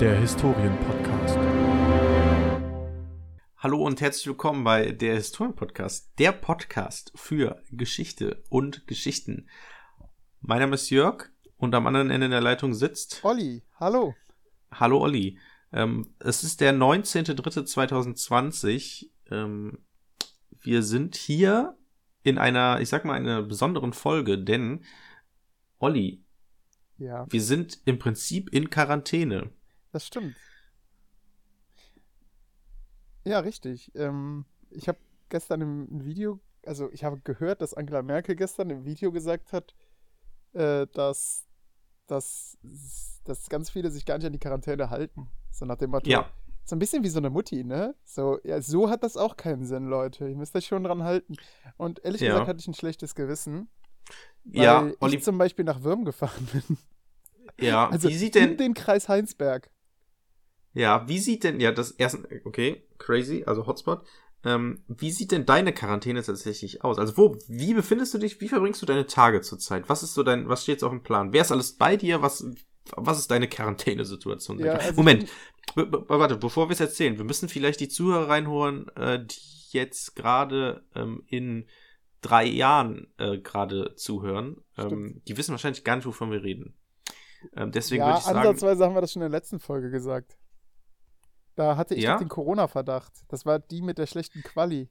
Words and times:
der 0.00 0.18
Historien-Podcast. 0.20 1.38
Hallo 3.56 3.82
und 3.82 4.00
herzlich 4.02 4.26
willkommen 4.26 4.62
bei 4.62 4.92
der 4.92 5.14
Historien-Podcast, 5.14 6.12
der 6.18 6.32
Podcast 6.32 7.12
für 7.14 7.62
Geschichte 7.70 8.44
und 8.50 8.86
Geschichten. 8.86 9.48
Mein 10.42 10.58
Name 10.58 10.74
ist 10.74 10.90
Jörg 10.90 11.30
und 11.56 11.74
am 11.74 11.86
anderen 11.86 12.10
Ende 12.10 12.28
der 12.28 12.42
Leitung 12.42 12.74
sitzt 12.74 13.24
Olli, 13.24 13.62
hallo. 13.80 14.14
Hallo 14.70 15.00
Olli. 15.00 15.38
Ähm, 15.72 16.14
es 16.18 16.44
ist 16.44 16.60
der 16.60 16.74
19.03.2020. 16.74 19.08
Ähm, 19.30 19.78
wir 20.60 20.82
sind 20.82 21.16
hier 21.16 21.74
in 22.22 22.36
einer, 22.36 22.82
ich 22.82 22.90
sag 22.90 23.06
mal, 23.06 23.14
einer 23.14 23.42
besonderen 23.42 23.94
Folge, 23.94 24.38
denn 24.38 24.84
Olli, 25.78 26.22
Ja, 26.98 27.24
wir 27.30 27.40
sind 27.40 27.80
im 27.86 27.98
Prinzip 27.98 28.52
in 28.52 28.68
Quarantäne. 28.68 29.55
Das 29.96 30.06
stimmt. 30.06 30.36
Ja, 33.24 33.40
richtig. 33.40 33.90
Ähm, 33.94 34.44
ich 34.70 34.88
habe 34.88 34.98
gestern 35.30 35.60
im 35.62 36.04
Video, 36.04 36.38
also 36.64 36.90
ich 36.92 37.02
habe 37.02 37.18
gehört, 37.24 37.62
dass 37.62 37.72
Angela 37.74 38.02
Merkel 38.02 38.36
gestern 38.36 38.68
im 38.70 38.84
Video 38.84 39.10
gesagt 39.10 39.52
hat, 39.54 39.74
äh, 40.52 40.86
dass, 40.92 41.46
dass, 42.06 42.58
dass 43.24 43.48
ganz 43.48 43.70
viele 43.70 43.90
sich 43.90 44.04
gar 44.04 44.18
nicht 44.18 44.26
an 44.26 44.32
die 44.34 44.38
Quarantäne 44.38 44.90
halten. 44.90 45.28
So 45.50 45.64
nach 45.64 45.76
dem 45.76 45.90
Motto, 45.90 46.10
Ja. 46.10 46.30
so 46.64 46.76
ein 46.76 46.78
bisschen 46.78 47.02
wie 47.02 47.08
so 47.08 47.18
eine 47.18 47.30
Mutti, 47.30 47.64
ne? 47.64 47.94
So, 48.04 48.38
ja, 48.44 48.60
so 48.60 48.90
hat 48.90 49.02
das 49.02 49.16
auch 49.16 49.36
keinen 49.36 49.64
Sinn, 49.64 49.86
Leute. 49.86 50.28
Ihr 50.28 50.36
müsst 50.36 50.54
euch 50.54 50.66
schon 50.66 50.84
dran 50.84 51.02
halten. 51.02 51.36
Und 51.78 52.04
ehrlich 52.04 52.20
Ja. 52.20 52.28
gesagt 52.28 52.48
hatte 52.48 52.60
ich 52.60 52.68
ein 52.68 52.74
schlechtes 52.74 53.14
Gewissen, 53.14 53.68
weil 54.44 54.62
Ja, 54.64 54.86
ich 54.88 55.00
Olli, 55.00 55.20
zum 55.20 55.38
Beispiel 55.38 55.64
nach 55.64 55.82
Würm 55.82 56.04
gefahren 56.04 56.46
bin. 56.52 56.78
ja, 57.58 57.88
Also 57.88 58.08
wie 58.08 58.14
sieht 58.16 58.36
in 58.36 58.50
denn, 58.50 58.56
den 58.58 58.74
Kreis 58.74 59.08
Heinsberg. 59.08 59.70
Ja, 60.76 61.08
wie 61.08 61.18
sieht 61.18 61.42
denn, 61.42 61.58
ja, 61.58 61.72
das 61.72 61.90
erste, 61.92 62.28
okay, 62.44 62.82
crazy, 62.98 63.44
also 63.46 63.66
Hotspot. 63.66 64.06
Ähm, 64.44 64.84
wie 64.88 65.10
sieht 65.10 65.32
denn 65.32 65.46
deine 65.46 65.72
Quarantäne 65.72 66.22
tatsächlich 66.22 66.84
aus? 66.84 66.98
Also 66.98 67.16
wo, 67.16 67.38
wie 67.48 67.72
befindest 67.72 68.12
du 68.12 68.18
dich, 68.18 68.42
wie 68.42 68.48
verbringst 68.48 68.82
du 68.82 68.86
deine 68.86 69.06
Tage 69.06 69.40
zurzeit? 69.40 69.88
Was 69.88 70.02
ist 70.02 70.12
so 70.12 70.22
dein, 70.22 70.50
was 70.50 70.62
steht 70.62 70.74
jetzt 70.74 70.82
auf 70.84 70.90
dem 70.90 71.02
Plan? 71.02 71.32
Wer 71.32 71.40
ist 71.40 71.50
alles 71.50 71.72
bei 71.78 71.96
dir? 71.96 72.20
Was, 72.20 72.46
was 72.94 73.18
ist 73.18 73.30
deine 73.30 73.48
Quarantänesituation? 73.48 74.58
Ja, 74.58 74.74
also 74.74 74.92
Moment, 74.92 75.30
warte, 75.74 76.36
bevor 76.36 76.68
wir 76.68 76.74
es 76.74 76.80
erzählen, 76.80 77.16
wir 77.16 77.24
müssen 77.24 77.48
vielleicht 77.48 77.80
die 77.80 77.88
Zuhörer 77.88 78.28
reinholen, 78.28 78.88
äh, 78.96 79.24
die 79.24 79.40
jetzt 79.70 80.14
gerade 80.14 80.84
ähm, 80.94 81.22
in 81.26 81.66
drei 82.20 82.44
Jahren 82.44 83.06
äh, 83.16 83.38
gerade 83.38 83.94
zuhören. 83.96 84.58
Ähm, 84.76 85.22
die 85.26 85.38
wissen 85.38 85.52
wahrscheinlich 85.52 85.84
gar 85.84 85.96
nicht, 85.96 86.06
wovon 86.06 86.30
wir 86.30 86.42
reden. 86.42 86.76
Ähm, 87.56 87.72
deswegen 87.72 88.02
ja, 88.02 88.08
würde 88.08 88.18
ich 88.18 88.24
sagen, 88.24 88.38
ansatzweise 88.40 88.84
haben 88.84 88.94
wir 88.94 89.00
das 89.00 89.12
schon 89.12 89.22
in 89.22 89.30
der 89.30 89.38
letzten 89.38 89.58
Folge 89.58 89.90
gesagt. 89.90 90.36
Da 91.56 91.76
hatte 91.76 91.94
ich 91.94 92.04
Ja? 92.04 92.18
den 92.18 92.28
Corona-Verdacht. 92.28 93.12
Das 93.28 93.44
war 93.44 93.58
die 93.58 93.82
mit 93.82 93.98
der 93.98 94.06
schlechten 94.06 94.42
Quali. 94.42 94.88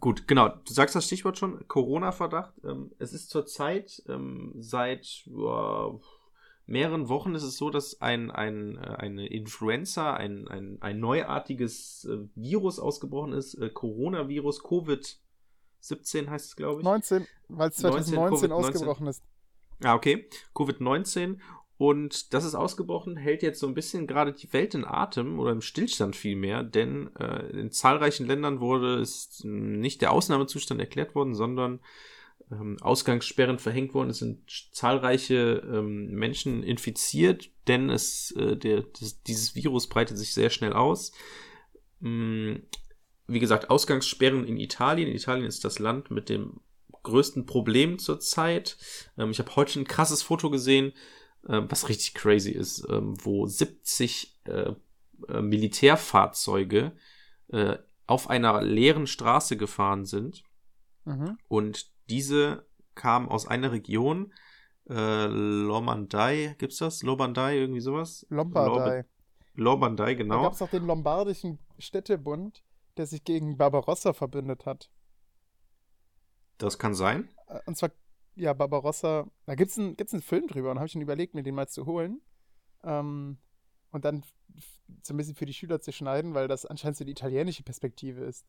Gut, 0.00 0.26
genau. 0.26 0.48
Du 0.48 0.72
sagst 0.72 0.94
das 0.94 1.04
Stichwort 1.04 1.36
schon, 1.36 1.68
Corona-Verdacht. 1.68 2.54
Ähm, 2.64 2.92
es 2.98 3.12
ist 3.12 3.28
zurzeit 3.28 4.02
ähm, 4.08 4.54
seit 4.58 5.28
mehreren 6.66 7.08
Wochen 7.08 7.34
ist 7.34 7.42
es 7.42 7.56
so, 7.56 7.70
dass 7.70 8.00
ein, 8.00 8.30
ein, 8.30 8.76
äh, 8.78 8.80
eine 8.80 9.26
Influenza, 9.26 10.14
ein, 10.14 10.48
ein, 10.48 10.78
ein 10.80 10.98
neuartiges 11.00 12.06
äh, 12.10 12.26
Virus 12.34 12.78
ausgebrochen 12.78 13.32
ist. 13.32 13.54
Äh, 13.54 13.70
Coronavirus, 13.70 14.62
Covid-17 14.64 16.28
heißt 16.30 16.46
es, 16.46 16.56
glaube 16.56 16.80
ich. 16.80 16.84
19, 16.84 17.26
weil 17.48 17.68
es 17.68 17.82
19, 17.82 18.14
2019 18.14 18.50
Covid-19. 18.50 18.52
ausgebrochen 18.52 19.06
ist. 19.08 19.22
Ah, 19.82 19.94
okay. 19.94 20.28
Covid-19. 20.54 21.38
Und 21.84 22.32
das 22.32 22.46
ist 22.46 22.54
ausgebrochen, 22.54 23.18
hält 23.18 23.42
jetzt 23.42 23.60
so 23.60 23.66
ein 23.66 23.74
bisschen 23.74 24.06
gerade 24.06 24.32
die 24.32 24.50
Welt 24.54 24.74
in 24.74 24.86
Atem 24.86 25.38
oder 25.38 25.52
im 25.52 25.60
Stillstand 25.60 26.16
vielmehr, 26.16 26.62
denn 26.62 27.14
äh, 27.16 27.44
in 27.50 27.70
zahlreichen 27.72 28.26
Ländern 28.26 28.60
wurde 28.60 29.00
es 29.00 29.42
nicht 29.44 30.00
der 30.00 30.10
Ausnahmezustand 30.10 30.80
erklärt 30.80 31.14
worden, 31.14 31.34
sondern 31.34 31.80
ähm, 32.50 32.78
Ausgangssperren 32.80 33.58
verhängt 33.58 33.92
worden. 33.92 34.08
Es 34.08 34.20
sind 34.20 34.50
zahlreiche 34.72 35.62
ähm, 35.70 36.06
Menschen 36.12 36.62
infiziert, 36.62 37.50
denn 37.68 37.90
es, 37.90 38.30
äh, 38.30 38.56
der, 38.56 38.84
das, 38.98 39.22
dieses 39.22 39.54
Virus 39.54 39.86
breitet 39.86 40.16
sich 40.16 40.32
sehr 40.32 40.48
schnell 40.48 40.72
aus. 40.72 41.12
Mm, 42.00 42.54
wie 43.26 43.40
gesagt, 43.40 43.68
Ausgangssperren 43.68 44.46
in 44.46 44.56
Italien. 44.56 45.14
Italien 45.14 45.44
ist 45.44 45.66
das 45.66 45.78
Land 45.78 46.10
mit 46.10 46.30
dem 46.30 46.60
größten 47.02 47.44
Problem 47.44 47.98
zurzeit. 47.98 48.78
Ähm, 49.18 49.32
ich 49.32 49.38
habe 49.38 49.54
heute 49.54 49.80
ein 49.80 49.86
krasses 49.86 50.22
Foto 50.22 50.48
gesehen, 50.48 50.94
ähm, 51.48 51.66
was 51.70 51.88
richtig 51.88 52.14
crazy 52.14 52.50
ist, 52.50 52.86
ähm, 52.90 53.14
wo 53.24 53.46
70 53.46 54.40
äh, 54.46 54.72
äh, 55.28 55.42
Militärfahrzeuge 55.42 56.92
äh, 57.48 57.76
auf 58.06 58.28
einer 58.30 58.62
leeren 58.62 59.06
Straße 59.06 59.56
gefahren 59.56 60.04
sind 60.04 60.44
Mhm. 61.06 61.38
und 61.48 61.90
diese 62.08 62.66
kamen 62.94 63.28
aus 63.28 63.46
einer 63.46 63.72
Region, 63.72 64.32
äh, 64.88 65.26
Lomandai, 65.26 66.54
gibt's 66.58 66.78
das? 66.78 67.02
Lomandai, 67.02 67.58
irgendwie 67.58 67.80
sowas? 67.80 68.26
Lombardei. 68.30 69.04
Lombardei, 69.54 70.14
Da 70.14 70.14
genau. 70.14 70.42
gab 70.42 70.52
es 70.54 70.62
auch 70.62 70.70
den 70.70 70.86
Lombardischen 70.86 71.58
Städtebund, 71.78 72.62
der 72.96 73.06
sich 73.06 73.24
gegen 73.24 73.56
Barbarossa 73.56 74.12
verbündet 74.12 74.66
hat. 74.66 74.90
Das 76.58 76.78
kann 76.78 76.94
sein. 76.94 77.28
Äh, 77.48 77.60
Und 77.66 77.76
zwar, 77.76 77.90
ja, 78.36 78.52
Barbarossa, 78.52 79.26
da 79.46 79.54
gibt 79.54 79.70
es 79.70 79.78
einen, 79.78 79.96
gibt's 79.96 80.12
einen 80.12 80.22
Film 80.22 80.46
drüber 80.46 80.70
und 80.70 80.78
habe 80.78 80.86
ich 80.86 80.92
schon 80.92 81.02
überlegt, 81.02 81.34
mir 81.34 81.42
den 81.42 81.54
mal 81.54 81.68
zu 81.68 81.86
holen. 81.86 82.20
Ähm, 82.82 83.38
und 83.90 84.04
dann 84.04 84.24
so 85.02 85.14
ein 85.14 85.16
bisschen 85.16 85.36
für 85.36 85.46
die 85.46 85.54
Schüler 85.54 85.80
zu 85.80 85.92
schneiden, 85.92 86.34
weil 86.34 86.48
das 86.48 86.66
anscheinend 86.66 86.96
so 86.96 87.04
die 87.04 87.12
italienische 87.12 87.62
Perspektive 87.62 88.22
ist. 88.24 88.44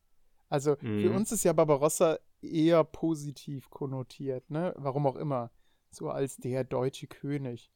Also 0.50 0.76
für 0.76 1.10
Mhm. 1.10 1.16
uns 1.16 1.32
ist 1.32 1.44
ja 1.44 1.54
Barbarossa 1.54 2.20
eher 2.42 2.84
positiv 2.84 3.70
konnotiert, 3.70 4.50
ne? 4.50 4.74
Warum 4.78 5.08
auch 5.08 5.16
immer. 5.16 5.52
So 5.92 6.10
als 6.10 6.38
der 6.38 6.64
deutsche 6.64 7.08
König. 7.08 7.72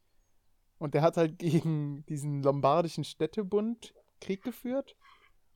Und 0.78 0.94
der 0.94 1.02
hat 1.02 1.16
halt 1.16 1.38
gegen 1.38 2.04
diesen 2.06 2.42
lombardischen 2.42 3.04
Städtebund 3.04 3.94
Krieg 4.20 4.42
geführt. 4.42 4.96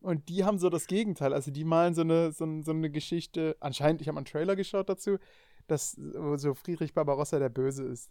Und 0.00 0.28
die 0.28 0.44
haben 0.44 0.58
so 0.58 0.68
das 0.70 0.86
Gegenteil. 0.86 1.32
Also 1.32 1.50
die 1.50 1.64
malen 1.64 1.94
so 1.94 2.02
eine, 2.02 2.32
so, 2.32 2.46
so 2.62 2.72
eine 2.72 2.90
Geschichte, 2.90 3.56
anscheinend, 3.60 4.00
ich 4.02 4.08
habe 4.08 4.14
mal 4.14 4.20
einen 4.20 4.26
Trailer 4.26 4.54
geschaut 4.56 4.88
dazu, 4.88 5.18
dass 5.66 5.92
so 5.92 6.54
Friedrich 6.54 6.94
Barbarossa 6.94 7.38
der 7.38 7.48
Böse 7.48 7.84
ist. 7.84 8.10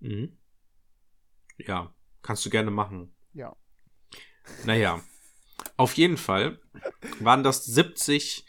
Mhm. 0.00 0.36
Ja, 1.58 1.94
kannst 2.22 2.44
du 2.46 2.50
gerne 2.50 2.70
machen. 2.70 3.14
Ja. 3.32 3.54
Naja, 4.64 5.00
auf 5.76 5.94
jeden 5.94 6.16
Fall 6.16 6.58
waren 7.20 7.42
das 7.44 7.64
70 7.66 8.46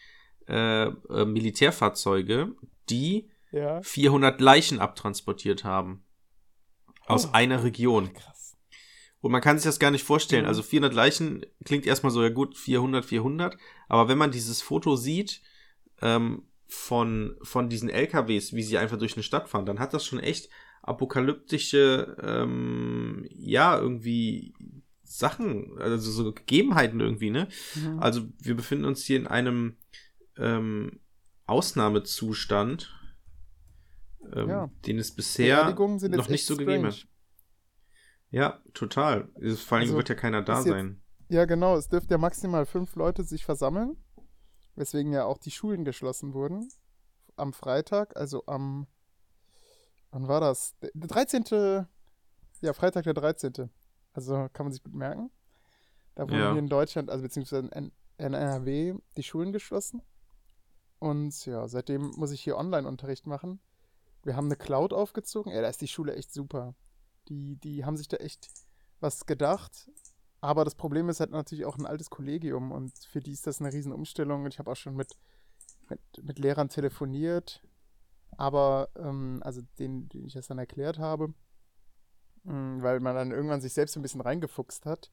äh, 0.47 0.85
äh, 0.87 1.25
Militärfahrzeuge, 1.25 2.55
die 2.89 3.29
Ja. 3.51 3.81
400 3.81 4.39
Leichen 4.41 4.79
abtransportiert 4.79 5.63
haben. 5.63 6.05
Aus 7.05 7.27
Oh. 7.27 7.31
einer 7.33 7.63
Region. 7.63 8.13
Krass. 8.13 8.57
Und 9.19 9.31
man 9.31 9.41
kann 9.41 9.57
sich 9.57 9.65
das 9.65 9.79
gar 9.79 9.91
nicht 9.91 10.03
vorstellen. 10.05 10.43
Mhm. 10.43 10.47
Also 10.47 10.63
400 10.63 10.93
Leichen 10.93 11.45
klingt 11.65 11.85
erstmal 11.85 12.11
so, 12.11 12.23
ja 12.23 12.29
gut, 12.29 12.57
400, 12.57 13.05
400. 13.05 13.57
Aber 13.89 14.07
wenn 14.07 14.17
man 14.17 14.31
dieses 14.31 14.61
Foto 14.61 14.95
sieht 14.95 15.41
ähm, 16.01 16.43
von, 16.67 17.37
von 17.41 17.69
diesen 17.69 17.89
LKWs, 17.89 18.53
wie 18.53 18.63
sie 18.63 18.77
einfach 18.77 18.97
durch 18.97 19.15
eine 19.15 19.23
Stadt 19.23 19.49
fahren, 19.49 19.65
dann 19.65 19.79
hat 19.79 19.93
das 19.93 20.05
schon 20.05 20.19
echt 20.19 20.49
apokalyptische, 20.83 22.15
ähm, 22.21 23.25
ja, 23.29 23.77
irgendwie 23.77 24.53
Sachen, 25.03 25.77
also 25.79 26.09
so 26.09 26.31
Gegebenheiten 26.33 26.99
irgendwie, 27.01 27.29
ne? 27.29 27.47
Mhm. 27.75 27.99
Also 27.99 28.21
wir 28.39 28.55
befinden 28.55 28.85
uns 28.85 29.03
hier 29.03 29.17
in 29.17 29.27
einem 29.27 29.77
ähm, 30.37 31.01
Ausnahmezustand, 31.45 32.95
ähm, 34.33 34.49
Ja. 34.49 34.71
den 34.85 34.97
es 34.99 35.11
bisher 35.13 35.73
noch 35.75 36.29
nicht 36.29 36.45
so 36.45 36.55
gegeben 36.55 36.85
hat. 36.85 36.93
strange. 36.95 37.11
Ja, 38.29 38.61
total. 38.73 39.29
Vor 39.57 39.77
allem 39.77 39.83
Also, 39.87 39.97
wird 39.97 40.09
ja 40.09 40.15
keiner 40.15 40.41
da 40.41 40.55
jetzt- 40.59 40.67
sein. 40.69 41.01
Ja, 41.29 41.45
genau. 41.45 41.75
Es 41.77 41.87
dürften 41.89 42.11
ja 42.11 42.17
maximal 42.17 42.65
fünf 42.65 42.95
Leute 42.95 43.23
sich 43.23 43.43
versammeln. 43.45 43.97
Weswegen 44.81 45.13
ja 45.13 45.25
auch 45.25 45.37
die 45.37 45.51
Schulen 45.51 45.85
geschlossen 45.85 46.33
wurden. 46.33 46.67
Am 47.35 47.53
Freitag, 47.53 48.17
also 48.17 48.43
am. 48.47 48.87
Wann 50.09 50.27
war 50.27 50.41
das? 50.41 50.75
Der 50.79 50.89
der 50.95 51.07
13. 51.07 51.85
Ja, 52.61 52.73
Freitag 52.73 53.03
der 53.03 53.13
13. 53.13 53.69
Also 54.13 54.49
kann 54.51 54.65
man 54.65 54.73
sich 54.73 54.81
gut 54.83 54.95
merken. 54.95 55.29
Da 56.15 56.23
wurden 56.23 56.39
Ja. 56.39 56.49
hier 56.51 56.59
in 56.59 56.67
Deutschland, 56.67 57.09
also 57.11 57.21
beziehungsweise 57.21 57.67
in 57.67 57.91
NRW, 58.17 58.95
die 59.17 59.23
Schulen 59.23 59.53
geschlossen. 59.53 60.01
Und 60.99 61.45
ja, 61.45 61.67
seitdem 61.67 62.11
muss 62.17 62.31
ich 62.31 62.41
hier 62.41 62.57
Online-Unterricht 62.57 63.25
machen. 63.27 63.59
Wir 64.23 64.35
haben 64.35 64.45
eine 64.45 64.55
Cloud 64.55 64.93
aufgezogen. 64.93 65.51
Ey, 65.51 65.61
da 65.61 65.69
ist 65.69 65.81
die 65.81 65.87
Schule 65.87 66.15
echt 66.15 66.33
super. 66.33 66.75
Die, 67.29 67.55
die 67.57 67.85
haben 67.85 67.97
sich 67.97 68.07
da 68.07 68.17
echt 68.17 68.49
was 68.99 69.25
gedacht. 69.27 69.89
Aber 70.41 70.65
das 70.65 70.75
Problem 70.75 71.07
ist 71.07 71.19
halt 71.19 71.31
natürlich 71.31 71.65
auch 71.65 71.77
ein 71.77 71.85
altes 71.85 72.09
Kollegium 72.09 72.71
und 72.71 72.97
für 72.97 73.19
die 73.19 73.31
ist 73.31 73.45
das 73.45 73.61
eine 73.61 73.71
riesen 73.71 73.91
Umstellung. 73.91 74.43
Und 74.43 74.53
ich 74.53 74.59
habe 74.59 74.71
auch 74.71 74.75
schon 74.75 74.95
mit, 74.95 75.15
mit, 75.87 76.01
mit 76.23 76.39
Lehrern 76.39 76.67
telefoniert, 76.67 77.61
aber 78.37 78.89
ähm, 78.95 79.41
also 79.43 79.61
denen, 79.77 80.09
denen 80.09 80.25
ich 80.25 80.33
das 80.33 80.47
dann 80.47 80.57
erklärt 80.57 80.97
habe. 80.97 81.33
Mhm, 82.43 82.81
weil 82.81 82.99
man 82.99 83.15
dann 83.15 83.31
irgendwann 83.31 83.61
sich 83.61 83.73
selbst 83.73 83.93
so 83.93 83.99
ein 83.99 84.03
bisschen 84.03 84.21
reingefuchst 84.21 84.87
hat, 84.87 85.11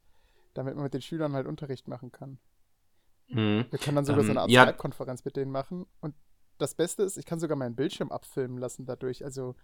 damit 0.54 0.74
man 0.74 0.84
mit 0.84 0.94
den 0.94 1.02
Schülern 1.02 1.34
halt 1.34 1.46
Unterricht 1.46 1.88
machen 1.88 2.10
kann. 2.10 2.38
Mhm. 3.28 3.66
Wir 3.68 3.78
können 3.78 3.96
dann 3.96 4.06
sogar 4.06 4.22
so 4.22 4.30
Ähm, 4.30 4.38
eine 4.38 4.40
Art 4.40 4.50
ja. 4.50 4.62
Skype-Konferenz 4.62 5.26
mit 5.26 5.36
denen 5.36 5.52
machen. 5.52 5.84
Und 6.00 6.14
das 6.56 6.74
Beste 6.74 7.02
ist, 7.02 7.18
ich 7.18 7.26
kann 7.26 7.38
sogar 7.38 7.56
meinen 7.58 7.76
Bildschirm 7.76 8.10
abfilmen 8.10 8.56
lassen 8.56 8.86
dadurch. 8.86 9.24
Also, 9.24 9.54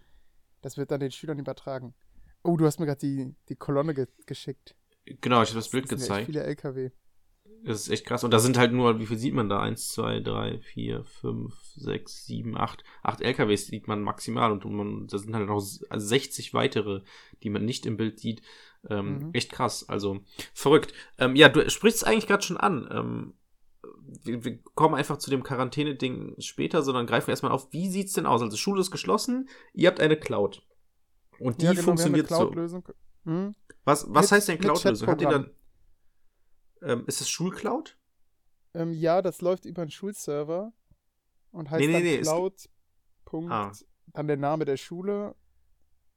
das 0.61 0.77
wird 0.77 0.91
dann 0.91 1.01
den 1.01 1.11
Schülern 1.11 1.39
übertragen. 1.39 1.95
Oh, 2.43 2.59
du 2.59 2.67
hast 2.67 2.79
mir 2.79 2.87
gerade 2.87 3.01
die, 3.01 3.35
die 3.49 3.57
Kolonne 3.57 3.95
ge 3.95 4.07
geschickt. 4.27 4.77
Genau, 5.05 5.43
ich 5.43 5.51
habe 5.51 5.59
das 5.59 5.69
Bild 5.71 5.85
echt 5.85 5.91
gezeigt. 5.91 6.27
viele 6.27 6.43
LKW. 6.45 6.91
Das 7.65 7.81
ist 7.81 7.89
echt 7.91 8.07
krass. 8.07 8.25
Und 8.25 8.31
da 8.31 8.39
sind 8.39 8.59
halt 8.59 8.73
nur, 8.73 8.99
wie 9.01 9.07
viel 9.07 9.17
sieht 9.19 9.33
man 9.35 9.49
da? 9.49 9.61
Eins, 9.61 9.89
zwei, 9.89 10.21
drei, 10.21 10.61
vier, 10.61 11.05
fünf, 11.05 11.55
sechs, 11.77 12.27
sieben, 12.27 12.57
acht. 12.57 12.85
Acht 13.03 13.21
LKWs 13.23 13.67
sieht 13.69 13.87
man 13.89 14.03
maximal 14.03 14.53
und 14.53 14.65
man, 14.67 15.07
da 15.07 15.17
sind 15.19 15.35
halt 15.35 15.47
noch 15.47 15.59
s- 15.59 15.83
also 15.89 16.07
60 16.07 16.53
weitere, 16.53 17.03
die 17.43 17.51
man 17.51 17.65
nicht 17.65 17.87
im 17.87 17.97
Bild 17.97 18.19
sieht. 18.21 18.43
Ähm, 18.89 19.19
Mhm. 19.19 19.31
Echt 19.33 19.51
krass. 19.51 19.89
Also 19.89 20.21
verrückt. 20.53 20.93
Ähm, 21.19 21.37
ja, 21.37 21.49
du 21.49 21.69
sprichst 21.71 21.99
es 22.03 22.05
eigentlich 22.05 22.27
gerade 22.27 22.43
schon 22.43 22.59
an. 22.59 22.87
Ähm, 22.91 23.35
wir, 24.25 24.45
wir 24.45 24.59
kommen 24.75 24.95
einfach 24.95 25.17
zu 25.19 25.31
dem 25.31 25.43
Quarantäne-Ding 25.43 26.35
später, 26.41 26.83
sondern 26.83 27.07
greifen 27.07 27.31
erstmal 27.31 27.53
auf, 27.53 27.73
wie 27.73 27.89
sieht's 27.89 28.13
denn 28.13 28.27
aus? 28.27 28.43
Also 28.43 28.57
Schule 28.59 28.81
ist 28.81 28.91
geschlossen, 28.91 29.49
ihr 29.73 29.89
habt 29.89 30.01
eine 30.01 30.17
Cloud. 30.19 30.67
Und 31.39 31.61
die 31.63 31.67
ja, 31.67 31.73
genau, 31.73 31.85
funktioniert 31.85 32.31
wir 32.31 32.37
haben 32.37 32.49
eine 32.49 32.57
so. 32.57 32.79
Hm? 33.25 33.55
Was, 33.85 34.07
was 34.09 34.27
Mit- 34.27 34.33
heißt 34.33 34.49
denn 34.49 34.59
Cloud-Lösung? 34.59 35.09
Habt 35.09 35.21
ihr 35.23 35.29
dann. 35.29 35.51
Ähm, 36.83 37.05
ist 37.07 37.21
es 37.21 37.29
Schulcloud? 37.29 37.97
Ähm, 38.75 38.93
ja, 38.93 39.23
das 39.23 39.41
läuft 39.41 39.65
über 39.65 39.83
einen 39.83 39.91
Schulserver 39.91 40.73
und 41.53 41.71
heißt 41.71 41.81
Nee, 41.81 41.87
nee, 41.87 41.93
dann 41.93 42.03
nee, 42.03 42.21
Cloud. 42.21 42.69
Punkt, 43.25 43.51
Ah. 43.53 43.73
Dann 44.13 44.27
der 44.27 44.37
Name 44.37 44.65
der 44.65 44.77
Schule. 44.77 45.35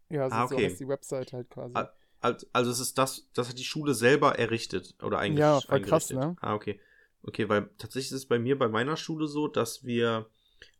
Ja, 0.09 0.30
so, 0.30 0.36
Ah, 0.36 0.48
so 0.48 0.56
okay. 0.56 0.65
heißt 0.65 0.80
die 0.80 0.88
Website 0.88 1.33
halt 1.33 1.50
quasi. 1.50 1.74
Ah, 1.75 1.89
Also, 2.19 2.71
es 2.71 2.80
ist 2.80 2.98
das, 2.98 3.30
das 3.33 3.50
hat 3.50 3.57
die 3.60 3.63
Schule 3.63 3.94
selber 3.94 4.38
errichtet 4.39 4.95
oder 5.01 5.19
eingerichtet. 5.19 5.63
Ja, 5.63 5.69
voll 5.69 5.81
krass, 5.81 6.10
ne? 6.12 6.36
Ah, 6.42 6.53
okay. 6.56 6.80
Okay, 7.24 7.48
weil 7.50 7.69
tatsächlich 7.77 8.12
ist 8.12 8.18
es 8.24 8.25
bei 8.27 8.39
mir 8.39 8.57
bei 8.57 8.68
meiner 8.68 8.98
Schule 8.98 9.27
so, 9.27 9.48
dass 9.48 9.83
wir 9.83 10.30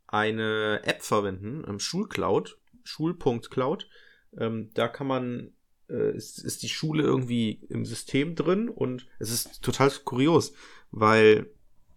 eine 0.07 0.81
App 0.83 1.01
verwenden, 1.03 1.63
ähm, 1.68 1.80
Schulcloud, 1.80 2.57
Schul.cloud. 2.83 3.88
Ähm, 4.38 4.71
da 4.73 4.88
kann 4.88 5.07
man, 5.07 5.53
äh, 5.89 6.16
ist, 6.16 6.39
ist 6.44 6.63
die 6.63 6.69
Schule 6.69 7.04
irgendwie 7.04 7.62
im 7.69 7.86
System 7.86 8.36
drin 8.36 8.69
und 8.69 9.07
es 9.19 9.31
ist 9.31 9.62
total 9.63 9.92
kurios, 10.04 10.54
weil 10.92 11.50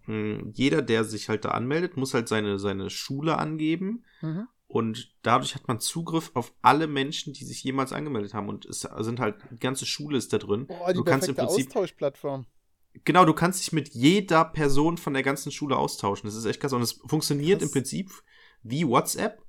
mh, 0.07 0.51
jeder, 0.53 0.81
der 0.81 1.03
sich 1.03 1.29
halt 1.29 1.45
da 1.45 1.49
anmeldet, 1.49 1.97
muss 1.97 2.13
halt 2.13 2.27
seine, 2.27 2.59
seine 2.59 2.89
Schule 2.89 3.37
angeben 3.37 4.03
Mhm. 4.21 4.47
und 4.67 5.15
dadurch 5.23 5.55
hat 5.55 5.67
man 5.67 5.79
Zugriff 5.79 6.31
auf 6.35 6.53
alle 6.61 6.87
Menschen, 6.87 7.33
die 7.33 7.43
sich 7.43 7.63
jemals 7.63 7.91
angemeldet 7.91 8.33
haben. 8.33 8.47
Und 8.49 8.65
es 8.65 8.81
sind 8.99 9.19
halt, 9.19 9.35
die 9.51 9.59
ganze 9.59 9.85
Schule 9.85 10.17
ist 10.17 10.31
da 10.31 10.37
drin. 10.37 10.67
Boah, 10.67 10.89
die 10.89 10.97
du 10.97 11.03
kannst 11.03 11.27
im 11.27 11.35
Prinzip, 11.35 11.67
Austauschplattform. 11.67 12.45
genau, 13.03 13.25
du 13.25 13.33
kannst 13.33 13.59
dich 13.61 13.71
mit 13.73 13.89
jeder 13.89 14.45
Person 14.45 14.97
von 14.97 15.13
der 15.13 15.23
ganzen 15.23 15.51
Schule 15.51 15.75
austauschen. 15.75 16.27
Das 16.27 16.35
ist 16.35 16.45
echt 16.45 16.59
krass. 16.61 16.73
Und 16.73 16.81
es 16.83 16.93
funktioniert 17.05 17.59
Krass. 17.59 17.69
im 17.69 17.73
Prinzip 17.73 18.11
wie 18.63 18.87
WhatsApp. 18.87 19.41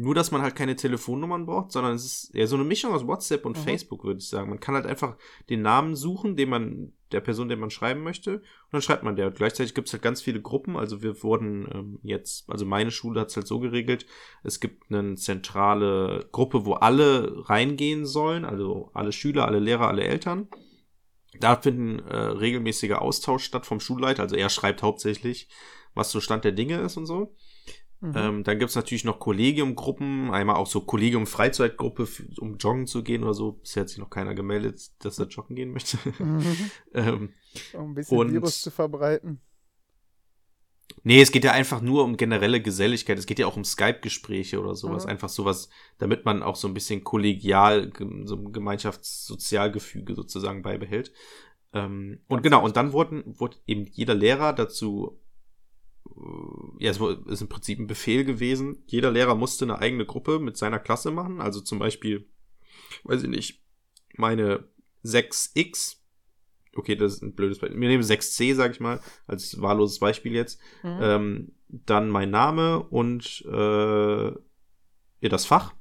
Nur, 0.00 0.14
dass 0.14 0.30
man 0.30 0.42
halt 0.42 0.54
keine 0.54 0.76
Telefonnummern 0.76 1.44
braucht, 1.44 1.72
sondern 1.72 1.94
es 1.94 2.04
ist 2.04 2.30
ja 2.32 2.46
so 2.46 2.54
eine 2.54 2.64
Mischung 2.64 2.92
aus 2.92 3.04
WhatsApp 3.04 3.44
und 3.44 3.56
Mhm. 3.58 3.62
Facebook, 3.62 4.04
würde 4.04 4.20
ich 4.20 4.28
sagen. 4.28 4.48
Man 4.48 4.60
kann 4.60 4.76
halt 4.76 4.86
einfach 4.86 5.16
den 5.50 5.60
Namen 5.60 5.96
suchen, 5.96 6.36
den 6.36 6.50
man, 6.50 6.92
der 7.10 7.20
Person, 7.20 7.48
den 7.48 7.58
man 7.58 7.70
schreiben 7.70 8.04
möchte, 8.04 8.34
und 8.36 8.42
dann 8.70 8.80
schreibt 8.80 9.02
man 9.02 9.16
der. 9.16 9.26
Und 9.26 9.34
gleichzeitig 9.34 9.74
gibt 9.74 9.88
es 9.88 9.92
halt 9.92 10.04
ganz 10.04 10.22
viele 10.22 10.40
Gruppen. 10.40 10.76
Also 10.76 11.02
wir 11.02 11.20
wurden 11.24 11.68
ähm, 11.74 11.98
jetzt, 12.04 12.48
also 12.48 12.64
meine 12.64 12.92
Schule 12.92 13.20
hat 13.20 13.30
es 13.30 13.36
halt 13.36 13.48
so 13.48 13.58
geregelt, 13.58 14.06
es 14.44 14.60
gibt 14.60 14.88
eine 14.88 15.16
zentrale 15.16 16.28
Gruppe, 16.30 16.64
wo 16.64 16.74
alle 16.74 17.48
reingehen 17.48 18.06
sollen, 18.06 18.44
also 18.44 18.92
alle 18.94 19.10
Schüler, 19.10 19.46
alle 19.46 19.58
Lehrer, 19.58 19.88
alle 19.88 20.04
Eltern. 20.04 20.46
Da 21.40 21.56
finden 21.56 21.98
äh, 22.06 22.16
regelmäßiger 22.16 23.02
Austausch 23.02 23.42
statt 23.42 23.66
vom 23.66 23.80
Schulleiter, 23.80 24.22
also 24.22 24.36
er 24.36 24.48
schreibt 24.48 24.82
hauptsächlich, 24.82 25.48
was 25.94 26.12
so 26.12 26.20
Stand 26.20 26.44
der 26.44 26.52
Dinge 26.52 26.80
ist 26.82 26.96
und 26.96 27.06
so. 27.06 27.34
Mhm. 28.00 28.12
Ähm, 28.14 28.44
dann 28.44 28.58
gibt's 28.60 28.76
natürlich 28.76 29.04
noch 29.04 29.18
Kollegiumgruppen, 29.18 30.30
einmal 30.30 30.56
auch 30.56 30.68
so 30.68 30.80
Kollegium-Freizeitgruppe, 30.82 32.06
um 32.38 32.56
joggen 32.56 32.86
zu 32.86 33.02
gehen 33.02 33.24
oder 33.24 33.34
so. 33.34 33.52
Bisher 33.52 33.80
hat 33.80 33.88
sich 33.88 33.98
noch 33.98 34.10
keiner 34.10 34.34
gemeldet, 34.34 34.90
dass 35.00 35.18
er 35.18 35.26
joggen 35.26 35.56
gehen 35.56 35.72
möchte. 35.72 35.98
Mhm. 36.18 36.70
ähm, 36.94 37.32
Um 37.72 37.90
ein 37.90 37.94
bisschen 37.94 38.18
Und- 38.18 38.32
Virus 38.32 38.60
zu 38.62 38.70
verbreiten. 38.70 39.40
nee, 41.02 41.20
es 41.20 41.32
geht 41.32 41.42
ja 41.44 41.52
einfach 41.52 41.80
nur 41.80 42.04
um 42.04 42.16
generelle 42.16 42.60
Geselligkeit. 42.62 43.18
Es 43.18 43.26
geht 43.26 43.38
ja 43.40 43.46
auch 43.48 43.56
um 43.56 43.64
Skype-Gespräche 43.64 44.60
oder 44.60 44.74
sowas. 44.76 45.04
Mhm. 45.04 45.10
Einfach 45.10 45.28
sowas, 45.28 45.68
damit 45.98 46.24
man 46.24 46.42
auch 46.44 46.56
so 46.56 46.68
ein 46.68 46.74
bisschen 46.74 47.02
kollegial, 47.02 47.90
so 48.24 48.36
ein 48.36 48.52
Gemeinschaftssozialgefüge 48.52 50.14
sozusagen 50.14 50.62
beibehält. 50.62 51.12
Ähm, 51.72 52.20
und 52.28 52.42
genau, 52.42 52.64
und 52.64 52.76
dann 52.76 52.92
wurden, 52.92 53.22
wurde 53.26 53.56
eben 53.66 53.86
jeder 53.86 54.14
Lehrer 54.14 54.52
dazu 54.52 55.18
ja, 56.78 56.90
es 56.90 57.00
ist 57.00 57.40
im 57.40 57.48
Prinzip 57.48 57.78
ein 57.78 57.86
Befehl 57.86 58.24
gewesen. 58.24 58.82
Jeder 58.86 59.10
Lehrer 59.10 59.34
musste 59.34 59.64
eine 59.64 59.78
eigene 59.78 60.06
Gruppe 60.06 60.38
mit 60.38 60.56
seiner 60.56 60.78
Klasse 60.78 61.10
machen. 61.10 61.40
Also 61.40 61.60
zum 61.60 61.78
Beispiel, 61.78 62.26
weiß 63.04 63.22
ich 63.22 63.28
nicht, 63.28 63.62
meine 64.14 64.64
6x. 65.04 65.96
Okay, 66.74 66.96
das 66.96 67.14
ist 67.14 67.22
ein 67.22 67.34
blödes 67.34 67.58
Beispiel. 67.58 67.80
Wir 67.80 67.88
nehmen 67.88 68.02
6c, 68.02 68.54
sag 68.54 68.72
ich 68.72 68.80
mal, 68.80 69.00
als 69.26 69.60
wahlloses 69.60 69.98
Beispiel 69.98 70.32
jetzt. 70.32 70.60
Mhm. 70.82 70.98
Ähm, 71.00 71.52
dann 71.68 72.08
mein 72.08 72.30
Name 72.30 72.80
und 72.80 73.44
äh, 73.46 74.28
ja, 75.20 75.28
das 75.28 75.46
Fach. 75.46 75.74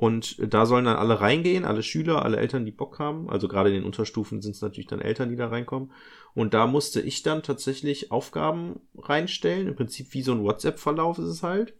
Und 0.00 0.36
da 0.40 0.64
sollen 0.64 0.86
dann 0.86 0.96
alle 0.96 1.20
reingehen, 1.20 1.66
alle 1.66 1.82
Schüler, 1.82 2.24
alle 2.24 2.38
Eltern, 2.38 2.64
die 2.64 2.70
Bock 2.72 2.98
haben. 2.98 3.28
Also 3.28 3.48
gerade 3.48 3.68
in 3.68 3.74
den 3.74 3.84
Unterstufen 3.84 4.40
sind 4.40 4.52
es 4.54 4.62
natürlich 4.62 4.86
dann 4.86 5.02
Eltern, 5.02 5.28
die 5.28 5.36
da 5.36 5.48
reinkommen. 5.48 5.92
Und 6.32 6.54
da 6.54 6.66
musste 6.66 7.02
ich 7.02 7.22
dann 7.22 7.42
tatsächlich 7.42 8.10
Aufgaben 8.10 8.80
reinstellen. 8.96 9.68
Im 9.68 9.76
Prinzip 9.76 10.14
wie 10.14 10.22
so 10.22 10.32
ein 10.32 10.42
WhatsApp-Verlauf 10.42 11.18
ist 11.18 11.26
es 11.26 11.42
halt. 11.42 11.74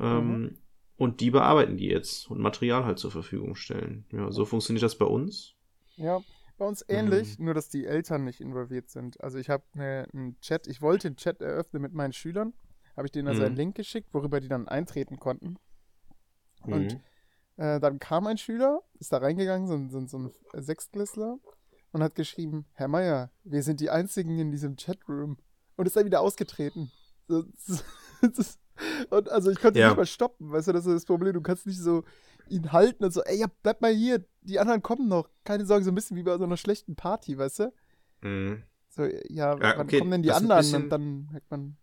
Ähm, 0.00 0.56
und 0.96 1.20
die 1.20 1.30
bearbeiten 1.30 1.76
die 1.76 1.88
jetzt 1.88 2.30
und 2.30 2.40
Material 2.40 2.86
halt 2.86 2.98
zur 2.98 3.10
Verfügung 3.10 3.56
stellen. 3.56 4.06
Ja, 4.10 4.32
so 4.32 4.46
funktioniert 4.46 4.82
das 4.82 4.96
bei 4.96 5.04
uns. 5.04 5.52
Ja, 5.98 6.22
bei 6.56 6.66
uns 6.66 6.82
ähnlich, 6.88 7.38
nur 7.38 7.52
dass 7.52 7.68
die 7.68 7.84
Eltern 7.84 8.24
nicht 8.24 8.40
involviert 8.40 8.88
sind. 8.88 9.20
Also 9.20 9.36
ich 9.36 9.50
habe 9.50 9.64
ne, 9.74 10.08
einen 10.14 10.40
Chat, 10.40 10.66
ich 10.66 10.80
wollte 10.80 11.08
einen 11.08 11.16
Chat 11.16 11.42
eröffnen 11.42 11.82
mit 11.82 11.92
meinen 11.92 12.14
Schülern, 12.14 12.54
habe 12.96 13.06
ich 13.06 13.12
denen 13.12 13.28
also 13.28 13.42
Mhm. 13.42 13.46
einen 13.48 13.56
Link 13.56 13.76
geschickt, 13.76 14.14
worüber 14.14 14.40
die 14.40 14.48
dann 14.48 14.66
eintreten 14.66 15.18
konnten. 15.18 15.56
Und 16.62 16.94
Mhm. 16.94 17.00
Äh, 17.56 17.80
dann 17.80 17.98
kam 17.98 18.26
ein 18.26 18.38
Schüler, 18.38 18.82
ist 18.98 19.12
da 19.12 19.18
reingegangen, 19.18 19.66
so 19.68 19.74
ein, 19.74 19.90
so 19.90 20.06
so 20.06 20.18
ein 20.18 20.62
Sechstklässler, 20.62 21.38
und 21.92 22.02
hat 22.02 22.14
geschrieben, 22.14 22.66
Herr 22.72 22.88
Meier, 22.88 23.30
wir 23.44 23.62
sind 23.62 23.80
die 23.80 23.90
Einzigen 23.90 24.38
in 24.38 24.50
diesem 24.50 24.76
Chatroom. 24.76 25.36
Und 25.76 25.86
ist 25.86 25.96
dann 25.96 26.04
wieder 26.06 26.20
ausgetreten. 26.20 26.90
So, 27.28 27.42
das 28.22 28.38
ist- 28.38 28.58
und 29.10 29.28
also 29.28 29.50
ich 29.50 29.60
konnte 29.60 29.78
ihn 29.78 29.82
Ja. 29.82 29.88
nicht 29.88 29.96
mal 29.96 30.06
stoppen, 30.06 30.50
weißt 30.50 30.68
du, 30.68 30.72
das 30.72 30.84
ist 30.86 30.92
das 30.94 31.04
Problem. 31.04 31.32
Du 31.32 31.40
kannst 31.40 31.66
nicht 31.66 31.80
so 31.80 32.02
ihn 32.48 32.72
halten 32.72 33.04
und 33.04 33.12
so, 33.12 33.22
ey, 33.22 33.38
ja, 33.38 33.46
bleib 33.62 33.80
mal 33.80 33.92
hier, 33.94 34.24
die 34.42 34.58
anderen 34.58 34.82
kommen 34.82 35.06
noch. 35.08 35.28
Keine 35.44 35.64
Sorge, 35.64 35.84
so 35.84 35.90
ein 35.92 35.94
bisschen 35.94 36.16
wie 36.16 36.22
bei 36.24 36.36
so 36.38 36.44
einer 36.44 36.56
schlechten 36.56 36.96
Party, 36.96 37.38
weißt 37.38 37.60
du? 37.60 37.72
Mhm. 38.22 38.62
So, 38.90 39.04
ja, 39.04 39.18
Ja, 39.28 39.60
wann 39.60 39.80
okay, 39.86 39.98
kommen 40.00 40.10
denn 40.10 40.22
die 40.22 40.28
das 40.28 40.38
anderen? 40.38 40.58
bisschen- 40.60 40.82
und 40.84 40.90
dann 40.90 41.28
merkt 41.30 41.50
man, 41.50 41.76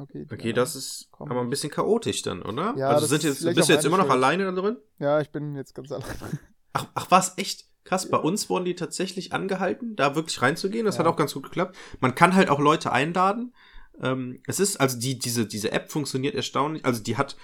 okay. 0.00 0.26
Okay, 0.32 0.52
das 0.52 0.76
ist 0.76 1.08
kommen 1.10 1.30
aber 1.30 1.40
ein 1.40 1.50
bisschen 1.50 1.70
chaotisch 1.70 2.22
dann, 2.22 2.42
oder? 2.42 2.74
Ja, 2.76 2.88
also 2.88 3.06
sind 3.06 3.22
jetzt, 3.22 3.44
bist 3.44 3.68
du 3.68 3.72
jetzt 3.72 3.84
immer 3.84 3.98
noch 3.98 4.08
alleine 4.10 4.44
da 4.44 4.52
drin? 4.52 4.76
Ja, 4.98 5.20
ich 5.20 5.30
bin 5.30 5.54
jetzt 5.56 5.74
ganz 5.74 5.90
allein. 5.92 6.06
Ach, 6.72 6.86
ach 6.94 7.10
was, 7.10 7.36
echt? 7.36 7.64
Krass, 7.82 8.08
bei 8.08 8.18
uns 8.18 8.48
wurden 8.48 8.64
die 8.64 8.76
tatsächlich 8.76 9.32
angehalten, 9.32 9.96
da 9.96 10.14
wirklich 10.14 10.40
reinzugehen. 10.40 10.86
Das 10.86 10.94
Ja. 10.96 11.00
hat 11.00 11.06
auch 11.08 11.16
ganz 11.16 11.34
gut 11.34 11.42
geklappt. 11.42 11.76
Man 11.98 12.14
kann 12.14 12.36
halt 12.36 12.48
auch 12.48 12.60
Leute 12.60 12.92
einladen. 12.92 13.52
Ähm, 14.00 14.40
es 14.46 14.60
ist, 14.60 14.76
also 14.80 14.96
die, 14.98 15.18
diese, 15.18 15.46
diese 15.46 15.72
App 15.72 15.90
funktioniert 15.90 16.36
erstaunlich, 16.36 16.84
also 16.84 17.02
die 17.02 17.16
hat 17.16 17.36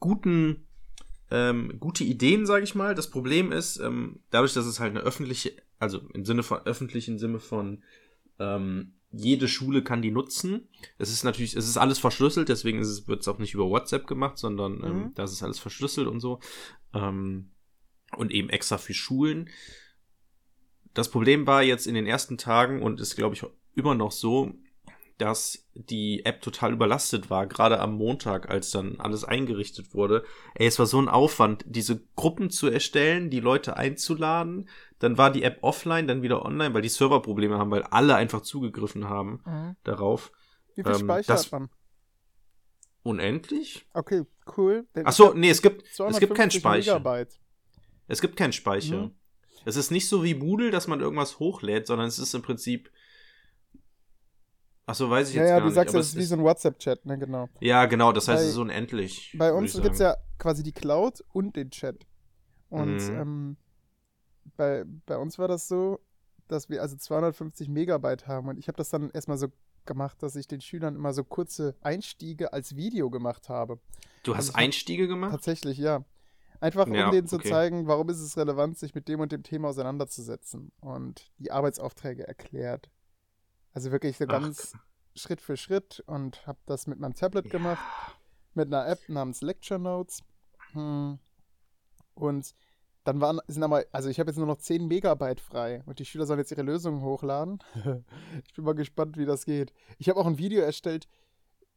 guten, 0.00 0.66
ähm, 1.30 1.78
gute 1.78 2.02
Ideen, 2.04 2.44
sage 2.44 2.64
ich 2.64 2.74
mal. 2.74 2.94
Das 2.96 3.08
Problem 3.10 3.52
ist, 3.52 3.78
ähm, 3.78 4.20
dadurch, 4.30 4.52
dass 4.54 4.66
es 4.66 4.80
halt 4.80 4.90
eine 4.90 5.00
öffentliche, 5.00 5.52
also 5.78 6.00
im 6.12 6.24
Sinne 6.24 6.42
von 6.42 6.58
öffentlichen 6.66 7.18
Sinne 7.20 7.38
von 7.38 7.84
ähm, 8.40 8.94
jede 9.12 9.46
Schule 9.46 9.82
kann 9.84 10.02
die 10.02 10.10
nutzen. 10.10 10.68
Es 10.98 11.10
ist 11.10 11.22
natürlich, 11.22 11.54
es 11.54 11.68
ist 11.68 11.76
alles 11.76 11.98
verschlüsselt, 11.98 12.48
deswegen 12.48 12.80
wird 12.80 13.20
es 13.20 13.28
auch 13.28 13.38
nicht 13.38 13.54
über 13.54 13.68
WhatsApp 13.68 14.06
gemacht, 14.06 14.38
sondern 14.38 14.82
ähm, 14.82 14.98
Mhm. 14.98 15.14
das 15.14 15.32
ist 15.32 15.42
alles 15.42 15.58
verschlüsselt 15.58 16.06
und 16.08 16.20
so. 16.20 16.40
Ähm, 16.94 17.50
und 18.16 18.30
eben 18.30 18.50
extra 18.50 18.78
für 18.78 18.94
Schulen. 18.94 19.48
Das 20.94 21.10
Problem 21.10 21.46
war 21.46 21.62
jetzt 21.62 21.86
in 21.86 21.94
den 21.94 22.06
ersten 22.06 22.36
Tagen 22.36 22.82
und 22.82 23.00
ist, 23.00 23.16
glaube 23.16 23.34
ich, 23.34 23.44
immer 23.74 23.94
noch 23.94 24.12
so, 24.12 24.52
dass 25.22 25.66
die 25.74 26.24
App 26.24 26.42
total 26.42 26.72
überlastet 26.72 27.30
war, 27.30 27.46
gerade 27.46 27.78
am 27.78 27.94
Montag, 27.96 28.50
als 28.50 28.70
dann 28.72 28.98
alles 28.98 29.22
eingerichtet 29.24 29.94
wurde. 29.94 30.24
Ey, 30.54 30.66
es 30.66 30.78
war 30.78 30.86
so 30.86 31.00
ein 31.00 31.08
Aufwand, 31.08 31.64
diese 31.68 32.02
Gruppen 32.16 32.50
zu 32.50 32.66
erstellen, 32.68 33.30
die 33.30 33.38
Leute 33.40 33.76
einzuladen. 33.76 34.68
Dann 34.98 35.16
war 35.18 35.30
die 35.30 35.44
App 35.44 35.58
offline, 35.62 36.06
dann 36.08 36.22
wieder 36.22 36.44
online, 36.44 36.74
weil 36.74 36.82
die 36.82 36.88
Serverprobleme 36.88 37.56
haben, 37.58 37.70
weil 37.70 37.84
alle 37.84 38.16
einfach 38.16 38.40
zugegriffen 38.42 39.08
haben 39.08 39.40
Mhm. 39.46 39.76
darauf. 39.84 40.32
Wie 40.74 40.82
viel 40.82 40.92
Ähm, 40.92 40.98
Speicher 40.98 41.32
das- 41.34 41.44
hat 41.46 41.52
man? 41.52 41.70
Unendlich? 43.04 43.86
Okay, 43.94 44.24
cool. 44.56 44.86
Denn 44.94 45.06
Ach 45.06 45.10
ich 45.10 45.16
so, 45.16 45.28
hab 45.28 45.34
nee, 45.36 45.50
es 45.50 45.62
gibt, 45.62 45.82
es 45.82 46.18
gibt 46.18 46.34
keinen 46.34 46.50
250 46.50 46.60
Speicher. 46.60 46.98
Megabyte. 46.98 47.40
Es 48.08 48.20
gibt 48.20 48.36
keinen 48.36 48.52
Speicher. 48.52 49.02
Mhm. 49.06 49.10
Es 49.64 49.76
ist 49.76 49.90
nicht 49.90 50.08
so 50.08 50.22
wie 50.24 50.34
Moodle, 50.34 50.70
dass 50.70 50.88
man 50.88 51.00
irgendwas 51.00 51.38
hochlädt, 51.38 51.86
sondern 51.86 52.08
es 52.08 52.18
ist 52.18 52.34
im 52.34 52.42
Prinzip. 52.42 52.90
Achso, 54.92 55.08
weiß 55.08 55.30
ich 55.30 55.34
Ja, 55.36 55.40
jetzt 55.42 55.48
ja, 55.50 55.54
gar 55.56 55.60
du 55.62 55.66
nicht. 55.66 55.74
sagst, 55.74 55.94
aber 55.94 56.00
es 56.00 56.08
ist 56.10 56.16
wie 56.16 56.24
so 56.24 56.34
ein 56.34 56.42
WhatsApp-Chat, 56.42 57.06
ne, 57.06 57.18
genau. 57.18 57.48
ja, 57.60 57.86
genau, 57.86 58.12
das 58.12 58.28
heißt, 58.28 58.40
Bei- 58.42 58.44
es 58.44 58.50
ist 58.50 58.58
unendlich. 58.58 59.34
Bei 59.38 59.52
uns 59.52 59.72
gibt 59.72 59.94
es 59.94 59.98
ja 60.00 60.16
quasi 60.38 60.62
die 60.62 60.72
Cloud 60.72 61.24
und 61.32 61.56
den 61.56 61.70
Chat. 61.70 62.06
Und 62.68 62.96
Mhm. 63.08 63.16
ähm, 63.18 63.56
bei, 64.56 64.84
bei 65.06 65.16
uns 65.16 65.38
war 65.38 65.48
das 65.48 65.66
so, 65.68 66.00
dass 66.48 66.68
wir 66.68 66.82
also 66.82 66.96
250 66.96 67.68
Megabyte 67.68 68.26
haben. 68.26 68.48
Und 68.48 68.58
ich 68.58 68.68
habe 68.68 68.76
das 68.76 68.90
dann 68.90 69.08
erstmal 69.10 69.38
so 69.38 69.48
gemacht, 69.86 70.22
dass 70.22 70.36
ich 70.36 70.46
den 70.46 70.60
Schülern 70.60 70.94
immer 70.94 71.12
so 71.14 71.24
kurze 71.24 71.74
Einstiege 71.80 72.52
als 72.52 72.76
Video 72.76 73.08
gemacht 73.10 73.48
habe. 73.48 73.78
Du 74.24 74.32
also 74.32 74.48
hast 74.48 74.54
hab- 74.54 74.60
Einstiege 74.62 75.08
gemacht? 75.08 75.30
Tatsächlich, 75.32 75.78
ja. 75.78 76.04
Einfach 76.60 76.86
um 76.86 76.94
Ja, 76.94 77.10
denen 77.10 77.26
zu 77.26 77.36
okay. 77.36 77.48
zeigen, 77.48 77.86
warum 77.88 78.08
ist 78.10 78.20
es 78.20 78.36
relevant, 78.36 78.78
sich 78.78 78.94
mit 78.94 79.08
dem 79.08 79.20
und 79.20 79.32
dem 79.32 79.42
Thema 79.42 79.68
auseinanderzusetzen. 79.68 80.70
Und 80.80 81.32
die 81.38 81.50
Arbeitsaufträge 81.50 82.26
erklärt. 82.28 82.90
Also 83.72 83.90
wirklich 83.90 84.16
so 84.16 84.24
Ach, 84.28 84.32
ganz 84.32 84.74
Schritt 85.14 85.40
für 85.40 85.56
Schritt 85.56 86.02
und 86.06 86.46
habe 86.46 86.58
das 86.66 86.86
mit 86.86 86.98
meinem 86.98 87.14
Tablet 87.14 87.46
Ja. 87.46 87.52
gemacht, 87.52 87.82
mit 88.54 88.66
einer 88.68 88.86
App 88.86 89.00
namens 89.08 89.42
Lecture 89.42 89.80
Notes. 89.80 90.22
Hm. 90.72 91.18
Und 92.14 92.54
dann 93.04 93.20
waren, 93.20 93.40
sind 93.48 93.62
aber, 93.62 93.84
also 93.90 94.08
ich 94.08 94.20
habe 94.20 94.30
jetzt 94.30 94.36
nur 94.36 94.46
noch 94.46 94.58
10 94.58 94.86
Megabyte 94.86 95.40
frei 95.40 95.82
und 95.86 95.98
die 95.98 96.04
Schüler 96.04 96.24
sollen 96.26 96.38
jetzt 96.38 96.52
ihre 96.52 96.62
Lösungen 96.62 97.02
hochladen. 97.02 97.58
ich 98.46 98.54
bin 98.54 98.64
mal 98.64 98.74
gespannt, 98.74 99.16
wie 99.16 99.26
das 99.26 99.44
geht. 99.44 99.72
Ich 99.98 100.08
habe 100.08 100.20
auch 100.20 100.26
ein 100.26 100.38
Video 100.38 100.62
erstellt. 100.62 101.08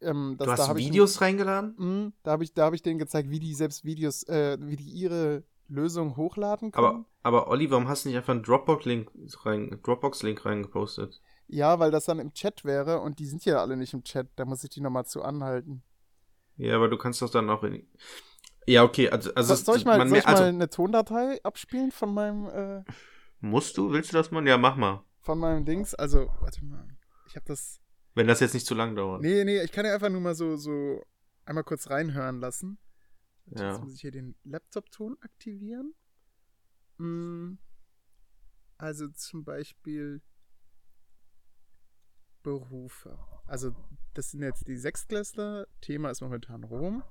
Ähm, 0.02 0.36
das, 0.38 0.46
du 0.46 0.52
da 0.56 0.62
hast 0.62 0.70
hab 0.70 0.78
ich- 0.78 0.88
Videos 0.88 1.22
reingeladen? 1.22 1.75
Mm, 1.78 2.14
da 2.24 2.32
habe 2.32 2.44
ich, 2.44 2.54
da 2.54 2.66
hab 2.66 2.74
ich 2.74 2.84
denen 2.84 3.00
gezeigt, 3.00 3.30
wie 3.30 3.40
die 3.40 3.54
selbst 3.56 3.86
Videos, 3.86 4.24
äh, 4.24 4.58
wie 4.60 4.75
die 4.75 4.90
ihre 4.90 5.44
Lösung 5.68 6.16
hochladen 6.16 6.72
können. 6.72 6.86
Aber, 6.86 7.06
aber 7.24 7.48
Olli, 7.48 7.72
warum 7.72 7.88
hast 7.88 8.06
du 8.06 8.10
nicht 8.10 8.18
einfach 8.18 8.34
einen 8.34 8.44
Dropbox-Link 8.44 9.10
rein, 9.46 9.80
Dropbox 9.82 10.24
reingepostet? 10.24 11.22
Ja, 11.48 11.80
weil 11.80 11.92
das 11.92 12.06
dann 12.06 12.20
im 12.20 12.34
Chat 12.34 12.64
wäre 12.66 13.00
und 13.02 13.20
die 13.20 13.25
sind 13.25 13.46
ja 13.46 13.60
alle 13.62 13.78
nicht 13.78 13.94
im 13.94 14.04
Chat. 14.04 14.28
Da 14.36 14.46
muss 14.46 14.64
ich 14.64 14.70
die 14.70 14.82
nochmal 14.82 15.06
zu 15.06 15.22
anhalten. 15.24 15.84
Ja, 16.58 16.75
aber 16.75 16.88
du 16.90 16.98
kannst 16.98 17.22
doch 17.22 17.30
dann 17.30 17.50
auch 17.50 17.64
in. 17.64 17.88
Ja, 18.68 18.84
okay, 18.84 19.10
also, 19.10 19.34
also 19.36 19.54
So, 19.56 19.64
soll 19.64 19.78
ich 19.78 19.86
mal, 19.86 19.98
man 19.98 20.10
soll 20.10 20.18
ich 20.20 20.25
mal 20.25 20.32
also 20.32 20.44
eine 20.44 20.70
Tondatei 20.70 21.40
abspielen 21.44 21.92
von 21.92 22.14
meinem, 22.14 22.46
äh, 22.48 22.84
musst 23.42 23.78
du, 23.78 23.92
willst 23.92 24.12
du 24.12 24.18
das 24.18 24.32
mal? 24.32 24.46
Ja, 24.48 24.58
mach 24.58 24.75
mal. 24.75 25.04
von 25.22 25.38
meinem 25.38 25.66
Dings? 25.66 25.94
Also, 25.94 26.28
warte 26.40 26.64
mal. 26.66 26.88
Ich 27.28 27.36
habe 27.36 27.46
das. 27.46 27.80
Wenn 28.16 28.28
das 28.28 28.40
jetzt 28.40 28.54
nicht 28.54 28.66
zu 28.66 28.74
lang 28.75 28.96
dauert. 28.96 29.22
Nee, 29.22 29.44
nee, 29.44 29.62
ich 29.62 29.72
kann 29.72 29.86
ja 29.86 29.94
einfach 29.94 30.10
nur 30.10 30.22
mal 30.22 30.34
so, 30.36 30.56
so 30.56 31.04
einmal 31.46 31.64
kurz 31.66 31.90
reinhören 31.90 32.40
lassen. 32.40 32.78
Ja. 33.48 33.72
Jetzt 33.72 33.84
muss 33.84 33.94
ich 33.94 34.02
hier 34.02 34.12
den 34.12 34.36
Laptop-Ton 34.46 35.18
aktivieren. 35.22 35.94
Mm, 36.98 37.58
Also 38.78 39.10
zum 39.10 39.44
Beispiel 39.44 40.22
Berufe. 42.46 43.18
Also 43.48 43.75
das 44.14 44.30
sind 44.30 44.44
jetzt 44.44 44.68
die 44.68 44.78
Sechstklässler. 44.78 45.68
Thema 45.82 46.12
ist 46.12 46.22
momentan 46.22 46.64
Rom. 46.64 47.04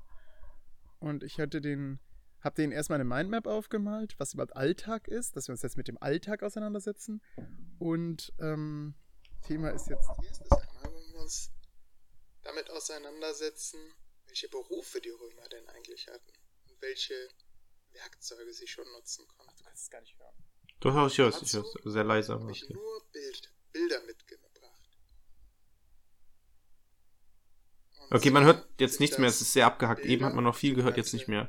Und 1.00 1.24
ich 1.24 1.40
hatte 1.40 1.60
den, 1.60 1.98
habe 2.40 2.54
denen 2.54 2.72
erstmal 2.72 3.00
eine 3.00 3.04
Mindmap 3.04 3.48
aufgemalt, 3.48 4.14
was 4.18 4.32
überhaupt 4.32 4.56
Alltag 4.56 5.08
ist, 5.08 5.34
dass 5.34 5.48
wir 5.48 5.52
uns 5.52 5.62
jetzt 5.62 5.76
mit 5.76 5.88
dem 5.88 6.00
Alltag 6.00 6.44
auseinandersetzen. 6.44 7.20
Und 7.80 8.32
ähm, 8.38 8.94
Thema 9.42 9.70
ist 9.70 9.88
jetzt 9.88 10.08
Hier 10.20 10.30
ist 10.30 10.40
es 10.40 10.52
einmal, 10.52 10.94
wenn 10.94 11.12
wir 11.12 11.20
uns 11.20 11.50
damit 12.44 12.70
auseinandersetzen, 12.70 13.80
welche 14.26 14.48
Berufe 14.48 15.00
die 15.00 15.10
Römer 15.10 15.48
denn 15.50 15.68
eigentlich 15.70 16.06
hatten 16.06 16.32
und 16.68 16.80
welche 16.80 17.14
Werkzeuge 17.92 18.52
sie 18.52 18.68
schon 18.68 18.86
nutzen 18.92 19.26
konnten. 19.26 19.56
Du 19.56 19.64
kannst 19.64 19.82
es 19.82 19.90
gar 19.90 20.00
nicht 20.00 20.16
hören. 20.16 20.34
Doch, 20.78 21.06
ich 21.08 21.18
höre 21.18 21.28
es, 21.28 21.42
ich 21.42 21.52
höre 21.52 21.64
es. 21.64 21.92
Sehr 21.92 22.04
leise. 22.04 22.34
aber 22.34 22.42
Habe 22.42 22.52
ich 22.52 22.62
okay. 22.62 22.74
nur 22.74 23.04
Bild, 23.10 23.52
Bilder 23.72 24.00
mitgebracht. 24.02 24.54
Und 24.54 24.64
Okay, 28.10 28.30
man 28.30 28.44
hört 28.44 28.66
jetzt 28.78 29.00
nichts 29.00 29.18
mehr, 29.18 29.28
es 29.28 29.40
ist 29.40 29.52
sehr 29.52 29.66
abgehackt. 29.66 30.04
Eben 30.04 30.24
hat 30.24 30.34
man 30.34 30.44
noch 30.44 30.54
viel 30.54 30.74
gehört, 30.74 30.96
jetzt 30.96 31.12
nicht 31.12 31.28
mehr. 31.28 31.48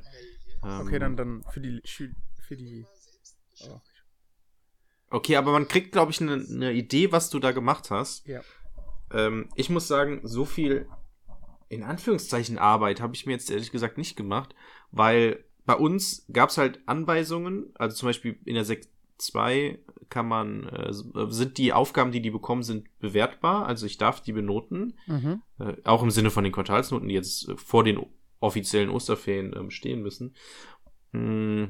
Ähm, 0.64 0.82
Okay, 0.82 1.00
dann, 1.00 1.16
dann 1.16 1.44
für 1.52 1.60
die 1.60 1.82
für 1.86 2.56
die. 2.56 2.86
Oh. 3.62 3.80
Okay, 5.10 5.36
aber 5.36 5.52
man 5.52 5.68
kriegt, 5.68 5.92
glaube 5.92 6.12
ich, 6.12 6.22
eine 6.22 6.38
ne 6.38 6.74
Idee, 6.74 7.12
was 7.12 7.30
du 7.30 7.40
da 7.40 7.52
gemacht 7.52 7.92
hast. 7.92 8.28
Ja. 8.28 8.42
Ähm, 9.12 9.50
ich 9.56 9.70
muss 9.70 9.88
sagen, 9.88 10.22
so 10.24 10.46
viel 10.46 10.88
in 11.70 11.84
Anführungszeichen 11.84 12.58
Arbeit 12.58 13.02
habe 13.02 13.16
ich 13.16 13.26
mir 13.26 13.34
jetzt 13.34 13.50
ehrlich 13.50 13.72
gesagt 13.72 13.98
nicht 13.98 14.16
gemacht, 14.16 14.56
weil 14.92 15.44
bei 15.66 15.76
uns 15.76 16.26
gab 16.32 16.50
es 16.50 16.58
halt 16.58 16.80
Anweisungen, 16.86 17.72
also 17.76 17.96
zum 17.96 18.10
Beispiel 18.10 18.40
in 18.46 18.56
der 18.56 18.66
Sek 18.66 18.88
2 19.18 19.80
kann 20.10 20.28
man, 20.28 20.68
äh, 20.70 20.92
sind 20.92 21.58
die 21.58 21.74
Aufgaben, 21.74 22.12
die 22.12 22.22
die 22.22 22.30
bekommen, 22.32 22.64
sind 22.64 22.88
bewertbar, 23.00 23.66
also 23.66 23.86
ich 23.86 23.98
darf 23.98 24.22
die 24.22 24.34
benoten, 24.34 24.98
Mhm. 25.08 25.42
äh, 25.60 25.74
auch 25.84 26.04
im 26.04 26.12
Sinne 26.12 26.30
von 26.32 26.44
den 26.44 26.54
Quartalsnoten, 26.54 27.08
die 27.08 27.16
jetzt 27.16 27.52
vor 27.58 27.84
den 27.84 28.00
offiziellen 28.40 28.90
Osterferien 28.90 29.56
ähm, 29.58 29.72
stehen 29.72 30.02
müssen. 30.02 30.36
Mm, 31.12 31.66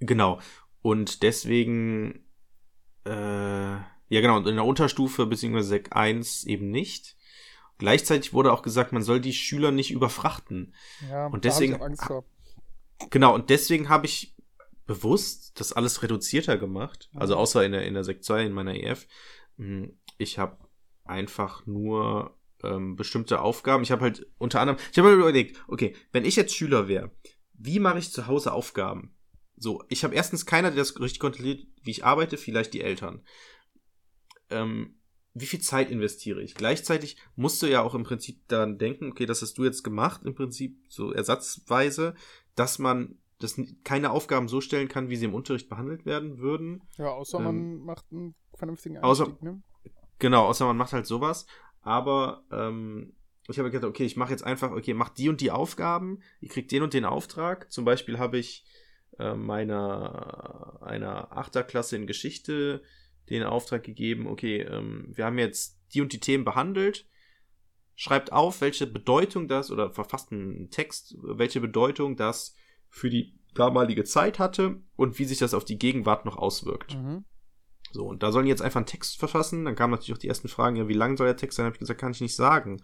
genau. 0.00 0.40
Und 0.82 1.22
deswegen, 1.22 2.26
äh, 3.06 3.10
ja 3.12 4.20
genau, 4.20 4.36
und 4.36 4.46
in 4.48 4.56
der 4.56 4.64
Unterstufe 4.64 5.26
bzw. 5.26 5.62
Sek 5.62 5.96
1 5.96 6.44
eben 6.44 6.70
nicht. 6.70 7.16
Gleichzeitig 7.78 8.34
wurde 8.34 8.52
auch 8.52 8.62
gesagt, 8.62 8.92
man 8.92 9.02
soll 9.02 9.20
die 9.20 9.32
Schüler 9.32 9.70
nicht 9.70 9.90
überfrachten. 9.90 10.74
Ja, 11.08 11.26
Und 11.28 11.44
deswegen-. 11.44 11.78
Genau, 13.10 13.34
und 13.34 13.48
deswegen 13.50 13.88
habe 13.88 14.06
ich 14.06 14.34
bewusst 14.86 15.58
das 15.60 15.72
alles 15.72 16.02
reduzierter 16.02 16.58
gemacht. 16.58 17.08
Also 17.14 17.34
Mhm. 17.34 17.40
außer 17.40 17.64
in 17.64 17.72
der, 17.72 17.84
in 17.86 17.94
der 17.94 18.04
Sek 18.04 18.22
2, 18.24 18.44
in 18.46 18.52
meiner 18.52 18.74
EF. 18.74 19.06
Mm, 19.56 19.84
Ich 20.18 20.38
habe 20.38 20.58
einfach 21.04 21.66
nur 21.66 22.38
ähm, 22.62 22.94
bestimmte 22.96 23.40
Aufgaben. 23.40 23.82
Ich 23.82 23.90
habe 23.90 24.02
halt 24.02 24.26
unter 24.38 24.60
anderem, 24.60 24.78
ich 24.92 24.98
habe 24.98 25.08
mir 25.08 25.14
überlegt, 25.14 25.62
okay, 25.66 25.96
wenn 26.12 26.24
ich 26.24 26.36
jetzt 26.36 26.54
Schüler 26.54 26.86
wäre, 26.86 27.10
wie 27.54 27.80
mache 27.80 27.98
ich 27.98 28.12
zu 28.12 28.26
Hause 28.26 28.52
Aufgaben? 28.52 29.16
So, 29.56 29.82
ich 29.88 30.04
habe 30.04 30.14
erstens 30.14 30.46
keiner, 30.46 30.70
der 30.70 30.78
das 30.78 30.98
richtig 31.00 31.20
kontrolliert, 31.20 31.66
wie 31.82 31.90
ich 31.90 32.04
arbeite, 32.04 32.36
vielleicht 32.36 32.74
die 32.74 32.80
Eltern. 32.82 33.24
Ähm, 34.50 34.96
wie 35.34 35.46
viel 35.46 35.60
Zeit 35.60 35.90
investiere 35.90 36.42
ich? 36.42 36.54
Gleichzeitig 36.54 37.16
musst 37.36 37.62
du 37.62 37.66
ja 37.66 37.80
auch 37.82 37.94
im 37.94 38.02
Prinzip 38.02 38.46
daran 38.48 38.78
denken, 38.78 39.10
okay, 39.10 39.24
das 39.26 39.40
hast 39.40 39.56
du 39.56 39.64
jetzt 39.64 39.82
gemacht, 39.82 40.22
im 40.24 40.34
Prinzip 40.34 40.76
so 40.88 41.12
ersatzweise, 41.12 42.14
dass 42.54 42.78
man 42.78 43.18
das 43.42 43.60
keine 43.84 44.10
Aufgaben 44.10 44.48
so 44.48 44.60
stellen 44.60 44.88
kann, 44.88 45.08
wie 45.08 45.16
sie 45.16 45.26
im 45.26 45.34
Unterricht 45.34 45.68
behandelt 45.68 46.06
werden 46.06 46.38
würden. 46.38 46.82
Ja, 46.98 47.08
außer 47.10 47.38
Ähm, 47.38 47.44
man 47.44 47.76
macht 47.84 48.06
einen 48.12 48.34
vernünftigen 48.54 48.98
außer- 48.98 49.24
Einstieg, 49.24 49.42
ne? 49.42 49.62
Genau, 50.18 50.46
außer 50.46 50.66
man 50.66 50.76
macht 50.76 50.92
halt 50.92 51.06
sowas. 51.06 51.46
Aber 51.80 52.44
ähm, 52.52 53.14
ich 53.48 53.58
habe 53.58 53.70
gedacht, 53.70 53.88
okay, 53.88 54.04
ich 54.04 54.16
mache 54.16 54.30
jetzt 54.30 54.44
einfach, 54.44 54.70
okay, 54.70 54.94
mach 54.94 55.08
die 55.08 55.28
und 55.28 55.40
die 55.40 55.50
Aufgaben, 55.50 56.20
ihr 56.40 56.48
kriegt 56.48 56.70
den 56.70 56.82
und 56.82 56.94
den 56.94 57.04
Auftrag. 57.04 57.72
Zum 57.72 57.84
Beispiel 57.84 58.18
habe 58.18 58.38
ich 58.38 58.64
äh, 59.18 59.34
meiner 59.34 60.78
einer 60.82 61.36
Achterklasse 61.36 61.96
in 61.96 62.06
Geschichte 62.06 62.82
den 63.30 63.42
Auftrag 63.42 63.82
gegeben, 63.82 64.26
okay, 64.26 64.62
ähm, 64.62 65.08
wir 65.12 65.24
haben 65.24 65.38
jetzt 65.38 65.80
die 65.94 66.00
und 66.00 66.12
die 66.12 66.20
Themen 66.20 66.44
behandelt. 66.44 67.08
Schreibt 67.94 68.32
auf, 68.32 68.60
welche 68.60 68.86
Bedeutung 68.86 69.48
das, 69.48 69.70
oder 69.70 69.90
verfasst 69.90 70.32
einen 70.32 70.70
Text, 70.70 71.16
welche 71.20 71.60
Bedeutung 71.60 72.16
das 72.16 72.56
für 72.92 73.10
die 73.10 73.34
damalige 73.54 74.04
Zeit 74.04 74.38
hatte 74.38 74.76
und 74.96 75.18
wie 75.18 75.24
sich 75.24 75.38
das 75.38 75.54
auf 75.54 75.64
die 75.64 75.78
Gegenwart 75.78 76.24
noch 76.24 76.36
auswirkt. 76.36 76.94
Mhm. 76.94 77.24
So, 77.90 78.06
und 78.06 78.22
da 78.22 78.30
sollen 78.32 78.46
jetzt 78.46 78.62
einfach 78.62 78.78
einen 78.78 78.86
Text 78.86 79.18
verfassen. 79.18 79.64
Dann 79.64 79.74
kamen 79.74 79.90
natürlich 79.90 80.12
auch 80.12 80.18
die 80.18 80.28
ersten 80.28 80.48
Fragen, 80.48 80.76
ja, 80.76 80.88
wie 80.88 80.94
lang 80.94 81.16
soll 81.16 81.26
der 81.26 81.36
Text 81.36 81.56
sein? 81.56 81.66
Habe 81.66 81.74
ich 81.74 81.80
gesagt, 81.80 82.00
kann 82.00 82.12
ich 82.12 82.20
nicht 82.20 82.36
sagen. 82.36 82.80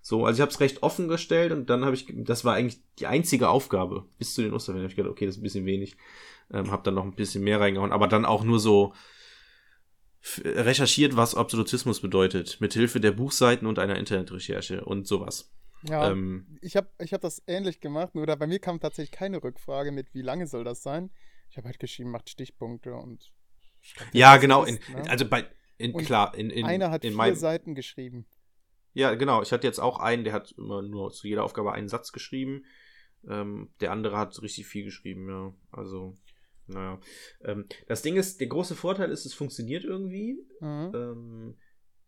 So, 0.00 0.24
also 0.24 0.38
ich 0.38 0.40
habe 0.42 0.52
es 0.52 0.60
recht 0.60 0.82
offen 0.82 1.08
gestellt 1.08 1.50
und 1.50 1.68
dann 1.70 1.84
habe 1.84 1.96
ich, 1.96 2.06
das 2.08 2.44
war 2.44 2.54
eigentlich 2.54 2.80
die 2.98 3.06
einzige 3.06 3.48
Aufgabe 3.48 4.06
bis 4.18 4.34
zu 4.34 4.42
den 4.42 4.52
Osterferien. 4.52 4.84
Hab 4.84 4.90
ich 4.90 4.96
gedacht, 4.96 5.10
okay, 5.10 5.26
das 5.26 5.34
ist 5.34 5.40
ein 5.40 5.44
bisschen 5.44 5.66
wenig. 5.66 5.96
Ähm, 6.50 6.70
habe 6.70 6.82
dann 6.82 6.94
noch 6.94 7.04
ein 7.04 7.14
bisschen 7.14 7.42
mehr 7.42 7.60
reingehauen, 7.60 7.92
aber 7.92 8.06
dann 8.06 8.24
auch 8.24 8.44
nur 8.44 8.60
so 8.60 8.94
recherchiert, 10.44 11.16
was 11.16 11.34
Absolutismus 11.34 12.00
bedeutet, 12.00 12.60
mit 12.60 12.74
Hilfe 12.74 13.00
der 13.00 13.12
Buchseiten 13.12 13.66
und 13.66 13.78
einer 13.78 13.96
Internetrecherche 13.96 14.84
und 14.84 15.06
sowas. 15.06 15.52
Ja, 15.82 16.10
Ähm, 16.10 16.58
ich 16.60 16.76
habe 16.76 16.88
ich 16.98 17.12
hab 17.12 17.20
das 17.20 17.42
ähnlich 17.46 17.80
gemacht, 17.80 18.14
nur 18.14 18.26
da 18.26 18.34
bei 18.34 18.46
mir 18.46 18.58
kam 18.58 18.80
tatsächlich 18.80 19.12
keine 19.12 19.42
Rückfrage 19.42 19.92
mit, 19.92 20.12
wie 20.14 20.22
lange 20.22 20.46
soll 20.46 20.64
das 20.64 20.82
sein. 20.82 21.10
Ich 21.50 21.56
habe 21.56 21.68
halt 21.68 21.78
geschrieben, 21.78 22.10
macht 22.10 22.28
Stichpunkte 22.28 22.94
und. 22.94 23.32
ja, 24.12 24.36
genau. 24.36 24.64
es 24.64 24.70
In, 24.70 24.76
ist, 24.76 24.88
ne? 24.90 25.10
Also 25.10 25.28
bei, 25.28 25.46
in, 25.78 25.96
klar, 25.96 26.34
in, 26.36 26.50
in, 26.50 26.66
Einer 26.66 26.90
hat 26.90 27.04
in 27.04 27.10
vier 27.10 27.16
meinem, 27.16 27.36
Seiten 27.36 27.74
geschrieben. 27.74 28.26
Ja, 28.92 29.14
genau. 29.14 29.42
Ich 29.42 29.52
hatte 29.52 29.66
jetzt 29.66 29.78
auch 29.78 30.00
einen, 30.00 30.24
der 30.24 30.32
hat 30.32 30.52
immer 30.58 30.82
nur 30.82 31.12
zu 31.12 31.28
jeder 31.28 31.44
Aufgabe 31.44 31.72
einen 31.72 31.88
Satz 31.88 32.12
geschrieben. 32.12 32.64
Ähm, 33.28 33.70
der 33.80 33.92
andere 33.92 34.16
hat 34.18 34.40
richtig 34.42 34.66
viel 34.66 34.84
geschrieben, 34.84 35.28
ja. 35.28 35.54
Also, 35.70 36.16
naja. 36.66 37.00
Ähm, 37.44 37.66
das 37.86 38.02
Ding 38.02 38.16
ist, 38.16 38.40
der 38.40 38.48
große 38.48 38.74
Vorteil 38.74 39.10
ist, 39.10 39.24
es 39.24 39.34
funktioniert 39.34 39.84
irgendwie. 39.84 40.44
Mhm. 40.60 40.92
Ähm, 40.94 41.56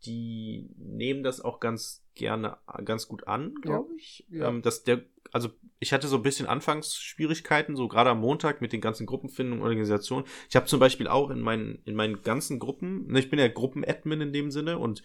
die 0.05 0.71
nehmen 0.77 1.23
das 1.23 1.41
auch 1.41 1.61
ganz 1.61 2.05
gerne, 2.15 2.59
ganz 2.85 3.09
gut 3.09 3.27
an, 3.27 3.55
glaube 3.63 3.95
ich. 3.97 4.27
ja. 4.31 4.49
Ähm, 4.49 4.63
das, 4.63 4.85
der 4.85 5.05
also 5.33 5.51
ich 5.79 5.93
hatte 5.93 6.09
so 6.09 6.17
ein 6.17 6.23
bisschen 6.23 6.47
Anfangsschwierigkeiten, 6.47 7.77
so 7.77 7.89
gerade 7.89 8.11
am 8.11 8.21
Montag 8.21 8.61
mit 8.61 8.73
den 8.73 8.81
ganzen 8.81 9.07
Gruppenfindungen, 9.07 9.63
Organisationen. 9.63 10.27
Ich 10.49 10.57
habe 10.57 10.67
zum 10.67 10.81
Beispiel 10.81 11.09
auch 11.09 11.31
in 11.31 11.41
meinen, 11.41 11.81
in 11.85 11.95
meinen 11.95 12.23
ganzen 12.23 12.59
Gruppen, 12.59 13.07
ne, 13.07 13.19
ich 13.19 13.31
bin 13.31 13.39
ja 13.39 13.49
Gruppenadmin 13.49 14.21
in 14.21 14.33
dem 14.33 14.51
Sinne 14.51 14.79
und 14.79 15.03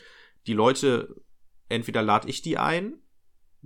die 0.47 0.53
Leute, 0.53 1.21
entweder 1.69 2.01
lade 2.01 2.29
ich 2.29 2.41
die 2.41 2.57
ein, 2.57 2.95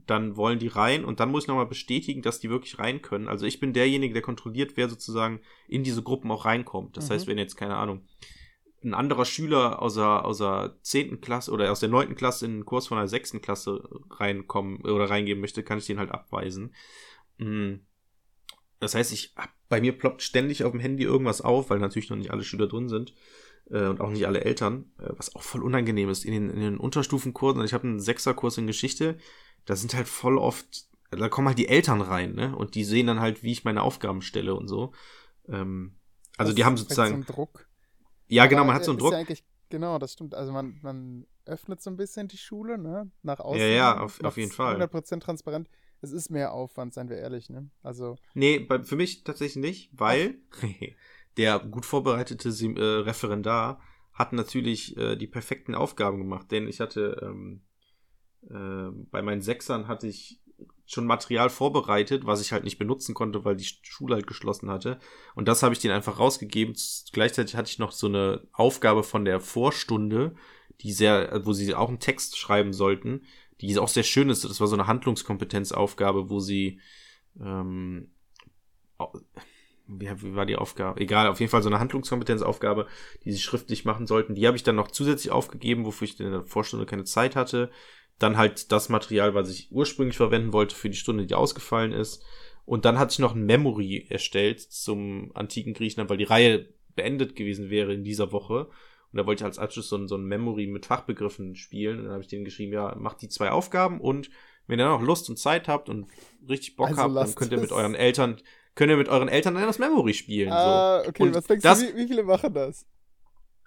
dann 0.06 0.38
wollen 0.38 0.60
die 0.60 0.68
rein 0.68 1.04
und 1.04 1.20
dann 1.20 1.30
muss 1.30 1.44
ich 1.44 1.48
nochmal 1.48 1.66
bestätigen, 1.66 2.22
dass 2.22 2.40
die 2.40 2.50
wirklich 2.50 2.80
rein 2.80 3.02
können. 3.02 3.28
Also 3.28 3.46
ich 3.46 3.60
bin 3.60 3.74
derjenige, 3.74 4.14
der 4.14 4.24
kontrolliert, 4.24 4.74
wer 4.76 4.88
sozusagen 4.88 5.42
in 5.68 5.84
diese 5.84 6.04
Gruppen 6.04 6.32
auch 6.32 6.46
reinkommt. 6.46 6.96
Das 6.96 7.10
mhm. 7.10 7.14
heißt, 7.14 7.28
wenn 7.28 7.38
jetzt, 7.38 7.58
keine 7.58 7.76
Ahnung, 7.76 8.06
ein 8.84 8.94
anderer 8.94 9.26
Schüler 9.26 9.82
aus 9.82 9.96
der, 9.96 10.26
aus 10.26 10.38
der 10.38 10.78
10. 10.82 11.22
Klasse 11.22 11.52
oder 11.52 11.72
aus 11.72 11.80
der 11.80 11.90
9. 11.90 12.16
Klasse 12.16 12.46
in 12.46 12.52
einen 12.52 12.66
Kurs 12.66 12.88
von 12.88 12.98
der 12.98 13.08
6. 13.08 13.34
Klasse 13.42 13.88
reinkommen 14.12 14.82
oder 14.82 15.10
reingehen 15.10 15.40
möchte, 15.40 15.64
kann 15.64 15.78
ich 15.78 15.86
den 15.86 16.00
halt 16.00 16.12
abweisen. 16.12 16.74
Mhm. 17.38 17.82
Das 18.80 18.96
heißt, 18.96 19.12
ich 19.12 19.36
bei 19.68 19.82
mir 19.82 19.98
ploppt 19.98 20.22
ständig 20.22 20.64
auf 20.64 20.72
dem 20.72 20.80
Handy 20.80 21.04
irgendwas 21.04 21.42
auf, 21.42 21.70
weil 21.70 21.80
natürlich 21.80 22.10
noch 22.10 22.18
nicht 22.18 22.32
alle 22.32 22.44
Schüler 22.44 22.68
drin 22.68 22.90
sind 22.90 23.14
äh, 23.70 23.86
und 23.86 24.02
auch 24.02 24.10
nicht 24.10 24.26
alle 24.26 24.44
Eltern, 24.44 24.92
äh, 24.98 25.10
was 25.16 25.36
auch 25.36 25.44
voll 25.44 25.64
unangenehm 25.64 26.10
ist 26.10 26.26
in 26.26 26.34
den, 26.34 26.50
in 26.50 26.62
den 26.62 26.78
Unterstufenkursen. 26.78 27.64
Ich 27.64 27.74
habe 27.74 27.88
einen 27.88 28.00
Sechserkurs 28.00 28.58
in 28.58 28.68
Geschichte, 28.68 29.18
da 29.66 29.76
sind 29.76 29.94
halt 29.94 30.08
voll 30.08 30.38
oft, 30.38 30.88
da 31.12 31.30
kommen 31.30 31.48
halt 31.48 31.60
die 31.60 31.68
Eltern 31.68 32.02
rein, 32.02 32.34
ne? 32.34 32.56
Und 32.56 32.76
die 32.76 32.84
sehen 32.84 33.08
dann 33.08 33.20
halt, 33.20 33.44
wie 33.44 33.52
ich 33.52 33.64
meine 33.64 33.84
Aufgaben 33.84 34.22
stelle 34.22 34.56
und 34.56 34.68
so. 34.68 34.94
Ähm, 35.48 35.96
also 36.38 36.52
das 36.52 36.56
die 36.56 36.66
haben 36.66 36.78
sozusagen. 36.78 37.24
So 37.28 37.34
Druck. 37.34 37.69
Ja, 38.30 38.46
genau, 38.46 38.64
man 38.64 38.76
hat 38.76 38.86
so 38.86 38.92
einen 38.92 39.00
Druck. 39.00 39.14
Ja 39.14 39.24
genau, 39.70 40.00
das 40.00 40.14
stimmt. 40.14 40.36
Also 40.36 40.52
man, 40.52 40.80
man 40.82 41.26
öffnet 41.46 41.82
so 41.82 41.90
ein 41.90 41.98
bisschen 41.98 42.28
die 42.28 42.38
Schule, 42.38 42.78
ne? 42.78 43.12
Nach 43.24 43.40
außen. 43.40 43.62
Ja, 43.62 43.68
ja, 43.68 44.00
auf, 44.00 44.24
auf 44.24 44.38
jeden 44.38 44.52
Fall. 44.52 44.82
100% 44.82 45.20
transparent. 45.20 45.70
Es 46.02 46.12
ist 46.12 46.30
mehr 46.30 46.54
Aufwand, 46.54 46.94
seien 46.94 47.10
wir 47.10 47.18
ehrlich, 47.18 47.50
ne? 47.50 47.70
Also. 47.84 48.16
Nee, 48.34 48.60
bei, 48.60 48.84
für 48.84 48.96
mich 48.96 49.24
tatsächlich 49.24 49.62
nicht, 49.62 49.90
weil 49.94 50.40
der 51.38 51.60
gut 51.60 51.86
vorbereitete 51.86 52.50
äh, 52.50 52.82
Referendar 53.02 53.82
hat 54.14 54.34
natürlich 54.34 54.98
äh, 54.98 55.16
die 55.16 55.28
perfekten 55.28 55.76
Aufgaben 55.76 56.18
gemacht, 56.18 56.52
denn 56.52 56.68
ich 56.68 56.80
hatte 56.80 57.20
ähm, 57.22 57.62
äh, 58.50 58.92
bei 59.12 59.22
meinen 59.22 59.42
Sechsern 59.42 59.88
hatte 59.88 60.08
ich 60.08 60.42
schon 60.90 61.06
Material 61.06 61.50
vorbereitet, 61.52 62.26
was 62.26 62.42
ich 62.42 62.52
halt 62.52 62.64
nicht 62.64 62.80
benutzen 62.80 63.14
konnte, 63.14 63.46
weil 63.46 63.56
die 63.56 63.70
Schule 63.84 64.16
halt 64.16 64.26
geschlossen 64.26 64.72
hatte. 64.72 65.00
Und 65.36 65.48
das 65.48 65.62
habe 65.62 65.74
ich 65.74 65.80
denen 65.80 65.94
einfach 65.94 66.18
rausgegeben. 66.18 66.76
Gleichzeitig 67.14 67.56
hatte 67.56 67.70
ich 67.70 67.78
noch 67.78 67.92
so 67.92 68.08
eine 68.08 68.48
Aufgabe 68.54 69.04
von 69.04 69.24
der 69.24 69.40
Vorstunde, 69.40 70.36
die 70.82 70.92
sehr, 70.92 71.46
wo 71.46 71.54
sie 71.54 71.76
auch 71.76 71.90
einen 71.90 72.00
Text 72.00 72.38
schreiben 72.40 72.74
sollten, 72.74 73.22
die 73.62 73.78
auch 73.78 73.88
sehr 73.88 74.04
schön 74.04 74.30
ist. 74.30 74.44
Das 74.44 74.60
war 74.60 74.68
so 74.68 74.76
eine 74.76 74.88
Handlungskompetenzaufgabe, 74.88 76.32
wo 76.32 76.40
sie 76.40 76.80
ähm, 77.40 78.10
wie 80.00 80.36
war 80.36 80.46
die 80.46 80.56
Aufgabe? 80.56 81.00
Egal, 81.00 81.28
auf 81.28 81.40
jeden 81.40 81.52
Fall 81.52 81.64
so 81.64 81.70
eine 81.70 81.80
Handlungskompetenzaufgabe, 81.80 82.88
die 83.24 83.32
sie 83.32 83.40
schriftlich 83.40 83.86
machen 83.86 84.08
sollten. 84.08 84.36
Die 84.36 84.48
habe 84.48 84.58
ich 84.58 84.64
dann 84.64 84.76
noch 84.76 84.90
zusätzlich 84.90 85.32
aufgegeben, 85.32 85.86
wofür 85.86 86.08
ich 86.08 86.20
in 86.20 86.32
der 86.32 86.44
Vorstunde 86.44 86.86
keine 86.86 87.04
Zeit 87.04 87.36
hatte. 87.36 87.70
Dann 88.18 88.38
halt 88.38 88.72
das 88.72 88.90
Material, 88.90 89.34
was 89.34 89.50
ich 89.50 89.72
ursprünglich 89.72 90.18
verwenden 90.18 90.54
wollte 90.54 90.76
für 90.76 90.90
die 90.90 90.98
Stunde, 90.98 91.26
die 91.26 91.36
ausgefallen 91.36 91.94
ist. 91.94 92.24
Und 92.66 92.86
dann 92.86 93.00
hatte 93.00 93.14
ich 93.14 93.20
noch 93.20 93.36
ein 93.36 93.46
Memory 93.46 94.08
erstellt 94.10 94.60
zum 94.60 95.32
antiken 95.34 95.74
Griechenland, 95.74 96.10
weil 96.10 96.18
die 96.18 96.26
Reihe 96.26 96.68
beendet 96.96 97.36
gewesen 97.36 97.70
wäre 97.70 97.94
in 97.94 98.04
dieser 98.04 98.32
Woche. 98.32 98.68
Und 99.12 99.18
da 99.18 99.26
wollte 99.26 99.42
ich 99.42 99.46
als 99.46 99.58
Abschluss 99.58 99.90
so 99.90 99.96
ein, 99.96 100.08
so 100.08 100.16
ein 100.16 100.26
Memory 100.26 100.68
mit 100.68 100.86
Fachbegriffen 100.86 101.56
spielen. 101.56 101.98
Und 101.98 102.04
dann 102.06 102.14
habe 102.14 102.22
ich 102.22 102.30
denen 102.30 102.46
geschrieben, 102.46 102.74
ja, 102.74 102.96
macht 102.96 103.22
die 103.22 103.30
zwei 103.30 103.52
Aufgaben 103.52 104.00
und 104.00 104.30
wenn 104.70 104.80
ihr 104.80 104.86
noch 104.86 105.02
Lust 105.02 105.28
und 105.30 105.38
Zeit 105.38 105.68
habt 105.68 105.90
und 105.90 106.06
richtig 106.48 106.76
Bock 106.76 106.90
also 106.90 107.02
habt, 107.02 107.16
dann 107.16 107.36
könnt 107.36 107.52
ihr 107.52 107.60
mit 107.60 107.72
euren 107.72 107.96
Eltern, 107.96 108.38
könnt 108.80 108.92
ihr 108.92 108.98
mit 108.98 109.10
euren 109.10 109.28
Eltern 109.28 109.56
dann 109.56 109.64
das 109.64 109.78
Memory 109.78 110.14
spielen. 110.14 110.54
Ah, 110.54 111.02
so. 111.04 111.10
okay, 111.10 111.24
und 111.24 111.36
was 111.36 111.46
denkst 111.46 111.64
das, 111.64 111.80
du, 111.82 111.88
wie, 111.88 111.98
wie, 111.98 112.08
viele 112.08 112.24
machen 112.24 112.54
das? 112.54 112.86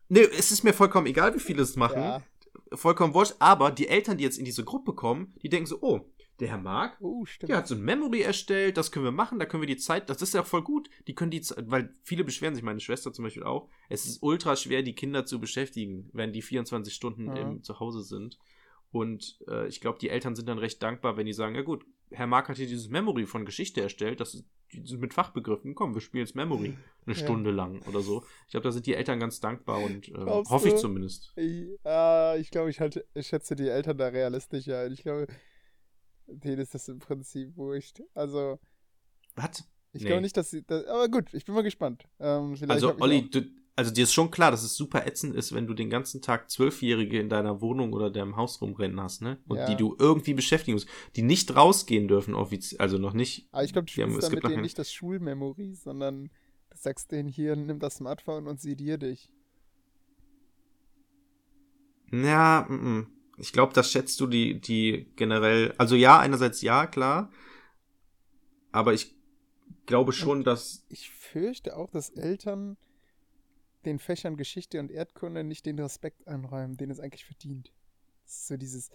Nee, 0.08 0.22
es 0.22 0.50
ist 0.50 0.64
mir 0.64 0.72
vollkommen 0.72 1.06
egal, 1.06 1.34
wie 1.34 1.40
viele 1.40 1.62
es 1.62 1.76
machen. 1.76 2.02
Ja 2.02 2.22
vollkommen 2.74 3.12
wurscht, 3.12 3.34
aber 3.38 3.70
die 3.70 3.88
Eltern, 3.88 4.16
die 4.16 4.24
jetzt 4.24 4.38
in 4.38 4.46
diese 4.46 4.64
Gruppe 4.64 4.94
kommen, 4.94 5.34
die 5.42 5.50
denken 5.50 5.66
so, 5.66 5.78
oh, 5.82 6.00
der 6.40 6.48
Herr 6.48 6.58
Marc, 6.58 6.96
oh, 7.00 7.26
der 7.42 7.58
hat 7.58 7.68
so 7.68 7.74
ein 7.74 7.82
Memory 7.82 8.22
erstellt, 8.22 8.78
das 8.78 8.90
können 8.90 9.04
wir 9.04 9.12
machen, 9.12 9.38
da 9.38 9.44
können 9.44 9.62
wir 9.62 9.66
die 9.66 9.76
Zeit, 9.76 10.08
das 10.08 10.22
ist 10.22 10.32
ja 10.32 10.42
voll 10.42 10.62
gut, 10.62 10.88
die 11.06 11.14
können 11.14 11.30
die, 11.30 11.42
weil 11.66 11.92
viele 12.02 12.24
beschweren 12.24 12.54
sich, 12.54 12.64
meine 12.64 12.80
Schwester 12.80 13.12
zum 13.12 13.24
Beispiel 13.24 13.42
auch, 13.42 13.68
es 13.90 14.06
ist 14.06 14.22
ultra 14.22 14.56
schwer, 14.56 14.82
die 14.82 14.94
Kinder 14.94 15.26
zu 15.26 15.38
beschäftigen, 15.38 16.08
wenn 16.14 16.32
die 16.32 16.42
24 16.42 16.94
Stunden 16.94 17.26
ja. 17.28 17.42
im, 17.42 17.62
zu 17.62 17.78
Hause 17.78 18.02
sind. 18.02 18.38
Und 18.90 19.38
äh, 19.48 19.68
ich 19.68 19.80
glaube, 19.80 19.98
die 19.98 20.08
Eltern 20.08 20.34
sind 20.34 20.48
dann 20.48 20.58
recht 20.58 20.82
dankbar, 20.82 21.16
wenn 21.16 21.26
die 21.26 21.32
sagen, 21.32 21.54
ja 21.54 21.62
gut, 21.62 21.84
Herr 22.10 22.26
Mark 22.26 22.48
hat 22.48 22.56
hier 22.56 22.66
dieses 22.66 22.88
Memory 22.88 23.26
von 23.26 23.44
Geschichte 23.44 23.80
erstellt, 23.80 24.20
das 24.20 24.34
ist 24.34 24.44
mit 24.98 25.14
Fachbegriffen, 25.14 25.74
komm, 25.74 25.94
wir 25.94 26.00
spielen 26.00 26.24
jetzt 26.24 26.34
Memory 26.34 26.76
eine 27.06 27.14
ja. 27.16 27.22
Stunde 27.22 27.50
lang 27.50 27.82
oder 27.88 28.00
so. 28.00 28.24
Ich 28.46 28.52
glaube, 28.52 28.64
da 28.64 28.72
sind 28.72 28.86
die 28.86 28.94
Eltern 28.94 29.20
ganz 29.20 29.40
dankbar 29.40 29.78
und 29.82 30.08
äh, 30.08 30.14
hoffe 30.14 30.68
ich 30.68 30.76
zumindest. 30.76 31.32
Ich, 31.36 31.78
äh, 31.84 32.40
ich 32.40 32.50
glaube, 32.50 32.70
ich, 32.70 32.80
halt, 32.80 33.04
ich 33.14 33.26
schätze 33.26 33.56
die 33.56 33.68
Eltern 33.68 33.98
da 33.98 34.08
realistischer 34.08 34.80
ein. 34.80 34.92
Ich 34.92 35.02
glaube, 35.02 35.26
denen 36.26 36.60
ist 36.60 36.74
das 36.74 36.88
im 36.88 36.98
Prinzip 36.98 37.56
wurscht. 37.56 38.00
Also. 38.14 38.58
Was? 39.34 39.64
Ich 39.92 40.02
nee. 40.02 40.08
glaube 40.08 40.22
nicht, 40.22 40.36
dass 40.36 40.50
sie. 40.50 40.62
Das, 40.62 40.86
aber 40.86 41.08
gut, 41.08 41.32
ich 41.34 41.44
bin 41.44 41.54
mal 41.54 41.62
gespannt. 41.62 42.08
Ähm, 42.18 42.56
also, 42.68 42.98
Olli, 42.98 43.28
du, 43.28 43.42
also 43.74 43.90
dir 43.90 44.04
ist 44.04 44.12
schon 44.12 44.30
klar, 44.30 44.50
dass 44.50 44.62
es 44.62 44.76
super 44.76 45.06
ätzend 45.06 45.34
ist, 45.34 45.54
wenn 45.54 45.66
du 45.66 45.74
den 45.74 45.88
ganzen 45.88 46.20
Tag 46.20 46.50
Zwölfjährige 46.50 47.18
in 47.18 47.28
deiner 47.28 47.60
Wohnung 47.60 47.92
oder 47.92 48.10
deinem 48.10 48.36
Haus 48.36 48.60
rumrennen 48.60 49.00
hast, 49.00 49.22
ne? 49.22 49.38
Und 49.48 49.58
ja. 49.58 49.66
die 49.66 49.76
du 49.76 49.96
irgendwie 49.98 50.34
beschäftigen 50.34 50.74
musst, 50.74 50.88
die 51.16 51.22
nicht 51.22 51.56
rausgehen 51.56 52.06
dürfen 52.06 52.34
offiziell, 52.34 52.80
also 52.80 52.98
noch 52.98 53.14
nicht. 53.14 53.48
Aber 53.50 53.64
ich 53.64 53.72
glaube, 53.72 53.86
du 53.86 53.92
spielst 53.92 54.22
dann 54.22 54.34
mit 54.34 54.44
denen 54.44 54.62
nicht 54.62 54.78
das 54.78 54.92
Schulmemory, 54.92 55.74
sondern 55.74 56.24
du 56.24 56.76
sagst 56.76 57.12
denen 57.12 57.28
hier, 57.28 57.56
nimm 57.56 57.78
das 57.78 57.96
Smartphone 57.96 58.46
und 58.46 58.60
sieh 58.60 58.76
dir 58.76 58.98
dich. 58.98 59.30
Ja, 62.10 62.66
m 62.68 62.84
-m. 62.84 63.06
ich 63.38 63.54
glaube, 63.54 63.72
das 63.72 63.90
schätzt 63.90 64.20
du 64.20 64.26
die, 64.26 64.60
die 64.60 65.10
generell, 65.16 65.74
also 65.78 65.96
ja, 65.96 66.18
einerseits 66.18 66.60
ja, 66.60 66.86
klar, 66.86 67.30
aber 68.70 68.92
ich 68.92 69.16
glaube 69.86 70.12
schon, 70.12 70.38
und 70.38 70.46
dass. 70.46 70.84
Ich 70.90 71.10
fürchte 71.10 71.74
auch, 71.76 71.90
dass 71.90 72.10
Eltern 72.10 72.76
den 73.84 73.98
Fächern 73.98 74.36
Geschichte 74.36 74.80
und 74.80 74.90
Erdkunde 74.90 75.44
nicht 75.44 75.66
den 75.66 75.78
Respekt 75.78 76.26
einräumen, 76.26 76.76
den 76.76 76.90
es 76.90 77.00
eigentlich 77.00 77.24
verdient. 77.24 77.72
So 78.24 78.56
dieses. 78.56 78.90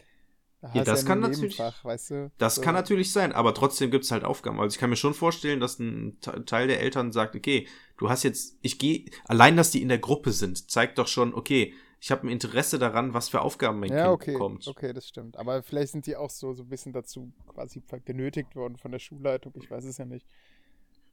Ja, 0.73 0.83
das 0.83 1.01
ja 1.01 1.07
kann 1.07 1.19
natürlich. 1.19 1.59
Weißt 1.59 2.09
du? 2.09 2.31
Das 2.39 2.55
so. 2.55 2.61
kann 2.61 2.73
natürlich 2.73 3.11
sein, 3.11 3.31
aber 3.31 3.53
trotzdem 3.53 3.91
gibt 3.91 4.05
es 4.05 4.11
halt 4.11 4.23
Aufgaben. 4.23 4.59
Also 4.59 4.73
ich 4.73 4.79
kann 4.79 4.89
mir 4.89 4.95
schon 4.95 5.13
vorstellen, 5.13 5.59
dass 5.59 5.77
ein 5.77 6.19
Teil 6.19 6.67
der 6.67 6.79
Eltern 6.79 7.11
sagt, 7.11 7.35
okay, 7.35 7.67
du 7.97 8.09
hast 8.09 8.23
jetzt, 8.23 8.57
ich 8.61 8.79
gehe, 8.79 9.05
allein, 9.25 9.55
dass 9.55 9.69
die 9.69 9.83
in 9.83 9.89
der 9.89 9.99
Gruppe 9.99 10.31
sind, 10.31 10.71
zeigt 10.71 10.97
doch 10.97 11.07
schon, 11.07 11.35
okay, 11.35 11.75
ich 11.99 12.11
habe 12.11 12.27
ein 12.27 12.29
Interesse 12.29 12.79
daran, 12.79 13.13
was 13.13 13.29
für 13.29 13.41
Aufgaben 13.41 13.79
mein 13.79 13.91
ja, 13.91 14.03
Kind 14.03 14.13
okay, 14.13 14.31
bekommt. 14.33 14.67
Okay, 14.67 14.93
das 14.93 15.07
stimmt. 15.07 15.37
Aber 15.37 15.63
vielleicht 15.63 15.91
sind 15.91 16.05
die 16.05 16.15
auch 16.15 16.29
so, 16.29 16.53
so 16.53 16.63
ein 16.63 16.69
bisschen 16.69 16.93
dazu 16.93 17.31
quasi 17.47 17.83
genötigt 18.05 18.55
worden 18.55 18.77
von 18.77 18.91
der 18.91 18.99
Schulleitung. 18.99 19.53
Ich 19.55 19.69
weiß 19.69 19.83
es 19.85 19.97
ja 19.97 20.05
nicht. 20.05 20.27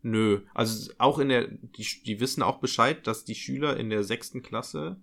Nö, 0.07 0.43
also 0.53 0.93
auch 0.99 1.19
in 1.19 1.31
der, 1.31 1.49
die, 1.49 2.03
die 2.05 2.21
wissen 2.21 2.43
auch 2.43 2.59
Bescheid, 2.59 3.07
dass 3.07 3.25
die 3.25 3.35
Schüler 3.35 3.79
in 3.79 3.89
der 3.89 4.05
sechsten 4.05 4.43
Klasse 4.43 5.01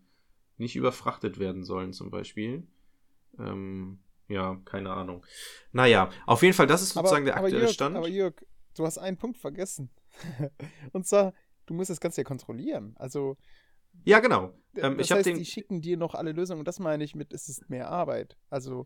nicht 0.58 0.76
überfrachtet 0.76 1.40
werden 1.40 1.64
sollen, 1.64 1.92
zum 1.92 2.12
Beispiel. 2.12 2.68
Ähm, 3.40 3.98
ja, 4.28 4.62
keine 4.64 4.92
Ahnung. 4.92 5.26
Naja, 5.72 6.12
auf 6.28 6.44
jeden 6.44 6.54
Fall, 6.54 6.68
das 6.68 6.84
ist 6.84 6.90
sozusagen 6.90 7.24
aber, 7.24 7.32
der 7.32 7.36
aktuelle 7.38 7.60
Jörg, 7.62 7.74
Stand. 7.74 7.98
Aber 7.98 8.08
Jörg, 8.08 8.36
du 8.76 8.86
hast 8.86 9.00
einen 9.00 9.18
Punkt 9.18 9.40
vergessen. 9.40 9.90
Und 10.94 11.08
zwar, 11.08 11.34
du 11.66 11.74
musst 11.74 11.90
das 11.90 12.00
Ganze 12.00 12.22
ja 12.22 12.26
kontrollieren. 12.26 12.94
Also. 12.98 13.38
Ja, 14.04 14.20
genau. 14.20 14.54
Ähm, 14.76 15.00
das 15.00 15.08
ich 15.08 15.12
heißt, 15.14 15.26
den... 15.26 15.40
die 15.40 15.46
schicken 15.46 15.82
dir 15.82 15.98
noch 15.98 16.14
alle 16.14 16.32
Lösungen 16.32 16.60
und 16.60 16.68
das 16.68 16.78
meine 16.78 17.04
ich 17.04 17.16
mit, 17.16 17.34
es 17.34 17.50
ist 17.50 17.72
mehr 17.72 17.90
Arbeit. 17.90 18.38
Also. 18.52 18.86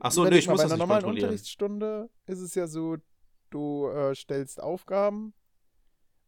Ach 0.00 0.12
so, 0.12 0.26
nee, 0.26 0.36
ich 0.36 0.48
muss 0.48 0.58
bei 0.58 0.64
das 0.64 0.72
einer 0.72 0.84
nicht 0.84 0.86
normalen 0.86 1.04
Unterrichtsstunde 1.06 2.10
ist 2.26 2.40
es 2.40 2.54
ja 2.54 2.66
so, 2.66 2.98
du 3.48 3.88
äh, 3.88 4.14
stellst 4.14 4.62
Aufgaben 4.62 5.32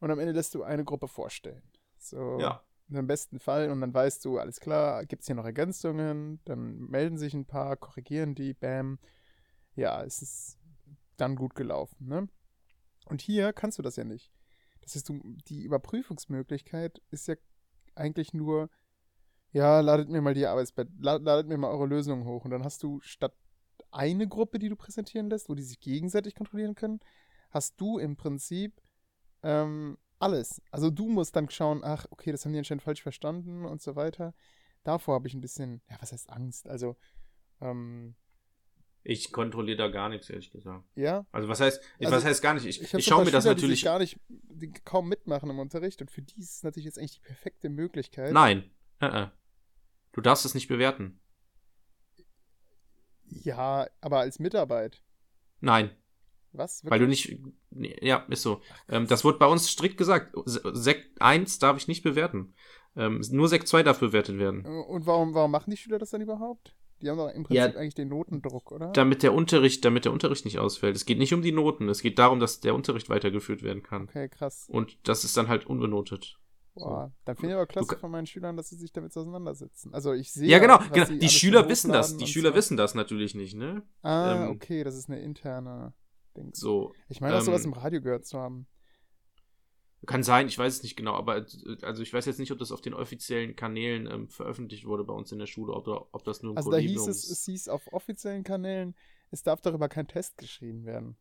und 0.00 0.10
am 0.10 0.18
Ende 0.18 0.32
lässt 0.32 0.54
du 0.54 0.62
eine 0.62 0.84
Gruppe 0.84 1.08
vorstellen. 1.08 1.62
So. 1.98 2.38
Ja. 2.40 2.62
Im 2.90 3.06
besten 3.06 3.38
Fall 3.38 3.70
und 3.70 3.82
dann 3.82 3.92
weißt 3.92 4.24
du, 4.24 4.38
alles 4.38 4.60
klar, 4.60 5.04
gibt 5.04 5.20
es 5.20 5.26
hier 5.26 5.34
noch 5.36 5.44
Ergänzungen, 5.44 6.40
dann 6.46 6.78
melden 6.88 7.18
sich 7.18 7.34
ein 7.34 7.44
paar, 7.44 7.76
korrigieren 7.76 8.34
die, 8.34 8.54
bam. 8.54 8.98
Ja, 9.74 10.02
es 10.02 10.22
ist 10.22 10.58
dann 11.18 11.36
gut 11.36 11.54
gelaufen, 11.54 12.06
ne? 12.08 12.28
Und 13.04 13.20
hier 13.20 13.52
kannst 13.52 13.78
du 13.78 13.82
das 13.82 13.96
ja 13.96 14.04
nicht. 14.04 14.32
Das 14.80 14.94
heißt, 14.94 15.08
du, 15.08 15.20
die 15.48 15.64
Überprüfungsmöglichkeit 15.64 17.02
ist 17.10 17.28
ja 17.28 17.34
eigentlich 17.94 18.32
nur, 18.32 18.70
ja, 19.52 19.80
ladet 19.80 20.08
mir 20.08 20.22
mal 20.22 20.34
die 20.34 20.46
Arbeitsbett, 20.46 20.88
ladet 20.98 21.46
mir 21.46 21.58
mal 21.58 21.70
eure 21.70 21.86
Lösungen 21.86 22.24
hoch. 22.24 22.44
Und 22.44 22.52
dann 22.52 22.64
hast 22.64 22.82
du 22.82 23.00
statt 23.00 23.34
eine 23.90 24.28
Gruppe, 24.28 24.58
die 24.58 24.68
du 24.68 24.76
präsentieren 24.76 25.28
lässt, 25.28 25.48
wo 25.48 25.54
die 25.54 25.62
sich 25.62 25.80
gegenseitig 25.80 26.34
kontrollieren 26.34 26.74
können, 26.74 27.00
hast 27.50 27.80
du 27.80 27.98
im 27.98 28.16
Prinzip 28.16 28.80
ähm, 29.42 29.98
alles. 30.18 30.60
Also 30.70 30.90
du 30.90 31.08
musst 31.08 31.36
dann 31.36 31.48
schauen, 31.50 31.82
ach, 31.84 32.06
okay, 32.10 32.32
das 32.32 32.44
haben 32.44 32.52
die 32.52 32.58
anscheinend 32.58 32.82
falsch 32.82 33.02
verstanden 33.02 33.64
und 33.64 33.80
so 33.80 33.96
weiter. 33.96 34.34
Davor 34.84 35.14
habe 35.14 35.28
ich 35.28 35.34
ein 35.34 35.40
bisschen, 35.40 35.82
ja, 35.90 35.96
was 36.00 36.12
heißt 36.12 36.30
Angst? 36.30 36.68
Also, 36.68 36.96
ähm, 37.60 38.14
Ich 39.02 39.32
kontrolliere 39.32 39.76
da 39.76 39.88
gar 39.88 40.08
nichts, 40.08 40.28
ehrlich 40.30 40.50
gesagt. 40.50 40.84
Ja? 40.94 41.26
Also 41.32 41.48
was 41.48 41.60
heißt, 41.60 41.80
Also, 42.00 42.12
was 42.16 42.24
heißt 42.24 42.42
gar 42.42 42.54
nicht? 42.54 42.66
Ich, 42.66 42.80
Ich, 42.82 42.94
ich, 42.94 43.04
schaue 43.04 43.24
mir 43.24 43.30
das 43.30 43.44
die 43.44 43.50
natürlich. 43.50 43.80
sich 43.80 43.84
gar 43.84 43.98
nicht, 43.98 44.18
die 44.28 44.72
kaum 44.72 45.08
mitmachen 45.08 45.50
im 45.50 45.58
Unterricht 45.58 46.00
und 46.00 46.10
für 46.10 46.22
die 46.22 46.38
ist 46.38 46.56
es 46.56 46.62
natürlich 46.62 46.86
jetzt 46.86 46.98
eigentlich 46.98 47.20
die 47.20 47.26
perfekte 47.26 47.68
Möglichkeit. 47.68 48.32
Nein. 48.32 48.70
Äh, 49.00 49.24
äh. 49.24 49.26
Du 50.12 50.20
darfst 50.20 50.44
es 50.44 50.54
nicht 50.54 50.68
bewerten. 50.68 51.20
Ja, 53.24 53.86
aber 54.00 54.20
als 54.20 54.38
Mitarbeit. 54.38 55.02
Nein. 55.60 55.90
Was? 56.52 56.82
Weil 56.84 56.98
du 56.98 57.06
nicht. 57.06 57.38
Nee, 57.70 57.96
ja, 58.00 58.24
ist 58.28 58.42
so. 58.42 58.60
Ähm, 58.88 59.06
das 59.06 59.24
wurde 59.24 59.38
bei 59.38 59.46
uns 59.46 59.68
strikt 59.68 59.96
gesagt. 59.98 60.34
Se- 60.46 60.62
Sekt 60.74 61.20
1 61.20 61.58
darf 61.58 61.76
ich 61.76 61.88
nicht 61.88 62.02
bewerten. 62.02 62.54
Ähm, 62.96 63.22
nur 63.30 63.48
Sekt 63.48 63.68
2 63.68 63.82
darf 63.82 64.00
bewertet 64.00 64.38
werden. 64.38 64.64
Und 64.64 65.06
warum, 65.06 65.34
warum 65.34 65.50
machen 65.50 65.70
die 65.70 65.76
Schüler 65.76 65.98
das 65.98 66.10
dann 66.10 66.20
überhaupt? 66.20 66.74
Die 67.00 67.08
haben 67.08 67.16
doch 67.18 67.28
im 67.28 67.46
Ja, 67.50 67.64
Prinzip 67.64 67.78
eigentlich 67.80 67.94
den 67.94 68.08
Notendruck, 68.08 68.72
oder? 68.72 68.88
Damit 68.92 69.22
der 69.22 69.32
Unterricht, 69.32 69.84
damit 69.84 70.04
der 70.04 70.12
Unterricht 70.12 70.44
nicht 70.44 70.58
ausfällt. 70.58 70.96
Es 70.96 71.04
geht 71.06 71.18
nicht 71.18 71.32
um 71.32 71.42
die 71.42 71.52
Noten. 71.52 71.88
Es 71.88 72.02
geht 72.02 72.18
darum, 72.18 72.40
dass 72.40 72.58
der 72.60 72.74
Unterricht 72.74 73.08
weitergeführt 73.08 73.62
werden 73.62 73.84
kann. 73.84 74.04
Okay, 74.04 74.28
krass. 74.28 74.66
Und 74.68 74.98
das 75.06 75.22
ist 75.22 75.36
dann 75.36 75.46
halt 75.46 75.66
unbenotet. 75.66 76.38
Boah, 76.74 77.12
dann 77.24 77.34
finde 77.36 77.50
ich 77.50 77.54
aber 77.56 77.66
klasse 77.66 77.94
Du- 77.94 78.00
von 78.00 78.10
meinen 78.10 78.26
Schülern, 78.26 78.56
dass 78.56 78.68
sie 78.68 78.76
sich 78.76 78.92
damit 78.92 79.16
auseinandersetzen. 79.16 79.92
Also 79.94 80.12
ich 80.12 80.32
sehe. 80.32 80.48
Ja, 80.48 80.58
genau, 80.60 80.78
genau. 80.92 81.06
Die 81.06 81.28
Schüler 81.28 81.68
wissen 81.68 81.92
das. 81.92 82.16
Die 82.16 82.26
Schüler 82.26 82.50
so. 82.50 82.56
wissen 82.56 82.76
das 82.76 82.94
natürlich 82.94 83.34
nicht, 83.34 83.54
ne? 83.54 83.82
Ah, 84.02 84.44
ähm, 84.46 84.50
okay, 84.50 84.84
das 84.84 84.96
ist 84.96 85.08
eine 85.08 85.20
interne 85.20 85.92
Ding. 86.38 86.54
So. 86.54 86.94
Ich 87.08 87.20
meine 87.20 87.36
auch 87.36 87.40
sowas 87.40 87.64
ähm, 87.64 87.72
im 87.72 87.78
Radio 87.78 88.00
gehört 88.00 88.26
zu 88.26 88.38
haben. 88.38 88.66
Kann 90.06 90.22
sein, 90.22 90.46
ich 90.46 90.56
weiß 90.56 90.74
es 90.74 90.82
nicht 90.84 90.96
genau, 90.96 91.14
aber 91.14 91.44
also 91.82 92.02
ich 92.02 92.12
weiß 92.12 92.24
jetzt 92.26 92.38
nicht, 92.38 92.52
ob 92.52 92.58
das 92.58 92.70
auf 92.70 92.80
den 92.80 92.94
offiziellen 92.94 93.56
Kanälen 93.56 94.06
ähm, 94.06 94.28
veröffentlicht 94.28 94.86
wurde 94.86 95.02
bei 95.02 95.12
uns 95.12 95.32
in 95.32 95.40
der 95.40 95.46
Schule 95.46 95.72
oder 95.72 96.06
ob 96.12 96.24
das 96.24 96.42
nur 96.42 96.52
ein 96.52 96.56
Also 96.56 96.70
da 96.70 96.76
hieß 96.76 97.08
es, 97.08 97.28
es 97.28 97.44
hieß 97.44 97.68
auf 97.68 97.92
offiziellen 97.92 98.44
Kanälen, 98.44 98.94
es 99.30 99.42
darf 99.42 99.60
darüber 99.60 99.88
kein 99.88 100.06
Test 100.06 100.38
geschrieben 100.38 100.84
werden. 100.84 101.16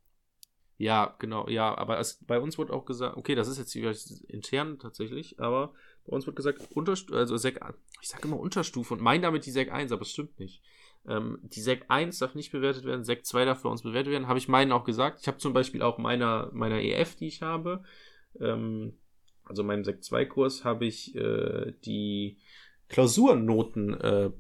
Ja, 0.78 1.16
genau, 1.18 1.50
ja, 1.50 1.76
aber 1.76 2.00
es, 2.00 2.24
bei 2.26 2.40
uns 2.40 2.60
wurde 2.60 2.72
auch 2.72 2.86
gesagt, 2.86 3.18
okay, 3.18 3.34
das 3.34 3.48
ist 3.48 3.58
jetzt 3.58 3.76
intern 3.76 4.78
tatsächlich, 4.78 5.40
aber 5.40 5.74
bei 6.06 6.16
uns 6.16 6.28
wird 6.28 6.36
gesagt, 6.36 6.70
Unterstu 6.76 7.16
also 7.16 7.36
Sek, 7.36 7.60
ich 8.02 8.10
sage 8.10 8.28
immer 8.28 8.40
Unterstufe 8.40 8.94
und 8.94 9.02
meine 9.02 9.24
damit 9.24 9.48
die 9.48 9.52
Sek 9.52 9.72
1, 9.72 9.92
aber 9.92 10.04
es 10.04 10.12
stimmt 10.12 10.40
nicht. 10.40 10.62
Ähm, 11.08 11.40
die 11.42 11.62
Sek 11.62 11.86
1 11.88 12.20
darf 12.20 12.36
nicht 12.36 12.52
bewertet 12.52 12.86
werden, 12.86 13.04
Sek 13.04 13.26
2 13.26 13.46
darf 13.46 13.64
bei 13.64 13.70
uns 13.70 13.84
bewertet 13.84 14.12
werden, 14.12 14.28
habe 14.28 14.40
ich 14.40 14.48
meinen 14.48 14.72
auch 14.72 14.84
gesagt. 14.84 15.20
Ich 15.22 15.28
habe 15.28 15.38
zum 15.38 15.54
Beispiel 15.54 15.82
auch 15.82 15.98
meiner, 15.98 16.50
meiner 16.54 16.82
EF, 16.82 17.16
die 17.16 17.28
ich 17.28 17.42
habe, 17.42 17.84
ähm, 18.40 18.94
also 19.46 19.64
meinem 19.64 19.84
Sek 19.84 20.04
2 20.04 20.26
Kurs, 20.26 20.64
habe 20.66 20.86
ich 20.86 21.16
äh, 21.16 21.74
die 21.86 22.38
Klausurnoten 22.90 23.94
äh, 23.94 24.32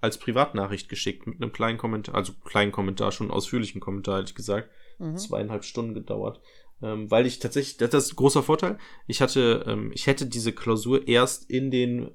als 0.00 0.18
Privatnachricht 0.18 0.88
geschickt 0.88 1.26
mit 1.26 1.40
einem 1.40 1.52
kleinen 1.52 1.78
Kommentar, 1.78 2.14
also 2.14 2.34
kleinen 2.44 2.72
Kommentar, 2.72 3.10
schon 3.12 3.30
ausführlichen 3.30 3.80
Kommentar, 3.80 4.18
hätte 4.18 4.30
ich 4.30 4.34
gesagt 4.34 4.68
Mhm. 4.98 5.16
zweieinhalb 5.16 5.64
Stunden 5.64 5.94
gedauert. 5.94 6.40
Ähm, 6.82 7.10
weil 7.10 7.26
ich 7.26 7.38
tatsächlich, 7.38 7.76
das 7.76 7.94
ist 7.94 8.12
ein 8.12 8.16
großer 8.16 8.42
Vorteil. 8.42 8.78
Ich 9.06 9.20
hatte, 9.20 9.64
ähm, 9.66 9.90
ich 9.94 10.06
hätte 10.06 10.26
diese 10.26 10.52
Klausur 10.52 11.06
erst 11.08 11.48
in 11.50 11.70
den 11.70 12.10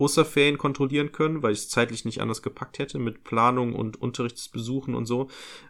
Osterferien 0.00 0.58
kontrollieren 0.58 1.12
können, 1.12 1.42
weil 1.42 1.52
ich 1.52 1.60
es 1.60 1.68
zeitlich 1.68 2.04
nicht 2.04 2.20
anders 2.20 2.42
gepackt 2.42 2.78
hätte 2.78 2.98
mit 2.98 3.24
Planung 3.24 3.74
und 3.74 4.00
Unterrichtsbesuchen 4.00 4.94
und 4.94 5.06
so. 5.06 5.28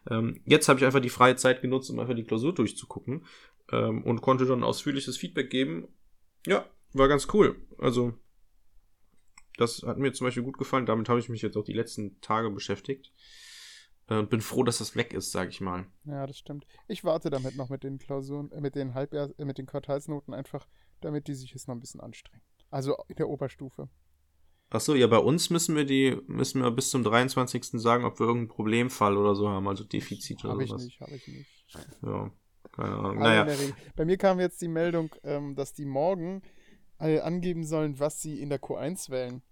Ähm, 0.09 0.41
jetzt 0.45 0.69
habe 0.69 0.79
ich 0.79 0.87
einfach 0.87 1.01
die 1.01 1.11
freie 1.11 1.37
Zeit 1.37 1.61
genutzt, 1.61 1.91
um 1.91 1.99
einfach 1.99 2.15
die 2.15 2.25
Klausur 2.25 2.55
durchzugucken 2.55 3.27
ähm, 3.73 4.05
und 4.05 4.21
konnte 4.23 4.47
dann 4.47 4.65
ausführliches 4.65 5.17
Feedback 5.17 5.51
geben. 5.51 5.89
Ja, 6.47 6.65
war 6.93 7.09
ganz 7.09 7.29
cool. 7.33 7.57
Also, 7.79 8.15
das 9.57 9.83
hat 9.83 9.99
mir 9.99 10.13
zum 10.13 10.27
Beispiel 10.27 10.43
gut 10.43 10.59
gefallen. 10.59 10.87
Damit 10.87 11.09
habe 11.09 11.21
ich 11.21 11.29
mich 11.29 11.43
jetzt 11.43 11.57
auch 11.57 11.65
die 11.65 11.73
letzten 11.73 12.21
Tage 12.21 12.51
beschäftigt. 12.51 13.13
Äh, 14.09 14.19
Und 14.19 14.31
bin 14.31 14.41
froh, 14.41 14.65
dass 14.65 14.79
das 14.79 14.97
weg 14.97 15.13
ist, 15.13 15.33
sage 15.33 15.51
ich 15.51 15.61
mal. 15.61 15.87
Ja, 16.05 16.27
das 16.27 16.39
stimmt. 16.39 16.67
Ich 16.89 17.05
warte 17.05 17.31
damit 17.31 17.57
noch 17.57 17.69
mit 17.69 17.85
den 17.85 17.99
Klausuren, 17.99 18.51
äh, 18.53 18.61
mit 18.61 18.75
den 18.75 18.95
Halbjahr, 18.95 19.31
äh, 19.39 19.45
mit 19.45 19.59
den 19.59 19.67
Quartalsnoten 19.67 20.35
einfach, 20.35 20.67
damit 21.01 21.29
die 21.29 21.35
sich 21.35 21.53
jetzt 21.53 21.69
noch 21.69 21.75
ein 21.75 21.81
bisschen 21.81 22.01
anstrengen. 22.01 22.43
Also 22.71 22.97
in 23.09 23.17
der 23.17 23.29
Oberstufe. 23.29 23.89
Ach 24.73 24.81
so, 24.81 24.95
ja, 24.95 25.09
bei 25.09 25.19
uns 25.19 25.51
müssen 25.51 25.75
wir 25.75 25.85
die, 25.85 26.17
müssen 26.29 26.63
wir 26.63 26.71
bis 26.71 26.91
zum 26.91 27.03
23. 27.03 27.81
sagen, 27.81 28.05
ob 28.05 28.21
wir 28.21 28.27
irgendeinen 28.27 28.49
Problemfall 28.49 29.17
oder 29.17 29.35
so 29.35 29.49
haben, 29.49 29.67
also 29.67 29.83
Defizit 29.83 30.45
oder 30.45 30.53
Habe 30.53 30.63
ich 30.65 30.71
sowas. 30.71 30.85
nicht, 30.85 31.01
habe 31.01 31.17
ich 31.17 31.27
nicht. 31.27 31.51
Ja, 32.03 32.31
keine 32.73 32.95
Ahnung. 32.95 33.17
Aber 33.19 33.45
Naja. 33.45 33.47
Bei 33.97 34.05
mir 34.05 34.17
kam 34.17 34.39
jetzt 34.39 34.63
die 34.63 34.69
Meldung, 34.69 35.13
ähm, 35.25 35.57
dass 35.57 35.73
die 35.73 35.85
morgen 35.85 36.43
alle 36.99 37.25
angeben 37.25 37.65
sollen, 37.65 37.99
was 37.99 38.23
sie 38.23 38.41
in 38.41 38.49
der 38.49 38.61
Q1 38.61 39.11
wählen. 39.11 39.43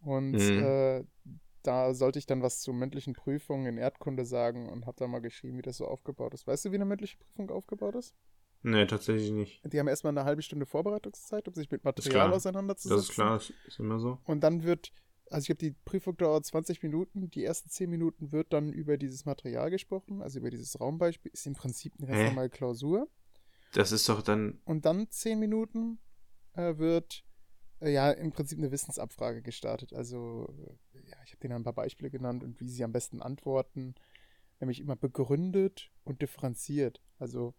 Und 0.00 0.32
Mhm. 0.32 0.58
äh, 0.62 1.04
da 1.62 1.94
sollte 1.94 2.18
ich 2.18 2.26
dann 2.26 2.42
was 2.42 2.60
zur 2.60 2.74
mündlichen 2.74 3.14
Prüfung 3.14 3.66
in 3.66 3.78
Erdkunde 3.78 4.26
sagen 4.26 4.68
und 4.68 4.84
habe 4.84 4.96
da 4.98 5.06
mal 5.06 5.20
geschrieben, 5.20 5.56
wie 5.58 5.62
das 5.62 5.76
so 5.76 5.86
aufgebaut 5.86 6.34
ist. 6.34 6.46
Weißt 6.46 6.64
du, 6.64 6.72
wie 6.72 6.74
eine 6.76 6.84
mündliche 6.84 7.16
Prüfung 7.16 7.50
aufgebaut 7.50 7.94
ist? 7.94 8.14
Nee, 8.62 8.86
tatsächlich 8.86 9.30
nicht. 9.30 9.60
Die 9.64 9.78
haben 9.78 9.88
erstmal 9.88 10.12
eine 10.12 10.24
halbe 10.24 10.42
Stunde 10.42 10.66
Vorbereitungszeit, 10.66 11.46
um 11.48 11.54
sich 11.54 11.70
mit 11.70 11.84
Material 11.84 12.32
auseinanderzusetzen. 12.32 12.96
Das 12.96 13.08
ist 13.08 13.14
klar, 13.14 13.34
das 13.34 13.52
ist 13.66 13.78
immer 13.78 13.98
so. 13.98 14.18
Und 14.24 14.40
dann 14.40 14.62
wird, 14.62 14.92
also 15.30 15.42
ich 15.42 15.46
glaube, 15.46 15.58
die 15.58 15.76
Prüfung 15.84 16.16
dauert 16.16 16.44
20 16.46 16.82
Minuten. 16.82 17.30
Die 17.30 17.44
ersten 17.44 17.68
10 17.68 17.90
Minuten 17.90 18.32
wird 18.32 18.52
dann 18.52 18.72
über 18.72 18.96
dieses 18.96 19.24
Material 19.24 19.70
gesprochen, 19.70 20.22
also 20.22 20.38
über 20.38 20.50
dieses 20.50 20.80
Raumbeispiel. 20.80 21.32
Ist 21.32 21.46
im 21.46 21.54
Prinzip 21.54 21.94
eine 21.98 22.06
ganz 22.06 22.18
Hä? 22.18 22.28
normale 22.28 22.50
Klausur. 22.50 23.08
Das 23.72 23.92
ist 23.92 24.08
doch 24.08 24.22
dann, 24.22 24.60
Und 24.64 24.84
dann 24.84 25.10
10 25.10 25.38
Minuten 25.38 25.98
äh, 26.54 26.76
wird 26.76 27.24
äh, 27.80 27.90
ja 27.92 28.10
im 28.10 28.32
Prinzip 28.32 28.58
eine 28.58 28.70
Wissensabfrage 28.70 29.42
gestartet. 29.42 29.92
Also, 29.92 30.54
äh, 30.94 31.10
ja, 31.10 31.16
ich 31.24 31.32
habe 31.32 31.40
denen 31.40 31.54
ein 31.54 31.64
paar 31.64 31.72
Beispiele 31.72 32.10
genannt 32.10 32.44
und 32.44 32.60
wie 32.60 32.68
sie 32.68 32.84
am 32.84 32.92
besten 32.92 33.22
antworten. 33.22 33.94
Nämlich 34.60 34.78
immer 34.80 34.94
begründet 34.94 35.90
und 36.04 36.22
differenziert. 36.22 37.00
Also. 37.18 37.54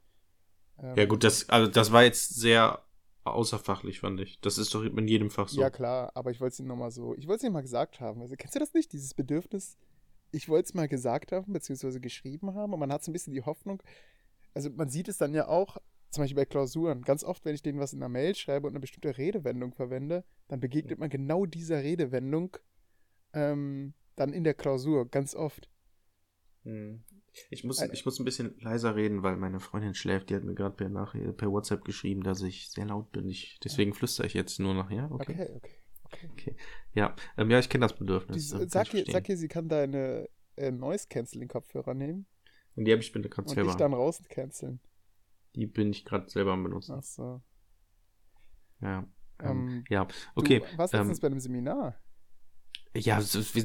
Ähm, 0.82 0.96
ja 0.96 1.06
gut, 1.06 1.24
das, 1.24 1.50
also 1.50 1.70
das 1.70 1.92
war 1.92 2.04
jetzt 2.04 2.36
sehr 2.36 2.84
außerfachlich, 3.24 4.00
fand 4.00 4.20
ich. 4.20 4.40
Das 4.42 4.58
ist 4.58 4.74
doch 4.74 4.84
in 4.84 5.08
jedem 5.08 5.30
Fach 5.30 5.48
so. 5.48 5.62
Ja, 5.62 5.70
klar, 5.70 6.12
aber 6.14 6.32
ich 6.32 6.42
wollte 6.42 6.54
es 6.54 6.60
Ihnen 6.60 6.68
nochmal 6.68 6.92
so, 6.92 7.16
ich 7.16 7.28
wollte 7.28 7.38
es 7.38 7.44
Ihnen 7.44 7.54
mal 7.54 7.62
gesagt 7.62 8.00
haben. 8.00 8.22
Also, 8.22 8.36
kennst 8.38 8.56
du 8.56 8.60
das 8.60 8.74
nicht, 8.74 8.92
dieses 8.92 9.14
Bedürfnis? 9.14 9.78
Ich 10.32 10.50
wollte 10.50 10.68
es 10.68 10.74
mal 10.74 10.88
gesagt 10.88 11.32
haben, 11.32 11.54
beziehungsweise 11.54 12.00
geschrieben 12.00 12.56
haben 12.56 12.74
und 12.74 12.80
man 12.80 12.92
hat 12.92 13.04
so 13.04 13.12
ein 13.12 13.14
bisschen 13.14 13.34
die 13.34 13.44
Hoffnung, 13.44 13.82
also 14.54 14.70
man 14.70 14.90
sieht 14.90 15.08
es 15.08 15.18
dann 15.18 15.34
ja 15.34 15.48
auch, 15.48 15.78
zum 16.10 16.24
Beispiel 16.24 16.36
bei 16.36 16.46
Klausuren, 16.46 17.02
ganz 17.02 17.24
oft, 17.24 17.44
wenn 17.46 17.56
ich 17.56 17.64
denen 17.64 17.80
was 17.80 17.94
in 17.94 18.00
einer 18.00 18.10
Mail 18.10 18.36
schreibe 18.36 18.68
und 18.68 18.74
eine 18.74 18.80
bestimmte 18.80 19.18
Redewendung 19.18 19.74
verwende, 19.74 20.24
dann 20.48 20.60
begegnet 20.60 21.00
man 21.00 21.10
genau 21.10 21.46
dieser 21.46 21.82
Redewendung 21.82 22.58
ähm, 23.34 23.94
dann 24.16 24.32
in 24.32 24.44
der 24.44 24.54
Klausur, 24.54 25.10
ganz 25.10 25.34
oft. 25.34 25.70
Hm. 26.64 27.04
Ich 27.50 27.64
muss, 27.64 27.80
Äh, 27.82 27.90
ich 27.94 28.06
muss 28.06 28.20
ein 28.20 28.26
bisschen 28.26 28.56
leiser 28.60 28.96
reden, 28.96 29.24
weil 29.24 29.38
meine 29.38 29.60
Freundin 29.60 29.96
schläft. 29.96 30.30
Die 30.30 30.36
hat 30.36 30.44
mir 30.44 30.54
gerade 30.54 30.76
per, 30.76 30.90
Nachricht- 30.90 31.36
per 31.38 31.52
WhatsApp 31.52 31.84
geschrieben, 31.86 32.24
dass 32.24 32.42
ich 32.42 32.70
sehr 32.70 32.86
laut 32.86 33.12
bin. 33.12 33.28
Ich, 33.30 33.60
deswegen 33.64 33.94
flüstere 33.94 34.28
ich 34.28 34.34
jetzt 34.34 34.60
nur 34.60 34.74
noch, 34.74 34.92
ja? 34.92 35.10
Okay. 35.12 35.34
Okay, 35.34 35.52
okay. 35.56 36.30
okay. 36.32 36.56
Ja, 36.94 37.16
ähm, 37.38 37.50
ja 37.50 37.60
ich 37.60 37.70
kenne 37.70 37.86
das 37.86 37.96
Bedürfnis. 37.96 38.52
Ähm, 38.52 38.60
kann 38.60 38.70
sag, 38.70 38.94
ich 38.94 39.08
ihr, 39.08 39.12
sag 39.12 39.30
ihr, 39.30 39.38
sie 39.38 39.48
kann 39.48 39.68
deine 39.68 40.30
äh, 40.58 40.72
Noise-Canceling-Kopfhörer 40.72 41.94
nehmen 41.96 42.28
Und 42.76 42.86
die 42.86 42.92
habe 42.92 43.02
ich 43.02 43.12
bitte 43.12 43.30
gerade 43.30 43.48
und 43.50 43.56
selber. 43.56 43.70
dich 43.70 43.78
dann 43.78 43.94
raus 43.94 44.22
canceln. 44.30 44.80
Die 45.56 45.66
bin 45.68 45.92
ich 45.92 46.06
gerade 46.06 46.30
selber 46.30 46.54
am 46.54 46.64
benutzen. 46.64 46.96
Ach 46.98 47.04
so. 47.04 47.42
Ja. 48.82 49.08
Ähm, 49.40 49.50
Ähm, 49.50 49.84
ja, 49.90 50.08
okay. 50.36 50.60
Du 50.72 50.78
warst 50.78 50.94
ähm, 50.94 51.00
letztens 51.00 51.20
bei 51.20 51.28
einem 51.28 51.40
Seminar. 51.40 51.96
Ja, 52.96 53.20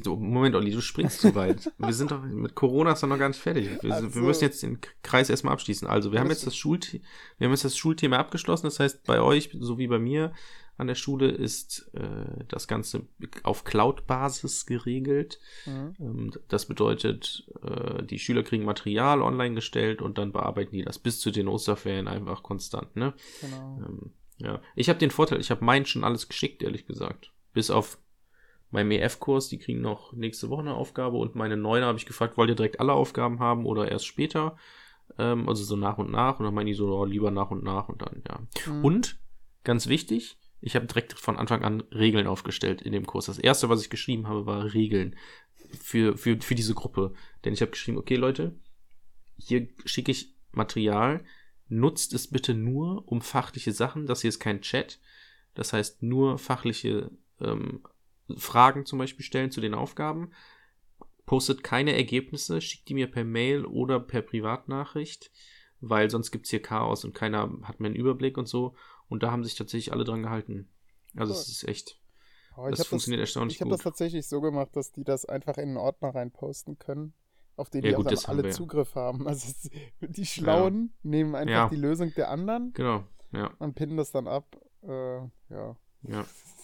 Moment, 0.06 0.56
Olli, 0.56 0.70
du 0.70 0.80
springst 0.80 1.20
zu 1.20 1.34
weit. 1.34 1.70
wir 1.78 1.92
sind 1.92 2.10
doch 2.10 2.22
mit 2.22 2.54
Corona 2.54 2.92
ist 2.92 3.02
doch 3.02 3.08
noch 3.08 3.18
gar 3.18 3.28
nicht 3.28 3.40
fertig. 3.40 3.68
Wir, 3.82 3.92
Ach 3.92 4.14
wir 4.14 4.22
müssen 4.22 4.44
jetzt 4.44 4.62
den 4.62 4.78
Kreis 5.02 5.28
erstmal 5.28 5.52
abschließen. 5.52 5.86
Also, 5.86 6.12
wir 6.12 6.20
haben 6.20 6.30
jetzt 6.30 6.46
das 6.46 6.56
Schulthema, 6.56 7.04
wir 7.36 7.46
haben 7.46 7.52
jetzt 7.52 7.64
das 7.64 7.76
Schulthema 7.76 8.16
abgeschlossen. 8.16 8.66
Das 8.66 8.80
heißt, 8.80 9.04
bei 9.04 9.20
euch 9.20 9.50
so 9.60 9.76
wie 9.76 9.86
bei 9.86 9.98
mir 9.98 10.32
an 10.78 10.86
der 10.86 10.94
Schule 10.94 11.28
ist 11.28 11.90
äh, 11.92 12.44
das 12.46 12.68
Ganze 12.68 13.06
auf 13.42 13.64
Cloud-Basis 13.64 14.64
geregelt. 14.64 15.40
Mhm. 15.66 15.94
Ähm, 15.98 16.30
das 16.46 16.66
bedeutet, 16.66 17.46
äh, 17.62 18.04
die 18.04 18.20
Schüler 18.20 18.44
kriegen 18.44 18.64
Material 18.64 19.20
online 19.20 19.56
gestellt 19.56 20.00
und 20.00 20.18
dann 20.18 20.32
bearbeiten 20.32 20.72
die 20.72 20.84
das 20.84 20.98
bis 20.98 21.20
zu 21.20 21.32
den 21.32 21.48
Osterferien 21.48 22.06
einfach 22.06 22.44
konstant. 22.44 22.94
Ne? 22.94 23.12
Genau. 23.40 23.82
Ähm, 23.84 24.12
ja, 24.38 24.62
ich 24.76 24.88
habe 24.88 25.00
den 25.00 25.10
Vorteil, 25.10 25.40
ich 25.40 25.50
habe 25.50 25.64
meinen 25.64 25.84
schon 25.84 26.04
alles 26.04 26.28
geschickt, 26.28 26.62
ehrlich 26.62 26.86
gesagt. 26.86 27.32
Bis 27.52 27.70
auf 27.70 27.98
meinem 28.70 28.90
EF-Kurs, 28.90 29.48
die 29.48 29.58
kriegen 29.58 29.80
noch 29.80 30.12
nächste 30.12 30.50
Woche 30.50 30.60
eine 30.60 30.74
Aufgabe 30.74 31.16
und 31.16 31.34
meine 31.34 31.56
Neuner 31.56 31.86
habe 31.86 31.98
ich 31.98 32.06
gefragt, 32.06 32.36
wollt 32.36 32.50
ihr 32.50 32.56
direkt 32.56 32.80
alle 32.80 32.92
Aufgaben 32.92 33.40
haben 33.40 33.64
oder 33.64 33.90
erst 33.90 34.06
später? 34.06 34.56
Ähm, 35.18 35.48
also 35.48 35.64
so 35.64 35.76
nach 35.76 35.98
und 35.98 36.10
nach 36.10 36.38
und 36.38 36.44
dann 36.44 36.54
meinen 36.54 36.66
die 36.66 36.74
so, 36.74 36.94
oh, 36.94 37.04
lieber 37.04 37.30
nach 37.30 37.50
und 37.50 37.64
nach 37.64 37.88
und 37.88 38.02
dann, 38.02 38.22
ja. 38.28 38.72
Mhm. 38.72 38.84
Und, 38.84 39.18
ganz 39.64 39.86
wichtig, 39.86 40.38
ich 40.60 40.76
habe 40.76 40.86
direkt 40.86 41.12
von 41.12 41.36
Anfang 41.36 41.62
an 41.62 41.82
Regeln 41.92 42.26
aufgestellt 42.26 42.82
in 42.82 42.92
dem 42.92 43.06
Kurs. 43.06 43.26
Das 43.26 43.38
erste, 43.38 43.68
was 43.68 43.80
ich 43.80 43.90
geschrieben 43.90 44.26
habe, 44.26 44.46
war 44.46 44.74
Regeln 44.74 45.16
für, 45.80 46.16
für, 46.16 46.40
für 46.40 46.54
diese 46.54 46.74
Gruppe. 46.74 47.14
Denn 47.44 47.52
ich 47.52 47.60
habe 47.60 47.70
geschrieben, 47.70 47.98
okay 47.98 48.16
Leute, 48.16 48.56
hier 49.36 49.68
schicke 49.84 50.10
ich 50.10 50.34
Material, 50.50 51.24
nutzt 51.68 52.12
es 52.12 52.28
bitte 52.28 52.54
nur 52.54 53.06
um 53.06 53.20
fachliche 53.20 53.72
Sachen. 53.72 54.06
Das 54.06 54.22
hier 54.22 54.30
ist 54.30 54.40
kein 54.40 54.62
Chat. 54.62 54.98
Das 55.54 55.72
heißt, 55.72 56.02
nur 56.02 56.38
fachliche 56.38 57.10
ähm, 57.40 57.82
Fragen 58.36 58.84
zum 58.86 58.98
Beispiel 58.98 59.24
stellen 59.24 59.50
zu 59.50 59.60
den 59.60 59.74
Aufgaben. 59.74 60.30
postet 61.26 61.62
keine 61.62 61.94
Ergebnisse, 61.94 62.60
schickt 62.60 62.88
die 62.88 62.94
mir 62.94 63.10
per 63.10 63.24
Mail 63.24 63.66
oder 63.66 64.00
per 64.00 64.22
Privatnachricht, 64.22 65.30
weil 65.80 66.08
sonst 66.10 66.30
gibt 66.30 66.46
es 66.46 66.50
hier 66.50 66.62
Chaos 66.62 67.04
und 67.04 67.14
keiner 67.14 67.50
hat 67.64 67.80
mehr 67.80 67.88
einen 67.88 67.96
Überblick 67.96 68.38
und 68.38 68.48
so. 68.48 68.74
Und 69.08 69.22
da 69.22 69.30
haben 69.30 69.44
sich 69.44 69.54
tatsächlich 69.54 69.92
alle 69.92 70.04
dran 70.04 70.22
gehalten. 70.22 70.68
Also 71.16 71.32
es 71.34 71.48
ist 71.48 71.68
echt. 71.68 72.00
Oh, 72.56 72.68
das 72.70 72.86
funktioniert 72.86 73.20
das, 73.22 73.28
erstaunlich 73.28 73.56
Ich 73.56 73.60
habe 73.60 73.70
gut. 73.70 73.78
das 73.78 73.84
tatsächlich 73.84 74.26
so 74.26 74.40
gemacht, 74.40 74.70
dass 74.74 74.90
die 74.92 75.04
das 75.04 75.24
einfach 75.26 75.56
in 75.58 75.68
einen 75.68 75.76
Ordner 75.76 76.14
reinposten 76.14 76.78
können, 76.78 77.12
auf 77.56 77.70
den 77.70 77.84
Ja, 77.84 77.90
die 77.90 77.96
gut, 77.96 78.06
auch 78.06 78.10
haben 78.24 78.38
alle 78.38 78.48
ja. 78.48 78.54
Zugriff 78.54 78.94
haben. 78.94 79.26
Also 79.28 79.52
die 80.00 80.26
Schlauen 80.26 80.92
nehmen 81.02 81.34
einfach 81.34 81.52
Ja. 81.52 81.68
die 81.68 81.76
Lösung 81.76 82.12
der 82.16 82.30
anderen 82.30 82.72
Genau, 82.72 83.04
ja, 83.32 83.52
und 83.58 83.74
pinnen 83.74 83.96
das 83.96 84.10
dann 84.12 84.26
ab. 84.26 84.56
Äh, 84.82 84.88
ja. 85.50 85.76
ja. 86.02 86.24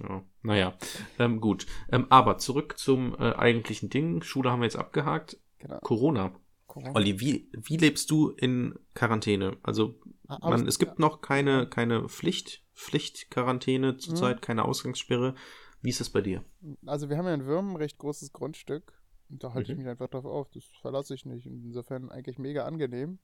Ja, 0.00 0.22
naja, 0.42 0.76
ähm, 1.18 1.40
gut. 1.40 1.66
Ähm, 1.90 2.06
aber 2.10 2.38
zurück 2.38 2.78
zum 2.78 3.14
äh, 3.14 3.32
eigentlichen 3.34 3.90
Ding. 3.90 4.22
Schule 4.22 4.50
haben 4.50 4.60
wir 4.60 4.66
jetzt 4.66 4.76
abgehakt. 4.76 5.40
Genau. 5.58 5.78
Corona. 5.80 6.32
Corona. 6.66 6.94
Olli, 6.94 7.18
wie, 7.20 7.50
wie 7.52 7.76
lebst 7.78 8.10
du 8.10 8.30
in 8.30 8.78
Quarantäne? 8.94 9.56
Also, 9.62 9.98
Ah, 10.28 10.38
man, 10.50 10.66
es 10.68 10.78
gibt 10.78 10.98
noch 10.98 11.22
keine, 11.22 11.66
keine 11.66 12.06
Pflicht, 12.08 12.62
Pflichtquarantäne 12.74 13.96
zurzeit, 13.96 14.36
Mhm. 14.36 14.40
keine 14.42 14.64
Ausgangssperre. 14.66 15.34
Wie 15.80 15.88
ist 15.88 16.00
es 16.02 16.10
bei 16.10 16.20
dir? 16.20 16.44
Also 16.84 17.08
wir 17.08 17.16
haben 17.16 17.24
ja 17.24 17.32
in 17.34 17.46
Würmen 17.46 17.70
ein 17.70 17.76
recht 17.76 17.96
großes 17.98 18.32
Grundstück. 18.34 18.92
Und 19.30 19.42
da 19.42 19.54
halte 19.54 19.72
ich 19.72 19.78
Mhm. 19.78 19.84
mich 19.84 19.90
einfach 19.90 20.08
drauf 20.08 20.26
auf. 20.26 20.50
Das 20.50 20.64
verlasse 20.82 21.14
ich 21.14 21.24
nicht. 21.24 21.46
Und 21.46 21.64
insofern 21.64 22.10
eigentlich 22.10 22.38
mega 22.38 22.66
angenehm. 22.66 23.18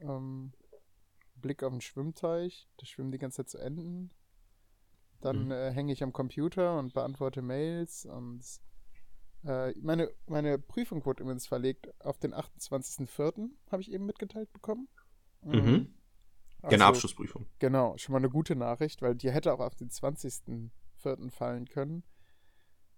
Ähm, 0.00 0.52
Blick 1.36 1.62
auf 1.62 1.72
den 1.72 1.80
Schwimmteich. 1.80 2.68
Da 2.78 2.86
schwimmen 2.86 3.12
die 3.12 3.18
ganze 3.18 3.36
Zeit 3.44 3.50
zu 3.50 3.58
Enten. 3.58 4.10
Dann 5.22 5.46
Mhm. 5.46 5.50
äh, 5.52 5.70
hänge 5.72 5.92
ich 5.92 6.02
am 6.02 6.12
Computer 6.12 6.78
und 6.78 6.92
beantworte 6.94 7.40
Mails. 7.42 8.04
Und 8.06 8.42
äh, 9.44 9.72
meine, 9.80 10.10
meine 10.26 10.58
Prüfung 10.58 11.04
wurde 11.06 11.22
übrigens 11.22 11.46
verlegt 11.46 11.88
auf 12.00 12.18
den 12.18 12.34
28.04. 12.34 13.48
habe 13.70 13.82
ich 13.82 13.90
eben 13.90 14.04
mitgeteilt 14.04 14.52
bekommen. 14.52 14.88
Mhm. 15.42 15.94
Gerne 16.62 16.84
Also- 16.84 16.84
Abschlussprüfung. 16.84 17.46
Genau, 17.58 17.96
schon 17.96 18.12
mal 18.12 18.18
eine 18.18 18.30
gute 18.30 18.54
Nachricht, 18.54 19.00
weil 19.02 19.14
die 19.16 19.30
hätte 19.32 19.52
auch 19.52 19.60
auf 19.60 19.74
den 19.74 19.90
20.04. 19.90 21.30
fallen 21.30 21.66
können. 21.68 22.04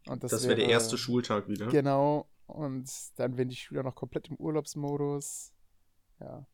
Und 0.06 0.22
das, 0.22 0.32
Das, 0.32 0.44
wäre 0.44 0.56
der 0.56 0.68
erste 0.68 0.98
Schultag 0.98 1.48
wieder. 1.48 1.68
Genau, 1.68 2.28
und 2.46 2.90
dann 3.16 3.38
wären 3.38 3.48
die 3.48 3.56
Schüler 3.56 3.82
noch 3.82 3.94
komplett 3.94 4.28
im 4.28 4.36
Urlaubsmodus. 4.36 5.54
Ja. 6.20 6.46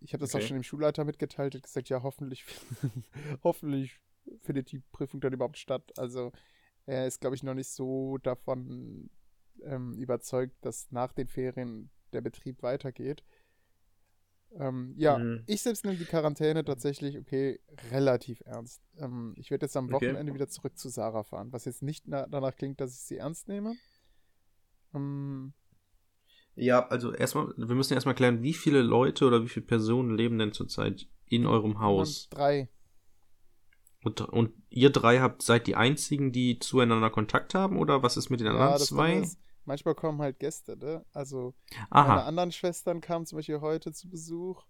Ich 0.00 0.14
habe 0.14 0.22
das 0.22 0.34
Okay. 0.34 0.42
auch 0.42 0.48
schon 0.48 0.56
dem 0.56 0.62
Schulleiter 0.62 1.04
mitgeteilt, 1.04 1.54
hat 1.54 1.62
gesagt, 1.62 1.90
ja, 1.90 2.02
hoffentlich, 2.02 2.46
hoffentlich 3.44 4.00
findet 4.40 4.72
die 4.72 4.80
Prüfung 4.92 5.20
dann 5.20 5.32
überhaupt 5.32 5.58
statt. 5.58 5.92
Also 5.98 6.32
er 6.86 7.06
ist, 7.06 7.20
glaube 7.20 7.36
ich, 7.36 7.42
noch 7.42 7.54
nicht 7.54 7.68
so 7.68 8.18
davon 8.18 9.10
ähm, 9.62 9.94
überzeugt, 9.94 10.56
dass 10.62 10.90
nach 10.90 11.12
den 11.12 11.28
Ferien 11.28 11.90
der 12.12 12.20
Betrieb 12.20 12.62
weitergeht. 12.62 13.24
Ähm, 14.56 14.94
ja, 14.96 15.18
Mhm. 15.18 15.42
ich 15.46 15.62
selbst 15.62 15.84
nehme 15.84 15.96
die 15.98 16.04
Quarantäne 16.04 16.64
tatsächlich, 16.64 17.18
okay, 17.18 17.60
relativ 17.90 18.40
ernst. 18.46 18.80
Ähm, 18.98 19.34
ich 19.36 19.50
werde 19.50 19.66
jetzt 19.66 19.76
am 19.76 19.86
Okay. 19.92 20.06
Wochenende 20.12 20.32
wieder 20.34 20.48
zurück 20.48 20.78
zu 20.78 20.88
Sarah 20.88 21.24
fahren, 21.24 21.52
was 21.52 21.64
jetzt 21.64 21.82
nicht 21.82 22.06
na 22.06 22.26
danach 22.26 22.54
klingt, 22.54 22.80
dass 22.80 22.94
ich 22.94 23.00
sie 23.00 23.16
ernst 23.16 23.48
nehme. 23.48 23.76
Ähm, 24.94 25.52
Ja, 26.56 26.86
also 26.88 27.12
erstmal, 27.12 27.52
wir 27.56 27.74
müssen 27.74 27.94
erstmal 27.94 28.14
klären, 28.14 28.42
wie 28.42 28.54
viele 28.54 28.80
Leute 28.82 29.26
oder 29.26 29.42
wie 29.42 29.48
viele 29.48 29.66
Personen 29.66 30.16
leben 30.16 30.38
denn 30.38 30.52
zurzeit 30.52 31.08
in 31.26 31.46
eurem 31.46 31.80
Haus? 31.80 32.28
Drei. 32.30 32.68
Und, 34.04 34.20
und 34.20 34.52
ihr 34.70 34.90
drei 34.90 35.20
habt 35.20 35.42
seid 35.42 35.66
die 35.66 35.76
einzigen, 35.76 36.30
die 36.30 36.58
zueinander 36.58 37.10
Kontakt 37.10 37.54
haben 37.54 37.78
oder 37.78 38.02
was 38.02 38.16
ist 38.18 38.28
mit 38.30 38.40
den 38.40 38.48
anderen 38.48 38.72
Ja, 38.72 38.78
das 38.78 38.88
Dumme 38.90 39.14
zwei? 39.14 39.18
ist, 39.20 39.38
manchmal 39.64 39.94
kommen 39.94 40.20
halt 40.20 40.38
Gäste, 40.38 40.76
ne? 40.76 41.04
Also 41.12 41.54
meine 41.90 41.90
Aha, 41.90 42.24
anderen 42.24 42.52
Schwestern 42.52 43.00
kamen 43.00 43.24
zum 43.26 43.36
Beispiel 43.38 43.60
heute 43.60 43.92
zu 43.92 44.08
Besuch. 44.10 44.62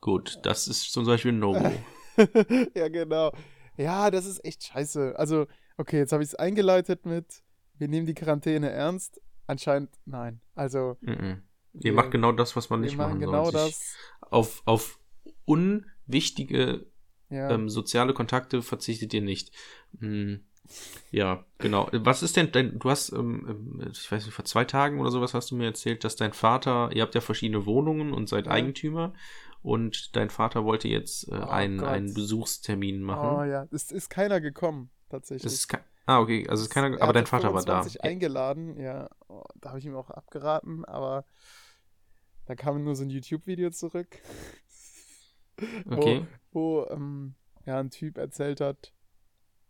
gut, 0.00 0.40
das 0.42 0.66
ist 0.68 0.92
zum 0.92 1.06
Beispiel 1.06 1.32
ein 1.32 1.38
No-Go. 1.38 1.86
ja, 2.74 2.88
genau. 2.88 3.32
Ja, 3.76 4.10
das 4.10 4.26
ist 4.26 4.44
echt 4.44 4.64
scheiße. 4.64 5.14
Also, 5.16 5.46
okay, 5.76 5.98
jetzt 5.98 6.12
habe 6.12 6.22
ich 6.24 6.30
es 6.30 6.34
eingeleitet 6.34 7.06
mit, 7.06 7.44
wir 7.78 7.86
nehmen 7.88 8.06
die 8.06 8.14
Quarantäne 8.14 8.70
ernst. 8.70 9.20
Anscheinend 9.46 9.90
nein. 10.04 10.40
Also, 10.56 10.96
Mhm. 11.00 11.42
Ihr 11.80 11.82
wir, 11.84 11.92
macht 11.92 12.10
genau 12.10 12.32
das, 12.32 12.56
was 12.56 12.70
man 12.70 12.80
nicht 12.80 12.96
machen 12.96 13.18
machen 13.18 13.20
genau 13.20 13.50
soll. 13.50 13.66
Sich 13.66 13.76
das. 13.76 13.94
Auf, 14.20 14.62
auf 14.64 14.98
unwichtige 15.44 16.86
Ja. 17.30 17.50
ähm, 17.50 17.68
soziale 17.68 18.14
Kontakte 18.14 18.62
verzichtet 18.62 19.12
ihr 19.14 19.22
nicht. 19.22 19.52
Hm, 20.00 20.40
ja, 21.10 21.44
genau. 21.58 21.88
Was 21.92 22.22
ist 22.22 22.36
denn, 22.36 22.52
denn 22.52 22.78
du 22.78 22.90
hast, 22.90 23.10
ähm, 23.12 23.46
ähm, 23.80 23.88
ich 23.90 24.10
weiß 24.10 24.24
nicht, 24.26 24.34
vor 24.34 24.44
zwei 24.44 24.64
Tagen 24.64 25.00
oder 25.00 25.10
sowas 25.10 25.34
hast 25.34 25.50
du 25.50 25.56
mir 25.56 25.66
erzählt, 25.66 26.04
dass 26.04 26.16
dein 26.16 26.32
Vater, 26.32 26.90
ihr 26.92 27.02
habt 27.02 27.14
ja 27.14 27.20
verschiedene 27.20 27.64
Wohnungen 27.66 28.12
und 28.12 28.28
seid 28.28 28.46
Ja. 28.46 28.52
Eigentümer 28.52 29.14
und 29.62 30.14
dein 30.16 30.30
Vater 30.30 30.64
wollte 30.64 30.88
jetzt 30.88 31.28
äh, 31.28 31.32
Oh 31.34 31.48
einen, 31.48 31.78
Gott. 31.78 31.88
einen 31.88 32.12
Besuchstermin 32.14 33.02
oh 33.02 33.06
machen. 33.06 33.50
ja, 33.50 33.66
es 33.72 33.90
ist 33.90 34.08
keiner 34.10 34.40
gekommen, 34.40 34.90
tatsächlich. 35.08 35.52
Ist 35.52 35.68
ah, 36.06 36.20
okay, 36.20 36.46
also 36.48 36.62
es 36.62 36.68
ist 36.68 36.74
keiner, 36.74 36.96
Er 36.96 37.02
aber 37.02 37.12
dein 37.14 37.26
Vater 37.26 37.52
war 37.54 37.62
da. 37.64 37.82
25 37.82 38.04
eingeladen, 38.04 38.78
ja. 38.78 39.08
Oh, 39.28 39.44
da 39.56 39.70
habe 39.70 39.78
ich 39.78 39.86
ihm 39.86 39.96
auch 39.96 40.10
abgeraten, 40.10 40.84
aber 40.84 41.24
da 42.46 42.54
kam 42.54 42.82
nur 42.84 42.94
so 42.94 43.04
ein 43.04 43.10
YouTube-Video 43.10 43.70
zurück. 43.70 44.18
Okay. 45.90 46.20
Wo, 46.20 46.26
wo 46.58 46.86
ähm, 46.90 47.34
ja, 47.66 47.78
ein 47.78 47.90
Typ 47.90 48.18
erzählt 48.18 48.60
hat, 48.60 48.92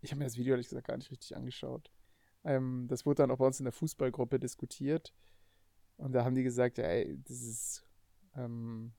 ich 0.00 0.10
habe 0.10 0.18
mir 0.20 0.24
das 0.24 0.38
Video 0.38 0.52
ehrlich 0.52 0.68
gesagt 0.68 0.88
gar 0.88 0.96
nicht 0.96 1.10
richtig 1.10 1.36
angeschaut. 1.36 1.90
Ähm, 2.44 2.86
das 2.88 3.04
wurde 3.04 3.22
dann 3.22 3.30
auch 3.30 3.38
bei 3.38 3.46
uns 3.46 3.60
in 3.60 3.64
der 3.64 3.72
Fußballgruppe 3.72 4.38
diskutiert. 4.38 5.12
Und 5.96 6.12
da 6.12 6.24
haben 6.24 6.34
die 6.34 6.44
gesagt, 6.44 6.78
ja, 6.78 6.84
ey, 6.84 7.18
das 7.26 7.42
ist. 7.42 7.84
Ähm, 8.36 8.92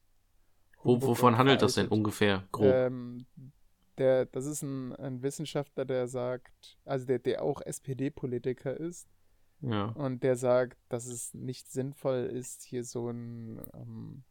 Wo, 0.84 1.02
wovon 1.02 1.38
handelt 1.38 1.62
das 1.62 1.76
denn 1.76 1.88
ungefähr? 1.88 2.48
Grob. 2.52 2.66
Ähm, 2.66 3.26
der, 3.98 4.26
das 4.26 4.46
ist 4.46 4.62
ein, 4.62 4.96
ein 4.96 5.22
Wissenschaftler, 5.24 5.86
der 5.86 6.08
sagt, 6.08 6.78
also 6.86 7.06
der, 7.06 7.20
der 7.20 7.42
auch 7.42 7.62
SPD-Politiker 7.62 8.78
ist 8.78 9.08
ja. 9.62 9.86
und 9.90 10.24
der 10.24 10.36
sagt, 10.36 10.78
dass 10.90 11.06
es 11.06 11.34
nicht 11.34 11.70
sinnvoll 11.70 12.30
ist, 12.32 12.64
hier 12.64 12.84
so 12.84 13.10
ein, 13.10 13.62
ähm, 13.74 14.24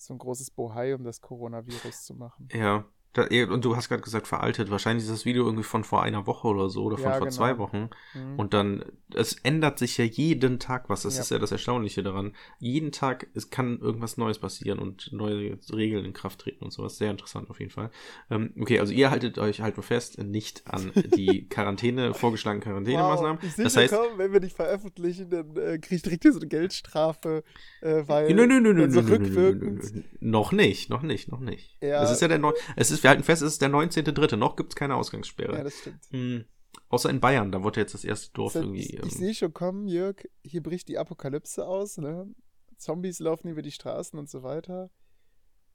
so 0.00 0.14
ein 0.14 0.18
großes 0.18 0.50
Bohai 0.50 0.94
um 0.94 1.04
das 1.04 1.20
Coronavirus 1.20 2.04
zu 2.04 2.14
machen. 2.14 2.48
Ja. 2.52 2.84
Da, 3.12 3.26
und 3.52 3.64
du 3.64 3.74
hast 3.74 3.88
gerade 3.88 4.02
gesagt, 4.02 4.28
veraltet. 4.28 4.70
Wahrscheinlich 4.70 5.04
ist 5.04 5.10
das 5.10 5.24
Video 5.24 5.44
irgendwie 5.44 5.64
von 5.64 5.82
vor 5.82 6.02
einer 6.04 6.26
Woche 6.28 6.46
oder 6.46 6.68
so 6.70 6.84
oder 6.84 6.96
von 6.96 7.06
Ja, 7.06 7.12
vor 7.18 7.26
genau. 7.26 7.36
zwei 7.36 7.58
Wochen. 7.58 7.90
Mhm. 8.14 8.38
Und 8.38 8.54
dann, 8.54 8.84
es 9.14 9.32
ändert 9.42 9.80
sich 9.80 9.98
ja 9.98 10.04
jeden 10.04 10.60
Tag 10.60 10.88
was. 10.88 11.02
Das 11.02 11.16
Ja. 11.16 11.22
ist 11.22 11.30
ja 11.32 11.38
das 11.40 11.50
Erstaunliche 11.50 12.04
daran. 12.04 12.34
Jeden 12.60 12.92
Tag, 12.92 13.26
es 13.34 13.50
kann 13.50 13.80
irgendwas 13.80 14.16
Neues 14.16 14.38
passieren 14.38 14.78
und 14.78 15.12
neue 15.12 15.58
Regeln 15.72 16.04
in 16.04 16.12
Kraft 16.12 16.40
treten 16.40 16.64
und 16.64 16.70
sowas. 16.72 16.98
Sehr 16.98 17.10
interessant 17.10 17.50
auf 17.50 17.58
jeden 17.58 17.72
Fall. 17.72 17.90
Ähm, 18.30 18.54
okay, 18.60 18.78
also 18.78 18.92
ihr 18.92 19.10
haltet 19.10 19.38
euch 19.38 19.60
halt 19.60 19.76
nur 19.76 19.82
fest, 19.84 20.22
nicht 20.22 20.62
an 20.66 20.92
die 20.94 21.48
Quarantäne, 21.48 22.14
vorgeschlagenen 22.14 22.62
Quarantänemaßnahmen. 22.62 23.42
Wow, 23.42 23.54
das 23.56 23.76
heißt, 23.76 23.92
kommen, 23.92 24.18
wenn 24.18 24.32
wir 24.32 24.38
nicht 24.40 24.54
veröffentlichen, 24.54 25.30
dann 25.30 25.56
äh, 25.56 25.78
kriege 25.78 25.96
ich 25.96 26.02
direkt 26.02 26.22
hier 26.22 26.32
so 26.32 26.38
eine 26.38 26.48
Geldstrafe, 26.48 27.42
äh, 27.80 28.04
weil 28.06 28.32
Nö, 28.32 28.46
nö, 28.46 28.60
nö, 28.60 28.72
nö, 28.72 28.86
nö, 28.86 29.02
nö, 29.02 29.18
nö, 29.18 29.52
nö. 29.54 29.80
Noch 30.20 30.52
nicht, 30.52 30.90
noch 30.90 31.02
nicht, 31.02 31.28
noch 31.28 31.40
nicht. 31.40 31.76
Ja. 31.80 32.04
Es 32.04 32.12
ist 32.12 32.22
ja 32.22 32.28
der 32.28 32.38
Neu 32.38 32.52
es 32.76 32.90
ist, 32.90 32.99
wir 33.02 33.10
halten 33.10 33.22
fest, 33.24 33.42
es 33.42 33.52
ist 33.54 33.62
der 33.62 33.70
19.3. 33.70 34.36
Noch 34.36 34.56
gibt 34.56 34.72
es 34.72 34.76
keine 34.76 34.94
Ausgangssperre. 34.96 35.56
Ja, 35.58 35.64
das 35.64 35.74
stimmt. 35.78 36.04
Hm, 36.10 36.44
außer 36.88 37.10
in 37.10 37.20
Bayern, 37.20 37.52
da 37.52 37.62
wurde 37.62 37.80
jetzt 37.80 37.94
das 37.94 38.04
erste 38.04 38.32
Dorf 38.32 38.52
Das- 38.54 38.62
irgendwie. 38.62 38.80
ich 38.80 38.94
ähm, 38.94 39.04
ich 39.06 39.14
sehe 39.14 39.34
schon 39.34 39.52
kommen, 39.54 39.86
Jörg, 39.88 40.16
hier 40.42 40.62
bricht 40.62 40.88
die 40.88 40.98
Apokalypse 40.98 41.66
aus, 41.66 41.98
ne? 41.98 42.28
Zombies 42.76 43.18
laufen 43.20 43.48
über 43.48 43.62
die 43.62 43.72
Straßen 43.72 44.18
und 44.18 44.30
so 44.30 44.42
weiter. 44.42 44.90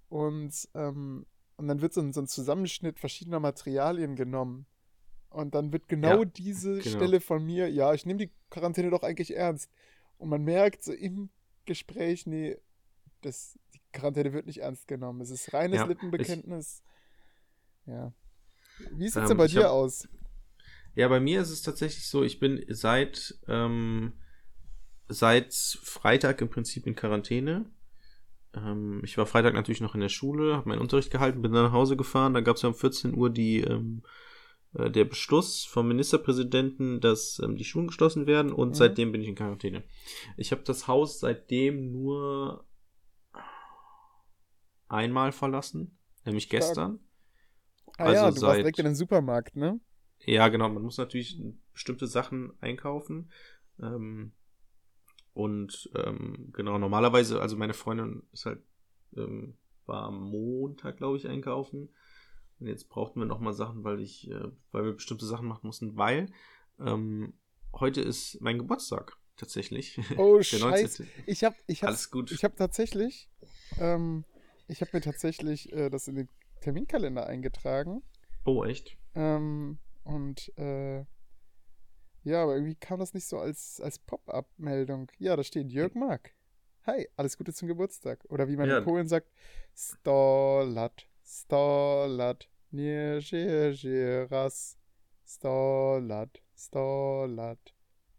Und, 0.09 0.53
ähm, 0.73 1.25
und 1.57 1.67
dann 1.67 1.81
wird 1.81 1.93
so 1.93 2.01
ein, 2.01 2.13
so 2.13 2.21
ein 2.21 2.27
Zusammenschnitt 2.27 2.99
verschiedener 2.99 3.39
Materialien 3.39 4.15
genommen. 4.15 4.65
Und 5.29 5.53
dann 5.53 5.73
wird 5.73 5.88
genau 5.89 6.19
Ja, 6.19 6.25
diese 6.25 6.79
genau. 6.79 6.95
Stelle 6.97 7.21
von 7.21 7.43
mir, 7.43 7.69
ja, 7.69 7.93
ich 7.93 8.05
nehme 8.05 8.19
die 8.19 8.31
Quarantäne 8.49 8.89
doch 8.89 9.03
eigentlich 9.03 9.35
ernst. 9.35 9.69
Und 10.17 10.29
man 10.29 10.43
merkt 10.43 10.83
so 10.83 10.93
im 10.93 11.29
Gespräch, 11.65 12.25
nee, 12.25 12.57
das, 13.21 13.57
die 13.73 13.81
Quarantäne 13.91 14.31
wird 14.33 14.45
nicht 14.45 14.59
ernst 14.61 14.88
genommen. 14.88 15.19
Es 15.21 15.29
ist 15.29 15.53
reines 15.53 15.77
Ja, 15.79 15.85
Lippenbekenntnis. 15.85 16.83
Ja. 17.86 18.13
Wie 18.98 19.08
sieht 19.08 19.10
es 19.10 19.15
Ähm, 19.24 19.28
denn 19.30 19.38
bei 19.38 19.48
dir 19.48 19.65
hab- 19.65 19.71
aus? 19.71 20.08
Ja, 20.95 21.08
bei 21.10 21.19
mir 21.19 21.41
ist 21.41 21.50
es 21.50 21.62
tatsächlich 21.62 22.08
so, 22.08 22.24
ich 22.24 22.39
bin 22.39 22.63
seit, 22.69 23.38
ähm, 23.48 24.13
seit 25.10 25.54
Freitag 25.54 26.41
im 26.41 26.50
Prinzip 26.50 26.88
in 26.88 26.95
Quarantäne. 26.95 27.65
Ähm, 28.54 29.02
ich 29.04 29.17
war 29.17 29.26
Freitag 29.26 29.54
natürlich 29.54 29.82
noch 29.82 29.93
in 29.95 30.02
der 30.02 30.10
Schule, 30.10 30.56
habe 30.56 30.69
meinen 30.69 30.80
Unterricht 30.80 31.12
gehalten, 31.12 31.41
bin 31.41 31.52
dann 31.52 31.65
nach 31.65 31.71
Hause 31.74 31.98
gefahren. 31.98 32.34
Da 32.34 32.41
gab 32.41 32.56
es 32.56 32.62
ja 32.62 32.69
um 32.69 32.76
14 32.76 33.13
Uhr 33.13 33.30
die, 33.30 33.60
ähm, 33.62 34.04
äh, 34.74 34.89
der 34.89 35.04
Beschluss 35.06 35.65
vom 35.65 35.88
Ministerpräsidenten, 35.89 37.02
dass 37.02 37.39
ähm, 37.43 37.58
die 37.58 37.65
Schulen 37.65 37.88
geschlossen 37.88 38.26
werden 38.26 38.54
und 38.54 38.69
Mhm. 38.69 38.74
seitdem 38.76 39.12
bin 39.12 39.21
ich 39.21 39.28
in 39.28 39.36
Quarantäne. 39.36 39.84
Ich 40.38 40.52
habe 40.54 40.63
das 40.63 40.88
Haus 40.88 41.19
seitdem 41.19 41.91
nur 41.91 42.65
einmal 44.88 45.32
verlassen, 45.34 45.98
nämlich 46.26 46.45
Stark. 46.45 46.62
gestern. 46.62 47.00
Ah 47.97 48.12
ja, 48.12 48.23
also 48.25 48.39
du 48.39 48.45
warst 48.47 48.55
seit- 48.55 48.63
direkt 48.63 48.79
in 48.79 48.86
den 48.86 48.95
Supermarkt, 48.95 49.55
ne? 49.55 49.79
Ja, 50.25 50.47
genau. 50.47 50.69
Man 50.69 50.84
muss 50.84 50.97
natürlich 50.97 51.39
bestimmte 51.73 52.08
Sachen 52.08 52.53
einkaufen. 52.62 53.31
Ähm, 53.79 54.31
und 55.34 55.89
ähm, 55.95 56.49
genau, 56.53 56.77
normalerweise, 56.77 57.41
also 57.41 57.58
meine 57.58 57.73
Freundin 57.73 58.23
ist 58.31 58.45
halt, 58.45 58.62
ähm, 59.15 59.58
war 59.86 60.03
am 60.03 60.21
Montag, 60.29 60.97
glaube 60.97 61.17
ich, 61.17 61.27
einkaufen. 61.27 61.89
Und 62.60 62.67
jetzt 62.67 62.88
brauchten 62.88 63.19
wir 63.19 63.25
nochmal 63.25 63.53
Sachen, 63.53 63.84
weil 63.84 63.99
ich, 63.99 64.29
äh, 64.31 64.49
weil 64.71 64.86
wir 64.86 64.93
bestimmte 64.93 65.25
Sachen 65.25 65.47
machen 65.47 65.67
mussten, 65.67 65.97
weil 65.97 66.31
ähm, 66.79 67.34
heute 67.73 68.01
ist 68.01 68.39
mein 68.41 68.58
Geburtstag 68.58 69.17
tatsächlich. 69.36 69.99
Oh, 70.17 70.41
scheiße. 70.41 71.03
19.. 71.03 71.08
Ich 71.27 71.43
habe 71.43 71.55
ich 71.67 71.84
hab, 71.84 71.89
Alles 71.89 72.10
gut. 72.10 72.31
ich 72.31 72.43
hab 72.45 72.55
tatsächlich, 72.55 73.29
ähm, 73.77 74.23
ich 74.69 74.79
habe 74.81 74.91
mir 74.93 75.01
tatsächlich 75.01 75.71
äh, 75.73 75.89
das 75.89 76.08
in 76.08 76.15
den 76.15 76.29
Terminkalender 76.65 77.28
eingetragen. 77.28 78.01
Oh, 78.43 78.63
echt? 78.65 78.97
Ähm, 79.13 79.78
und 80.04 80.51
äh, 80.58 81.06
ja, 82.23 82.41
aber 82.41 82.56
irgendwie 82.56 82.73
kam 82.73 82.97
das 82.99 83.13
nicht 83.13 83.28
so 83.28 83.38
als, 83.38 83.80
als 83.82 83.99
Pop-up-Meldung. 83.99 85.12
Ja, 85.19 85.36
da 85.36 85.43
steht 85.43 85.71
Jörg 85.71 85.93
Mark. 85.93 86.34
Hi, 86.88 87.08
alles 87.17 87.38
Gute 87.38 87.54
zum 87.54 87.67
Geburtstag. 87.67 88.25
Oder 88.30 88.47
wie 88.47 88.58
man 88.58 88.67
Ja. 88.67 88.80
in 88.80 88.84
Polen 88.84 89.08
sagt, 89.08 89.28
Stolat, 89.75 91.06
Stolat, 91.23 92.49
nie 92.71 93.21
żyje 93.21 94.28
raz. 94.32 94.80
Stolat, 95.23 96.41
Stolat, 96.56 97.73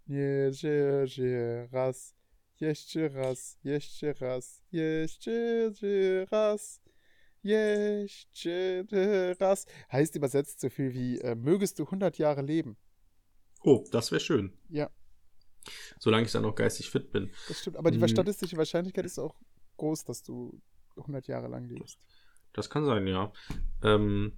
nie 0.07 0.53
żyje 0.53 1.69
raz. 1.73 2.15
Jeszcze 2.61 3.09
raz, 3.09 3.59
jeszcze 3.65 4.13
raz, 4.13 4.63
jeszcze 4.71 6.25
raz. 6.31 6.81
Jeszcze 7.47 8.85
raz. 9.41 9.67
Heißt 9.93 10.17
übersetzt 10.17 10.61
so 10.61 10.69
viel 10.69 10.93
wie, 10.93 11.21
äh, 11.21 11.35
mögest 11.35 11.79
du 11.79 11.85
100 11.91 12.19
Jahre 12.19 12.43
leben. 12.43 12.77
Oh, 13.63 13.85
das 13.91 14.11
wäre 14.11 14.21
schön. 14.21 14.53
Ja, 14.69 14.91
Solange 15.99 16.27
ich 16.27 16.33
dann 16.33 16.43
noch 16.43 16.55
geistig 16.55 16.91
fit 16.91 17.11
bin. 17.11 17.31
das 17.49 17.61
stimmt. 17.61 17.77
Aber 17.77 17.91
die 17.91 17.99
Mhm. 17.99 18.07
statistische 18.09 18.57
Wahrscheinlichkeit 18.57 19.05
ist 19.05 19.19
auch 19.19 19.35
groß, 19.77 20.05
dass 20.05 20.23
du 20.23 20.61
100 20.97 21.27
Jahre 21.27 21.49
lang 21.49 21.69
lebst. 21.69 21.99
Das 22.53 22.71
kann 22.71 22.85
sein, 22.85 23.07
ja. 23.07 23.33
Ähm, 23.83 24.33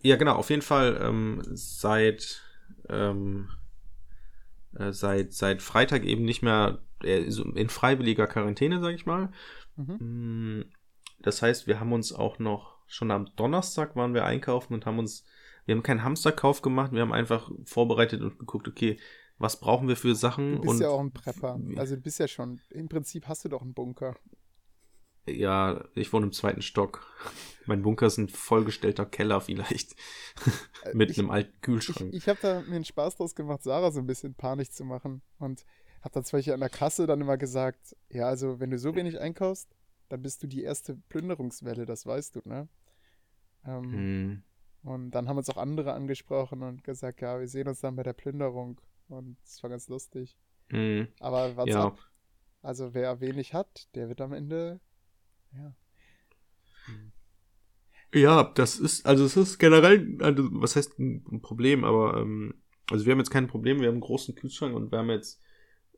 ja, 0.00 0.16
genau, 0.16 0.36
auf 0.36 0.50
jeden 0.50 0.62
Fall 0.62 0.98
ähm, 1.02 1.42
seit, 1.52 2.42
ähm, 2.88 3.48
äh, 4.74 4.92
seit, 4.92 5.32
seit 5.32 5.62
Freitag 5.62 6.04
eben 6.04 6.24
nicht 6.24 6.42
mehr 6.42 6.82
äh, 7.04 7.22
in 7.54 7.68
freiwilliger 7.68 8.26
Quarantäne, 8.26 8.80
sag 8.80 8.94
ich 8.94 9.06
mal. 9.06 9.30
Mhm. 9.76 10.72
Das 11.22 11.42
heißt, 11.42 11.66
wir 11.66 11.80
haben 11.80 11.92
uns 11.92 12.12
auch 12.12 12.38
noch, 12.38 12.76
schon 12.86 13.10
am 13.10 13.34
Donnerstag 13.36 13.96
waren 13.96 14.14
wir 14.14 14.24
einkaufen 14.24 14.74
und 14.74 14.86
haben 14.86 14.98
uns, 14.98 15.24
wir 15.66 15.74
haben 15.74 15.82
keinen 15.82 16.02
Hamsterkauf 16.04 16.62
gemacht, 16.62 16.92
wir 16.92 17.00
haben 17.02 17.12
einfach 17.12 17.50
vorbereitet 17.64 18.20
und 18.20 18.38
geguckt, 18.38 18.68
okay, 18.68 18.98
was 19.38 19.58
brauchen 19.60 19.88
wir 19.88 19.96
für 19.96 20.14
Sachen? 20.14 20.56
Du 20.56 20.60
bist 20.62 20.74
und 20.74 20.80
ja 20.80 20.88
auch 20.90 21.00
ein 21.00 21.12
Prepper. 21.12 21.58
Also 21.76 21.96
du 21.96 22.02
bist 22.02 22.18
ja 22.18 22.28
schon, 22.28 22.60
im 22.70 22.88
Prinzip 22.88 23.26
hast 23.28 23.44
du 23.44 23.48
doch 23.48 23.62
einen 23.62 23.74
Bunker. 23.74 24.16
ja, 25.26 25.84
ich 25.94 26.12
wohne 26.12 26.26
im 26.26 26.32
zweiten 26.32 26.62
Stock. 26.62 27.06
Mein 27.66 27.82
Bunker 27.82 28.06
ist 28.06 28.18
ein 28.18 28.28
vollgestellter 28.28 29.06
Keller 29.06 29.40
vielleicht. 29.40 29.94
Äh, 30.84 30.94
Mit 30.94 31.10
ich, 31.12 31.18
einem 31.20 31.30
alten 31.30 31.54
Ich, 31.54 31.60
Kühlschrank. 31.60 32.12
ich 32.12 32.28
habe 32.28 32.40
da 32.42 32.60
mir 32.62 32.74
einen 32.74 32.84
Spaß 32.84 33.16
draus 33.16 33.36
gemacht, 33.36 33.62
Sarah 33.62 33.92
so 33.92 34.00
ein 34.00 34.06
bisschen 34.06 34.34
panisch 34.34 34.70
zu 34.70 34.84
machen. 34.84 35.22
Und 35.38 35.64
habe 36.00 36.14
dann 36.14 36.24
zwar 36.24 36.40
hier 36.42 36.54
an 36.54 36.60
der 36.60 36.70
Kasse 36.70 37.06
dann 37.06 37.20
immer 37.20 37.36
gesagt, 37.36 37.94
ja, 38.08 38.26
also 38.26 38.58
wenn 38.58 38.70
du 38.70 38.78
so 38.78 38.96
wenig 38.96 39.20
einkaufst, 39.20 39.68
dann 40.12 40.22
bist 40.22 40.42
du 40.42 40.46
die 40.48 40.62
erste 40.62 40.96
Plünderungswelle, 41.08 41.86
das 41.86 42.06
weißt 42.06 42.36
du, 42.36 42.40
ne? 42.44 42.68
Ähm, 43.66 43.92
Hm. 43.92 44.42
Und 44.84 45.12
dann 45.12 45.28
haben 45.28 45.38
uns 45.38 45.48
auch 45.50 45.56
andere 45.58 45.92
angesprochen 45.94 46.62
und 46.62 46.84
gesagt, 46.84 47.20
ja, 47.20 47.38
wir 47.40 47.48
sehen 47.48 47.68
uns 47.68 47.80
dann 47.80 47.96
bei 47.96 48.02
der 48.02 48.14
Plünderung. 48.14 48.80
Und 49.08 49.36
es 49.44 49.62
war 49.62 49.70
ganz 49.70 49.88
lustig. 49.88 50.36
Hm. 50.70 51.08
Aber 51.20 51.56
was 51.56 51.68
Ja. 51.70 51.86
ab? 51.88 51.98
Also 52.62 52.94
wer 52.94 53.20
wenig 53.20 53.54
hat, 53.54 53.88
der 53.94 54.08
wird 54.08 54.20
am 54.20 54.32
Ende, 54.32 54.80
ja. 55.52 55.74
Ja, 58.14 58.44
das 58.54 58.78
ist, 58.78 59.06
also 59.06 59.24
es 59.24 59.36
ist 59.36 59.58
generell, 59.58 60.18
also 60.20 60.48
was 60.60 60.76
heißt 60.76 60.98
ein 60.98 61.24
ein 61.30 61.40
Problem, 61.40 61.84
aber 61.84 62.18
ähm, 62.20 62.54
also 62.90 63.06
wir 63.06 63.12
haben 63.12 63.18
jetzt 63.20 63.30
kein 63.30 63.46
Problem, 63.48 63.80
wir 63.80 63.88
haben 63.88 63.94
einen 63.94 64.00
großen 64.02 64.34
Kühlschrank 64.34 64.74
und 64.74 64.90
wir 64.92 64.98
haben 64.98 65.10
jetzt, 65.10 65.40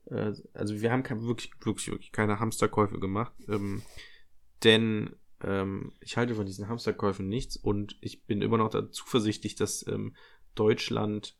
äh, 0.07 0.33
also 0.53 0.81
wir 0.81 0.91
haben 0.91 1.03
kein, 1.03 1.21
wirklich, 1.23 1.51
wirklich, 1.63 1.89
wirklich 1.91 2.11
keine 2.11 2.39
Hamsterkäufe 2.39 2.99
gemacht, 2.99 3.33
ähm, 3.47 3.81
denn 4.63 5.15
ähm, 5.41 5.93
ich 5.99 6.17
halte 6.17 6.35
von 6.35 6.45
diesen 6.45 6.67
Hamsterkäufen 6.69 7.27
nichts 7.27 7.57
und 7.57 7.97
ich 8.01 8.25
bin 8.25 8.41
immer 8.41 8.57
noch 8.57 8.69
da 8.69 8.89
zuversichtlich, 8.91 9.55
dass 9.55 9.85
ähm, 9.87 10.15
Deutschland 10.55 11.37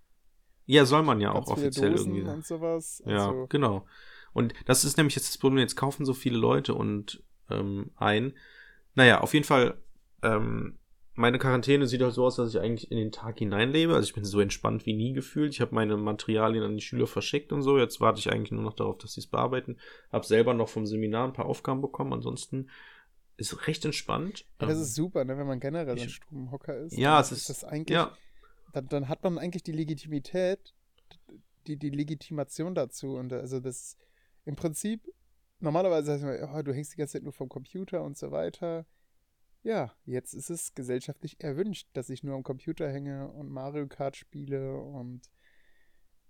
ja, 0.66 0.84
soll 0.84 1.02
man 1.02 1.20
ja 1.20 1.30
auch 1.32 1.46
Ganz 1.46 1.60
offiziell 1.60 1.90
Dosen 1.92 2.14
irgendwie. 2.16 2.30
und 2.30 2.46
sowas. 2.46 3.02
Ja, 3.06 3.28
Also, 3.28 3.46
genau. 3.48 3.86
Und 4.32 4.52
das 4.66 4.84
ist 4.84 4.96
nämlich 4.96 5.14
jetzt 5.16 5.28
das 5.28 5.38
Problem, 5.38 5.60
jetzt 5.60 5.76
kaufen 5.76 6.04
so 6.04 6.12
viele 6.12 6.36
Leute 6.38 6.74
und 6.74 7.22
ähm, 7.50 7.90
ein. 7.96 8.32
Naja, 8.94 9.20
auf 9.20 9.34
jeden 9.34 9.44
Fall, 9.44 9.76
ähm, 10.22 10.78
meine 11.14 11.38
Quarantäne 11.38 11.86
sieht 11.86 12.02
halt 12.02 12.12
so 12.12 12.24
aus, 12.26 12.36
dass 12.36 12.50
ich 12.54 12.60
eigentlich 12.60 12.90
in 12.90 12.98
den 12.98 13.10
Tag 13.12 13.38
hineinlebe. 13.38 13.94
Also 13.94 14.06
ich 14.06 14.14
bin 14.14 14.24
so 14.24 14.40
entspannt 14.40 14.84
wie 14.84 14.92
nie 14.92 15.12
gefühlt. 15.14 15.52
Ich 15.54 15.60
habe 15.62 15.74
meine 15.74 15.96
Materialien 15.96 16.62
an 16.62 16.74
die 16.76 16.82
Schüler 16.82 17.06
verschickt 17.06 17.52
und 17.52 17.62
so. 17.62 17.78
Jetzt 17.78 18.00
warte 18.00 18.18
ich 18.18 18.30
eigentlich 18.30 18.52
nur 18.52 18.62
noch 18.62 18.74
darauf, 18.74 18.98
dass 18.98 19.14
sie 19.14 19.20
es 19.20 19.26
bearbeiten. 19.26 19.78
Habe 20.12 20.26
selber 20.26 20.52
noch 20.52 20.68
vom 20.68 20.84
Seminar 20.86 21.26
ein 21.26 21.32
paar 21.32 21.46
Aufgaben 21.46 21.80
bekommen. 21.80 22.12
Ansonsten 22.12 22.68
ist 23.38 23.66
recht 23.66 23.84
entspannt. 23.86 24.40
ja, 24.60 24.66
das 24.66 24.76
Ähm, 24.76 24.82
ist 24.82 24.94
super, 24.94 25.24
ne, 25.24 25.38
wenn 25.38 25.46
man 25.46 25.60
generell 25.60 25.96
ich- 25.96 26.02
ein 26.04 26.10
Stubenhocker 26.10 26.76
ist. 26.78 26.96
Ja, 26.96 27.12
dann 27.14 27.20
es 27.22 27.32
ist, 27.32 27.48
das 27.48 27.64
eigentlich, 27.64 27.94
ja, 27.94 28.14
dann, 28.72 28.88
dann 28.88 29.08
hat 29.08 29.22
man 29.24 29.38
eigentlich 29.38 29.62
die 29.62 29.72
Legitimität, 29.72 30.74
die, 31.66 31.76
die 31.78 31.90
Legitimation 31.90 32.74
dazu. 32.74 33.14
Und 33.16 33.32
also 33.32 33.60
das 33.60 33.96
im 34.44 34.54
Prinzip, 34.56 35.00
normalerweise 35.60 36.12
heißt 36.12 36.24
man, 36.24 36.54
oh, 36.54 36.62
du 36.62 36.72
hängst 36.72 36.92
die 36.92 36.96
ganze 36.96 37.14
Zeit 37.14 37.22
nur 37.22 37.32
vom 37.32 37.48
Computer 37.48 38.02
und 38.02 38.16
so 38.16 38.30
weiter. 38.30 38.86
Ja, 39.62 39.92
jetzt 40.04 40.32
ist 40.32 40.50
es 40.50 40.74
gesellschaftlich 40.74 41.42
erwünscht, 41.42 41.88
dass 41.92 42.08
ich 42.08 42.22
nur 42.22 42.36
am 42.36 42.44
Computer 42.44 42.88
hänge 42.88 43.28
und 43.28 43.50
Mario 43.50 43.86
Kart 43.88 44.16
spiele 44.16 44.76
und 44.78 45.28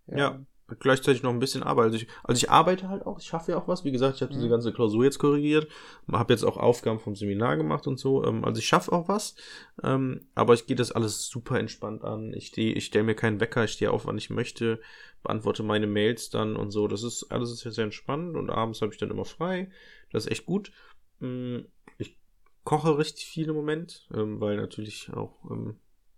Ja. 0.07 0.45
Gleichzeitig 0.81 1.23
noch 1.23 1.31
ein 1.31 1.39
bisschen 1.39 1.63
Arbeit. 1.63 1.87
Also 1.87 1.97
ich, 1.99 2.09
also 2.25 2.39
ich 2.39 2.51
arbeite 2.51 2.89
halt 2.89 3.07
auch, 3.07 3.19
ich 3.21 3.27
schaffe 3.27 3.53
ja 3.53 3.59
auch 3.59 3.69
was. 3.69 3.85
Wie 3.85 3.93
gesagt, 3.93 4.17
ich 4.17 4.23
habe 4.23 4.33
diese 4.33 4.47
Mhm. 4.47 4.51
ganze 4.51 4.73
Klausur 4.73 5.05
jetzt 5.05 5.19
korrigiert, 5.19 5.69
habe 6.11 6.33
jetzt 6.33 6.43
auch 6.45 6.57
Aufgaben 6.57 6.99
vom 6.99 7.15
Seminar 7.15 7.57
gemacht 7.57 7.87
und 7.87 7.99
so. 7.99 8.25
Ähm, 8.25 8.45
also 8.45 8.59
ich 8.59 8.67
schaffe 8.67 8.93
auch 8.93 9.09
was, 9.09 9.37
ähm, 9.83 10.27
aber 10.35 10.55
ich 10.55 10.67
gehe 10.67 10.77
das 10.77 10.93
alles 10.93 11.27
super 11.29 11.59
entspannt 11.59 12.03
an. 12.05 12.33
Ich, 12.35 12.49
steh- 12.49 12.73
ich 12.73 12.87
stelle 12.87 13.05
mir 13.05 13.15
keinen 13.15 13.41
Wecker, 13.41 13.65
ich 13.65 13.73
stehe 13.73 13.91
auf, 13.93 14.07
wann 14.07 14.19
ich 14.19 14.31
möchte, 14.31 14.81
beantworte 15.23 15.63
meine 15.63 15.87
Mails 15.87 16.31
dann 16.31 16.57
und 16.57 16.71
so. 16.73 16.89
Das 16.89 17.03
ist 17.03 17.31
alles 17.31 17.51
ist 17.53 17.75
sehr 17.75 17.85
entspannt 17.85 18.37
und 18.37 18.51
abends 18.51 18.83
habe 18.83 18.93
ich 18.93 18.99
dann 18.99 19.11
immer 19.11 19.25
frei. 19.25 19.71
Das 20.11 20.27
ist 20.27 20.33
echt 20.33 20.47
gut. 20.47 20.73
Mm, 21.21 21.59
Ich 21.99 22.19
koche 22.65 22.99
richtig 22.99 23.27
viel 23.27 23.49
im 23.49 23.55
Moment, 23.55 24.09
ähm, 24.13 24.41
weil 24.41 24.57
natürlich 24.57 25.11
auch 25.13 25.37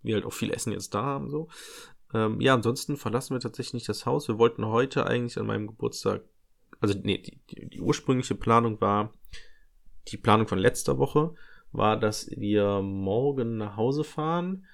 wir 0.01 0.15
halt 0.15 0.25
auch 0.25 0.33
viel 0.33 0.51
Essen 0.51 0.71
jetzt 0.71 0.93
da 0.93 1.03
haben 1.03 1.29
so. 1.29 1.49
Ähm, 2.13 2.41
ja, 2.41 2.53
ansonsten 2.53 2.97
verlassen 2.97 3.35
wir 3.35 3.39
tatsächlich 3.39 3.73
nicht 3.73 3.89
das 3.89 4.05
Haus. 4.05 4.27
Wir 4.27 4.37
wollten 4.37 4.65
heute 4.65 5.05
eigentlich 5.05 5.37
an 5.37 5.45
meinem 5.45 5.67
Geburtstag, 5.67 6.21
also 6.79 6.97
nee, 7.01 7.19
die, 7.19 7.39
die, 7.49 7.69
die 7.69 7.81
ursprüngliche 7.81 8.35
Planung 8.35 8.81
war, 8.81 9.13
die 10.07 10.17
Planung 10.17 10.47
von 10.47 10.59
letzter 10.59 10.97
Woche 10.97 11.35
war, 11.71 11.99
dass 11.99 12.29
wir 12.31 12.81
morgen 12.81 13.57
nach 13.57 13.77
Hause 13.77 14.03
fahren, 14.03 14.65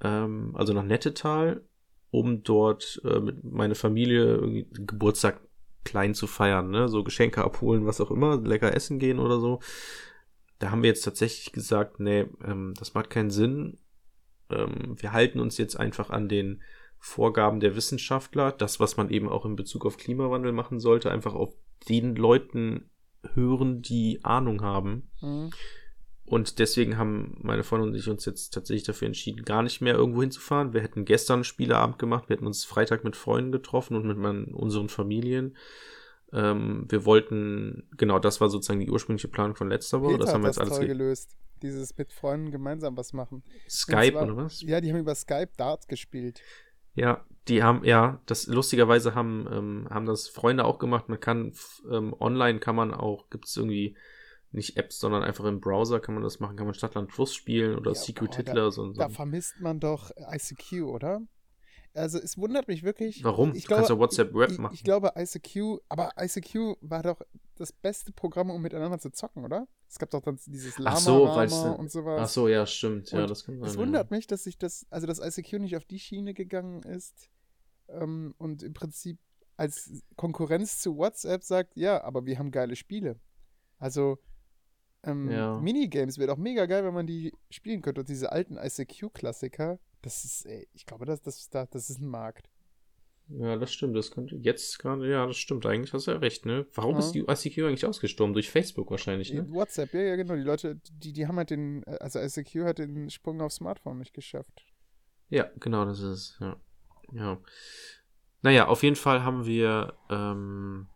ähm, 0.00 0.54
also 0.54 0.72
nach 0.72 0.84
Nettetal, 0.84 1.62
um 2.10 2.42
dort 2.42 3.00
äh, 3.04 3.20
mit 3.20 3.42
meiner 3.42 3.74
Familie 3.74 4.24
irgendwie 4.36 4.68
Geburtstag 4.70 5.40
klein 5.84 6.14
zu 6.14 6.26
feiern, 6.26 6.70
ne? 6.70 6.88
So 6.88 7.02
Geschenke 7.02 7.42
abholen, 7.42 7.86
was 7.86 8.00
auch 8.00 8.10
immer, 8.10 8.40
lecker 8.40 8.74
essen 8.74 8.98
gehen 8.98 9.18
oder 9.18 9.40
so. 9.40 9.60
Da 10.58 10.70
haben 10.70 10.82
wir 10.82 10.90
jetzt 10.90 11.02
tatsächlich 11.02 11.52
gesagt, 11.52 11.98
nee, 11.98 12.26
ähm, 12.44 12.74
das 12.78 12.94
macht 12.94 13.10
keinen 13.10 13.30
Sinn. 13.30 13.78
Ähm, 14.52 14.96
wir 15.00 15.12
halten 15.12 15.40
uns 15.40 15.58
jetzt 15.58 15.76
einfach 15.76 16.10
an 16.10 16.28
den 16.28 16.62
Vorgaben 16.98 17.60
der 17.60 17.74
Wissenschaftler, 17.74 18.52
das, 18.52 18.78
was 18.78 18.96
man 18.96 19.10
eben 19.10 19.28
auch 19.28 19.44
in 19.44 19.56
Bezug 19.56 19.84
auf 19.86 19.96
Klimawandel 19.96 20.52
machen 20.52 20.78
sollte, 20.78 21.10
einfach 21.10 21.34
auf 21.34 21.52
den 21.88 22.14
Leuten 22.14 22.90
hören, 23.34 23.82
die 23.82 24.20
Ahnung 24.22 24.62
haben. 24.62 25.10
Mhm. 25.20 25.50
Und 26.24 26.60
deswegen 26.60 26.96
haben 26.96 27.36
meine 27.42 27.64
Freundin 27.64 27.90
und 27.90 27.96
ich 27.96 28.08
uns 28.08 28.24
jetzt 28.24 28.54
tatsächlich 28.54 28.84
dafür 28.84 29.06
entschieden, 29.06 29.44
gar 29.44 29.62
nicht 29.62 29.80
mehr 29.80 29.94
irgendwo 29.94 30.22
hinzufahren. 30.22 30.72
Wir 30.72 30.80
hätten 30.80 31.04
gestern 31.04 31.44
Spieleabend 31.44 31.98
gemacht, 31.98 32.28
wir 32.28 32.36
hätten 32.36 32.46
uns 32.46 32.64
Freitag 32.64 33.04
mit 33.04 33.16
Freunden 33.16 33.52
getroffen 33.52 33.96
und 33.96 34.06
mit 34.06 34.16
meinen, 34.16 34.54
unseren 34.54 34.88
Familien. 34.88 35.56
Ähm, 36.32 36.86
wir 36.88 37.04
wollten, 37.04 37.88
genau, 37.96 38.18
das 38.18 38.40
war 38.40 38.48
sozusagen 38.48 38.80
die 38.80 38.90
ursprüngliche 38.90 39.28
Planung 39.28 39.54
von 39.56 39.68
letzter 39.68 40.00
Woche. 40.00 40.12
Peter 40.14 40.24
das 40.24 40.34
haben 40.34 40.42
wir 40.42 40.48
jetzt 40.48 40.58
alles 40.58 40.70
toll 40.74 40.80
ge- 40.86 40.88
gelöst. 40.88 41.36
Dieses 41.62 41.96
mit 41.96 42.12
Freunden 42.12 42.50
gemeinsam 42.50 42.96
was 42.96 43.12
machen. 43.12 43.42
Skype 43.68 44.12
zwar- 44.12 44.22
oder 44.24 44.36
was? 44.36 44.62
Ja, 44.62 44.80
die 44.80 44.90
haben 44.92 44.98
über 45.00 45.14
Skype 45.14 45.50
Darts 45.56 45.86
gespielt. 45.86 46.40
Ja, 46.94 47.24
Die 47.48 47.62
haben, 47.62 47.84
ja, 47.84 48.20
das 48.26 48.46
lustigerweise 48.46 49.14
haben, 49.14 49.48
ähm, 49.50 49.86
haben 49.90 50.06
das 50.06 50.28
Freunde 50.28 50.64
auch 50.64 50.78
gemacht. 50.78 51.08
Man 51.08 51.18
kann 51.20 51.52
ähm, 51.90 52.14
online 52.20 52.60
kann 52.60 52.76
man 52.76 52.92
auch, 52.94 53.30
gibt 53.30 53.46
es 53.46 53.56
irgendwie 53.56 53.96
nicht 54.52 54.76
Apps, 54.76 54.98
sondern 55.00 55.22
einfach 55.22 55.44
im 55.46 55.60
Browser 55.60 55.98
kann 55.98 56.14
man 56.14 56.22
das 56.22 56.38
machen, 56.40 56.56
kann 56.56 56.66
man 56.66 56.74
Stadtland 56.74 57.08
Plus 57.10 57.34
spielen 57.34 57.76
oder 57.78 57.92
Ja, 57.92 57.94
Secret 57.96 58.30
boah, 58.30 58.36
Hitler. 58.36 58.54
da, 58.54 58.70
so, 58.70 58.92
so. 58.92 59.00
da 59.00 59.08
vermisst 59.08 59.60
man 59.60 59.80
doch 59.80 60.10
ICQ, 60.30 60.82
oder? 60.84 61.22
Also 61.94 62.18
es 62.18 62.38
wundert 62.38 62.68
mich 62.68 62.82
wirklich. 62.82 63.22
Warum? 63.22 63.54
Ich 63.54 63.64
Du 63.64 63.74
kannst 63.74 63.88
glaube, 63.88 64.00
ja 64.00 64.04
WhatsApp 64.06 64.34
Web 64.34 64.50
ich, 64.52 64.58
machen. 64.58 64.74
Ich 64.74 64.84
glaube 64.84 65.12
ICQ, 65.16 65.80
aber 65.88 66.12
ICQ 66.18 66.76
war 66.80 67.02
doch 67.02 67.20
das 67.56 67.72
beste 67.72 68.12
Programm, 68.12 68.50
um 68.50 68.62
miteinander 68.62 68.98
zu 68.98 69.10
zocken, 69.10 69.44
oder? 69.44 69.68
Es 69.88 69.98
gab 69.98 70.08
doch 70.10 70.22
dann 70.22 70.38
dieses 70.46 70.78
Lama 70.78 70.96
Ach 70.96 71.00
so, 71.00 71.24
Lama 71.26 71.44
denn- 71.46 71.74
und 71.74 71.90
sowas. 71.90 72.20
Ach 72.22 72.28
so, 72.28 72.48
ja, 72.48 72.64
stimmt. 72.66 73.10
Ja, 73.10 73.26
das 73.26 73.44
kann 73.44 73.58
sein. 73.58 73.68
Es 73.68 73.74
ja. 73.74 73.80
wundert 73.80 74.10
mich, 74.10 74.26
dass 74.26 74.44
sich 74.44 74.56
das, 74.56 74.86
also 74.90 75.06
dass 75.06 75.18
ICQ 75.18 75.58
nicht 75.58 75.76
auf 75.76 75.84
die 75.84 75.98
Schiene 75.98 76.32
gegangen 76.32 76.82
ist 76.82 77.28
ähm, 77.88 78.34
und 78.38 78.62
im 78.62 78.72
Prinzip 78.72 79.18
als 79.58 80.02
Konkurrenz 80.16 80.78
zu 80.78 80.96
WhatsApp 80.96 81.44
sagt, 81.44 81.76
ja, 81.76 82.02
aber 82.02 82.24
wir 82.24 82.38
haben 82.38 82.50
geile 82.50 82.74
Spiele. 82.74 83.20
Also 83.78 84.18
ähm, 85.04 85.30
Ja. 85.30 85.58
Minigames 85.60 86.16
wäre 86.16 86.28
doch 86.28 86.38
mega 86.38 86.64
geil, 86.66 86.84
wenn 86.84 86.94
man 86.94 87.06
die 87.06 87.32
spielen 87.50 87.82
könnte. 87.82 88.00
Und 88.00 88.08
diese 88.08 88.32
alten 88.32 88.56
ICQ-Klassiker, 88.56 89.78
das 90.02 90.24
ist, 90.24 90.46
ey, 90.46 90.68
ich 90.72 90.86
glaube, 90.86 91.04
das, 91.06 91.22
das, 91.22 91.48
das, 91.48 91.70
das 91.70 91.90
ist 91.90 92.00
ein 92.00 92.08
Markt. 92.08 92.48
Ja, 93.28 93.56
das 93.56 93.72
stimmt. 93.72 93.96
Das 93.96 94.10
könnte 94.10 94.36
jetzt 94.36 94.78
gerade, 94.78 95.08
ja, 95.08 95.26
das 95.26 95.36
stimmt. 95.36 95.64
Eigentlich 95.64 95.92
hast 95.92 96.06
du 96.06 96.10
ja 96.10 96.18
recht, 96.18 96.44
ne? 96.44 96.66
Warum 96.74 96.94
Ja. 96.94 96.98
ist 96.98 97.12
die 97.12 97.20
ICQ 97.20 97.58
eigentlich 97.66 97.86
ausgestorben? 97.86 98.34
Durch 98.34 98.50
Facebook 98.50 98.90
wahrscheinlich, 98.90 99.32
ne? 99.32 99.48
WhatsApp, 99.50 99.94
ja, 99.94 100.00
ja, 100.02 100.16
genau. 100.16 100.34
Die 100.34 100.42
Leute, 100.42 100.80
die, 100.90 101.12
die 101.12 101.26
haben 101.26 101.36
halt 101.36 101.50
den, 101.50 101.82
äh, 101.84 101.96
also 102.00 102.18
ICQ 102.18 102.64
hat 102.64 102.78
den 102.78 103.08
Sprung 103.10 103.40
aufs 103.40 103.56
Smartphone 103.56 103.98
nicht 103.98 104.12
geschafft. 104.12 104.66
Ja, 105.30 105.48
genau, 105.60 105.84
das 105.84 106.00
ist. 106.00 106.36
Ja. 106.40 106.56
ja. 107.12 107.38
Naja, 108.42 108.66
auf 108.66 108.82
jeden 108.82 108.96
Fall 108.96 109.22
haben 109.22 109.46
wir, 109.46 109.94
ähm, 110.10 110.88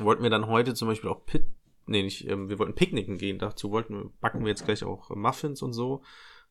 wollten 0.00 0.22
wir 0.22 0.30
dann 0.30 0.46
heute 0.46 0.74
zum 0.74 0.88
Beispiel 0.88 1.10
auch 1.10 1.24
Pit, 1.26 1.44
nee, 1.86 2.02
nicht, 2.02 2.26
ähm, 2.26 2.48
wir 2.48 2.58
wollten 2.58 2.74
picknicken 2.74 3.18
gehen. 3.18 3.38
Dazu 3.38 3.70
wollten 3.70 3.94
wir, 3.94 4.10
backen 4.20 4.40
wir 4.40 4.48
jetzt 4.48 4.64
gleich 4.64 4.82
auch 4.82 5.10
äh, 5.10 5.14
Muffins 5.14 5.62
und 5.62 5.74
so. 5.74 6.02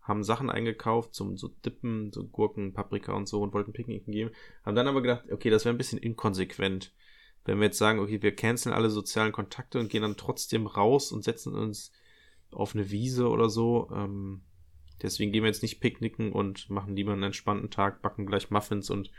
Haben 0.10 0.24
Sachen 0.24 0.49
eingekauft 0.49 1.14
zum 1.14 1.38
so 1.38 1.47
Dippen, 1.66 2.12
so 2.12 2.26
Gurken, 2.28 2.74
Paprika 2.74 3.14
und 3.14 3.28
so 3.30 3.41
und 3.41 3.53
wollten 3.53 3.72
picknicken 3.72 4.12
gehen. 4.12 4.32
Haben 4.66 4.76
dann 4.76 4.88
aber 4.88 5.01
gedacht, 5.01 5.32
okay, 5.32 5.49
das 5.49 5.64
wäre 5.64 5.74
ein 5.74 5.78
bisschen 5.78 5.99
inkonsequent. 5.99 6.93
Wenn 7.45 7.60
wir 7.60 7.66
jetzt 7.68 7.78
sagen, 7.78 7.99
okay, 7.99 8.22
wir 8.22 8.36
canceln 8.36 8.74
alle 8.76 8.89
sozialen 8.89 9.32
Kontakte 9.32 9.80
und 9.80 9.89
gehen 9.89 10.01
dann 10.01 10.18
trotzdem 10.18 10.68
raus 10.68 11.12
und 11.14 11.24
setzen 11.24 11.55
uns 11.55 11.91
auf 12.51 12.76
eine 12.76 12.89
Wiese 12.91 13.30
oder 13.30 13.49
so. 13.49 13.89
Ähm, 13.93 14.41
deswegen 15.01 15.32
gehen 15.32 15.43
wir 15.43 15.49
jetzt 15.49 15.62
nicht 15.62 15.80
picknicken 15.80 16.34
und 16.34 16.70
machen 16.70 16.95
lieber 16.95 17.14
einen 17.14 17.24
entspannten 17.24 17.70
Tag, 17.70 18.01
backen 18.01 18.26
gleich 18.26 18.49
Muffins 18.51 18.89
und 18.89 19.12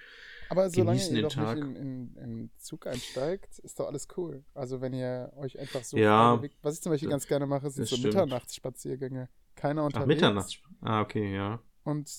Aber 0.51 0.69
solange 0.69 0.91
Genießen 0.99 1.17
ihr 1.17 1.23
den 1.23 1.29
doch 1.29 1.35
Tag. 1.35 1.57
nicht 1.57 1.67
in, 1.67 1.77
in, 1.77 2.17
in 2.17 2.51
Zug 2.59 2.87
einsteigt, 2.87 3.59
ist 3.61 3.79
doch 3.81 3.87
alles 3.87 4.09
cool. 4.17 4.45
Also 4.55 4.81
wenn 4.81 4.93
ihr 4.93 5.33
euch 5.37 5.59
einfach 5.59 5.83
so 5.85 5.97
Ja, 5.97 6.35
bewegt- 6.37 6.59
was 6.63 6.75
ich 6.75 6.83
zum 6.83 6.91
Beispiel 6.91 7.09
ganz 7.09 7.27
gerne 7.29 7.47
mache, 7.47 7.71
sind 7.71 7.87
so 7.87 7.97
stimmt. 7.97 8.15
Mitternachtsspaziergänge. 8.15 9.29
Keiner 9.61 9.83
Ach, 9.83 9.87
unterwegs. 9.87 10.09
Mitternachts. 10.09 10.59
Ah, 10.81 11.03
okay, 11.03 11.35
ja. 11.35 11.61
Und 11.85 12.11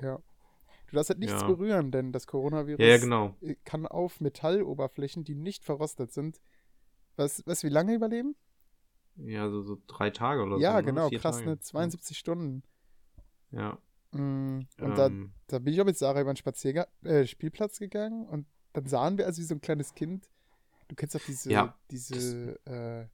ja. 0.00 0.18
Du 0.88 0.96
darfst 0.96 1.08
halt 1.08 1.20
nichts 1.20 1.40
Ja. 1.40 1.46
berühren, 1.46 1.90
denn 1.90 2.12
das 2.12 2.26
Coronavirus 2.26 2.78
Ja, 2.80 2.86
ja, 2.88 2.98
genau. 2.98 3.34
kann 3.64 3.86
auf 3.86 4.20
Metalloberflächen, 4.20 5.24
die 5.24 5.34
nicht 5.34 5.64
verrostet 5.64 6.12
sind, 6.12 6.38
was, 7.16 7.42
was 7.46 7.64
wie 7.64 7.70
lange 7.70 7.94
überleben? 7.94 8.36
Ja, 9.16 9.48
so, 9.48 9.62
so 9.62 9.78
drei 9.86 10.10
Tage 10.10 10.42
oder 10.42 10.58
ja, 10.58 10.72
so. 10.72 10.76
ne? 10.78 10.84
genau, 10.84 11.08
Vier 11.08 11.18
krass, 11.18 11.36
Tage. 11.38 11.50
ne? 11.50 11.58
72 11.58 12.18
Stunden. 12.18 12.62
Ja. 13.52 13.78
Mm, 14.10 14.60
Und 14.80 14.98
da, 14.98 15.06
ähm, 15.06 15.32
da 15.46 15.58
bin 15.60 15.72
ich 15.72 15.80
auch 15.80 15.86
mit 15.86 15.96
Sarah 15.96 16.20
über 16.20 16.32
den 16.32 16.36
Spaziergang, 16.36 16.86
äh, 17.04 17.26
Spielplatz 17.26 17.78
gegangen 17.78 18.26
und 18.26 18.46
dann 18.74 18.84
sahen 18.86 19.16
wir 19.16 19.24
also 19.26 19.40
wie 19.40 19.46
so 19.46 19.54
ein 19.54 19.60
kleines 19.62 19.94
Kind. 19.94 20.28
Du 20.88 20.94
kennst 20.94 21.14
doch 21.14 21.20
diese, 21.26 21.50
Ja, 21.50 21.74
diese 21.90 22.58
äh, 22.66 23.06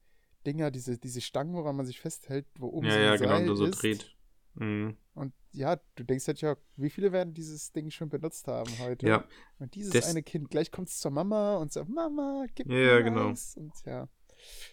Dinger, 0.47 0.71
diese, 0.71 0.99
diese 0.99 1.21
Stangen, 1.21 1.55
woran 1.55 1.77
man 1.77 1.87
sich 1.87 2.01
festhält, 2.01 2.47
wo 2.59 2.69
oben 2.69 2.87
ja, 2.87 2.93
so 2.93 2.99
ein 2.99 3.05
ja, 3.05 3.17
genau, 3.17 3.29
Seil 3.37 3.47
nur 3.47 3.57
so 3.57 3.65
ist. 3.67 3.83
dreht. 3.83 4.17
Mhm. 4.55 4.97
Und 5.15 5.33
ja, 5.53 5.81
du 5.97 6.05
denkst 6.05 6.27
halt, 6.29 6.41
ja, 6.41 6.57
wie 6.77 6.91
viele 6.91 7.13
werden 7.13 7.35
dieses 7.35 7.73
Ding 7.73 7.91
schon 7.91 8.09
benutzt 8.09 8.47
haben 8.49 8.71
heute? 8.79 9.07
Ja, 9.07 9.25
Und 9.59 9.75
dieses 9.75 9.93
Das- 9.93 10.07
eine 10.07 10.23
Kind, 10.23 10.51
gleich 10.51 10.71
kommt 10.71 10.89
es 10.89 10.99
zur 10.99 11.11
Mama 11.11 11.57
und 11.57 11.73
sagt, 11.73 11.89
Mama, 11.89 12.47
gib 12.55 12.67
Ja, 12.69 12.73
mir 12.75 12.85
ja, 12.85 13.01
genau. 13.01 13.31
Eis. 13.31 13.57
Und 13.57 13.73
ja, 13.85 14.09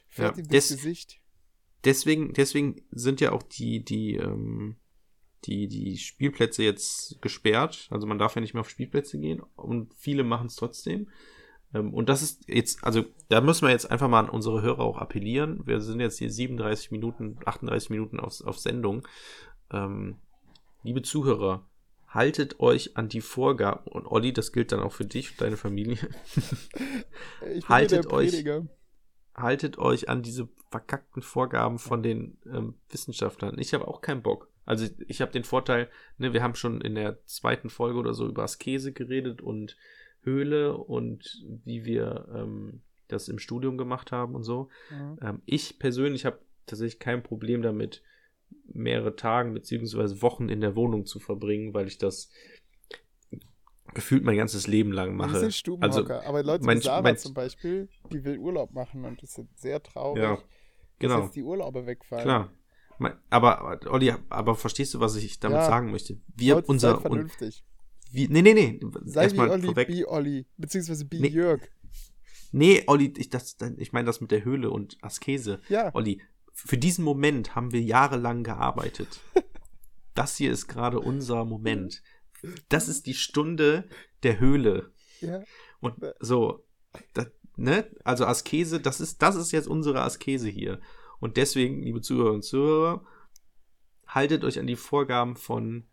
fährt 0.08 0.38
Ja, 0.38 0.44
ihm 0.44 0.48
das 0.48 0.68
das- 0.70 0.78
Gesicht. 0.78 1.20
deswegen, 1.84 2.34
deswegen 2.34 2.82
sind 2.92 3.22
ja 3.22 3.32
auch 3.32 3.44
die, 3.44 3.84
die, 3.84 4.16
ähm, 4.16 4.78
die, 5.46 5.68
die 5.68 5.98
Spielplätze 5.98 6.64
jetzt 6.64 7.22
gesperrt. 7.22 7.88
Also 7.92 8.08
man 8.08 8.18
darf 8.18 8.36
ja 8.36 8.42
nicht 8.42 8.54
mehr 8.54 8.62
auf 8.62 8.70
Spielplätze 8.70 9.20
gehen 9.20 9.42
und 9.56 9.94
viele 9.96 10.24
machen 10.24 10.48
es 10.48 10.56
trotzdem. 10.56 11.10
Ähm, 11.76 11.94
und 11.94 12.08
das 12.10 12.22
ist 12.22 12.48
jetzt, 12.48 12.84
also 12.84 13.06
da 13.30 13.42
müssen 13.42 13.66
wir 13.68 13.72
jetzt 13.72 13.92
einfach 13.92 14.08
mal 14.08 14.20
an 14.22 14.30
unsere 14.30 14.62
Hörer 14.62 14.80
auch 14.80 14.98
appellieren. 14.98 15.62
Wir 15.68 15.82
sind 15.82 16.00
jetzt 16.00 16.18
hier 16.18 16.32
37 16.32 16.92
Minuten, 16.92 17.38
38 17.46 17.90
Minuten 17.90 18.20
auf, 18.20 18.42
auf 18.42 18.58
Sendung. 18.58 19.06
Ähm, 19.72 20.16
liebe 20.84 21.02
Zuhörer, 21.02 21.68
haltet 22.08 22.60
euch 22.60 22.96
an 22.98 23.10
die 23.10 23.22
Vorgaben. 23.22 23.86
Und 23.88 24.06
Olli, 24.08 24.32
das 24.32 24.52
gilt 24.54 24.72
dann 24.72 24.80
auch 24.80 24.94
für 24.94 25.06
dich 25.06 25.32
und 25.32 25.42
deine 25.42 25.58
Familie. 25.58 25.98
Ich 26.36 27.66
bin 27.66 27.70
haltet 27.70 28.08
euch- 28.14 28.32
haltet 29.36 29.78
euch 29.78 30.08
an 30.08 30.22
diese 30.24 30.48
verkackten 30.72 31.22
Vorgaben 31.22 31.78
von 31.78 32.02
den 32.04 32.38
ähm, 32.46 32.76
Wissenschaftlern. 32.90 33.58
Ich 33.60 33.74
habe 33.74 33.88
auch 33.88 34.00
keinen 34.02 34.22
Bock. 34.22 34.50
Also 34.66 34.88
ich 35.08 35.22
habe 35.22 35.32
den 35.32 35.44
Vorteil, 35.44 35.90
ne, 36.18 36.32
wir 36.34 36.42
haben 36.42 36.56
schon 36.56 36.82
in 36.82 36.96
der 36.96 37.24
zweiten 37.26 37.70
Folge 37.70 38.00
oder 38.00 38.14
so 38.14 38.28
über 38.28 38.44
Askese 38.44 38.94
geredet 38.94 39.42
und 39.42 39.78
Höhle 40.26 40.76
und 40.78 41.44
wie 41.64 41.86
wir 41.86 42.28
ähm, 42.36 42.82
das 43.08 43.28
im 43.30 43.40
Studium 43.40 43.78
gemacht 43.78 44.12
haben 44.12 44.36
und 44.36 44.44
so. 44.44 44.70
Ja. 44.92 45.30
Ähm, 45.30 45.42
ich 45.46 45.80
persönlich 45.80 46.26
habe 46.26 46.40
tatsächlich 46.66 47.00
kein 47.00 47.24
Problem 47.24 47.62
damit, 47.62 48.02
mehrere 48.68 49.16
Tagen 49.16 49.54
beziehungsweise 49.54 50.22
Wochen 50.22 50.50
in 50.50 50.60
der 50.62 50.76
Wohnung 50.76 51.06
zu 51.06 51.20
verbringen, 51.20 51.74
weil 51.74 51.88
ich 51.88 51.98
das 51.98 52.32
gefühlt 53.94 54.24
mein 54.24 54.38
ganzes 54.38 54.68
Leben 54.68 54.92
lang 54.92 55.10
Wir 55.12 55.28
mache. 55.28 55.40
sind 55.40 55.54
Stubenhocker, 55.54 56.26
aber 56.26 56.44
Leute 56.44 56.66
mein- 56.66 56.80
wie 56.80 56.82
Sarah 56.84 57.02
mein- 57.02 57.18
zum 57.18 57.34
Beispiel, 57.34 57.88
die 58.12 58.24
will 58.24 58.38
Urlaub 58.40 58.74
machen 58.74 59.06
und 59.06 59.22
das 59.22 59.38
ist 59.38 59.60
sehr 59.60 59.82
traurig, 59.82 60.22
Ja, 60.24 60.36
dass 60.36 60.44
genau. 61.00 61.22
jetzt 61.24 61.36
die 61.36 61.44
Urlaube 61.44 61.86
wegfallen. 61.86 62.24
Klar. 62.24 62.52
Mein- 62.98 63.14
Aber, 63.30 63.60
aber, 63.62 63.92
Olli, 63.92 64.14
aber 64.30 64.56
verstehst 64.56 64.94
du, 64.94 65.00
was 65.00 65.16
ich 65.16 65.40
damit 65.40 65.58
Ja. 65.60 65.66
sagen 65.66 65.92
möchte? 65.92 66.18
Wir, 66.36 66.56
Leute, 66.56 66.68
unser, 66.68 66.88
seid 66.96 66.96
und, 66.98 67.02
vernünftig. 67.12 67.64
Wie, 68.12 68.28
nee, 68.28 68.42
nee, 68.42 68.54
nee, 68.54 68.80
Sei 69.06 69.22
wie 69.22 69.24
erstmal 69.26 69.50
Olli, 69.50 69.66
vorweg. 69.68 69.88
be 69.88 70.10
Olli, 70.10 70.46
beziehungsweise 70.58 71.06
be 71.06 71.20
Nee. 71.20 71.28
Jörg. 71.30 71.62
Nee, 72.52 72.84
Olli, 72.88 73.14
ich, 73.18 73.30
das, 73.30 73.58
ich 73.78 73.92
meine 73.92 74.06
das 74.06 74.22
mit 74.22 74.32
der 74.32 74.46
Höhle 74.46 74.70
und 74.70 74.98
Askese. 75.02 75.60
Ja, 75.68 75.94
Olli, 75.94 76.22
für 76.54 76.78
diesen 76.78 77.04
Moment 77.04 77.56
haben 77.56 77.72
wir 77.74 77.82
jahrelang 77.82 78.44
gearbeitet. 78.44 79.20
Das 80.14 80.38
hier 80.38 80.50
ist 80.50 80.68
gerade 80.70 81.02
unser 81.02 81.44
Moment. 81.44 82.02
Das 82.70 82.88
ist 82.88 83.06
die 83.06 83.14
Stunde 83.26 83.84
der 84.24 84.40
Höhle. 84.40 84.94
ja. 85.20 85.44
Und 85.82 85.96
so, 86.22 86.64
das, 87.14 87.28
ne? 87.58 87.86
Also 88.06 88.26
Askese, 88.26 88.80
das 88.80 89.02
ist, 89.02 89.22
das 89.22 89.36
ist 89.36 89.52
jetzt 89.52 89.68
unsere 89.68 90.04
Askese 90.04 90.48
hier. 90.48 90.80
Und 91.20 91.36
deswegen, 91.36 91.84
liebe 91.84 92.00
Zuhörer 92.00 92.32
und 92.32 92.44
Zuhörer, 92.46 93.06
haltet 94.08 94.46
euch 94.46 94.58
an 94.58 94.68
die 94.68 94.78
Vorgaben 94.78 95.36
von 95.36 95.84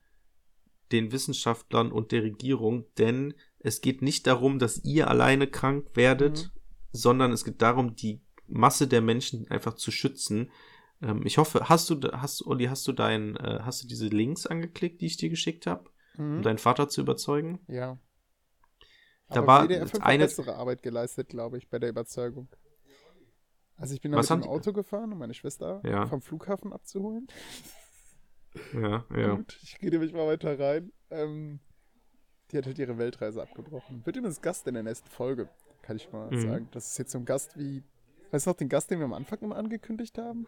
den 0.92 1.10
Wissenschaftlern 1.12 1.90
und 1.90 2.12
der 2.12 2.22
Regierung, 2.22 2.84
denn 2.98 3.34
es 3.60 3.80
geht 3.80 4.02
nicht 4.02 4.26
darum, 4.26 4.58
dass 4.58 4.84
ihr 4.84 5.08
alleine 5.08 5.46
krank 5.46 5.90
werdet, 5.94 6.50
sondern 6.92 7.32
es 7.32 7.44
geht 7.44 7.62
darum, 7.62 7.96
die 7.96 8.20
Masse 8.46 8.86
der 8.86 9.00
Menschen 9.00 9.50
einfach 9.50 9.74
zu 9.74 9.90
schützen. 9.90 10.50
Ähm, 11.00 11.22
ich 11.24 11.38
hoffe, 11.38 11.68
hast 11.68 11.88
du, 11.90 11.98
hast, 12.12 12.44
Olli, 12.46 12.66
hast 12.66 12.86
du 12.86 12.92
dein, 12.92 13.36
äh, 13.36 13.60
hast 13.62 13.82
du 13.82 13.86
diese 13.88 14.06
Links 14.08 14.46
angeklickt, 14.46 15.00
die 15.00 15.06
ich 15.06 15.16
dir 15.16 15.30
geschickt 15.30 15.66
habe, 15.66 15.88
um 16.18 16.38
Mhm. 16.38 16.42
deinen 16.42 16.58
Vater 16.58 16.88
zu 16.88 17.00
überzeugen? 17.00 17.60
ja. 17.68 17.98
Da 19.28 19.38
Aber 19.38 19.46
war 19.46 19.64
WDR 19.68 19.86
5 19.86 20.04
eine- 20.04 20.24
bessere 20.24 20.56
Arbeit 20.56 20.82
geleistet, 20.82 21.30
glaube 21.30 21.56
ich, 21.56 21.70
bei 21.70 21.78
der 21.78 21.88
Überzeugung. 21.88 22.48
Also 23.78 23.94
ich 23.94 24.02
bin 24.02 24.12
da 24.12 24.18
Was 24.18 24.28
mit 24.28 24.40
dem 24.40 24.42
die- 24.42 24.48
Auto 24.50 24.74
gefahren, 24.74 25.10
um 25.10 25.18
meine 25.18 25.32
Schwester 25.32 25.80
Ja. 25.86 26.06
vom 26.06 26.20
Flughafen 26.20 26.70
abzuholen. 26.70 27.28
Ja, 28.74 29.04
ja. 29.16 29.34
Gut, 29.34 29.58
ich 29.62 29.80
rede 29.82 29.98
mich 29.98 30.12
mal 30.12 30.26
weiter 30.26 30.58
rein. 30.58 30.92
Ähm, 31.10 31.60
die 32.50 32.58
hat 32.58 32.66
halt 32.66 32.78
ihre 32.78 32.98
Weltreise 32.98 33.40
abgebrochen. 33.42 34.04
Wird 34.04 34.16
übrigens 34.16 34.40
Gast 34.42 34.66
in 34.66 34.74
der 34.74 34.82
nächsten 34.82 35.08
Folge, 35.08 35.48
kann 35.82 35.96
ich 35.96 36.10
mal 36.12 36.30
Mhm. 36.30 36.40
sagen. 36.42 36.68
Das 36.72 36.88
ist 36.90 36.98
jetzt 36.98 37.12
so 37.12 37.18
ein 37.18 37.24
Gast 37.24 37.56
wie. 37.58 37.82
Weißt 38.30 38.46
du 38.46 38.50
noch 38.50 38.56
den 38.56 38.68
Gast, 38.68 38.90
den 38.90 38.98
wir 38.98 39.04
am 39.06 39.12
Anfang 39.14 39.38
immer 39.40 39.56
angekündigt 39.56 40.18
haben? 40.18 40.46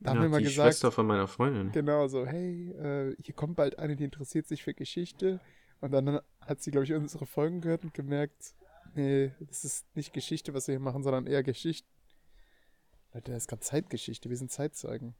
Da 0.00 0.10
haben 0.10 0.16
ja, 0.18 0.22
wir 0.24 0.28
mal 0.28 0.38
die 0.38 0.44
gesagt, 0.44 0.66
Schwester 0.74 0.92
von 0.92 1.06
meiner 1.06 1.26
Freundin. 1.28 1.72
genau 1.72 2.06
so, 2.08 2.26
hey, 2.26 2.70
äh, 2.72 3.16
hier 3.22 3.34
kommt 3.34 3.56
bald 3.56 3.78
eine, 3.78 3.96
die 3.96 4.04
interessiert 4.04 4.46
sich 4.46 4.62
für 4.62 4.74
Geschichte. 4.74 5.40
Und 5.80 5.92
dann 5.92 6.20
hat 6.40 6.62
sie, 6.62 6.70
glaube 6.70 6.84
ich, 6.84 6.92
unsere 6.92 7.26
Folgen 7.26 7.60
gehört 7.60 7.84
und 7.84 7.94
gemerkt, 7.94 8.54
nee, 8.94 9.32
das 9.40 9.64
ist 9.64 9.86
nicht 9.96 10.12
Geschichte, 10.12 10.52
was 10.54 10.66
wir 10.68 10.72
hier 10.74 10.80
machen, 10.80 11.02
sondern 11.02 11.26
eher 11.26 11.42
Geschichte. 11.42 11.88
Leute, 13.12 13.32
das 13.32 13.44
ist 13.44 13.48
gerade 13.48 13.60
Zeitgeschichte, 13.60 14.28
wir 14.28 14.36
sind 14.36 14.50
Zeitzeugen. 14.50 15.14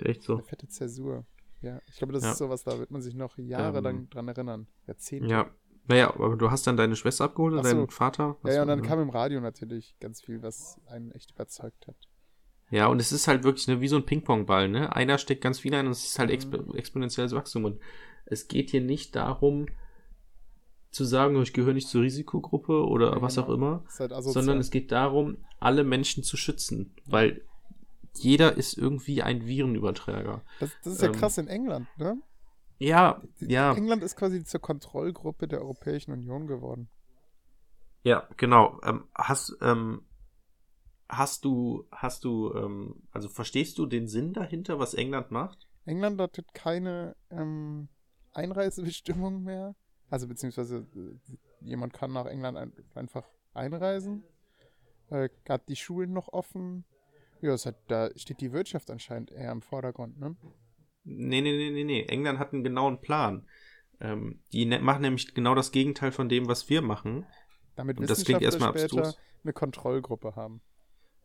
Echt 0.00 0.22
so. 0.22 0.34
Eine 0.34 0.42
fette 0.44 0.68
Zäsur. 0.68 1.24
Ja, 1.62 1.80
ich 1.88 1.96
glaube, 1.96 2.12
das 2.12 2.22
Ja. 2.24 2.32
ist 2.32 2.38
sowas, 2.38 2.64
da 2.64 2.78
wird 2.78 2.90
man 2.90 3.00
sich 3.02 3.14
noch 3.14 3.38
jahrelang 3.38 3.96
Ähm, 4.00 4.10
dran 4.10 4.28
erinnern. 4.28 4.66
Jahrzehnte. 4.86 5.28
Ja, 5.28 5.50
Naja, 5.88 6.12
aber 6.12 6.36
du 6.36 6.50
hast 6.50 6.66
dann 6.66 6.76
deine 6.76 6.96
Schwester 6.96 7.24
abgeholt 7.26 7.54
oder 7.54 7.62
so. 7.62 7.68
deinen 7.76 7.88
Vater? 7.90 8.36
Ja, 8.44 8.54
ja, 8.54 8.62
und 8.62 8.68
dann 8.68 8.80
war- 8.80 8.86
kam 8.88 9.00
im 9.00 9.10
Radio 9.10 9.40
natürlich 9.40 9.94
ganz 10.00 10.20
viel, 10.20 10.42
was 10.42 10.80
einen 10.86 11.12
echt 11.12 11.30
überzeugt 11.30 11.86
hat. 11.86 11.94
Ja, 12.70 12.88
und 12.88 13.00
es 13.00 13.12
ist 13.12 13.28
halt 13.28 13.44
wirklich 13.44 13.68
ne, 13.68 13.80
wie 13.80 13.86
so 13.86 13.94
ein 13.94 14.04
Ping-Pong-Ball, 14.04 14.68
ne? 14.68 14.94
Einer 14.96 15.16
steckt 15.18 15.42
ganz 15.42 15.60
viel 15.60 15.72
ein 15.74 15.86
und 15.86 15.92
es 15.92 16.04
ist 16.04 16.18
halt 16.18 16.30
Mhm. 16.30 16.34
exp 16.34 16.74
exponentielles 16.74 17.32
Wachstum. 17.32 17.64
Und 17.64 17.80
es 18.24 18.48
geht 18.48 18.70
hier 18.70 18.80
nicht 18.80 19.14
darum, 19.14 19.66
zu 20.90 21.04
sagen, 21.04 21.40
ich 21.42 21.52
gehöre 21.52 21.74
nicht 21.74 21.88
zur 21.88 22.02
Risikogruppe 22.02 22.84
oder 22.84 23.12
Ja, 23.12 23.22
was 23.22 23.38
auch 23.38 23.46
genau. 23.46 23.54
immer, 23.56 23.84
Ist 23.86 24.00
halt 24.00 24.12
sondern 24.24 24.58
es 24.58 24.70
geht 24.72 24.90
darum, 24.90 25.36
alle 25.60 25.84
Menschen 25.84 26.24
zu 26.24 26.36
schützen, 26.36 26.94
weil 27.04 27.42
jeder 28.18 28.56
ist 28.56 28.76
irgendwie 28.76 29.22
ein 29.22 29.46
Virenüberträger. 29.46 30.42
das, 30.60 30.70
das 30.82 30.94
ist 30.94 31.02
ja 31.02 31.08
ähm, 31.08 31.14
krass 31.14 31.38
in 31.38 31.48
England, 31.48 31.88
ne? 31.98 32.20
Ja, 32.78 33.22
ja, 33.40 33.74
England 33.74 34.02
ist 34.02 34.16
quasi 34.16 34.44
zur 34.44 34.60
Kontrollgruppe 34.60 35.48
der 35.48 35.60
Europäischen 35.60 36.12
Union 36.12 36.46
geworden. 36.46 36.88
ja, 38.02 38.28
genau. 38.36 38.78
Ähm, 38.84 39.04
hast, 39.14 39.56
ähm, 39.62 40.02
hast 41.08 41.44
du, 41.44 41.86
hast 41.90 42.24
du, 42.24 42.52
ähm, 42.54 43.02
also 43.12 43.28
verstehst 43.28 43.78
du 43.78 43.86
den 43.86 44.08
Sinn 44.08 44.32
dahinter, 44.32 44.78
was 44.78 44.94
England 44.94 45.30
macht? 45.30 45.66
England 45.86 46.20
hat 46.20 46.36
keine 46.52 47.16
ähm, 47.30 47.88
Einreisebestimmung 48.32 49.42
mehr. 49.42 49.74
Also 50.10 50.28
beziehungsweise 50.28 50.86
äh, 50.94 51.36
jemand 51.60 51.92
kann 51.92 52.12
nach 52.12 52.26
England 52.26 52.58
ein, 52.58 52.72
einfach 52.94 53.24
einreisen. 53.54 54.22
Äh, 55.10 55.28
hat 55.48 55.68
die 55.68 55.76
Schulen 55.76 56.12
noch 56.12 56.28
offen. 56.32 56.84
Ja, 57.40 57.56
hat, 57.56 57.76
da 57.88 58.10
steht 58.16 58.40
die 58.40 58.52
Wirtschaft 58.52 58.90
anscheinend 58.90 59.30
eher 59.30 59.52
im 59.52 59.62
Vordergrund, 59.62 60.18
ne? 60.18 60.36
Nee, 61.04 61.40
nee, 61.40 61.56
nee, 61.56 61.70
nee, 61.70 61.84
nee. 61.84 62.02
England 62.02 62.38
hat 62.38 62.52
einen 62.52 62.64
genauen 62.64 63.00
Plan. 63.00 63.46
Ähm, 64.00 64.40
die 64.52 64.66
ne 64.66 64.80
machen 64.80 65.02
nämlich 65.02 65.34
genau 65.34 65.54
das 65.54 65.72
Gegenteil 65.72 66.12
von 66.12 66.28
dem, 66.28 66.48
was 66.48 66.68
wir 66.68 66.82
machen. 66.82 67.26
Damit 67.76 67.98
Und 67.98 68.10
das 68.10 68.24
klingt 68.24 68.42
erstmal 68.42 68.70
später 68.70 68.98
abstrus. 68.98 69.18
eine 69.42 69.52
Kontrollgruppe 69.52 70.34
haben. 70.36 70.60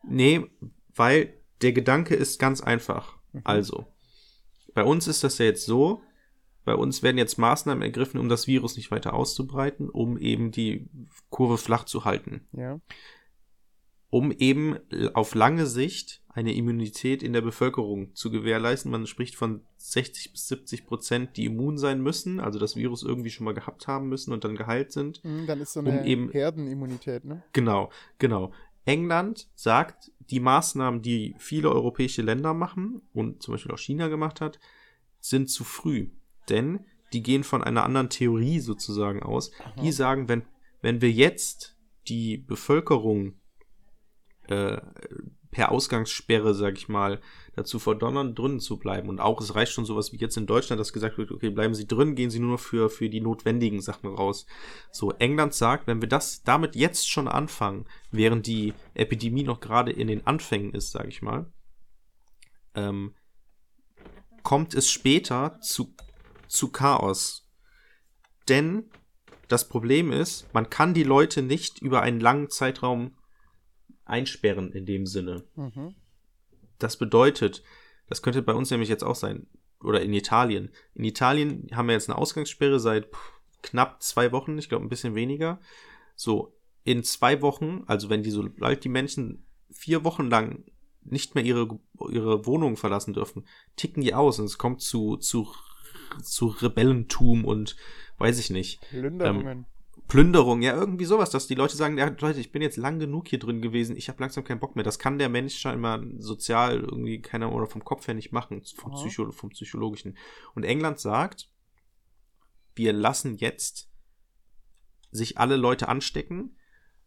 Nee, 0.03 0.45
weil 0.93 1.41
der 1.61 1.73
Gedanke 1.73 2.15
ist 2.15 2.39
ganz 2.39 2.61
einfach. 2.61 3.17
Mhm. 3.33 3.41
Also, 3.43 3.87
bei 4.73 4.83
uns 4.83 5.07
ist 5.07 5.23
das 5.23 5.37
ja 5.37 5.45
jetzt 5.45 5.65
so, 5.65 6.01
bei 6.63 6.75
uns 6.75 7.03
werden 7.03 7.17
jetzt 7.17 7.37
Maßnahmen 7.37 7.81
ergriffen, 7.81 8.19
um 8.19 8.29
das 8.29 8.47
Virus 8.47 8.77
nicht 8.77 8.91
weiter 8.91 9.13
auszubreiten, 9.13 9.89
um 9.89 10.17
eben 10.17 10.51
die 10.51 10.89
Kurve 11.29 11.57
flach 11.57 11.85
zu 11.85 12.05
halten. 12.05 12.47
Ja. 12.53 12.79
Um 14.11 14.31
eben 14.31 14.77
auf 15.15 15.33
lange 15.35 15.65
Sicht 15.65 16.21
eine 16.29 16.53
Immunität 16.53 17.23
in 17.23 17.33
der 17.33 17.41
Bevölkerung 17.41 18.13
zu 18.13 18.29
gewährleisten. 18.29 18.91
Man 18.91 19.07
spricht 19.07 19.35
von 19.35 19.61
60 19.77 20.31
bis 20.33 20.47
70 20.49 20.85
Prozent, 20.85 21.37
die 21.37 21.45
immun 21.45 21.77
sein 21.77 22.01
müssen, 22.01 22.39
also 22.39 22.59
das 22.59 22.75
Virus 22.75 23.03
irgendwie 23.03 23.29
schon 23.31 23.45
mal 23.45 23.53
gehabt 23.53 23.87
haben 23.87 24.07
müssen 24.09 24.31
und 24.31 24.43
dann 24.43 24.55
geheilt 24.55 24.91
sind. 24.91 25.23
Mhm, 25.23 25.47
Dann 25.47 25.59
ist 25.59 25.73
so 25.73 25.79
Um 25.79 25.87
eine 25.87 26.05
eben- 26.05 26.29
Herdenimmunität, 26.29 27.25
ne? 27.25 27.43
Genau, 27.53 27.89
genau. 28.19 28.51
England 28.85 29.47
sagt, 29.55 30.11
die 30.29 30.39
Maßnahmen, 30.39 31.01
die 31.01 31.35
viele 31.37 31.69
europäische 31.71 32.21
Länder 32.21 32.53
machen 32.53 33.01
und 33.13 33.41
zum 33.41 33.53
Beispiel 33.53 33.71
auch 33.73 33.77
China 33.79 34.07
gemacht 34.07 34.39
hat, 34.41 34.59
sind 35.19 35.49
zu 35.49 35.63
früh. 35.63 36.09
Denn 36.49 36.81
die 37.13 37.23
gehen 37.23 37.43
von 37.43 37.61
einer 37.63 37.83
anderen 37.83 38.09
Theorie 38.09 38.59
sozusagen 38.59 39.21
aus. 39.21 39.51
Die 39.81 39.91
sagen, 39.91 40.27
wenn, 40.29 40.43
wenn 40.81 41.01
wir 41.01 41.11
jetzt 41.11 41.75
die 42.07 42.37
Bevölkerung 42.37 43.33
äh, 44.51 44.81
per 45.51 45.71
Ausgangssperre, 45.71 46.53
sag 46.53 46.77
ich 46.77 46.87
mal, 46.87 47.19
dazu 47.55 47.79
verdonnern, 47.79 48.35
drinnen 48.35 48.59
zu 48.59 48.77
bleiben. 48.77 49.09
Und 49.09 49.19
auch, 49.19 49.41
es 49.41 49.55
reicht 49.55 49.71
schon 49.73 49.85
sowas 49.85 50.11
wie 50.11 50.17
jetzt 50.17 50.37
in 50.37 50.45
Deutschland, 50.45 50.79
dass 50.79 50.93
gesagt 50.93 51.17
wird, 51.17 51.31
okay, 51.31 51.49
bleiben 51.49 51.73
Sie 51.73 51.87
drin, 51.87 52.15
gehen 52.15 52.29
Sie 52.29 52.39
nur 52.39 52.57
für, 52.57 52.89
für 52.89 53.09
die 53.09 53.21
notwendigen 53.21 53.81
Sachen 53.81 54.09
raus. 54.13 54.45
So, 54.91 55.11
England 55.11 55.53
sagt, 55.53 55.87
wenn 55.87 56.01
wir 56.01 56.07
das 56.07 56.43
damit 56.43 56.75
jetzt 56.75 57.09
schon 57.09 57.27
anfangen, 57.27 57.85
während 58.11 58.47
die 58.47 58.73
Epidemie 58.93 59.43
noch 59.43 59.59
gerade 59.59 59.91
in 59.91 60.07
den 60.07 60.25
Anfängen 60.25 60.73
ist, 60.73 60.91
sag 60.91 61.07
ich 61.07 61.21
mal, 61.21 61.51
ähm, 62.75 63.13
kommt 64.43 64.73
es 64.73 64.89
später 64.89 65.59
zu, 65.61 65.93
zu 66.47 66.71
Chaos. 66.71 67.49
Denn 68.47 68.89
das 69.49 69.67
Problem 69.67 70.11
ist, 70.13 70.53
man 70.53 70.69
kann 70.69 70.93
die 70.93 71.03
Leute 71.03 71.41
nicht 71.41 71.81
über 71.81 72.01
einen 72.01 72.21
langen 72.21 72.49
Zeitraum 72.49 73.15
einsperren 74.11 74.71
in 74.71 74.85
dem 74.85 75.05
Sinne. 75.05 75.43
Mhm. 75.55 75.95
Das 76.79 76.97
bedeutet, 76.97 77.63
das 78.07 78.21
könnte 78.21 78.41
bei 78.41 78.53
uns 78.53 78.69
nämlich 78.71 78.89
jetzt 78.89 79.03
auch 79.03 79.15
sein, 79.15 79.47
oder 79.83 80.01
in 80.01 80.13
Italien. 80.13 80.69
In 80.93 81.03
Italien 81.03 81.69
haben 81.73 81.87
wir 81.87 81.93
jetzt 81.93 82.09
eine 82.09 82.17
Ausgangssperre 82.17 82.79
seit 82.79 83.07
knapp 83.63 84.01
zwei 84.01 84.31
Wochen, 84.31 84.57
ich 84.57 84.69
glaube 84.69 84.85
ein 84.85 84.89
bisschen 84.89 85.15
weniger. 85.15 85.59
So, 86.15 86.55
in 86.83 87.03
zwei 87.03 87.41
Wochen, 87.41 87.83
also 87.87 88.09
wenn 88.09 88.23
die, 88.23 88.31
sobald 88.31 88.83
die 88.83 88.89
Menschen 88.89 89.45
vier 89.69 90.03
Wochen 90.03 90.29
lang 90.29 90.65
nicht 91.03 91.35
mehr 91.35 91.43
ihre, 91.43 91.79
ihre 92.09 92.45
Wohnung 92.45 92.77
verlassen 92.77 93.13
dürfen, 93.13 93.45
ticken 93.75 94.03
die 94.03 94.13
aus 94.13 94.39
und 94.39 94.45
es 94.45 94.57
kommt 94.57 94.81
zu, 94.81 95.17
zu, 95.17 95.47
zu 96.21 96.47
Rebellentum 96.47 97.45
und 97.45 97.75
weiß 98.17 98.39
ich 98.39 98.49
nicht. 98.49 98.81
Plünderungen. 98.89 99.65
Plünderung, 100.07 100.61
ja, 100.61 100.75
irgendwie 100.75 101.05
sowas, 101.05 101.29
dass 101.29 101.47
die 101.47 101.55
Leute 101.55 101.77
sagen, 101.77 101.97
ja, 101.97 102.05
Leute, 102.07 102.39
ich 102.39 102.51
bin 102.51 102.61
jetzt 102.61 102.77
lang 102.77 102.99
genug 102.99 103.29
hier 103.29 103.39
drin 103.39 103.61
gewesen, 103.61 103.95
ich 103.95 104.09
habe 104.09 104.19
langsam 104.19 104.43
keinen 104.43 104.59
Bock 104.59 104.75
mehr. 104.75 104.83
Das 104.83 104.99
kann 104.99 105.17
der 105.17 105.29
Mensch 105.29 105.57
scheinbar 105.57 106.03
sozial 106.17 106.81
irgendwie 106.81 107.21
keiner 107.21 107.53
oder 107.53 107.65
vom 107.67 107.83
Kopf 107.83 108.07
her 108.07 108.13
nicht 108.13 108.33
machen, 108.33 108.61
vom. 108.75 108.91
Psycho 108.91 109.31
vom 109.31 109.51
Psychologischen. 109.51 110.17
Und 110.53 110.63
England 110.63 110.99
sagt, 110.99 111.49
wir 112.75 112.91
lassen 112.91 113.37
jetzt 113.37 113.89
sich 115.11 115.37
alle 115.37 115.55
Leute 115.55 115.87
anstecken, 115.87 116.57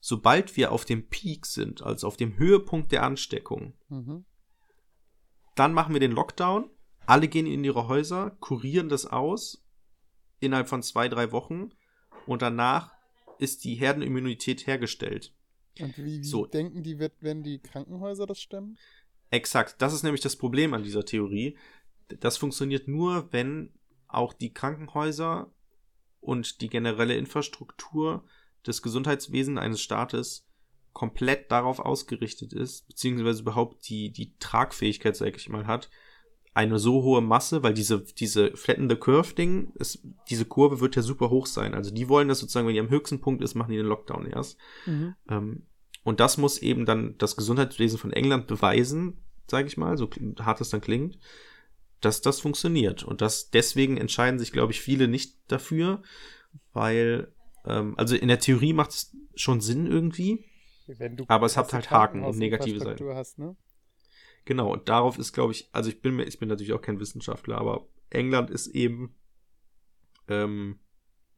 sobald 0.00 0.56
wir 0.56 0.72
auf 0.72 0.84
dem 0.84 1.08
Peak 1.08 1.46
sind, 1.46 1.82
also 1.82 2.06
auf 2.06 2.16
dem 2.16 2.36
Höhepunkt 2.38 2.92
der 2.92 3.02
Ansteckung, 3.02 3.74
Mhm. 3.88 4.24
dann 5.56 5.72
machen 5.72 5.94
wir 5.94 6.00
den 6.00 6.12
Lockdown, 6.12 6.70
alle 7.06 7.28
gehen 7.28 7.46
in 7.46 7.64
ihre 7.64 7.88
Häuser, 7.88 8.30
kurieren 8.40 8.88
das 8.88 9.06
aus 9.06 9.62
innerhalb 10.40 10.68
von 10.68 10.82
zwei, 10.82 11.08
drei 11.08 11.32
Wochen 11.32 11.70
und 12.26 12.42
danach 12.42 12.92
ist 13.38 13.64
die 13.64 13.74
Herdenimmunität 13.74 14.66
hergestellt. 14.66 15.32
Und 15.80 15.96
wie, 15.98 16.20
wie 16.20 16.24
So. 16.24 16.46
denken 16.46 16.82
die, 16.82 16.98
wird, 16.98 17.20
werden 17.20 17.42
die 17.42 17.58
Krankenhäuser 17.58 18.26
das 18.26 18.40
stemmen? 18.40 18.78
Exakt, 19.30 19.76
das 19.82 19.92
ist 19.92 20.02
nämlich 20.04 20.20
das 20.20 20.36
Problem 20.36 20.74
an 20.74 20.82
dieser 20.82 21.04
Theorie. 21.04 21.58
Das 22.08 22.36
funktioniert 22.36 22.86
nur, 22.86 23.32
wenn 23.32 23.72
auch 24.06 24.32
die 24.32 24.52
Krankenhäuser 24.52 25.52
und 26.20 26.60
die 26.60 26.68
generelle 26.68 27.16
Infrastruktur 27.16 28.24
des 28.66 28.82
Gesundheitswesens 28.82 29.58
eines 29.58 29.80
Staates 29.80 30.46
komplett 30.92 31.50
darauf 31.50 31.80
ausgerichtet 31.80 32.52
ist, 32.52 32.86
beziehungsweise 32.86 33.42
überhaupt 33.42 33.88
die, 33.88 34.12
die 34.12 34.36
Tragfähigkeit, 34.38 35.16
sag 35.16 35.36
ich 35.36 35.48
mal, 35.48 35.66
hat, 35.66 35.90
eine 36.54 36.78
so 36.78 37.02
hohe 37.02 37.20
Masse, 37.20 37.64
weil 37.64 37.74
diese, 37.74 38.00
diese 38.00 38.56
Flatten 38.56 38.88
the 38.88 38.96
Curve 38.96 39.34
Ding, 39.34 39.72
ist, 39.74 40.06
diese 40.30 40.44
Kurve 40.44 40.80
wird 40.80 40.94
ja 40.94 41.02
super 41.02 41.28
hoch 41.28 41.46
sein. 41.46 41.74
Also 41.74 41.92
die 41.92 42.08
wollen 42.08 42.28
das 42.28 42.38
sozusagen, 42.38 42.66
wenn 42.66 42.74
die 42.74 42.80
am 42.80 42.90
höchsten 42.90 43.20
Punkt 43.20 43.42
ist, 43.42 43.56
machen 43.56 43.72
die 43.72 43.76
den 43.76 43.86
Lockdown 43.86 44.26
erst. 44.26 44.56
Mhm. 44.86 45.16
Ähm, 45.28 45.62
und 46.04 46.20
das 46.20 46.38
muss 46.38 46.58
eben 46.58 46.86
dann 46.86 47.16
das 47.18 47.36
Gesundheitswesen 47.36 47.98
von 47.98 48.12
England 48.12 48.46
beweisen, 48.46 49.18
sage 49.48 49.66
ich 49.66 49.76
mal, 49.76 49.96
so 49.98 50.08
hart 50.40 50.60
es 50.60 50.70
dann 50.70 50.80
klingt, 50.80 51.18
dass 52.00 52.20
das 52.20 52.40
funktioniert. 52.40 53.02
Und 53.02 53.20
das 53.20 53.50
deswegen 53.50 53.96
entscheiden 53.96 54.38
sich, 54.38 54.52
glaube 54.52 54.72
ich, 54.72 54.80
viele 54.80 55.08
nicht 55.08 55.36
dafür, 55.48 56.02
weil, 56.72 57.32
ähm, 57.66 57.94
also 57.96 58.14
in 58.14 58.28
der 58.28 58.38
Theorie 58.38 58.74
macht 58.74 58.90
es 58.90 59.16
schon 59.34 59.60
Sinn 59.60 59.86
irgendwie. 59.86 60.44
Wenn 60.86 61.16
du 61.16 61.24
Aber 61.28 61.46
es 61.46 61.56
hat 61.56 61.72
halt 61.72 61.90
Haken 61.90 62.22
und 62.22 62.38
negative 62.38 62.78
Krankenhausinfrastruktur 62.78 63.16
Hast, 63.16 63.38
ne? 63.38 63.56
Genau, 64.44 64.72
und 64.72 64.88
darauf 64.88 65.18
ist, 65.18 65.32
glaube 65.32 65.52
ich, 65.52 65.68
also 65.72 65.88
ich 65.88 66.00
bin 66.02 66.16
mir, 66.16 66.24
ich 66.24 66.38
bin 66.38 66.48
natürlich 66.48 66.72
auch 66.74 66.82
kein 66.82 67.00
Wissenschaftler, 67.00 67.58
aber 67.58 67.86
England 68.10 68.50
ist 68.50 68.66
eben, 68.68 69.14
ähm, 70.28 70.78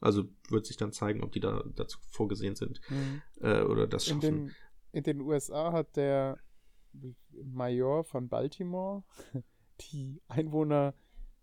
also 0.00 0.24
wird 0.50 0.66
sich 0.66 0.76
dann 0.76 0.92
zeigen, 0.92 1.22
ob 1.22 1.32
die 1.32 1.40
da 1.40 1.62
dazu 1.74 1.98
vorgesehen 2.10 2.56
sind 2.56 2.80
Mhm. 2.90 3.22
äh, 3.40 3.62
oder 3.62 3.86
das 3.86 4.06
In, 4.08 4.20
schaffen. 4.20 4.46
den, 4.46 4.56
in 4.92 5.02
den 5.04 5.20
USA 5.20 5.72
hat 5.72 5.96
der 5.96 6.38
Major 7.44 8.04
von 8.04 8.28
Baltimore 8.28 9.04
die 9.92 10.20
Einwohner 10.28 10.94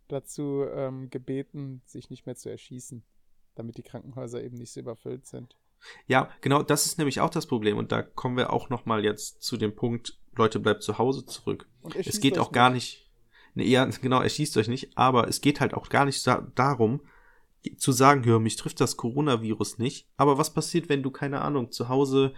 dazu 0.07 0.66
ähm, 0.70 1.09
gebeten, 1.09 1.82
sich 1.86 2.09
nicht 2.09 2.26
mehr 2.26 2.36
zu 2.36 2.49
erschießen, 2.49 3.03
damit 3.55 3.78
die 3.78 3.84
Krankenhäuser 3.84 4.43
eben 4.43 4.57
nicht 4.57 4.72
so 4.72 4.80
überfüllt 4.80 5.26
sind. 5.26 5.55
Ja, 6.07 6.29
genau, 6.41 6.63
das 6.63 6.86
ist 6.86 6.97
nämlich 6.97 7.19
auch 7.19 7.29
das 7.29 7.47
Problem. 7.47 7.77
Und 7.77 7.91
da 7.91 8.01
kommen 8.01 8.38
wir 8.38 8.51
auch 8.51 8.69
noch 8.69 8.86
mal 8.86 9.03
jetzt 9.03 9.43
zu 9.43 9.57
dem 9.57 9.75
Punkt, 9.75 10.17
Leute, 10.36 10.59
bleibt 10.59 10.84
zu 10.84 10.97
Hause 10.97 11.25
zurück. 11.25 11.67
Es 11.95 12.19
geht 12.19 12.39
auch 12.39 12.51
gar 12.51 12.69
nicht, 12.69 13.09
nee, 13.53 13.65
ja, 13.65 13.86
genau, 13.86 14.21
erschießt 14.21 14.57
euch 14.57 14.67
nicht, 14.67 14.97
aber 14.97 15.27
es 15.27 15.41
geht 15.41 15.59
halt 15.59 15.73
auch 15.73 15.89
gar 15.89 16.05
nicht 16.05 16.25
da, 16.25 16.47
darum, 16.55 17.01
zu 17.77 17.91
sagen, 17.91 18.25
hör, 18.25 18.39
mich 18.39 18.55
trifft 18.55 18.81
das 18.81 18.97
Coronavirus 18.97 19.77
nicht. 19.77 20.07
Aber 20.17 20.38
was 20.38 20.53
passiert, 20.53 20.89
wenn 20.89 21.03
du, 21.03 21.11
keine 21.11 21.41
Ahnung, 21.41 21.71
zu 21.71 21.88
Hause, 21.88 22.34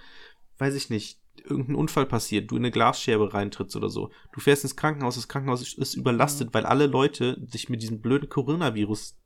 weiß 0.57 0.75
ich 0.75 0.89
nicht, 0.89 1.19
irgendein 1.43 1.75
Unfall 1.75 2.05
passiert, 2.05 2.49
du 2.49 2.55
in 2.55 2.61
eine 2.61 2.71
Glasscherbe 2.71 3.33
reintrittst 3.33 3.75
oder 3.75 3.89
so. 3.89 4.11
Du 4.33 4.39
fährst 4.39 4.63
ins 4.63 4.75
Krankenhaus, 4.75 5.15
das 5.15 5.27
Krankenhaus 5.27 5.61
ist, 5.61 5.77
ist 5.77 5.95
überlastet, 5.95 6.53
weil 6.53 6.65
alle 6.65 6.87
Leute 6.87 7.41
sich 7.47 7.69
mit 7.69 7.81
diesem 7.81 8.01
blöden 8.01 8.29
Coronavirus 8.29 9.17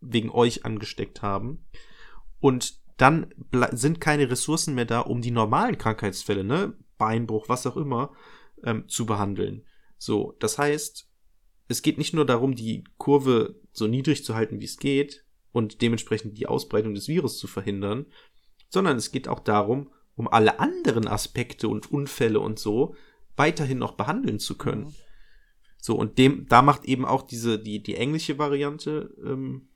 wegen 0.00 0.30
euch 0.30 0.64
angesteckt 0.64 1.22
haben. 1.22 1.64
Und 2.40 2.79
dann 3.00 3.32
sind 3.72 3.98
keine 3.98 4.30
Ressourcen 4.30 4.74
mehr 4.74 4.84
da, 4.84 5.00
um 5.00 5.22
die 5.22 5.30
normalen 5.30 5.78
Krankheitsfälle, 5.78 6.44
ne, 6.44 6.74
Beinbruch, 6.98 7.48
was 7.48 7.66
auch 7.66 7.78
immer, 7.78 8.12
ähm, 8.62 8.88
zu 8.88 9.06
behandeln. 9.06 9.64
So, 9.96 10.36
das 10.38 10.58
heißt, 10.58 11.08
es 11.68 11.80
geht 11.80 11.96
nicht 11.96 12.12
nur 12.12 12.26
darum, 12.26 12.54
die 12.54 12.84
Kurve 12.98 13.58
so 13.72 13.86
niedrig 13.86 14.22
zu 14.22 14.34
halten, 14.34 14.60
wie 14.60 14.66
es 14.66 14.76
geht 14.76 15.24
und 15.52 15.80
dementsprechend 15.80 16.36
die 16.36 16.46
Ausbreitung 16.46 16.92
des 16.92 17.08
Virus 17.08 17.38
zu 17.38 17.46
verhindern, 17.46 18.04
sondern 18.68 18.98
es 18.98 19.12
geht 19.12 19.28
auch 19.28 19.40
darum, 19.40 19.90
um 20.14 20.28
alle 20.28 20.60
anderen 20.60 21.08
Aspekte 21.08 21.68
und 21.68 21.90
Unfälle 21.90 22.40
und 22.40 22.58
so 22.58 22.94
weiterhin 23.34 23.78
noch 23.78 23.92
behandeln 23.92 24.38
zu 24.38 24.58
können. 24.58 24.84
Mhm. 24.84 24.94
So, 25.78 25.96
und 25.96 26.18
dem, 26.18 26.46
da 26.48 26.60
macht 26.60 26.84
eben 26.84 27.06
auch 27.06 27.22
diese, 27.22 27.58
die, 27.58 27.82
die 27.82 27.94
englische 27.94 28.36
Variante 28.36 29.14
ähm, 29.24 29.69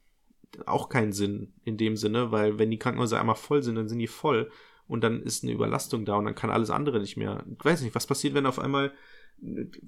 auch 0.66 0.88
keinen 0.88 1.12
Sinn 1.12 1.52
in 1.64 1.76
dem 1.76 1.96
Sinne, 1.96 2.30
weil 2.30 2.58
wenn 2.58 2.70
die 2.70 2.78
Krankenhäuser 2.78 3.20
einmal 3.20 3.36
voll 3.36 3.62
sind, 3.62 3.76
dann 3.76 3.88
sind 3.88 3.98
die 3.98 4.06
voll 4.06 4.50
und 4.86 5.02
dann 5.02 5.22
ist 5.22 5.42
eine 5.42 5.52
Überlastung 5.52 6.04
da 6.04 6.16
und 6.16 6.24
dann 6.24 6.34
kann 6.34 6.50
alles 6.50 6.70
andere 6.70 7.00
nicht 7.00 7.16
mehr. 7.16 7.44
Ich 7.58 7.64
weiß 7.64 7.82
nicht, 7.82 7.94
was 7.94 8.06
passiert, 8.06 8.34
wenn 8.34 8.44
du 8.44 8.50
auf 8.50 8.58
einmal 8.58 8.92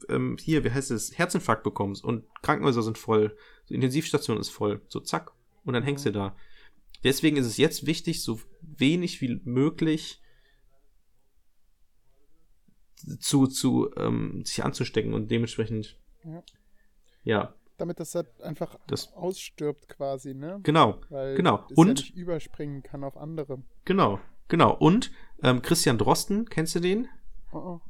ähm, 0.09 0.37
hier, 0.41 0.65
wie 0.65 0.71
heißt 0.71 0.91
es, 0.91 1.17
Herzinfarkt 1.17 1.63
bekommst 1.63 2.05
und 2.05 2.25
Krankenhäuser 2.43 2.83
sind 2.83 2.99
voll, 2.99 3.37
die 3.69 3.75
Intensivstation 3.75 4.39
ist 4.39 4.51
voll, 4.51 4.81
so 4.89 5.01
zack, 5.01 5.33
und 5.65 5.75
dann 5.75 5.83
hängst 5.83 6.07
du 6.07 6.13
da. 6.13 6.37
Deswegen 7.05 7.37
ist 7.37 7.47
es 7.47 7.57
jetzt 7.57 7.87
wichtig, 7.87 8.23
so 8.23 8.41
wenig 8.61 9.21
wie 9.21 9.41
möglich 9.45 10.23
zu, 13.21 13.47
zu 13.47 13.91
ähm, 13.97 14.45
sich 14.45 14.65
anzustecken 14.65 15.15
und 15.15 15.31
dementsprechend 15.31 15.99
Ja. 16.25 16.43
ja, 17.23 17.55
Damit 17.79 18.01
das 18.01 18.15
halt 18.15 18.41
einfach 18.41 18.79
Das- 18.87 19.13
ausstirbt 19.13 19.89
quasi, 19.89 20.35
ne? 20.35 20.61
genau, 20.63 21.01
Weil 21.11 21.35
genau. 21.37 21.65
es 21.65 21.71
ja 21.71 21.77
Und 21.77 21.89
nicht 21.89 22.17
überspringen 22.17 22.83
kann 22.83 23.05
auf 23.05 23.17
andere. 23.19 23.63
genau, 23.85 24.19
genau. 24.49 24.75
Und 24.75 25.11
ähm, 25.43 25.61
Christian 25.61 25.99
Drosten, 25.99 26.47
kennst 26.49 26.75
du 26.75 26.81
den? 26.81 27.09
Oh, 27.53 27.59
oh. 27.59 27.81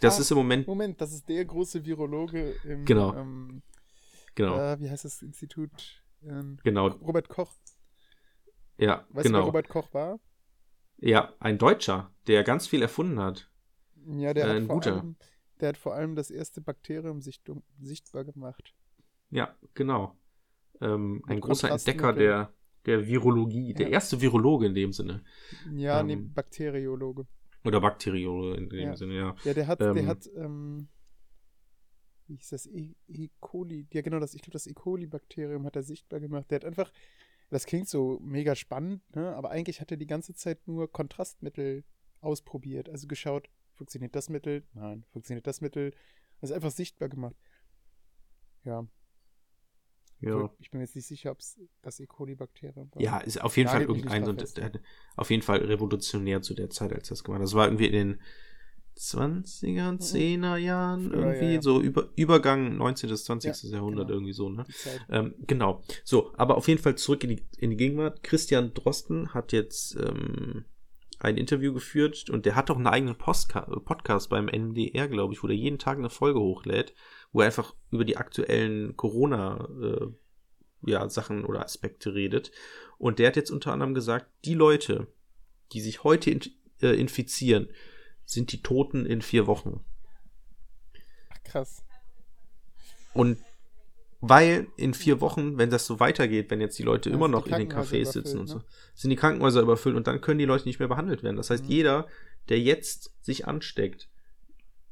Das 0.00 0.16
Ah, 0.18 0.20
ist 0.20 0.30
im 0.30 0.36
Moment, 0.38 0.66
Moment, 0.66 1.00
das 1.00 1.12
ist 1.12 1.28
der 1.28 1.44
große 1.44 1.84
Virologe 1.84 2.52
im, 2.64 2.84
Genau. 2.84 3.14
ähm, 3.14 3.62
genau, 4.34 4.58
äh, 4.58 4.78
wie 4.80 4.90
heißt 4.90 5.04
das 5.04 5.22
Institut? 5.22 6.02
Ähm, 6.22 6.58
genau, 6.62 6.88
Robert 6.88 7.28
Koch. 7.28 7.52
ja, 8.76 8.98
Weißt 8.98 9.08
du, 9.10 9.14
wer 9.14 9.22
genau. 9.24 9.44
Robert 9.44 9.68
Koch 9.68 9.92
war? 9.94 10.18
Ja, 10.98 11.32
ein 11.40 11.58
Deutscher, 11.58 12.10
der 12.26 12.42
ganz 12.44 12.66
viel 12.66 12.82
erfunden 12.82 13.20
hat. 13.20 13.50
Ja, 14.06 14.34
der, 14.34 14.44
Äh, 14.46 14.48
hat 14.48 14.56
ein 14.56 14.66
vor 14.66 14.74
guter. 14.76 14.92
allem, 14.94 15.16
der 15.60 15.68
hat 15.70 15.76
vor 15.78 15.94
allem 15.94 16.16
das 16.16 16.30
erste 16.30 16.60
Bakterium 16.60 17.20
sicht 17.22 17.50
sichtbar 17.80 18.24
gemacht. 18.24 18.74
Ja, 19.30 19.54
genau. 19.74 20.16
Ähm, 20.80 21.22
ein 21.26 21.40
großer 21.40 21.70
Entdecker 21.70 22.12
der, 22.12 22.52
der 22.86 23.06
Virologie, 23.06 23.74
der 23.74 23.88
Ja. 23.88 23.92
erste 23.94 24.20
Virologe 24.20 24.66
in 24.66 24.74
dem 24.74 24.92
Sinne. 24.92 25.24
Ja, 25.74 26.00
Ähm, 26.00 26.06
nee, 26.06 26.16
Bakteriologe. 26.16 27.26
Oder 27.64 27.80
Bakteriologe 27.80 28.56
in 28.56 28.68
dem 28.68 28.80
Ja. 28.80 28.96
Sinne, 28.96 29.14
ja. 29.14 29.36
Ja, 29.44 29.54
der 29.54 29.66
hat, 29.66 29.80
der 29.80 29.96
ähm, 29.96 30.06
hat, 30.06 30.30
ähm, 30.36 30.88
wie 32.26 32.36
hieß 32.36 32.50
das, 32.50 32.66
E. 32.66 32.94
e. 33.08 33.28
coli, 33.40 33.86
ja 33.92 34.02
genau, 34.02 34.20
das, 34.20 34.34
ich 34.34 34.42
glaube, 34.42 34.52
das 34.52 34.66
E. 34.66 34.74
coli-Bakterium 34.74 35.64
hat 35.64 35.76
er 35.76 35.82
sichtbar 35.82 36.20
gemacht. 36.20 36.50
Der 36.50 36.56
hat 36.56 36.64
einfach, 36.64 36.92
das 37.50 37.66
klingt 37.66 37.88
so 37.88 38.18
mega 38.22 38.54
spannend, 38.54 39.02
ne? 39.14 39.34
aber 39.34 39.50
eigentlich 39.50 39.80
hat 39.80 39.90
er 39.90 39.96
die 39.96 40.06
ganze 40.06 40.34
Zeit 40.34 40.66
nur 40.66 40.90
Kontrastmittel 40.90 41.84
ausprobiert. 42.20 42.88
Also 42.88 43.06
geschaut, 43.06 43.48
funktioniert 43.74 44.14
das 44.14 44.28
Mittel? 44.28 44.64
Nein. 44.74 45.04
Funktioniert 45.10 45.46
das 45.46 45.60
Mittel? 45.60 45.92
Also 46.40 46.54
einfach 46.54 46.70
sichtbar 46.70 47.08
gemacht. 47.08 47.34
Ja, 48.64 48.86
Ja, 50.20 50.50
ich 50.58 50.70
bin 50.70 50.80
jetzt 50.80 50.96
nicht 50.96 51.06
sicher, 51.06 51.30
ob 51.30 51.38
es 51.38 51.60
das 51.82 52.00
E. 52.00 52.06
coli-Bakterium 52.06 52.90
war. 52.92 53.00
ja 53.02 53.18
ist 53.18 53.40
auf 53.40 53.56
jeden 53.56 53.68
Fall 53.68 53.82
irgendein, 53.82 54.38
fest. 54.38 54.56
der, 54.56 54.72
auf 55.16 55.30
jeden 55.30 55.42
Fall 55.42 55.58
revolutionär 55.58 56.42
zu 56.42 56.54
der 56.54 56.70
Zeit, 56.70 56.92
als 56.92 57.08
das 57.08 57.22
gemacht 57.22 57.38
hat. 57.38 57.44
Das 57.44 57.54
war 57.54 57.66
irgendwie 57.66 57.86
in 57.86 57.92
den 57.92 58.20
20er, 58.98 59.98
10er 60.00 60.56
Jahren, 60.56 61.04
Mhm. 61.04 61.10
Früher, 61.10 61.26
irgendwie, 61.26 61.44
ja, 61.46 61.52
ja. 61.52 61.62
so 61.62 61.80
über, 61.80 62.08
Übergang 62.16 62.76
19. 62.76 63.10
bis 63.10 63.24
20. 63.24 63.62
Ja, 63.62 63.70
Jahrhundert, 63.76 64.08
genau. 64.08 64.16
irgendwie 64.16 64.32
so, 64.32 64.48
ne? 64.48 64.66
Ähm, 65.08 65.34
genau. 65.46 65.82
So, 66.04 66.32
aber 66.36 66.56
auf 66.56 66.66
jeden 66.66 66.82
Fall 66.82 66.96
zurück 66.96 67.22
in 67.22 67.30
die, 67.30 67.46
in 67.58 67.70
die 67.70 67.76
Gegenwart. 67.76 68.24
Christian 68.24 68.74
Drosten 68.74 69.34
hat 69.34 69.52
jetzt 69.52 69.96
ähm, 69.96 70.64
ein 71.20 71.36
Interview 71.36 71.72
geführt 71.72 72.28
und 72.28 72.44
der 72.44 72.56
hat 72.56 72.70
auch 72.70 72.76
einen 72.76 72.86
eigenen 72.86 73.16
Postka 73.16 73.60
Podcast 73.60 74.30
beim 74.30 74.48
NDR, 74.48 75.08
glaube 75.08 75.32
ich, 75.32 75.42
wo 75.42 75.46
der 75.46 75.56
jeden 75.56 75.78
Tag 75.78 75.98
eine 75.98 76.10
Folge 76.10 76.40
hochlädt, 76.40 76.94
wo 77.32 77.40
er 77.40 77.46
einfach 77.46 77.74
über 77.90 78.04
die 78.04 78.16
aktuellen 78.16 78.96
Corona 78.96 79.68
äh, 79.82 80.06
ja, 80.90 81.08
Sachen 81.08 81.44
oder 81.44 81.64
Aspekte 81.64 82.14
redet. 82.14 82.50
Und 82.98 83.18
der 83.18 83.28
hat 83.28 83.36
jetzt 83.36 83.50
unter 83.50 83.72
anderem 83.72 83.94
gesagt, 83.94 84.26
die 84.44 84.54
Leute, 84.54 85.08
die 85.72 85.80
sich 85.80 86.04
heute 86.04 86.30
in, 86.30 86.40
äh, 86.82 86.98
infizieren, 86.98 87.68
sind 88.24 88.52
die 88.52 88.62
Toten 88.62 89.06
in 89.06 89.22
vier 89.22 89.46
Wochen. 89.46 89.84
Ach, 91.30 91.42
krass. 91.44 91.84
Und 93.14 93.38
weil 94.20 94.66
in 94.76 94.94
vier 94.94 95.20
Wochen, 95.20 95.58
wenn 95.58 95.70
das 95.70 95.86
so 95.86 96.00
weitergeht, 96.00 96.50
wenn 96.50 96.60
jetzt 96.60 96.78
die 96.78 96.82
Leute 96.82 97.08
Ja, 97.08 97.14
immer 97.14 97.28
noch 97.28 97.46
in 97.46 97.56
den 97.56 97.70
Cafés 97.70 98.12
sitzen 98.12 98.38
und 98.38 98.48
überfüllt, 98.48 98.66
so, 98.70 98.78
sind 98.94 99.10
die 99.10 99.16
Krankenhäuser 99.16 99.60
überfüllt 99.62 99.96
und 99.96 100.06
dann 100.06 100.20
können 100.20 100.38
die 100.38 100.44
Leute 100.44 100.66
nicht 100.66 100.80
mehr 100.80 100.88
behandelt 100.88 101.22
werden. 101.22 101.36
Das 101.36 101.50
heißt, 101.50 101.64
Mhm. 101.64 101.70
jeder, 101.70 102.08
der 102.48 102.60
jetzt 102.60 103.14
sich 103.22 103.46
ansteckt, 103.46 104.08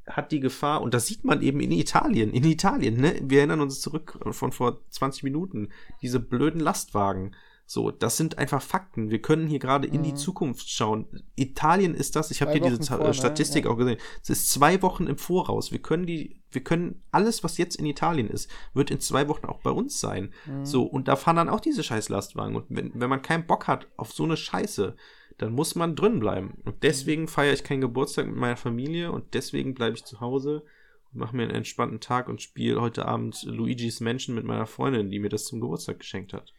hat 0.07 0.31
die 0.31 0.39
Gefahr, 0.39 0.81
und 0.81 0.93
das 0.93 1.05
sieht 1.07 1.23
man 1.25 1.41
eben 1.41 1.59
in 1.59 1.71
Italien, 1.71 2.31
in 2.31 2.43
Italien, 2.45 2.99
ne? 2.99 3.15
Wir 3.21 3.39
erinnern 3.39 3.61
uns 3.61 3.81
zurück 3.81 4.17
von 4.31 4.51
vor 4.51 4.79
20 4.89 5.23
Minuten, 5.23 5.69
diese 6.01 6.19
blöden 6.19 6.61
Lastwagen. 6.61 7.35
So, 7.69 7.91
das 7.91 8.15
sind 8.15 8.37
einfach 8.37 8.61
Fakten. 8.61 9.09
Wir 9.09 9.21
können 9.21 9.45
hier 9.45 9.59
gerade 9.59 9.87
in 9.89 10.01
die 10.01 10.11
Mhm. 10.11 10.15
Zukunft 10.15 10.69
schauen. 10.69 11.05
Italien 11.35 11.95
ist 11.95 12.15
das, 12.15 12.31
ich 12.31 12.41
habe 12.41 12.53
hier 12.53 12.61
diese 12.61 12.79
Wochen 12.79 12.85
vor, 12.85 13.07
ne? 13.07 13.13
Statistik 13.13 13.65
Ja. 13.65 13.71
auch 13.71 13.75
gesehen. 13.75 13.97
Es 14.23 14.29
ist 14.29 14.49
zwei 14.51 14.81
Wochen 14.81 15.05
im 15.05 15.17
Voraus. 15.17 15.73
Wir 15.73 15.79
können 15.81 16.05
die, 16.05 16.41
wir 16.49 16.63
können 16.63 17.03
alles, 17.11 17.43
was 17.43 17.57
jetzt 17.57 17.75
in 17.75 17.85
Italien 17.85 18.29
ist, 18.29 18.49
wird 18.73 18.89
in 18.89 19.01
zwei 19.01 19.27
Wochen 19.27 19.45
auch 19.47 19.59
bei 19.59 19.71
uns 19.71 19.99
sein. 19.99 20.31
Mhm. 20.45 20.65
So, 20.65 20.83
und 20.83 21.09
da 21.09 21.17
fahren 21.17 21.35
dann 21.35 21.49
auch 21.49 21.59
diese 21.59 21.83
scheiß 21.83 22.07
Lastwagen. 22.07 22.55
Und 22.55 22.67
wenn, 22.69 22.91
wenn 22.93 23.09
man 23.09 23.21
keinen 23.21 23.45
Bock 23.45 23.67
hat 23.67 23.87
auf 23.97 24.13
so 24.13 24.23
eine 24.23 24.37
Scheiße, 24.37 24.95
dann 25.37 25.53
muss 25.53 25.75
man 25.75 25.95
drin 25.95 26.19
bleiben. 26.19 26.61
Und 26.65 26.83
deswegen 26.83 27.27
feiere 27.27 27.53
ich 27.53 27.63
keinen 27.63 27.81
Geburtstag 27.81 28.25
mit 28.27 28.35
meiner 28.35 28.57
Familie 28.57 29.11
und 29.11 29.33
deswegen 29.33 29.73
bleibe 29.73 29.95
ich 29.95 30.03
zu 30.05 30.19
Hause 30.19 30.63
und 31.11 31.19
mache 31.19 31.35
mir 31.35 31.43
einen 31.43 31.55
entspannten 31.55 31.99
Tag 31.99 32.27
und 32.27 32.41
spiele 32.41 32.81
heute 32.81 33.05
Abend 33.05 33.43
Luigi's 33.43 33.99
Mansion 33.99 34.35
mit 34.35 34.45
meiner 34.45 34.65
Freundin, 34.65 35.09
die 35.09 35.19
mir 35.19 35.29
das 35.29 35.45
zum 35.45 35.61
Geburtstag 35.61 35.99
geschenkt 35.99 36.33
hat. 36.33 36.53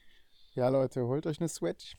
Ja, 0.55 0.69
Leute, 0.69 1.07
holt 1.07 1.27
euch 1.27 1.41
eine 1.41 1.49
Switch. 1.49 1.97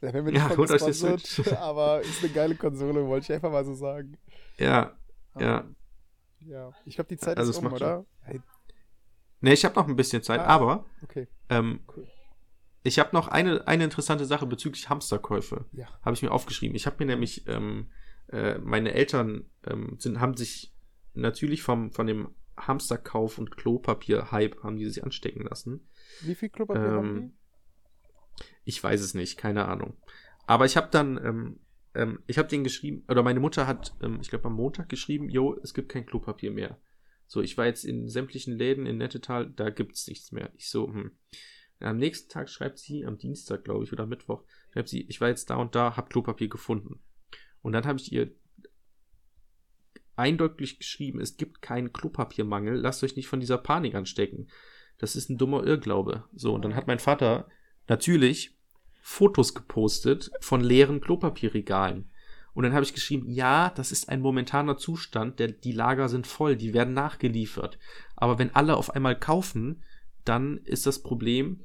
Da 0.00 0.12
werden 0.12 0.26
wir 0.26 0.34
Ja, 0.34 0.48
nicht 0.48 0.58
holt 0.58 0.70
euch 0.70 0.82
eine 0.82 0.92
Switch. 0.94 1.40
aber 1.58 2.00
ist 2.02 2.22
eine 2.22 2.32
geile 2.32 2.54
Konsole, 2.54 3.06
wollte 3.06 3.24
ich 3.24 3.32
einfach 3.32 3.50
mal 3.52 3.64
so 3.64 3.74
sagen. 3.74 4.16
Ja, 4.58 4.96
ja. 5.38 5.60
Ähm, 5.60 5.76
ja. 6.40 6.72
Ich 6.84 6.94
glaube, 6.96 7.08
die 7.08 7.16
Zeit 7.16 7.38
Also 7.38 7.50
ist 7.50 7.58
um, 7.58 7.72
oder? 7.72 8.04
Ne, 9.40 9.52
ich 9.52 9.64
habe 9.64 9.74
noch 9.74 9.86
ein 9.86 9.96
bisschen 9.96 10.22
Zeit, 10.22 10.40
Ah. 10.40 10.46
aber 10.46 10.86
okay, 11.02 11.28
ähm, 11.50 11.80
cool. 11.94 12.06
Ich 12.84 12.98
habe 12.98 13.10
noch 13.12 13.28
eine, 13.28 13.66
eine 13.66 13.84
interessante 13.84 14.26
Sache 14.26 14.46
bezüglich 14.46 14.90
Hamsterkäufe. 14.90 15.64
Ja. 15.72 15.86
habe 16.02 16.14
ich 16.14 16.22
mir 16.22 16.30
aufgeschrieben. 16.30 16.76
Ich 16.76 16.86
habe 16.86 16.96
mir 16.98 17.06
nämlich, 17.06 17.48
ähm, 17.48 17.90
äh, 18.28 18.58
meine 18.58 18.92
Eltern 18.92 19.46
ähm, 19.66 19.96
sind, 19.98 20.20
haben 20.20 20.36
sich 20.36 20.74
natürlich 21.14 21.62
vom, 21.62 21.90
von 21.92 22.06
dem 22.06 22.28
Hamsterkauf 22.58 23.38
und 23.38 23.56
Klopapier-Hype 23.56 24.62
haben 24.62 24.76
die 24.76 24.86
sich 24.86 25.02
anstecken 25.02 25.44
lassen. 25.44 25.88
Wie 26.20 26.34
viel 26.34 26.50
Klopapier 26.50 26.84
Ähm, 26.84 26.94
haben 26.94 27.38
Ich 28.64 28.84
weiß 28.84 29.00
es 29.00 29.14
nicht, 29.14 29.38
keine 29.38 29.66
Ahnung. 29.66 29.96
Aber 30.46 30.66
ich 30.66 30.76
habe 30.76 30.88
dann, 30.90 31.16
ähm, 31.24 31.60
ähm, 31.94 32.22
ich 32.26 32.36
habe 32.36 32.48
denen 32.48 32.64
geschrieben, 32.64 33.02
oder 33.08 33.22
meine 33.22 33.40
Mutter 33.40 33.66
hat, 33.66 33.96
ähm, 34.02 34.18
ich 34.20 34.28
glaube 34.28 34.44
am 34.44 34.56
Montag 34.56 34.90
geschrieben, 34.90 35.30
jo, 35.30 35.58
es 35.62 35.72
gibt 35.72 35.88
kein 35.88 36.04
Klopapier 36.04 36.50
mehr. 36.50 36.78
So, 37.26 37.40
ich 37.40 37.56
war 37.56 37.64
jetzt 37.64 37.84
in 37.84 38.10
sämtlichen 38.10 38.58
Läden 38.58 38.84
in 38.84 38.98
Nettetal, 38.98 39.50
da 39.50 39.70
gibt's 39.70 40.06
nichts 40.06 40.32
mehr. 40.32 40.52
Ich 40.54 40.68
so, 40.68 40.92
hm. 40.92 41.12
Am 41.84 41.96
nächsten 41.96 42.30
Tag 42.30 42.48
schreibt 42.48 42.78
sie, 42.78 43.04
am 43.04 43.18
Dienstag, 43.18 43.64
glaube 43.64 43.84
ich, 43.84 43.92
oder 43.92 44.06
Mittwoch, 44.06 44.42
schreibt 44.72 44.88
sie, 44.88 45.02
ich 45.02 45.20
war 45.20 45.28
jetzt 45.28 45.50
da 45.50 45.56
und 45.56 45.74
da, 45.74 45.96
hab 45.96 46.10
Klopapier 46.10 46.48
gefunden. 46.48 47.00
Und 47.62 47.72
dann 47.72 47.86
habe 47.86 47.98
ich 47.98 48.12
ihr 48.12 48.34
eindeutig 50.16 50.78
geschrieben, 50.78 51.20
es 51.20 51.36
gibt 51.36 51.62
keinen 51.62 51.92
Klopapiermangel, 51.92 52.76
lasst 52.76 53.02
euch 53.02 53.16
nicht 53.16 53.28
von 53.28 53.40
dieser 53.40 53.58
Panik 53.58 53.94
anstecken. 53.94 54.48
Das 54.98 55.16
ist 55.16 55.28
ein 55.28 55.38
dummer 55.38 55.64
Irrglaube. 55.64 56.24
So, 56.34 56.54
und 56.54 56.62
dann 56.62 56.74
hat 56.74 56.86
mein 56.86 56.98
Vater 57.00 57.48
natürlich 57.88 58.56
Fotos 59.00 59.54
gepostet 59.54 60.30
von 60.40 60.60
leeren 60.62 61.00
Klopapierregalen. 61.00 62.10
Und 62.54 62.62
dann 62.62 62.72
habe 62.72 62.84
ich 62.84 62.94
geschrieben, 62.94 63.28
ja, 63.28 63.70
das 63.70 63.90
ist 63.90 64.08
ein 64.08 64.20
momentaner 64.20 64.76
Zustand, 64.76 65.40
der, 65.40 65.48
die 65.48 65.72
Lager 65.72 66.08
sind 66.08 66.26
voll, 66.26 66.56
die 66.56 66.72
werden 66.72 66.94
nachgeliefert. 66.94 67.78
Aber 68.14 68.38
wenn 68.38 68.54
alle 68.54 68.76
auf 68.76 68.90
einmal 68.90 69.18
kaufen, 69.18 69.82
dann 70.24 70.58
ist 70.58 70.86
das 70.86 71.02
Problem, 71.02 71.60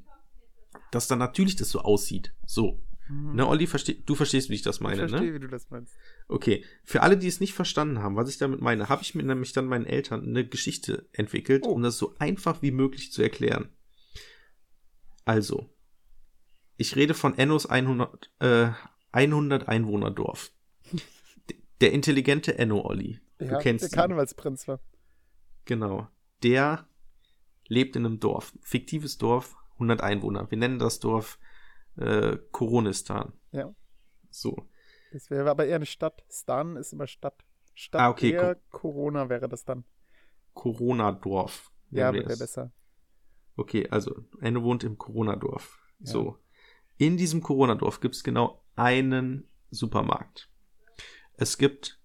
dass 0.90 1.08
dann 1.08 1.18
natürlich 1.18 1.56
das 1.56 1.70
so 1.70 1.80
aussieht. 1.80 2.34
So. 2.46 2.80
die? 3.08 3.14
Ne, 3.36 3.46
Olli, 3.46 3.66
versteh, 3.66 4.02
du 4.06 4.14
verstehst, 4.14 4.50
wie 4.50 4.54
ich 4.54 4.62
das 4.62 4.76
ich 4.76 4.82
meine, 4.82 5.08
verstehe, 5.08 5.28
ne? 5.30 5.34
wie 5.34 5.40
du 5.40 5.48
das 5.48 5.68
meinst. 5.70 5.94
Okay, 6.28 6.64
für 6.84 7.02
alle, 7.02 7.16
die 7.16 7.26
es 7.26 7.40
nicht 7.40 7.54
verstanden 7.54 7.98
haben, 8.00 8.14
was 8.16 8.28
ich 8.30 8.38
damit 8.38 8.60
meine, 8.60 8.88
habe 8.88 9.02
ich 9.02 9.14
mir 9.14 9.22
nämlich 9.24 9.52
dann 9.52 9.66
meinen 9.66 9.86
Eltern 9.86 10.22
eine 10.24 10.46
Geschichte 10.46 11.08
entwickelt, 11.12 11.64
Oh. 11.66 11.70
um 11.72 11.82
das 11.82 11.98
so 11.98 12.14
einfach 12.18 12.62
wie 12.62 12.70
möglich 12.70 13.12
zu 13.12 13.22
erklären. 13.22 13.68
Also, 15.24 15.68
Ich 16.76 16.96
rede 16.96 17.12
von 17.14 17.36
Ennos 17.36 17.66
100, 17.66 18.30
äh, 18.40 18.70
100 19.12 19.68
Einwohnerdorf. 19.68 20.50
Der 21.82 21.92
intelligente 21.92 22.56
Enno, 22.58 22.80
Olli. 22.86 23.20
Du 23.38 23.44
ja, 23.46 23.58
kennst 23.58 23.82
der 23.84 23.90
ihn. 23.90 23.94
Karnevalsprinz 23.96 24.66
war. 24.68 24.80
Genau. 25.66 26.08
Der 26.42 26.86
lebt 27.68 27.96
in 27.96 28.06
einem 28.06 28.18
Dorf. 28.20 28.52
Fiktives 28.62 29.18
Dorf, 29.18 29.56
100 29.80 30.02
Einwohner. 30.02 30.50
Wir 30.50 30.58
nennen 30.58 30.78
das 30.78 31.00
Dorf 31.00 31.38
äh, 31.96 32.36
Koronistan. 32.52 33.32
Ja. 33.52 33.74
So. 34.30 34.68
Das 35.12 35.30
wäre 35.30 35.50
aber 35.50 35.66
eher 35.66 35.76
eine 35.76 35.86
Stadt. 35.86 36.22
Stan 36.30 36.76
ist 36.76 36.92
immer 36.92 37.06
Stadt. 37.06 37.44
Stadt 37.74 38.00
Ah, 38.00 38.10
okay, 38.10 38.32
eher 38.32 38.56
Corona 38.70 39.28
wäre 39.28 39.48
das 39.48 39.64
dann. 39.64 39.84
Corona-Dorf. 40.54 41.72
Ja, 41.90 42.12
wäre 42.12 42.30
es. 42.30 42.38
besser. 42.38 42.70
Okay, 43.56 43.88
also 43.90 44.24
Enno 44.40 44.62
wohnt 44.62 44.84
im 44.84 44.98
Corona-Dorf. 44.98 45.78
So. 46.00 46.38
In 46.98 47.16
diesem 47.16 47.42
Corona-Dorf 47.42 48.00
gibt 48.00 48.14
es 48.14 48.22
genau 48.22 48.62
einen 48.76 49.48
Supermarkt. 49.70 50.50
Es 51.34 51.58
gibt 51.58 52.00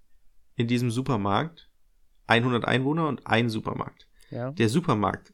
in 0.56 0.68
diesem 0.68 0.90
Supermarkt 0.90 1.70
100 2.28 2.66
Einwohner 2.66 3.08
und 3.08 3.28
einen 3.28 3.50
Supermarkt. 3.50 4.08
Ja. 4.32 4.52
Der 4.52 4.70
Supermarkt 4.70 5.34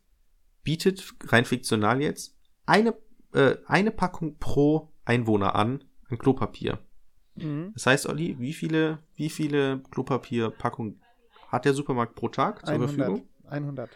bietet 0.64 1.14
rein 1.28 1.46
fiktional 1.46 2.02
jetzt 2.02 2.38
eine, 2.66 2.96
äh, 3.34 3.58
eine 3.66 3.92
Packung 3.92 4.38
pro 4.38 4.92
Einwohner 5.06 5.56
an 5.56 5.84
an 6.10 6.18
Klopapier. 6.18 6.80
Mhm. 7.36 7.72
Das 7.74 7.86
heißt, 7.86 8.08
Olli, 8.08 8.38
wie 8.40 8.54
viele, 8.54 9.00
wie 9.16 9.30
viele 9.30 9.82
Klopapierpackungen 9.92 11.02
hat 11.48 11.66
der 11.66 11.74
Supermarkt 11.74 12.16
pro 12.16 12.28
Tag 12.30 12.66
zur 12.66 12.76
100. 12.76 12.92
Verfügung? 12.92 13.30
100. 13.48 13.90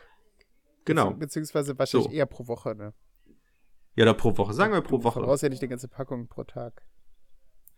Genau. 0.85 1.09
Bezieh- 1.09 1.19
Beziehungsweise 1.19 1.77
wahrscheinlich 1.77 2.09
So. 2.09 2.13
eher 2.15 2.25
pro 2.25 2.47
Woche, 2.47 2.75
ne? 2.75 2.93
Ja, 3.95 4.03
oder 4.03 4.13
pro 4.13 4.37
Woche. 4.37 4.53
Sagen 4.53 4.73
wir 4.73 4.81
pro 4.81 4.97
Du 4.97 5.03
Woche. 5.03 5.21
brauchst 5.21 5.43
ja 5.43 5.49
nicht 5.49 5.61
die 5.61 5.67
ganze 5.67 5.87
Packung 5.87 6.27
pro 6.27 6.43
Tag. 6.43 6.81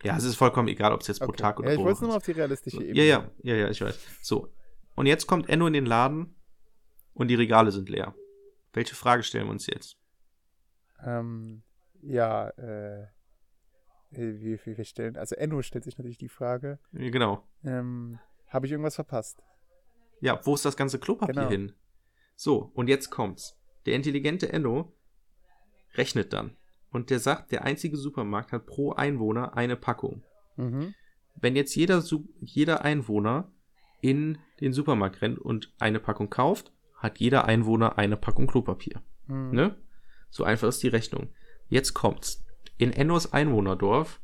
Ja, 0.04 0.16
es 0.18 0.24
ist 0.24 0.36
vollkommen 0.36 0.68
egal, 0.68 0.94
ob 0.94 1.02
es 1.02 1.08
jetzt 1.08 1.20
pro 1.20 1.30
Okay. 1.30 1.38
Tag 1.38 1.60
oder 1.60 1.70
ja, 1.70 1.74
ich 1.74 1.78
pro 1.78 1.86
wollte 1.86 1.96
es 1.96 2.02
Woche 2.02 2.08
nur 2.10 2.18
auf 2.18 2.24
die 2.24 2.32
realistische 2.32 2.78
So, 2.78 2.82
Ebene. 2.84 2.98
Ja, 2.98 3.04
ja, 3.04 3.32
ja, 3.44 3.56
ja, 3.56 3.70
ich 3.70 3.82
weiß. 3.82 4.00
So. 4.22 4.54
Und 4.96 5.06
jetzt 5.08 5.26
kommt 5.28 5.50
Enno 5.50 5.66
in 5.68 5.74
den 5.74 5.86
Laden 5.86 6.36
und 7.14 7.30
die 7.30 7.36
Regale 7.36 7.72
sind 7.72 7.90
leer. 7.90 8.14
Welche 8.74 8.96
Frage 8.96 9.24
stellen 9.24 9.46
wir 9.48 9.52
uns 9.52 9.68
jetzt? 9.68 9.98
Ähm, 11.04 11.64
ja, 12.02 12.50
äh, 12.50 13.04
äh, 13.04 13.08
wie, 14.40 14.60
wie 14.66 14.78
wir 14.78 14.86
stellen. 14.86 15.18
Also 15.18 15.36
Enno 15.36 15.62
stellt 15.62 15.84
sich 15.84 15.98
natürlich 15.98 16.18
die 16.18 16.30
Frage, 16.30 16.80
Genau. 16.92 17.44
ähm, 17.64 18.20
habe 18.48 18.66
ich 18.66 18.72
irgendwas 18.72 18.96
verpasst? 18.96 19.42
Ja, 20.22 20.40
wo 20.46 20.56
ist 20.56 20.66
das 20.66 20.78
ganze 20.78 21.00
Klopapier 21.00 21.34
Genau. 21.34 21.50
hin? 21.50 21.74
So, 22.36 22.72
und 22.74 22.88
jetzt 22.88 23.10
kommt's. 23.10 23.58
Der 23.86 23.96
intelligente 23.96 24.52
Enno 24.52 24.94
rechnet 25.96 26.34
dann. 26.34 26.56
Und 26.90 27.10
der 27.10 27.20
sagt, 27.20 27.52
der 27.52 27.64
einzige 27.66 27.98
Supermarkt 27.98 28.52
hat 28.52 28.66
pro 28.66 28.94
Einwohner 28.94 29.56
eine 29.56 29.76
Packung. 29.76 30.24
Mhm. 30.56 30.94
Wenn 31.36 31.56
jetzt 31.56 31.76
jeder, 31.76 32.04
jeder 32.40 32.82
Einwohner 32.84 33.52
in 34.02 34.40
den 34.62 34.74
Supermarkt 34.74 35.22
rennt 35.22 35.38
und 35.38 35.74
eine 35.80 36.00
Packung 36.00 36.30
kauft, 36.30 36.72
hat 36.98 37.20
jeder 37.20 37.46
Einwohner 37.46 37.98
eine 37.98 38.18
Packung 38.18 38.48
Klopapier. 38.48 39.02
Mhm. 39.28 39.52
Ne? 39.52 39.78
So 40.30 40.44
einfach 40.44 40.68
ist 40.68 40.84
die 40.84 40.90
Rechnung. 40.90 41.30
Jetzt 41.70 41.94
kommt's. 41.94 42.46
In 42.78 42.92
Ennos 42.92 43.34
Einwohnerdorf 43.34 44.20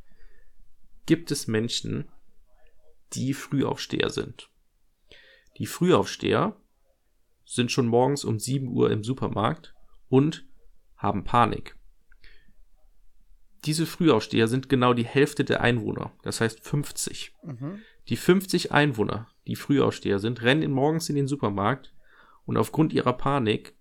gibt 1.05 1.31
es 1.31 1.47
Menschen, 1.47 2.09
die 3.13 3.33
Frühaufsteher 3.33 4.09
sind. 4.09 4.49
Die 5.57 5.65
Frühaufsteher 5.65 6.55
sind 7.45 7.71
schon 7.71 7.87
morgens 7.87 8.23
um 8.23 8.39
7 8.39 8.67
Uhr 8.67 8.91
im 8.91 9.03
Supermarkt 9.03 9.75
und 10.09 10.45
haben 10.97 11.23
Panik. 11.23 11.75
Diese 13.65 13.85
Frühaufsteher 13.85 14.47
sind 14.47 14.67
genau 14.67 14.93
die 14.93 15.05
Hälfte 15.05 15.43
der 15.43 15.61
Einwohner, 15.61 16.11
das 16.23 16.41
heißt 16.41 16.61
50. 16.61 17.33
Mhm. 17.43 17.79
Die 18.09 18.17
50 18.17 18.71
Einwohner, 18.71 19.27
die 19.47 19.55
Frühaufsteher 19.55 20.19
sind, 20.19 20.41
rennen 20.41 20.71
morgens 20.71 21.09
in 21.09 21.15
den 21.15 21.27
Supermarkt 21.27 21.92
und 22.45 22.57
aufgrund 22.57 22.93
ihrer 22.93 23.13
Panik 23.13 23.75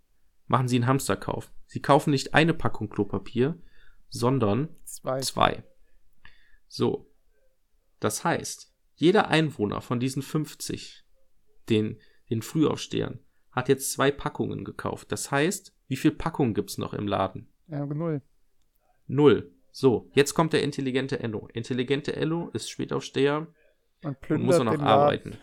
machen 0.47 0.69
sie 0.69 0.77
einen 0.77 0.87
Hamsterkauf. 0.87 1.51
Sie 1.67 1.81
kaufen 1.81 2.11
nicht 2.11 2.35
eine 2.35 2.55
Packung 2.55 2.89
Klopapier, 2.89 3.59
sondern 4.09 4.69
Zwei. 4.85 5.21
zwei. 5.21 5.65
So. 6.69 7.11
Das 7.99 8.25
heißt, 8.25 8.75
jeder 8.95 9.29
Einwohner 9.29 9.81
von 9.81 10.01
diesen 10.01 10.23
50, 10.23 11.05
den, 11.69 11.99
den 12.31 12.43
Frühaufstehern, 12.43 13.21
hat 13.51 13.69
jetzt 13.69 13.93
zwei 13.93 14.11
Packungen 14.11 14.65
gekauft. 14.65 15.13
Das 15.13 15.31
heißt, 15.31 15.75
wie 15.89 15.97
viel 15.97 16.11
Packungen 16.11 16.55
gibt's 16.55 16.79
noch 16.79 16.95
im 16.95 17.07
Laden? 17.07 17.49
Ja, 17.69 17.85
null. 17.87 18.23
Null. 19.07 19.53
So, 19.71 20.11
jetzt 20.15 20.35
kommt 20.35 20.53
der 20.53 20.63
intelligente 20.63 21.21
Enno. 21.21 21.49
Intelligente 21.53 22.15
Enno 22.15 22.51
ist 22.51 22.71
Spätaufsteher 22.71 23.47
Und 24.03 24.31
und 24.31 24.43
muss 24.43 24.61
auch 24.61 24.65
noch 24.65 24.79
arbeiten. 24.79 25.39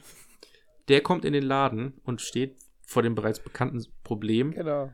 Der 0.88 1.02
kommt 1.02 1.26
in 1.26 1.34
den 1.34 1.44
Laden 1.44 2.00
und 2.04 2.22
steht 2.22 2.58
vor 2.90 3.04
dem 3.04 3.14
bereits 3.14 3.40
bekannten 3.40 3.86
Problem. 4.04 4.52
Genau. 4.52 4.92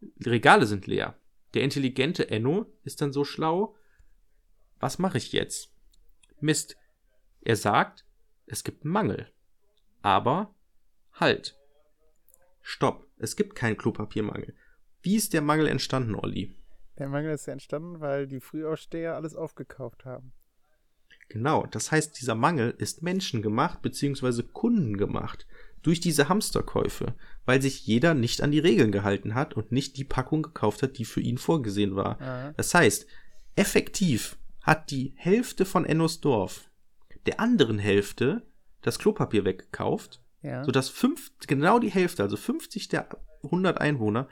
Die 0.00 0.28
Regale 0.30 0.64
sind 0.64 0.86
leer. 0.86 1.18
Der 1.52 1.62
intelligente 1.62 2.30
Enno 2.30 2.64
ist 2.82 3.02
dann 3.02 3.12
so 3.12 3.24
schlau. 3.24 3.76
Was 4.80 4.98
mache 4.98 5.18
ich 5.18 5.32
jetzt? 5.32 5.70
Mist. 6.40 6.78
Er 7.42 7.56
sagt, 7.56 8.06
es 8.46 8.64
gibt 8.64 8.84
einen 8.84 8.92
Mangel. 8.92 9.30
Aber 10.00 10.54
halt. 11.12 11.58
Stopp. 12.62 13.06
Es 13.18 13.36
gibt 13.36 13.54
keinen 13.54 13.76
Klopapiermangel. 13.76 14.54
Wie 15.02 15.16
ist 15.16 15.34
der 15.34 15.42
Mangel 15.42 15.66
entstanden, 15.66 16.14
Olli? 16.14 16.54
Der 16.98 17.08
Mangel 17.08 17.34
ist 17.34 17.44
ja 17.44 17.52
entstanden, 17.52 18.00
weil 18.00 18.26
die 18.26 18.40
Frühaufsteher 18.40 19.14
alles 19.14 19.36
aufgekauft 19.36 20.06
haben. 20.06 20.32
Genau, 21.28 21.66
das 21.66 21.92
heißt, 21.92 22.18
dieser 22.18 22.34
Mangel 22.34 22.74
ist 22.78 23.02
menschengemacht 23.02 23.82
bzw. 23.82 24.42
kundengemacht 24.42 25.46
durch 25.82 26.00
diese 26.00 26.28
Hamsterkäufe, 26.28 27.14
weil 27.44 27.62
sich 27.62 27.86
jeder 27.86 28.14
nicht 28.14 28.42
an 28.42 28.50
die 28.50 28.58
Regeln 28.58 28.90
gehalten 28.92 29.34
hat 29.34 29.54
und 29.54 29.70
nicht 29.72 29.96
die 29.96 30.04
Packung 30.04 30.42
gekauft 30.42 30.82
hat, 30.82 30.98
die 30.98 31.04
für 31.04 31.20
ihn 31.20 31.38
vorgesehen 31.38 31.94
war. 31.96 32.20
Aha. 32.20 32.52
Das 32.56 32.74
heißt, 32.74 33.06
effektiv 33.54 34.36
hat 34.62 34.90
die 34.90 35.12
Hälfte 35.16 35.64
von 35.64 35.84
Ennos 35.84 36.20
Dorf 36.20 36.70
der 37.26 37.40
anderen 37.40 37.78
Hälfte 37.78 38.46
das 38.82 38.98
Klopapier 38.98 39.44
weggekauft, 39.44 40.20
Ja. 40.42 40.64
sodass 40.64 40.88
fünf, 40.88 41.32
genau 41.46 41.78
die 41.80 41.90
Hälfte, 41.90 42.22
also 42.22 42.36
50 42.36 42.88
der 42.88 43.08
100 43.42 43.80
Einwohner, 43.80 44.28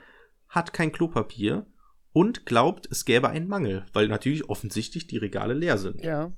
hat 0.47 0.71
kein 0.73 0.91
Klopapier 0.93 1.65
und 2.13 2.45
glaubt, 2.45 2.87
es 2.89 3.03
gäbe 3.03 3.29
einen 3.29 3.47
Mangel, 3.49 3.85
weil 3.91 4.07
natürlich 4.07 4.47
offensichtlich 4.49 5.07
die 5.07 5.17
Regale 5.17 5.53
leer 5.53 5.77
sind. 5.77 6.01
ja. 6.03 6.31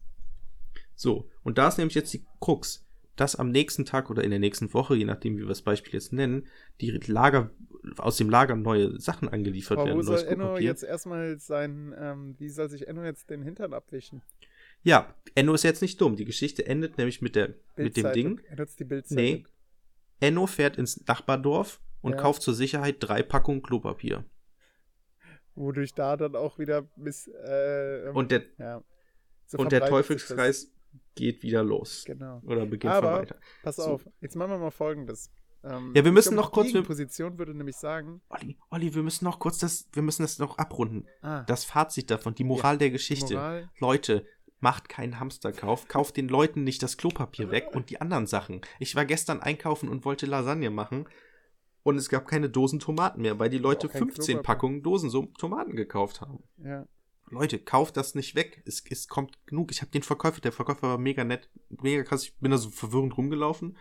So, 0.95 1.29
und 1.43 1.59
da 1.59 1.67
ist 1.67 1.77
nämlich 1.77 1.93
jetzt 1.93 2.11
die 2.13 2.25
Krux, 2.41 2.86
dass 3.17 3.35
am 3.35 3.49
nächsten 3.49 3.83
Tag 3.85 4.09
oder 4.09 4.23
in 4.23 4.29
der 4.29 4.39
nächsten 4.39 4.73
Woche, 4.73 4.95
je 4.95 5.05
nachdem, 5.05 5.35
wie 5.37 5.41
wir 5.41 5.47
das 5.47 5.61
Beispiel 5.61 5.93
jetzt 5.93 6.13
nennen, 6.13 6.47
die 6.79 6.91
Lager, 6.91 7.49
aus 7.97 8.17
dem 8.17 8.29
Lager 8.29 8.55
neue 8.55 8.99
Sachen 8.99 9.27
angeliefert 9.27 9.77
Aber 9.79 9.87
werden. 9.87 9.97
wo 9.97 10.03
soll 10.03 10.23
Enno 10.23 10.57
jetzt 10.57 10.83
erstmal 10.83 11.37
sein, 11.39 11.93
ähm, 11.99 12.35
wie 12.37 12.49
soll 12.49 12.69
sich 12.69 12.87
Enno 12.87 13.03
jetzt 13.03 13.29
den 13.29 13.41
Hintern 13.41 13.73
abwischen? 13.73 14.21
Ja, 14.83 15.13
Enno 15.35 15.53
ist 15.53 15.63
jetzt 15.63 15.81
nicht 15.81 15.99
dumm. 15.99 16.15
Die 16.15 16.25
Geschichte 16.25 16.65
endet 16.65 16.97
nämlich 16.97 17.21
mit, 17.21 17.35
der, 17.35 17.55
mit 17.75 17.97
dem. 17.97 18.13
Ding. 18.13 18.41
Er 18.47 18.57
nutzt 18.57 18.79
die 18.79 18.85
Bildzeitung. 18.85 19.23
Nee. 19.23 19.45
Enno 20.19 20.47
fährt 20.47 20.77
ins 20.77 21.05
Nachbardorf 21.05 21.81
und 22.01 22.13
Ja. 22.13 22.17
kauft 22.17 22.41
zur 22.43 22.53
Sicherheit 22.53 22.97
drei 22.99 23.23
Packungen 23.23 23.61
Klopapier. 23.63 24.23
Wodurch 25.55 25.93
da 25.93 26.15
dann 26.17 26.35
auch 26.35 26.59
wieder 26.59 26.83
bis, 26.95 27.27
äh, 27.27 28.11
Und 28.13 28.31
der, 28.31 28.43
ja. 28.59 28.83
So 29.47 29.57
und 29.57 29.71
der 29.71 29.85
Teufelskreis 29.87 30.71
geht 31.15 31.41
wieder 31.43 31.63
los. 31.63 32.03
Genau. 32.05 32.41
Oder 32.45 32.65
beginnt 32.65 32.93
Aber- 32.93 33.13
weiter. 33.19 33.35
Pass 33.63 33.77
So. 33.77 33.83
auf, 33.83 34.07
jetzt 34.21 34.35
machen 34.35 34.51
wir 34.51 34.59
mal 34.59 34.71
folgendes. 34.71 35.31
Ähm, 35.63 35.91
Ja, 35.95 36.05
wir 36.05 36.11
müssen 36.11 36.33
glaub, 36.35 36.45
noch 36.45 36.51
kurz- 36.51 36.67
Die 36.67 36.73
Gegenposition 36.73 37.37
würde 37.39 37.53
nämlich 37.55 37.75
sagen, 37.77 38.21
Olli, 38.29 38.57
Olli, 38.69 38.93
wir 38.93 39.01
müssen 39.03 39.25
noch 39.25 39.39
kurz 39.39 39.57
das, 39.57 39.87
wir 39.93 40.03
müssen 40.03 40.21
das 40.21 40.37
noch 40.37 40.57
abrunden. 40.59 41.07
ah, 41.21 41.41
Das 41.43 41.65
Fazit 41.65 42.11
davon, 42.11 42.35
die 42.35 42.43
Moral 42.43 42.77
der 42.77 42.89
die 42.89 42.93
Geschichte. 42.93 43.33
Moral, 43.33 43.69
Leute, 43.79 44.25
macht 44.59 44.87
keinen 44.89 45.19
Hamsterkauf, 45.19 45.87
kauft 45.87 46.15
den 46.17 46.27
Leuten 46.29 46.63
nicht 46.63 46.81
das 46.83 46.97
Klopapier 46.97 47.51
weg 47.51 47.69
und 47.73 47.89
die 47.89 47.99
anderen 48.01 48.27
Sachen. 48.27 48.61
Ich 48.79 48.95
war 48.95 49.05
gestern 49.05 49.39
einkaufen 49.41 49.89
und 49.89 50.05
wollte 50.05 50.25
Lasagne 50.27 50.69
machen 50.69 51.07
und 51.83 51.97
es 51.97 52.09
gab 52.09 52.27
keine 52.27 52.49
Dosen 52.49 52.79
Tomaten 52.79 53.21
mehr, 53.21 53.37
weil 53.39 53.49
die 53.49 53.57
Leute 53.59 53.87
Auch 53.87 53.91
kein 53.91 53.99
15 54.03 54.25
Klopapier. 54.37 54.43
Packungen 54.43 54.83
Dosen 54.83 55.09
so 55.09 55.25
Tomaten 55.39 55.75
gekauft 55.75 56.21
haben. 56.21 56.43
ja. 56.63 56.85
Leute, 57.29 57.59
kauft 57.59 57.97
das 57.97 58.15
nicht 58.15 58.35
weg. 58.35 58.63
Es, 58.65 58.83
es 58.89 59.07
kommt 59.07 59.37
genug. 59.47 59.71
Ich 59.71 59.81
habe 59.81 59.91
den 59.91 60.03
Verkäufer, 60.03 60.41
der 60.41 60.51
Verkäufer 60.51 60.87
war 60.89 60.97
mega 60.97 61.23
nett, 61.23 61.49
mega 61.69 62.03
krass. 62.03 62.23
Ich 62.23 62.37
bin 62.37 62.51
da 62.51 62.57
so 62.57 62.69
verwirrend 62.69 63.17
rumgelaufen. 63.17 63.77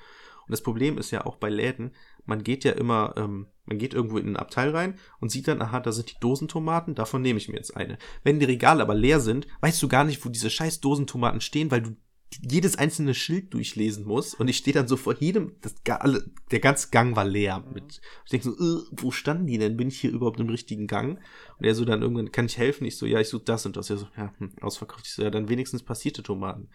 Und 0.46 0.52
das 0.52 0.62
Problem 0.62 0.96
ist 0.96 1.10
ja 1.10 1.26
auch 1.26 1.36
bei 1.36 1.48
Läden, 1.48 1.92
man 2.24 2.44
geht 2.44 2.62
ja 2.62 2.72
immer, 2.72 3.14
ähm, 3.16 3.48
man 3.64 3.78
geht 3.78 3.94
irgendwo 3.94 4.18
in 4.18 4.28
ein 4.28 4.36
Abteil 4.36 4.70
rein 4.70 4.96
und 5.18 5.30
sieht 5.30 5.48
dann, 5.48 5.60
aha, 5.60 5.80
da 5.80 5.90
sind 5.90 6.12
die 6.12 6.20
Dosentomaten, 6.20 6.94
davon 6.94 7.20
nehme 7.20 7.38
ich 7.38 7.48
mir 7.48 7.56
jetzt 7.56 7.76
eine. 7.76 7.98
Wenn 8.22 8.38
die 8.38 8.46
Regale 8.46 8.82
aber 8.82 8.94
leer 8.94 9.18
sind, 9.18 9.48
weißt 9.60 9.82
du 9.82 9.88
gar 9.88 10.04
nicht, 10.04 10.24
wo 10.24 10.28
diese 10.28 10.50
scheiß 10.50 10.80
Dosentomaten 10.80 11.40
stehen, 11.40 11.72
weil 11.72 11.82
du 11.82 11.96
jedes 12.42 12.76
einzelne 12.76 13.14
Schild 13.14 13.54
durchlesen 13.54 14.04
muss 14.04 14.34
und 14.34 14.48
ich 14.48 14.56
stehe 14.56 14.74
dann 14.74 14.88
so 14.88 14.96
vor 14.96 15.16
jedem, 15.16 15.54
das, 15.60 15.74
alle, 15.88 16.24
der 16.50 16.60
ganze 16.60 16.90
Gang 16.90 17.16
war 17.16 17.24
leer. 17.24 17.64
Mit, 17.72 18.00
ich 18.24 18.30
denke 18.30 18.50
so, 18.50 18.52
äh, 18.52 18.82
wo 18.90 19.10
standen 19.10 19.46
die 19.46 19.58
denn? 19.58 19.76
Bin 19.76 19.88
ich 19.88 20.00
hier 20.00 20.10
überhaupt 20.10 20.40
im 20.40 20.48
richtigen 20.48 20.86
Gang? 20.86 21.18
Und 21.58 21.64
er 21.64 21.74
so 21.74 21.84
dann 21.84 22.02
irgendwann, 22.02 22.32
kann 22.32 22.46
ich 22.46 22.58
helfen? 22.58 22.84
Ich 22.84 22.96
so, 22.96 23.06
ja, 23.06 23.20
ich 23.20 23.28
suche 23.28 23.44
das 23.44 23.64
und 23.64 23.76
das. 23.76 23.90
Er 23.90 23.98
so, 23.98 24.08
ja, 24.16 24.34
hm, 24.38 24.52
ausverkauft. 24.60 25.06
Ich 25.06 25.12
so, 25.12 25.22
ja, 25.22 25.30
dann 25.30 25.48
wenigstens 25.48 25.82
passierte 25.82 26.22
Tomaten. 26.22 26.68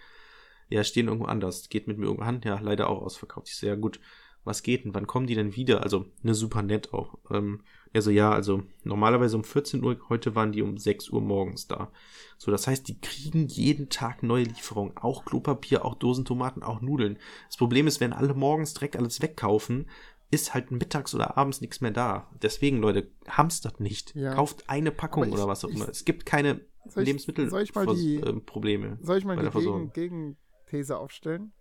Ja, 0.70 0.84
stehen 0.84 1.08
irgendwo 1.08 1.26
anders. 1.26 1.68
Geht 1.70 1.88
mit 1.88 1.98
mir 1.98 2.06
irgendwo 2.06 2.24
an? 2.24 2.42
Ja, 2.44 2.60
leider 2.60 2.90
auch 2.90 3.02
ausverkauft. 3.02 3.50
Ich 3.50 3.58
so, 3.58 3.68
ja 3.68 3.76
gut, 3.76 4.00
was 4.44 4.64
geht 4.64 4.86
denn? 4.86 4.94
Wann 4.94 5.08
kommen 5.08 5.28
die 5.28 5.36
denn 5.36 5.56
wieder? 5.56 5.84
Also, 5.84 6.06
ne, 6.24 6.34
super 6.34 6.62
nett 6.62 6.94
auch. 6.94 7.18
Ähm, 7.30 7.62
er 7.94 8.02
so, 8.02 8.10
ja, 8.10 8.32
also 8.32 8.64
normalerweise 8.84 9.36
um 9.36 9.44
14 9.44 9.84
Uhr, 9.84 9.98
heute 10.10 10.34
waren 10.36 10.52
die 10.52 10.62
um 10.62 10.78
6 10.78 11.10
Uhr 11.10 11.22
morgens 11.22 11.68
da. 11.68 11.92
So, 12.38 12.50
das 12.52 12.66
heißt, 12.68 12.88
die 12.88 13.00
kriegen 13.00 13.48
jeden 13.48 13.90
Tag 13.90 14.24
neue 14.24 14.44
Lieferungen. 14.46 14.96
Auch 14.98 15.26
Klopapier, 15.26 15.84
auch 15.86 15.96
Dosentomaten, 15.96 16.64
auch 16.64 16.82
Nudeln. 16.82 17.20
Das 17.48 17.58
Problem 17.58 17.88
ist, 17.88 18.00
wenn 18.00 18.14
alle 18.14 18.34
morgens 18.34 18.74
direkt 18.74 18.96
alles 18.96 19.22
wegkaufen, 19.22 19.90
ist 20.32 20.54
halt 20.54 20.72
mittags 20.72 21.14
oder 21.14 21.38
abends 21.38 21.60
nichts 21.60 21.82
mehr 21.82 21.92
da. 21.92 22.30
Deswegen, 22.42 22.78
Leute, 22.78 23.12
hamstert 23.28 23.82
nicht. 23.82 24.16
Ja. 24.16 24.34
Kauft 24.34 24.70
eine 24.70 24.92
Packung 24.92 25.26
ich- 25.26 25.34
oder 25.34 25.48
was 25.48 25.66
auch 25.66 25.70
immer. 25.70 25.90
Es 25.90 26.06
gibt 26.06 26.26
keine 26.26 26.62
Soll 26.88 27.04
ich- 27.04 27.08
Lebensmittel 27.08 27.50
soll 27.50 27.62
ich 27.64 27.76
mal 27.76 27.86
die- 27.88 28.22
Probleme. 28.46 28.98
Soll 29.02 29.18
ich 29.18 29.26
mal 29.26 29.36
die. 29.36 29.50
Gegen 29.52 29.92
Gegenthese 29.92 30.98
aufstellen? 30.98 31.52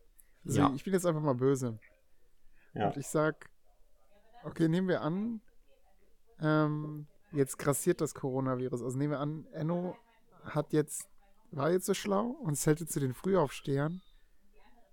Also 0.46 0.60
Ja. 0.60 0.72
Ich 0.76 0.84
bin 0.84 0.92
jetzt 0.94 1.04
einfach 1.04 1.20
mal 1.20 1.34
böse. 1.34 1.78
Ja. 2.74 2.88
Und 2.88 2.96
ich 2.96 3.06
sag, 3.06 3.50
okay, 4.44 4.68
nehmen 4.68 4.88
wir 4.88 5.02
an, 5.02 5.40
ähm, 6.40 7.06
jetzt 7.32 7.58
grassiert 7.58 8.00
das 8.00 8.14
Coronavirus. 8.14 8.82
Also 8.82 8.96
nehmen 8.96 9.12
wir 9.12 9.20
an, 9.20 9.46
Enno 9.52 9.96
hat 10.44 10.72
jetzt, 10.72 11.08
war 11.50 11.70
jetzt 11.70 11.86
so 11.86 11.94
schlau 11.94 12.36
und 12.42 12.56
zählte 12.56 12.86
zu 12.86 13.00
den 13.00 13.14
Frühaufstehern 13.14 14.00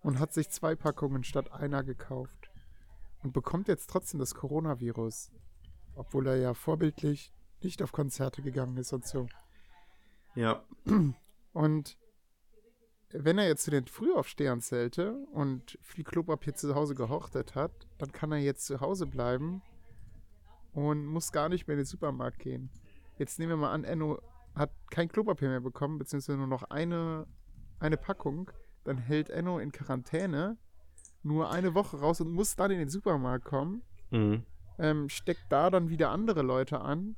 und 0.02 0.20
hat 0.20 0.34
sich 0.34 0.50
zwei 0.50 0.76
Packungen 0.76 1.24
statt 1.24 1.52
einer 1.52 1.84
gekauft. 1.84 2.50
Und 3.24 3.34
bekommt 3.34 3.68
jetzt 3.68 3.90
trotzdem 3.90 4.20
das 4.20 4.36
Coronavirus. 4.36 5.32
Obwohl 5.96 6.28
er 6.28 6.38
ja 6.38 6.54
vorbildlich 6.54 7.34
nicht 7.62 7.82
auf 7.82 7.92
Konzerte 7.92 8.44
gegangen 8.44 8.78
ist 8.78 8.94
und 8.94 9.06
so. 9.06 9.28
Ja. 10.36 10.64
Und 11.54 11.98
wenn 13.12 13.38
er 13.38 13.48
jetzt 13.48 13.64
zu 13.64 13.72
den 13.72 13.88
Frühaufstehern 13.88 14.62
zählte 14.62 15.14
und 15.32 15.78
viel 15.82 16.04
Klopapier 16.04 16.56
zu 16.56 16.76
Hause 16.76 16.96
gehortet 16.96 17.56
hat, 17.56 17.88
dann 17.98 18.12
kann 18.12 18.32
er 18.32 18.40
jetzt 18.40 18.66
zu 18.66 18.82
Hause 18.82 19.06
bleiben 19.08 19.62
und 20.74 21.06
muss 21.06 21.32
gar 21.32 21.50
nicht 21.50 21.68
mehr 21.68 21.76
in 21.76 21.80
den 21.80 21.86
Supermarkt 21.86 22.40
gehen. 22.40 22.70
Jetzt 23.18 23.40
nehmen 23.40 23.52
wir 23.52 23.58
mal 23.58 23.72
an, 23.72 23.84
Enno 23.84 24.20
hat 24.56 24.72
kein 24.92 25.08
Klopapier 25.08 25.50
mehr 25.50 25.62
bekommen, 25.62 25.98
beziehungsweise 25.98 26.38
nur 26.38 26.48
noch 26.48 26.64
eine, 26.64 27.28
eine 27.80 27.98
Packung. 27.98 28.52
Dann 28.84 28.98
hält 28.98 29.30
Enno 29.30 29.60
in 29.60 29.72
Quarantäne 29.72 30.58
nur 31.24 31.50
eine 31.52 31.74
Woche 31.74 32.00
raus 32.00 32.22
und 32.22 32.32
muss 32.32 32.56
dann 32.56 32.72
in 32.72 32.80
den 32.80 32.90
Supermarkt 32.90 33.46
kommen 33.46 33.84
Mhm. 34.10 34.44
ähm, 34.80 35.10
steckt 35.10 35.46
da 35.50 35.70
dann 35.70 35.90
wieder 35.90 36.12
andere 36.12 36.42
Leute 36.42 36.80
an 36.80 37.18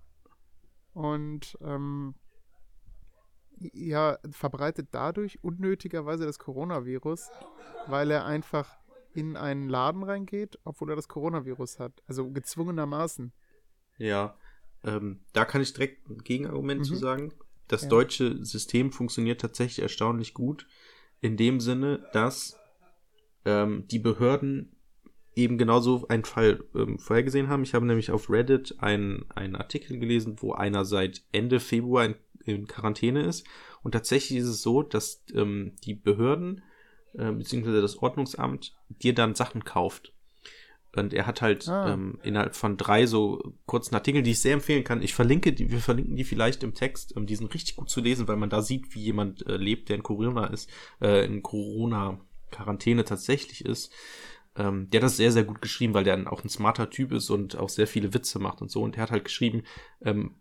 und 0.94 1.56
ähm, 1.62 2.16
ja, 3.60 4.18
verbreitet 4.32 4.90
dadurch 4.92 5.44
unnötigerweise 5.44 6.26
das 6.26 6.40
Coronavirus, 6.40 7.30
weil 7.88 8.12
er 8.12 8.26
einfach 8.26 8.78
in 9.14 9.36
einen 9.36 9.70
Laden 9.70 10.04
reingeht, 10.04 10.60
obwohl 10.64 10.92
er 10.92 10.96
das 10.96 11.08
Coronavirus 11.08 11.80
hat. 11.80 12.02
Also 12.08 12.30
gezwungenermaßen. 12.32 13.34
Ja, 13.98 14.38
ähm, 14.84 15.22
da 15.34 15.46
kann 15.46 15.62
ich 15.62 15.74
direkt 15.74 16.10
ein 16.10 16.20
Gegenargument 16.20 16.82
Mhm. 16.82 16.86
zu 16.86 16.96
sagen. 16.96 17.34
Das 17.68 17.84
Ja. 17.84 17.90
deutsche 17.90 18.44
System 18.46 18.92
funktioniert 18.92 19.42
tatsächlich 19.42 19.82
erstaunlich 19.82 20.34
gut. 20.34 20.68
In 21.22 21.38
dem 21.38 21.60
Sinne, 21.60 22.08
dass 22.14 22.58
ähm, 23.46 23.88
die 23.88 24.00
Behörden 24.00 24.76
eben 25.40 25.58
genauso 25.58 26.08
einen 26.08 26.26
Fall 26.26 26.64
ähm, 26.76 27.00
vorhergesehen 27.00 27.50
haben. 27.50 27.64
Ich 27.64 27.74
habe 27.74 27.86
nämlich 27.86 28.12
auf 28.12 28.30
Reddit 28.30 28.76
einen, 28.80 29.26
einen 29.34 29.56
Artikel 29.56 29.98
gelesen, 30.00 30.38
wo 30.40 30.54
einer 30.54 30.86
seit 30.86 31.24
Ende 31.32 31.60
Februar 31.60 32.06
in, 32.06 32.16
in 32.46 32.68
Quarantäne 32.68 33.24
ist. 33.24 33.46
Und 33.84 33.92
tatsächlich 33.92 34.40
ist 34.40 34.48
es 34.48 34.62
so, 34.62 34.84
dass 34.84 35.24
ähm, 35.34 35.74
die 35.84 35.94
Behörden 35.94 36.62
äh, 37.14 37.32
beziehungsweise 37.32 37.82
das 37.82 37.98
Ordnungsamt 37.98 38.76
dir 39.02 39.14
dann 39.16 39.36
Sachen 39.36 39.64
kauft. 39.64 40.14
Und 40.96 41.14
er 41.14 41.28
hat 41.28 41.42
halt 41.42 41.68
Ah. 41.68 41.94
ähm, 41.94 42.18
innerhalb 42.24 42.56
von 42.56 42.76
drei 42.76 43.06
so 43.06 43.54
kurzen 43.68 43.94
Artikeln, 43.94 44.24
die 44.24 44.32
ich 44.32 44.42
sehr 44.42 44.54
empfehlen 44.54 44.84
kann. 44.84 45.04
Ich 45.04 45.14
verlinke 45.14 45.54
die, 45.54 45.70
wir 45.70 45.80
verlinken 45.80 46.16
die 46.16 46.24
vielleicht 46.24 46.64
im 46.64 46.74
Text. 46.74 47.16
Ähm, 47.16 47.28
die 47.28 47.36
sind 47.36 47.54
richtig 47.54 47.76
gut 47.76 47.90
zu 47.90 48.02
lesen, 48.02 48.28
weil 48.28 48.38
man 48.38 48.50
da 48.50 48.62
sieht, 48.62 48.96
wie 48.96 49.04
jemand 49.04 49.46
äh, 49.48 49.58
lebt, 49.58 49.90
der 49.90 49.98
in 49.98 50.04
Corona 50.04 50.48
ist, 50.48 50.70
äh, 51.00 51.26
in 51.26 51.44
Corona-Quarantäne 51.44 53.04
tatsächlich 53.06 53.66
ist. 53.66 53.94
Ähm, 54.56 54.90
der 54.90 55.00
hat 55.00 55.06
das 55.06 55.18
sehr, 55.18 55.32
sehr 55.32 55.44
gut 55.44 55.62
geschrieben, 55.62 55.94
weil 55.94 56.04
der 56.04 56.32
auch 56.32 56.44
ein 56.44 56.50
smarter 56.50 56.90
Typ 56.90 57.12
ist 57.12 57.30
und 57.30 57.58
auch 57.58 57.70
sehr 57.70 57.88
viele 57.88 58.14
Witze 58.14 58.40
macht 58.40 58.62
und 58.62 58.72
so. 58.72 58.82
Und 58.82 58.96
der 58.96 59.04
hat 59.04 59.12
halt 59.12 59.24
geschrieben, 59.24 59.64
ähm, 60.02 60.36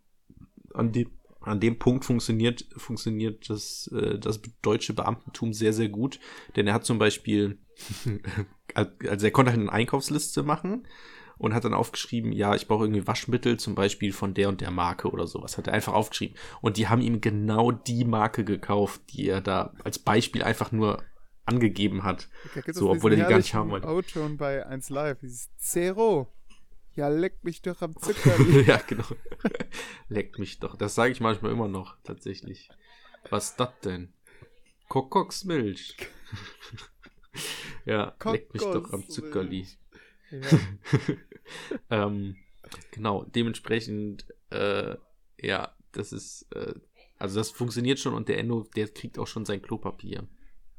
an 0.75 0.93
dem, 0.93 1.11
an 1.41 1.61
dem 1.61 1.79
Punkt 1.79 2.05
funktioniert, 2.05 2.67
funktioniert 2.77 3.49
das, 3.49 3.89
äh, 3.95 4.19
das 4.19 4.41
deutsche 4.63 4.95
Beamtentum 4.95 5.53
sehr, 5.53 5.73
sehr 5.73 5.89
gut. 5.89 6.21
Denn 6.57 6.67
er 6.67 6.75
hat 6.75 6.85
zum 6.85 6.99
Beispiel, 6.99 7.59
also 8.75 9.27
er 9.27 9.31
konnte 9.31 9.53
halt 9.53 9.61
eine 9.61 9.73
Einkaufsliste 9.73 10.43
machen 10.43 10.87
und 11.39 11.55
hat 11.55 11.65
dann 11.65 11.75
aufgeschrieben, 11.75 12.33
ja, 12.33 12.55
ich 12.55 12.67
brauche 12.67 12.85
irgendwie 12.85 13.07
Waschmittel, 13.07 13.57
zum 13.59 13.75
Beispiel 13.75 14.13
von 14.13 14.35
der 14.35 14.49
und 14.49 14.61
der 14.61 14.71
Marke 14.71 15.11
oder 15.11 15.27
sowas. 15.27 15.57
Hat 15.57 15.69
er 15.69 15.73
einfach 15.73 15.95
aufgeschrieben. 15.95 16.37
Und 16.61 16.77
die 16.77 16.89
haben 16.89 17.01
ihm 17.01 17.21
genau 17.21 17.71
die 17.71 18.05
Marke 18.05 18.45
gekauft, 18.45 19.01
die 19.11 19.29
er 19.29 19.41
da 19.41 19.73
als 19.85 19.99
Beispiel 19.99 20.43
einfach 20.43 20.73
nur 20.73 21.03
angegeben 21.49 22.05
hat. 22.05 22.29
So, 22.69 22.91
obwohl 22.91 23.13
er 23.13 23.17
die 23.25 23.31
gar 23.31 23.39
nicht 23.39 23.55
haben 23.55 23.71
wollte. 23.71 23.89
O-Ton 23.89 24.37
bei 24.37 24.65
1 24.67 24.91
Live, 24.91 25.19
dieses 25.21 25.55
Zero. 25.57 26.33
Ja, 26.95 27.09
leck 27.09 27.43
mich 27.43 27.63
doch 27.63 27.81
am 27.81 27.97
Zucker. 28.01 28.41
ja, 28.67 28.77
genau. 28.87 29.05
Leckt 30.09 30.39
mich 30.39 30.59
doch. 30.59 30.77
Das 30.77 30.95
sage 30.95 31.13
ich 31.13 31.21
manchmal 31.21 31.53
immer 31.53 31.69
noch, 31.69 31.97
tatsächlich. 32.03 32.69
Was 33.31 33.51
ist 33.51 33.61
das 33.61 33.71
denn? 33.85 34.13
Kokoksmilch. 34.89 35.97
ja, 37.85 38.15
leckt 38.25 38.53
mich 38.53 38.63
doch 38.63 38.93
am 38.93 39.09
Zuckerli. 39.09 39.67
ja. 40.31 40.41
ähm, 41.91 42.37
genau, 42.91 43.25
dementsprechend, 43.25 44.27
äh, 44.51 44.97
ja, 45.41 45.75
das 45.93 46.13
ist, 46.13 46.47
äh, 46.55 46.75
also 47.19 47.39
das 47.39 47.51
funktioniert 47.51 47.99
schon 47.99 48.15
und 48.15 48.29
der 48.29 48.39
Endo, 48.39 48.67
der 48.77 48.89
kriegt 48.89 49.19
auch 49.19 49.27
schon 49.27 49.45
sein 49.45 49.63
Klopapier. 49.63 50.27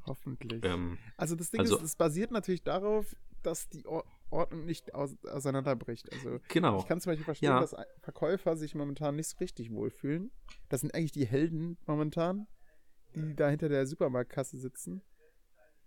Hoffentlich. 0.09 0.63
Ähm, 0.65 0.97
Also 1.17 1.35
das 1.35 1.51
Ding 1.51 1.61
Also- 1.61 1.77
ist, 1.77 1.83
es 1.83 1.95
basiert 1.95 2.31
natürlich 2.31 2.63
darauf, 2.63 3.15
dass 3.43 3.69
die 3.69 3.85
Or 3.85 4.03
Ordnung 4.31 4.65
nicht 4.65 4.93
aus 4.93 5.15
auseinanderbricht. 5.25 6.11
Also 6.13 6.39
genau. 6.49 6.77
ich 6.79 6.85
kann 6.85 6.99
zum 7.01 7.11
Beispiel 7.11 7.25
verstehen, 7.25 7.49
Ja. 7.49 7.61
dass 7.61 7.75
Verkäufer 8.01 8.55
sich 8.57 8.75
momentan 8.75 9.15
nicht 9.15 9.27
so 9.29 9.37
richtig 9.37 9.71
wohlfühlen. 9.71 10.29
Das 10.67 10.81
sind 10.81 10.93
eigentlich 10.93 11.13
die 11.13 11.25
Helden 11.25 11.77
momentan, 11.87 12.45
die 13.15 13.33
da 13.35 13.49
hinter 13.49 13.69
der 13.69 13.87
Supermarktkasse 13.87 14.57
sitzen, 14.59 15.01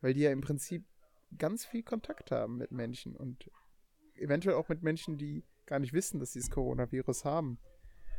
weil 0.00 0.14
die 0.14 0.22
ja 0.22 0.32
im 0.32 0.40
Prinzip 0.40 0.84
ganz 1.38 1.64
viel 1.64 1.84
Kontakt 1.84 2.32
haben 2.32 2.56
mit 2.56 2.72
Menschen 2.72 3.14
und 3.14 3.48
eventuell 4.16 4.56
auch 4.56 4.68
mit 4.68 4.82
Menschen, 4.82 5.18
die 5.18 5.44
gar 5.66 5.78
nicht 5.78 5.92
wissen, 5.92 6.18
dass 6.18 6.32
sie 6.32 6.40
das 6.40 6.50
Coronavirus 6.50 7.24
haben. 7.24 7.58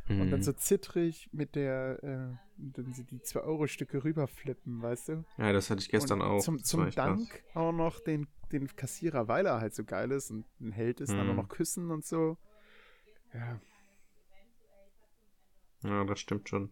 Und 0.08 0.30
dann 0.30 0.40
Mhm. 0.40 0.42
so 0.42 0.52
zittrig 0.52 1.28
mit 1.32 1.54
der, 1.54 2.02
äh, 2.04 2.36
dann 2.58 2.92
sie 2.92 3.04
die 3.04 3.20
2-Euro-Stücke 3.20 4.04
rüberflippen, 4.04 4.82
weißt 4.82 5.08
du? 5.08 5.24
Ja, 5.38 5.52
das 5.52 5.70
hatte 5.70 5.80
ich 5.80 5.88
gestern 5.88 6.20
und 6.20 6.28
auch. 6.28 6.40
Zum, 6.42 6.62
zum 6.62 6.86
echt 6.86 6.96
krass. 6.96 7.18
Dank 7.18 7.42
auch 7.54 7.72
noch 7.72 8.00
den, 8.00 8.26
den 8.52 8.68
Kassierer, 8.76 9.28
weil 9.28 9.46
er 9.46 9.60
halt 9.60 9.74
so 9.74 9.82
geil 9.82 10.10
ist 10.10 10.30
und 10.30 10.44
ein 10.60 10.72
Held 10.72 11.00
ist, 11.00 11.10
dann 11.12 11.20
auch 11.20 11.32
Mhm. 11.32 11.36
noch 11.36 11.48
küssen 11.48 11.90
und 11.90 12.04
so. 12.04 12.36
Ja, 13.32 13.60
Ja, 15.82 16.04
das 16.04 16.20
stimmt 16.20 16.48
schon. 16.48 16.70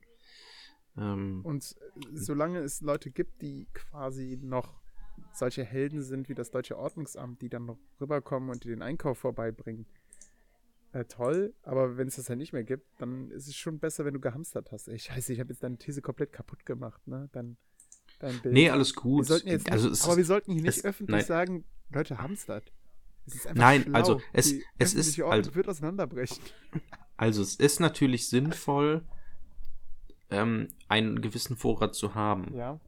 Ähm, 0.97 1.41
und 1.43 1.75
äh, 1.81 2.01
solange 2.15 2.61
es 2.61 2.81
Leute 2.81 3.11
gibt, 3.11 3.43
die 3.43 3.67
quasi 3.73 4.39
noch 4.43 4.81
solche 5.35 5.65
Helden 5.65 6.03
sind 6.03 6.29
wie 6.29 6.35
das 6.35 6.51
Deutsche 6.51 6.79
Ordnungsamt, 6.79 7.43
die 7.43 7.49
dann 7.49 7.67
noch 7.67 7.79
rüberkommen 8.01 8.51
und 8.51 8.65
dir 8.65 8.71
den 8.71 8.83
Einkauf 8.83 9.19
vorbeibringen, 9.19 9.87
äh, 10.93 11.05
toll. 11.05 11.55
Aber 11.63 11.97
wenn 11.97 12.09
es 12.09 12.17
das 12.17 12.29
halt 12.29 12.39
nicht 12.39 12.53
mehr 12.53 12.65
gibt, 12.65 12.87
dann 13.01 13.31
ist 13.31 13.49
es 13.49 13.57
schon 13.57 13.79
besser, 13.79 14.05
wenn 14.05 14.15
du 14.15 14.21
gehamstert 14.21 14.73
hast. 14.73 14.89
Ey, 14.89 14.99
scheiße, 14.99 15.33
ich 15.33 15.41
habe 15.41 15.51
jetzt 15.51 15.63
deine 15.63 15.77
These 15.79 16.03
komplett 16.03 16.33
kaputt 16.33 16.65
gemacht, 16.67 17.07
ne? 17.07 17.29
Dein, 17.33 17.57
dein 18.19 18.39
Bild. 18.41 18.55
nee, 18.55 18.71
alles 18.71 18.95
wir 18.95 19.03
gut. 19.03 19.27
sollten 19.27 19.49
jetzt 19.49 19.65
nicht, 19.67 19.73
also 19.73 19.89
aber 20.07 20.17
wir 20.17 20.25
sollten 20.25 20.53
hier 20.53 20.63
nicht 20.63 20.79
es- 20.79 20.85
öffentlich 20.85 21.17
nein. 21.17 21.25
sagen, 21.27 21.65
Leute, 21.91 22.19
hamstert. 22.19 22.73
Es 23.27 23.35
ist 23.37 23.47
einfach 23.47 23.63
Nein, 23.63 23.83
schlau. 23.85 23.93
also 23.99 24.21
es- 24.33 24.51
Die 24.51 24.65
es 24.79 24.95
ist- 24.95 25.19
Ordnung 25.21 25.33
also- 25.33 25.55
wird 25.55 25.69
auseinanderbrechen. 25.69 26.43
Also 27.17 27.43
es 27.43 27.55
ist 27.57 27.79
natürlich 27.79 28.29
sinnvoll, 28.29 29.03
ähm, 30.31 30.69
einen 30.89 31.21
gewissen 31.21 31.57
Vorrat 31.57 31.95
zu 31.95 32.15
haben. 32.15 32.53
Ja. 32.55 32.81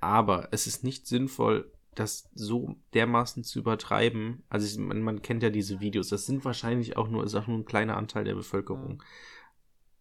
Aber 0.00 0.48
es 0.50 0.66
ist 0.66 0.82
nicht 0.84 1.06
sinnvoll, 1.06 1.70
das 1.94 2.30
so 2.34 2.76
dermaßen 2.94 3.44
zu 3.44 3.58
übertreiben. 3.58 4.42
Also 4.48 4.66
ich, 4.66 4.78
man, 4.78 5.02
man 5.02 5.22
kennt 5.22 5.42
ja 5.42 5.50
diese 5.50 5.80
Videos. 5.80 6.08
Das 6.08 6.26
sind 6.26 6.44
wahrscheinlich 6.44 6.96
auch 6.96 7.08
nur, 7.08 7.24
ist 7.24 7.34
auch 7.34 7.46
nur 7.46 7.58
ein 7.58 7.66
kleiner 7.66 7.96
Anteil 7.96 8.24
der 8.24 8.34
Bevölkerung. 8.34 9.02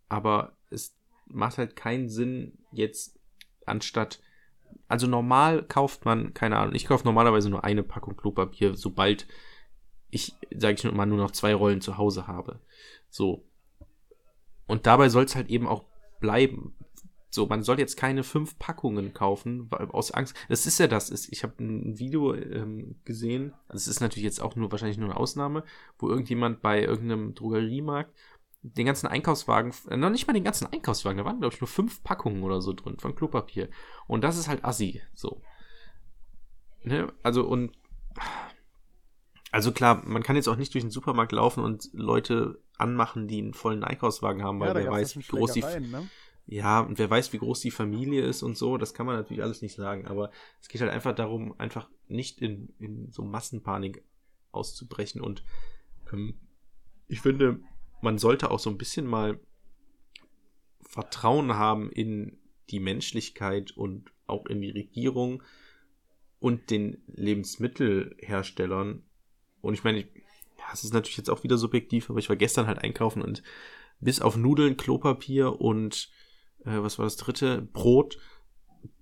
Aber 0.07 0.55
es 0.69 0.95
macht 1.25 1.57
halt 1.57 1.75
keinen 1.75 2.09
Sinn, 2.09 2.57
jetzt 2.71 3.19
anstatt 3.65 4.21
also 4.87 5.07
normal 5.07 5.63
kauft 5.63 6.05
man, 6.05 6.33
keine 6.33 6.57
Ahnung, 6.57 6.75
ich 6.75 6.85
kaufe 6.85 7.05
normalerweise 7.05 7.49
nur 7.49 7.63
eine 7.63 7.83
Packung 7.83 8.17
Klopapier, 8.17 8.75
sobald 8.75 9.27
ich, 10.09 10.35
sage 10.53 10.75
ich 10.75 10.91
mal, 10.91 11.05
nur 11.05 11.17
noch 11.17 11.31
zwei 11.31 11.55
Rollen 11.55 11.81
zu 11.81 11.97
Hause 11.97 12.27
habe. 12.27 12.59
So. 13.09 13.45
Und 14.67 14.85
dabei 14.85 15.09
soll 15.09 15.23
es 15.23 15.35
halt 15.35 15.49
eben 15.49 15.67
auch 15.67 15.85
bleiben. 16.19 16.75
So, 17.33 17.47
man 17.47 17.63
soll 17.63 17.79
jetzt 17.79 17.95
keine 17.95 18.23
fünf 18.23 18.59
Packungen 18.59 19.13
kaufen, 19.13 19.71
weil, 19.71 19.87
aus 19.87 20.11
Angst. 20.11 20.35
Das 20.49 20.65
ist 20.65 20.79
ja 20.79 20.87
das. 20.87 21.09
Ist, 21.09 21.31
ich 21.31 21.43
habe 21.43 21.63
ein 21.63 21.97
Video 21.97 22.35
ähm, 22.35 22.97
gesehen, 23.05 23.53
also 23.69 23.77
es 23.77 23.87
ist 23.87 24.01
natürlich 24.01 24.25
jetzt 24.25 24.41
auch 24.41 24.57
nur 24.57 24.69
wahrscheinlich 24.71 24.97
nur 24.97 25.09
eine 25.09 25.17
Ausnahme, 25.17 25.63
wo 25.97 26.09
irgendjemand 26.09 26.61
bei 26.61 26.83
irgendeinem 26.83 27.33
Drogeriemarkt 27.33 28.13
den 28.63 28.85
ganzen 28.85 29.07
Einkaufswagen, 29.07 29.73
noch 29.95 30.09
nicht 30.09 30.27
mal 30.27 30.33
den 30.33 30.43
ganzen 30.43 30.67
Einkaufswagen, 30.67 31.17
da 31.17 31.25
waren, 31.25 31.39
glaube 31.39 31.55
ich, 31.55 31.61
nur 31.61 31.67
fünf 31.67 32.03
Packungen 32.03 32.43
oder 32.43 32.61
so 32.61 32.73
drin 32.73 32.99
von 32.99 33.15
Klopapier. 33.15 33.69
Und 34.07 34.23
das 34.23 34.37
ist 34.37 34.47
halt 34.47 34.63
assi, 34.63 35.01
so. 35.13 35.41
Ne? 36.83 37.11
Also, 37.23 37.45
und. 37.45 37.71
Also 39.53 39.71
klar, 39.71 40.03
man 40.05 40.23
kann 40.23 40.35
jetzt 40.35 40.47
auch 40.47 40.55
nicht 40.55 40.73
durch 40.73 40.83
den 40.83 40.91
Supermarkt 40.91 41.31
laufen 41.31 41.63
und 41.63 41.89
Leute 41.93 42.61
anmachen, 42.77 43.27
die 43.27 43.39
einen 43.39 43.53
vollen 43.53 43.83
Einkaufswagen 43.83 44.43
haben, 44.43 44.59
weil 44.59 44.69
Ja, 44.69 44.75
wer 44.75 44.91
weiß, 44.91 45.17
wie 45.17 45.23
groß 45.23 45.53
die, 45.53 45.61
ne? 45.61 46.09
Ja, 46.45 46.81
und 46.81 46.99
wer 46.99 47.09
weiß, 47.09 47.31
wie 47.33 47.37
groß 47.37 47.61
die 47.61 47.71
Familie 47.71 48.23
ist 48.23 48.43
und 48.43 48.57
so, 48.57 48.77
das 48.77 48.93
kann 48.93 49.05
man 49.05 49.15
natürlich 49.15 49.43
alles 49.43 49.61
nicht 49.61 49.75
sagen, 49.75 50.07
aber 50.07 50.31
es 50.59 50.67
geht 50.67 50.81
halt 50.81 50.91
einfach 50.91 51.15
darum, 51.15 51.57
einfach 51.59 51.89
nicht 52.07 52.41
in, 52.41 52.73
in 52.79 53.11
so 53.11 53.23
Massenpanik 53.23 54.03
auszubrechen 54.51 55.21
und 55.21 55.43
ähm, 56.11 56.35
ich 57.07 57.21
finde, 57.21 57.61
man 58.01 58.17
sollte 58.17 58.51
auch 58.51 58.59
so 58.59 58.69
ein 58.69 58.77
bisschen 58.77 59.05
mal 59.05 59.39
Vertrauen 60.81 61.53
haben 61.53 61.91
in 61.91 62.37
die 62.69 62.79
Menschlichkeit 62.79 63.71
und 63.71 64.11
auch 64.27 64.45
in 64.45 64.61
die 64.61 64.71
Regierung 64.71 65.43
und 66.39 66.69
den 66.69 67.03
Lebensmittelherstellern. 67.07 69.03
Und 69.61 69.73
ich 69.73 69.83
meine, 69.83 69.99
ich, 69.99 70.07
ja, 70.57 70.65
es 70.73 70.83
ist 70.83 70.93
natürlich 70.93 71.17
jetzt 71.17 71.29
auch 71.29 71.43
wieder 71.43 71.57
subjektiv, 71.57 72.09
aber 72.09 72.19
ich 72.19 72.29
war 72.29 72.35
gestern 72.35 72.67
halt 72.67 72.79
einkaufen 72.79 73.21
und 73.21 73.43
bis 73.99 74.21
auf 74.21 74.35
Nudeln, 74.35 74.77
Klopapier 74.77 75.61
und 75.61 76.09
äh, 76.65 76.81
was 76.81 76.97
war 76.99 77.05
das 77.05 77.17
dritte? 77.17 77.61
Brot, 77.61 78.17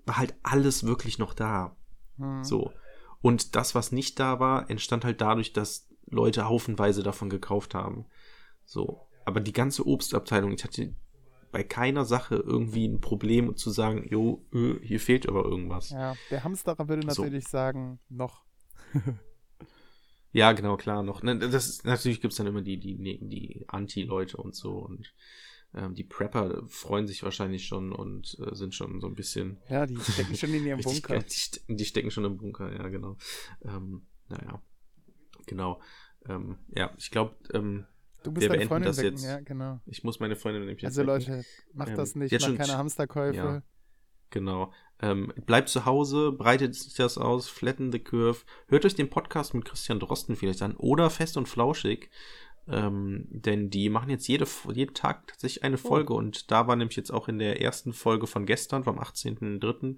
war 0.05 0.17
halt 0.17 0.35
alles 0.43 0.85
wirklich 0.85 1.19
noch 1.19 1.33
da. 1.33 1.75
Hm. 2.17 2.43
So. 2.43 2.71
Und 3.21 3.55
das, 3.55 3.75
was 3.75 3.91
nicht 3.91 4.19
da 4.19 4.39
war, 4.39 4.69
entstand 4.69 5.03
halt 5.05 5.21
dadurch, 5.21 5.53
dass 5.53 5.89
Leute 6.07 6.47
haufenweise 6.47 7.03
davon 7.03 7.29
gekauft 7.29 7.75
haben. 7.75 8.05
So. 8.65 9.07
Aber 9.25 9.39
die 9.41 9.53
ganze 9.53 9.85
Obstabteilung, 9.85 10.53
ich 10.53 10.63
hatte 10.63 10.95
bei 11.51 11.63
keiner 11.63 12.05
Sache 12.05 12.35
irgendwie 12.35 12.87
ein 12.87 13.01
Problem 13.01 13.55
zu 13.55 13.71
sagen, 13.71 14.07
jo, 14.07 14.45
hier 14.81 14.99
fehlt 14.99 15.27
aber 15.27 15.43
irgendwas. 15.43 15.89
Ja, 15.89 16.13
Ja, 16.13 16.17
der 16.29 16.43
Hamsterer 16.43 16.87
würde 16.87 17.11
So. 17.11 17.23
natürlich 17.23 17.47
sagen, 17.47 17.99
noch. 18.09 18.43
genau, 20.33 20.77
klar, 20.77 21.03
noch. 21.03 21.23
Ne, 21.23 21.37
Das 21.39 21.67
ist, 21.67 21.85
natürlich 21.85 22.21
gibt's 22.21 22.37
dann 22.37 22.47
immer 22.47 22.61
die, 22.61 22.79
die, 22.79 22.97
die 22.97 23.65
Anti-Leute 23.67 24.37
und 24.37 24.55
so 24.55 24.73
und 24.77 25.13
ähm, 25.73 25.93
die 25.95 26.03
Prepper 26.03 26.63
freuen 26.67 27.07
sich 27.07 27.23
wahrscheinlich 27.23 27.65
schon 27.67 27.91
und 27.91 28.37
äh, 28.39 28.55
sind 28.55 28.73
schon 28.75 28.99
so 29.01 29.07
ein 29.07 29.15
bisschen 29.15 29.59
Ja, 29.69 29.85
die 29.85 29.97
stecken 29.99 30.35
schon 30.35 30.53
in 30.53 30.65
ihrem 30.65 30.77
Richtig 30.83 31.01
Bunker. 31.03 31.13
geil. 31.19 31.25
Die, 31.29 31.35
ste- 31.39 31.61
die 31.67 31.85
stecken 31.85 32.11
schon 32.11 32.25
im 32.25 32.37
Bunker, 32.37 32.71
ja, 32.73 32.87
genau. 32.89 33.17
Ähm, 33.63 34.07
naja, 34.27 34.61
genau. 35.45 35.81
Ähm, 36.27 36.57
ja, 36.75 36.91
ich 36.97 37.11
glaube, 37.11 37.35
ähm, 37.53 37.85
Du 38.23 38.35
wir 38.35 38.49
deine 38.49 38.65
Freundin 38.67 38.87
das 38.89 38.97
wecken, 38.97 39.11
jetzt. 39.13 39.23
ja, 39.23 39.39
genau. 39.39 39.79
ich 39.85 40.03
muss 40.03 40.19
meine 40.19 40.35
Freundin 40.35 40.65
nämlich 40.65 40.85
Also 40.85 41.01
wecken. 41.01 41.07
Leute, 41.07 41.45
macht 41.73 41.89
Ähm, 41.89 41.95
das 41.95 42.15
nicht, 42.15 42.31
macht 42.33 42.57
keine 42.57 42.77
Hamsterkäufe. 42.77 43.37
ja. 43.37 43.63
Genau. 44.31 44.71
Ähm, 45.01 45.33
bleibt 45.47 45.69
zu 45.69 45.85
Hause, 45.85 46.31
breitet 46.33 46.75
sich 46.75 46.93
das 46.93 47.17
aus, 47.17 47.47
flatten 47.47 47.91
the 47.91 47.97
curve. 47.99 48.39
Hört 48.67 48.85
euch 48.85 48.93
den 48.93 49.09
Podcast 49.09 49.53
mit 49.55 49.65
Christian 49.65 49.99
Drosten 49.99 50.35
vielleicht 50.35 50.61
an 50.61 50.75
oder 50.75 51.09
Fest 51.09 51.35
und 51.37 51.47
Flauschig. 51.47 52.11
Ähm, 52.71 53.25
denn 53.29 53.69
die 53.69 53.89
machen 53.89 54.09
jetzt 54.09 54.27
jede, 54.27 54.45
jeden 54.73 54.93
Tag 54.93 55.27
tatsächlich 55.27 55.63
eine 55.63 55.77
Folge 55.77 56.13
und 56.13 56.51
da 56.51 56.67
war 56.67 56.75
nämlich 56.75 56.97
jetzt 56.97 57.11
auch 57.11 57.27
in 57.27 57.39
der 57.39 57.61
ersten 57.61 57.93
Folge 57.93 58.27
von 58.27 58.45
gestern, 58.45 58.83
vom 58.83 58.99
18.03., 58.99 59.97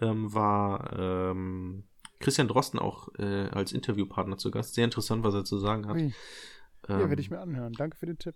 ähm, 0.00 0.34
war 0.34 0.92
ähm, 0.98 1.84
Christian 2.18 2.48
Drosten 2.48 2.78
auch 2.78 3.08
äh, 3.18 3.48
als 3.48 3.72
Interviewpartner 3.72 4.36
zu 4.36 4.50
Gast. 4.50 4.74
Sehr 4.74 4.84
interessant, 4.84 5.24
was 5.24 5.34
er 5.34 5.44
zu 5.44 5.58
sagen 5.58 5.86
hat. 5.86 5.96
Ui, 5.96 6.12
ja, 6.88 7.00
Ähm, 7.00 7.08
werde 7.08 7.22
ich 7.22 7.30
mir 7.30 7.40
anhören. 7.40 7.72
Danke 7.72 7.96
für 7.96 8.06
den 8.06 8.18
Tipp. 8.18 8.34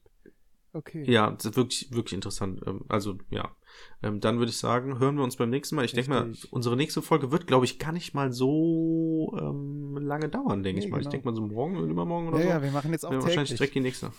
Okay. 0.75 1.05
ja, 1.11 1.31
das 1.31 1.45
ist 1.47 1.57
wirklich, 1.57 1.93
wirklich 1.93 2.13
interessant. 2.15 2.61
Ähm, 2.67 2.83
Also, 2.89 3.17
ja. 3.31 3.55
Ähm, 4.03 4.21
Dann 4.21 4.39
würde 4.39 4.51
ich 4.51 4.59
sagen, 4.59 4.99
hören 4.99 5.17
wir 5.17 5.25
uns 5.25 5.37
beim 5.37 5.49
nächsten 5.51 5.77
Mal. 5.77 5.85
Ich 5.85 5.93
denke 5.93 6.11
mal, 6.11 6.33
unsere 6.51 6.77
nächste 6.77 7.01
Folge 7.01 7.31
wird, 7.33 7.47
glaube 7.47 7.65
ich, 7.65 7.79
gar 7.79 7.93
nicht 7.93 8.13
mal 8.15 8.33
so 8.33 9.37
ähm, 9.41 9.97
lange 9.99 10.29
dauern, 10.29 10.63
denke 10.63 10.81
Nee, 10.81 10.87
ich 10.87 10.91
mal. 10.91 10.99
Ich 10.99 11.05
genau. 11.05 11.11
denke 11.13 11.27
mal 11.29 11.35
so 11.35 11.43
morgen 11.43 11.77
oder 11.77 11.87
übermorgen 11.87 12.29
oder 12.29 12.39
ja, 12.39 12.45
so. 12.45 12.51
ja, 12.51 12.63
wir 12.63 12.71
machen 12.73 12.93
jetzt 12.93 13.05
auch 13.07 13.11
wir 13.11 13.19
wahrscheinlich 13.23 13.51
täglich. 13.51 13.59
direkt 13.59 13.75
die 13.77 13.81
nächste. 13.81 14.13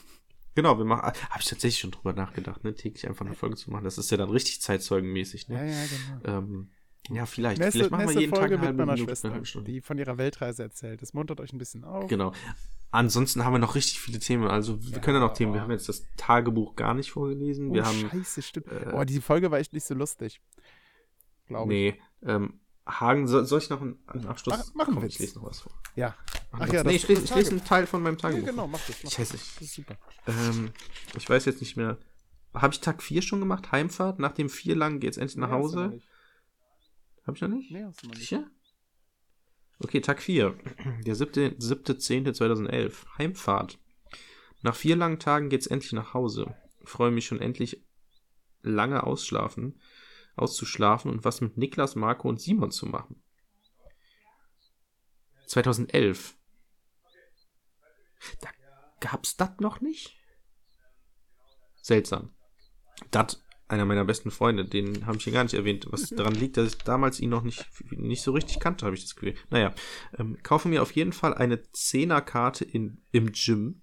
Genau, 0.56 0.78
wir 0.78 0.86
machen, 0.86 1.04
habe 1.04 1.42
ich 1.42 1.46
tatsächlich 1.50 1.80
schon 1.80 1.92
drüber 1.92 2.14
nachgedacht, 2.14 2.64
ne, 2.64 2.74
täglich 2.74 3.08
einfach 3.08 3.26
eine 3.26 3.36
Folge 3.36 3.58
zu 3.58 3.70
machen. 3.72 3.84
Das 3.84 3.98
ist 3.98 4.10
ja 4.10 4.16
dann 4.18 4.30
richtig 4.30 4.62
zeitzeugenmäßig, 4.62 5.48
Ja, 5.50 5.62
ne? 5.62 5.72
ja, 5.72 5.84
genau. 6.24 6.38
Ähm, 6.40 6.70
ja, 7.12 7.26
vielleicht. 7.26 7.60
Nächste, 7.60 7.80
vielleicht 7.80 7.92
machen 7.92 8.10
wir 8.10 8.22
jeden 8.22 8.34
Folge 8.34 8.56
Tag 8.56 8.60
eine 8.60 8.68
halbe 8.80 8.94
Minute, 8.96 9.14
eine 9.24 9.34
halbe 9.34 9.46
Stunde. 9.46 9.72
die 9.72 9.82
von 9.82 9.98
ihrer 9.98 10.18
Weltreise 10.18 10.64
erzählt. 10.64 11.02
Das 11.02 11.14
muntert 11.14 11.40
euch 11.42 11.54
ein 11.54 11.58
bisschen 11.58 11.84
auf. 11.84 12.08
Genau. 12.08 12.32
Ansonsten 12.96 13.44
haben 13.46 13.54
wir 13.54 13.60
noch 13.60 13.76
richtig 13.76 14.00
viele 14.00 14.20
Themen. 14.20 14.48
Also 14.48 14.84
wir 14.84 14.92
Ja, 14.94 15.00
können 15.00 15.18
ja 15.22 15.28
noch 15.28 15.34
Themen. 15.34 15.54
Wir 15.54 15.60
oh. 15.60 15.64
haben 15.64 15.72
jetzt 15.72 15.88
das 15.90 16.04
Tagebuch 16.18 16.76
gar 16.76 16.94
nicht 16.94 17.12
vorgelesen. 17.12 17.70
Oh, 17.70 17.74
wir 17.74 17.86
haben 17.86 18.10
scheiße, 18.10 18.42
stimmt. 18.42 18.68
äh, 18.68 18.92
oh, 18.94 19.04
die 19.04 19.22
Folge 19.22 19.52
war 19.52 19.60
echt 19.60 19.74
nicht 19.74 19.86
so 19.86 19.94
lustig. 19.94 20.42
Glaube 21.48 21.74
ich. 21.74 21.94
Nee, 21.96 22.02
ähm, 22.32 22.60
Hagen, 22.88 23.28
soll, 23.28 23.46
soll 23.46 23.60
ich 23.60 23.70
noch 23.70 23.82
einen, 23.82 23.98
einen 24.08 24.28
Abschluss? 24.28 24.58
Mach- 24.58 24.74
mach 24.76 24.88
einen 24.88 24.96
Komm, 24.98 25.06
ich 25.06 25.18
lese 25.20 25.40
noch 25.40 25.46
was 25.46 25.60
vor. 25.62 25.72
Ja. 25.96 26.16
Ach 26.52 26.60
einen 26.62 26.72
ja, 26.74 26.84
nee, 26.84 26.94
das- 26.94 26.96
ich 27.04 27.08
lese, 27.08 27.24
ich 27.24 27.36
lese 27.36 27.52
einen 27.52 27.66
Teil 27.66 27.88
von 27.88 28.02
meinem 28.04 28.16
Ja, 28.16 28.20
Tagebuch. 28.22 28.46
genau, 28.48 28.68
mach 28.68 28.80
das. 28.86 29.04
Mach 29.04 29.12
Scheiße. 29.12 29.34
das. 29.34 29.54
das 29.56 29.62
ist 29.62 29.74
super. 29.76 29.98
Ähm, 30.28 30.72
ich 31.18 31.28
weiß 31.30 31.46
jetzt 31.46 31.62
nicht 31.62 31.76
mehr. 31.78 31.98
Habe 32.54 32.74
ich 32.74 32.80
Tag 32.80 33.02
4 33.04 33.22
schon 33.22 33.40
gemacht? 33.40 33.72
Heimfahrt? 33.72 34.20
Nach 34.20 34.32
dem 34.32 34.50
4 34.50 34.76
lang 34.76 35.00
geht's 35.00 35.18
endlich 35.18 35.38
nach 35.38 35.50
Nee, 35.50 35.54
Hause? 35.56 35.88
nicht. 35.90 36.08
Habe 37.28 37.36
ich 37.36 37.42
noch 37.42 37.50
nicht? 37.50 37.72
Nee, 37.72 37.84
hast 37.84 38.02
du 38.04 38.08
noch 38.08 38.14
nicht. 38.16 38.30
Sicher? 38.30 38.46
Okay, 39.80 40.02
Tag 40.02 40.22
4. 40.22 40.58
Der 41.06 41.16
7. 41.16 41.58
7.10.2011. 41.58 43.06
Heimfahrt. 43.18 43.78
Nach 44.62 44.76
vier 44.76 44.96
langen 44.96 45.20
Tagen 45.20 45.50
geht's 45.50 45.68
endlich 45.68 45.92
nach 45.94 46.14
Hause. 46.14 46.56
Freue 46.84 47.12
mich 47.12 47.26
schon 47.26 47.42
endlich 47.42 47.86
lange 48.62 49.04
ausschlafen, 49.04 49.80
auszuschlafen 50.36 51.12
und 51.12 51.24
was 51.24 51.42
mit 51.42 51.58
Niklas, 51.58 51.96
Marco 51.96 52.28
und 52.28 52.42
Simon 52.42 52.72
zu 52.72 52.88
machen. 52.88 53.22
2011. 55.48 56.36
Da 58.42 58.50
gab's 59.02 59.36
das 59.38 59.52
noch 59.60 59.82
nicht? 59.82 60.18
Seltsam. 61.76 62.34
Dat, 63.12 63.44
einer 63.68 63.86
meiner 63.86 64.06
besten 64.06 64.32
Freunde, 64.32 64.66
den 64.66 65.06
habe 65.06 65.18
ich 65.18 65.24
hier 65.24 65.34
gar 65.34 65.44
nicht 65.44 65.56
erwähnt, 65.56 65.88
was 65.90 66.10
daran 66.10 66.36
liegt, 66.36 66.58
dass 66.58 66.68
ich 66.68 66.78
damals 66.78 67.20
ihn 67.20 67.32
noch 67.32 67.42
nicht, 67.42 67.66
nicht 67.92 68.22
so 68.22 68.32
richtig 68.32 68.60
kannte, 68.60 68.86
habe 68.86 68.96
ich 68.96 69.02
das 69.02 69.16
Gefühl. 69.16 69.36
Naja, 69.50 69.74
ähm, 70.18 70.38
kaufe 70.44 70.68
mir 70.68 70.82
auf 70.82 70.92
jeden 70.92 71.14
Fall 71.14 71.34
eine 71.34 71.62
Zehnerkarte 71.72 72.64
in, 72.64 73.02
im 73.12 73.32
Gym, 73.32 73.82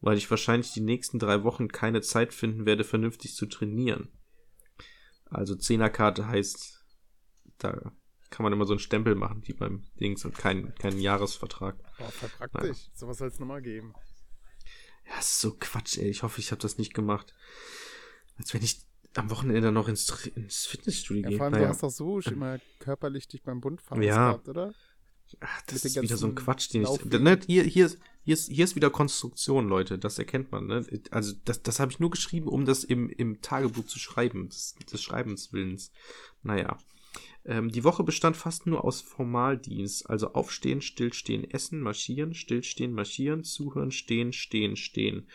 weil 0.00 0.18
ich 0.18 0.30
wahrscheinlich 0.30 0.72
die 0.72 0.80
nächsten 0.80 1.18
drei 1.18 1.44
Wochen 1.44 1.68
keine 1.68 2.00
Zeit 2.00 2.34
finden 2.34 2.66
werde, 2.66 2.82
vernünftig 2.82 3.34
zu 3.34 3.46
trainieren. 3.46 4.08
Also 5.26 5.54
Zehnerkarte 5.54 6.26
heißt, 6.26 6.84
da 7.58 7.92
kann 8.30 8.44
man 8.44 8.52
immer 8.52 8.64
so 8.64 8.72
einen 8.72 8.80
Stempel 8.80 9.14
machen, 9.14 9.42
wie 9.44 9.52
beim 9.52 9.84
Dings 10.00 10.24
und 10.24 10.36
keinen 10.36 10.74
keinen 10.76 11.00
Jahresvertrag. 11.00 11.76
Boah, 11.98 12.10
voll 12.10 12.30
praktisch. 12.30 12.88
Sowas 12.94 13.18
soll 13.18 13.28
es 13.28 13.38
nochmal 13.38 13.62
geben. 13.62 13.94
Ja, 15.06 15.18
ist 15.18 15.40
so 15.40 15.56
Quatsch, 15.58 15.98
ey. 15.98 16.08
Ich 16.08 16.22
hoffe, 16.22 16.40
ich 16.40 16.50
habe 16.50 16.62
das 16.62 16.78
nicht 16.78 16.94
gemacht. 16.94 17.34
Als 18.36 18.54
wenn 18.54 18.62
ich 18.62 18.80
am 19.14 19.30
Wochenende 19.30 19.72
noch 19.72 19.88
ins, 19.88 20.08
ins 20.34 20.66
Fitnessstudio 20.66 21.22
Ja, 21.24 21.28
gehe. 21.30 21.36
vor 21.38 21.44
allem, 21.46 21.52
Naja. 21.54 21.64
du 21.66 21.70
hast 21.70 21.82
doch 21.82 21.90
so 21.90 22.20
schon 22.20 22.34
immer 22.34 22.58
körperlich 22.78 23.28
dich 23.28 23.42
beim 23.42 23.60
Bund 23.60 23.80
fahren 23.82 24.02
Ja. 24.02 24.32
gehabt, 24.32 24.48
oder? 24.48 24.74
Ach, 25.38 25.62
das 25.66 25.84
ist 25.84 26.00
wieder 26.02 26.16
so 26.16 26.26
ein 26.26 26.34
Quatsch, 26.34 26.72
den 26.74 26.82
ich. 26.82 27.04
Ne, 27.04 27.38
hier, 27.46 27.62
hier, 27.62 27.86
ist, 27.86 27.98
hier, 28.24 28.34
ist, 28.34 28.48
hier 28.50 28.64
ist 28.64 28.74
wieder 28.74 28.90
Konstruktion, 28.90 29.68
Leute. 29.68 29.96
Das 29.96 30.18
erkennt 30.18 30.50
man. 30.50 30.66
Ne? 30.66 30.84
Also, 31.12 31.34
das, 31.44 31.62
das 31.62 31.78
habe 31.78 31.92
ich 31.92 32.00
nur 32.00 32.10
geschrieben, 32.10 32.48
um 32.48 32.64
das 32.64 32.82
im, 32.82 33.08
im 33.08 33.40
Tagebuch 33.40 33.84
zu 33.84 34.00
schreiben. 34.00 34.48
Des, 34.48 34.74
des 34.92 35.00
Schreibens 35.00 35.52
Willens. 35.52 35.92
Naja. 36.42 36.78
Ähm, 37.44 37.70
die 37.70 37.84
Woche 37.84 38.02
bestand 38.02 38.36
fast 38.36 38.66
nur 38.66 38.84
aus 38.84 39.00
Formaldienst. 39.02 40.10
Also 40.10 40.32
aufstehen, 40.32 40.82
stillstehen, 40.82 41.48
essen, 41.48 41.80
marschieren, 41.80 42.34
stillstehen, 42.34 42.92
marschieren, 42.92 43.44
zuhören, 43.44 43.92
stehen, 43.92 44.32
stehen, 44.32 44.74
stehen. 44.76 45.28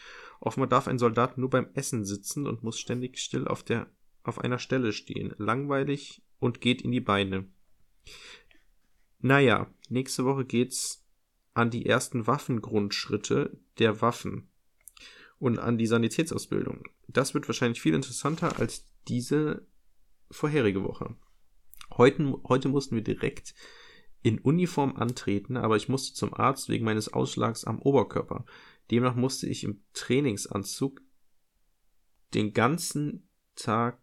Offenbar 0.46 0.70
darf 0.70 0.88
ein 0.88 1.00
Soldat 1.00 1.40
nur 1.40 1.50
beim 1.50 1.70
Essen 1.74 2.06
sitzen 2.06 2.46
und 2.46 2.62
muss 2.62 2.80
ständig 2.80 3.18
still 3.18 3.48
auf, 3.48 3.64
der, 3.64 3.88
auf 4.22 4.40
einer 4.40 4.60
Stelle 4.60 4.94
stehen. 4.94 5.34
Langweilig 5.40 6.22
und 6.38 6.62
geht 6.62 6.84
in 6.84 6.92
die 6.92 7.02
Beine. 7.02 7.50
Naja, 9.20 9.74
nächste 9.90 10.24
Woche 10.24 10.46
geht's 10.46 11.04
an 11.56 11.72
die 11.72 11.88
ersten 11.88 12.28
Waffengrundschritte 12.28 13.58
der 13.80 14.02
Waffen 14.02 14.52
und 15.40 15.58
an 15.58 15.80
die 15.80 15.88
Sanitätsausbildung. 15.88 16.84
Das 17.08 17.34
wird 17.34 17.48
wahrscheinlich 17.48 17.82
viel 17.82 17.96
interessanter 17.96 18.60
als 18.60 18.86
diese 19.08 19.66
vorherige 20.30 20.84
Woche. 20.84 21.16
Heute, 21.98 22.36
heute 22.48 22.70
mussten 22.70 22.94
wir 22.96 23.04
direkt 23.04 23.56
in 24.22 24.38
Uniform 24.38 24.96
antreten, 24.96 25.58
aber 25.58 25.76
ich 25.76 25.90
musste 25.90 26.14
zum 26.14 26.36
Arzt 26.36 26.70
wegen 26.70 26.86
meines 26.86 27.12
Ausschlags 27.12 27.64
am 27.64 27.80
Oberkörper. 27.80 28.46
Demnach 28.92 29.16
musste 29.16 29.48
ich 29.48 29.64
im 29.64 29.84
Trainingsanzug 29.94 31.02
den 32.34 32.54
ganzen 32.54 33.30
Tag 33.56 34.02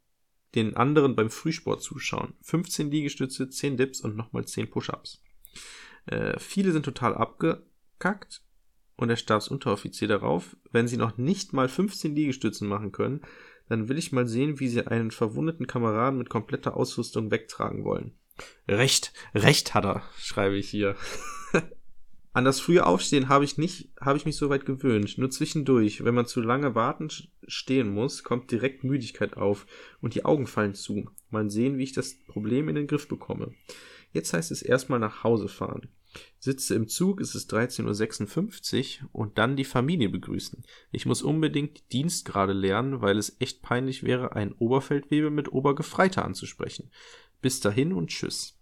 den 0.54 0.76
anderen 0.76 1.16
beim 1.16 1.30
Frühsport 1.30 1.82
zuschauen. 1.82 2.34
15 2.42 2.90
Liegestütze, 2.90 3.48
10 3.48 3.76
Dips 3.76 4.00
und 4.00 4.16
nochmal 4.16 4.44
10 4.44 4.70
Push-Ups. 4.70 5.22
Äh, 6.06 6.38
viele 6.38 6.72
sind 6.72 6.84
total 6.84 7.14
abgekackt 7.14 8.42
und 8.96 9.08
der 9.08 9.16
Stabsunteroffizier 9.16 10.08
darauf, 10.08 10.56
wenn 10.70 10.88
sie 10.88 10.96
noch 10.96 11.16
nicht 11.16 11.52
mal 11.52 11.68
15 11.68 12.14
Liegestützen 12.14 12.68
machen 12.68 12.92
können, 12.92 13.22
dann 13.68 13.88
will 13.88 13.98
ich 13.98 14.12
mal 14.12 14.26
sehen, 14.26 14.60
wie 14.60 14.68
sie 14.68 14.86
einen 14.86 15.10
verwundeten 15.10 15.66
Kameraden 15.66 16.18
mit 16.18 16.28
kompletter 16.28 16.76
Ausrüstung 16.76 17.30
wegtragen 17.30 17.84
wollen. 17.84 18.18
Recht, 18.68 19.12
recht 19.34 19.74
hat 19.74 19.84
er, 19.84 20.02
schreibe 20.18 20.56
ich 20.56 20.68
hier. 20.68 20.96
An 22.34 22.46
das 22.46 22.60
frühe 22.60 22.86
Aufstehen 22.86 23.28
habe 23.28 23.44
ich 23.44 23.58
nicht, 23.58 23.90
habe 24.00 24.16
ich 24.16 24.24
mich 24.24 24.36
so 24.36 24.48
weit 24.48 24.64
gewöhnt. 24.64 25.18
Nur 25.18 25.30
zwischendurch, 25.30 26.02
wenn 26.02 26.14
man 26.14 26.26
zu 26.26 26.40
lange 26.40 26.74
warten 26.74 27.08
stehen 27.46 27.92
muss, 27.92 28.24
kommt 28.24 28.50
direkt 28.50 28.84
Müdigkeit 28.84 29.36
auf 29.36 29.66
und 30.00 30.14
die 30.14 30.24
Augen 30.24 30.46
fallen 30.46 30.74
zu. 30.74 31.10
Mal 31.28 31.50
sehen, 31.50 31.76
wie 31.76 31.82
ich 31.82 31.92
das 31.92 32.14
Problem 32.26 32.70
in 32.70 32.74
den 32.74 32.86
Griff 32.86 33.06
bekomme. 33.06 33.52
Jetzt 34.12 34.32
heißt 34.32 34.50
es 34.50 34.62
erstmal 34.62 34.98
nach 34.98 35.24
Hause 35.24 35.48
fahren. 35.48 35.88
Sitze 36.38 36.74
im 36.74 36.88
Zug, 36.88 37.20
es 37.20 37.34
ist 37.34 37.52
13.56 37.52 39.02
Uhr 39.02 39.08
und 39.12 39.38
dann 39.38 39.56
die 39.56 39.64
Familie 39.64 40.08
begrüßen. 40.08 40.64
Ich 40.90 41.06
muss 41.06 41.22
unbedingt 41.22 41.92
Dienstgrade 41.92 42.52
lernen, 42.52 43.00
weil 43.00 43.18
es 43.18 43.36
echt 43.40 43.62
peinlich 43.62 44.02
wäre, 44.02 44.32
einen 44.32 44.52
Oberfeldwebel 44.52 45.30
mit 45.30 45.52
Obergefreiter 45.52 46.24
anzusprechen. 46.24 46.90
Bis 47.40 47.60
dahin 47.60 47.92
und 47.92 48.08
tschüss. 48.08 48.58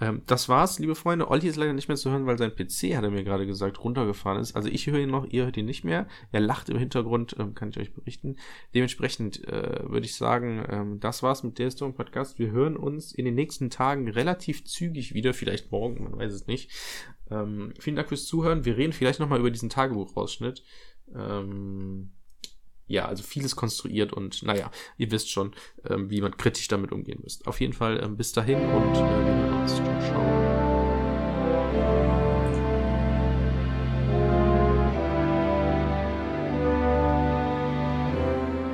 Ähm, 0.00 0.22
das 0.26 0.48
war's, 0.48 0.78
liebe 0.78 0.94
Freunde. 0.94 1.30
Olli 1.30 1.46
ist 1.46 1.56
leider 1.56 1.72
nicht 1.72 1.88
mehr 1.88 1.96
zu 1.96 2.10
hören, 2.10 2.26
weil 2.26 2.38
sein 2.38 2.54
PC, 2.54 2.96
hat 2.96 3.04
er 3.04 3.10
mir 3.10 3.24
gerade 3.24 3.46
gesagt, 3.46 3.82
runtergefahren 3.84 4.40
ist. 4.40 4.56
Also 4.56 4.68
ich 4.68 4.86
höre 4.86 5.00
ihn 5.00 5.10
noch, 5.10 5.26
ihr 5.26 5.44
hört 5.44 5.56
ihn 5.56 5.66
nicht 5.66 5.84
mehr. 5.84 6.08
Er 6.32 6.40
lacht 6.40 6.70
im 6.70 6.78
Hintergrund, 6.78 7.36
ähm, 7.38 7.54
kann 7.54 7.70
ich 7.70 7.78
euch 7.78 7.92
berichten. 7.92 8.36
Dementsprechend 8.74 9.46
äh, 9.46 9.88
würde 9.88 10.06
ich 10.06 10.14
sagen, 10.14 10.64
ähm, 10.68 11.00
das 11.00 11.22
war's 11.22 11.42
mit 11.42 11.58
der 11.58 11.70
Storm 11.70 11.94
Podcast. 11.94 12.38
Wir 12.38 12.50
hören 12.50 12.76
uns 12.76 13.12
in 13.12 13.26
den 13.26 13.34
nächsten 13.34 13.68
Tagen 13.68 14.08
relativ 14.08 14.64
zügig 14.64 15.14
wieder, 15.14 15.34
vielleicht 15.34 15.70
morgen, 15.70 16.04
man 16.04 16.18
weiß 16.18 16.32
es 16.32 16.46
nicht. 16.46 16.70
Ähm, 17.30 17.74
vielen 17.78 17.96
Dank 17.96 18.08
fürs 18.08 18.24
Zuhören. 18.24 18.64
Wir 18.64 18.76
reden 18.76 18.92
vielleicht 18.92 19.20
nochmal 19.20 19.40
über 19.40 19.50
diesen 19.50 19.68
Tagebuchausschnitt. 19.68 20.64
Ähm, 21.14 22.12
ja, 22.90 23.06
also 23.06 23.22
vieles 23.22 23.56
konstruiert 23.56 24.12
und 24.12 24.42
naja, 24.42 24.70
ihr 24.98 25.10
wisst 25.10 25.30
schon, 25.30 25.52
ähm, 25.88 26.10
wie 26.10 26.20
man 26.20 26.36
kritisch 26.36 26.68
damit 26.68 26.92
umgehen 26.92 27.20
müsst. 27.22 27.46
Auf 27.46 27.60
jeden 27.60 27.72
Fall 27.72 28.00
ähm, 28.02 28.16
bis 28.16 28.32
dahin 28.32 28.58
und 28.58 28.96
äh, 28.96 29.00
wir 29.00 29.34
hören 29.34 29.62
uns. 29.62 29.80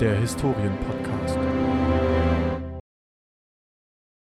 Der 0.00 0.14
Historienpodcast. 0.20 1.38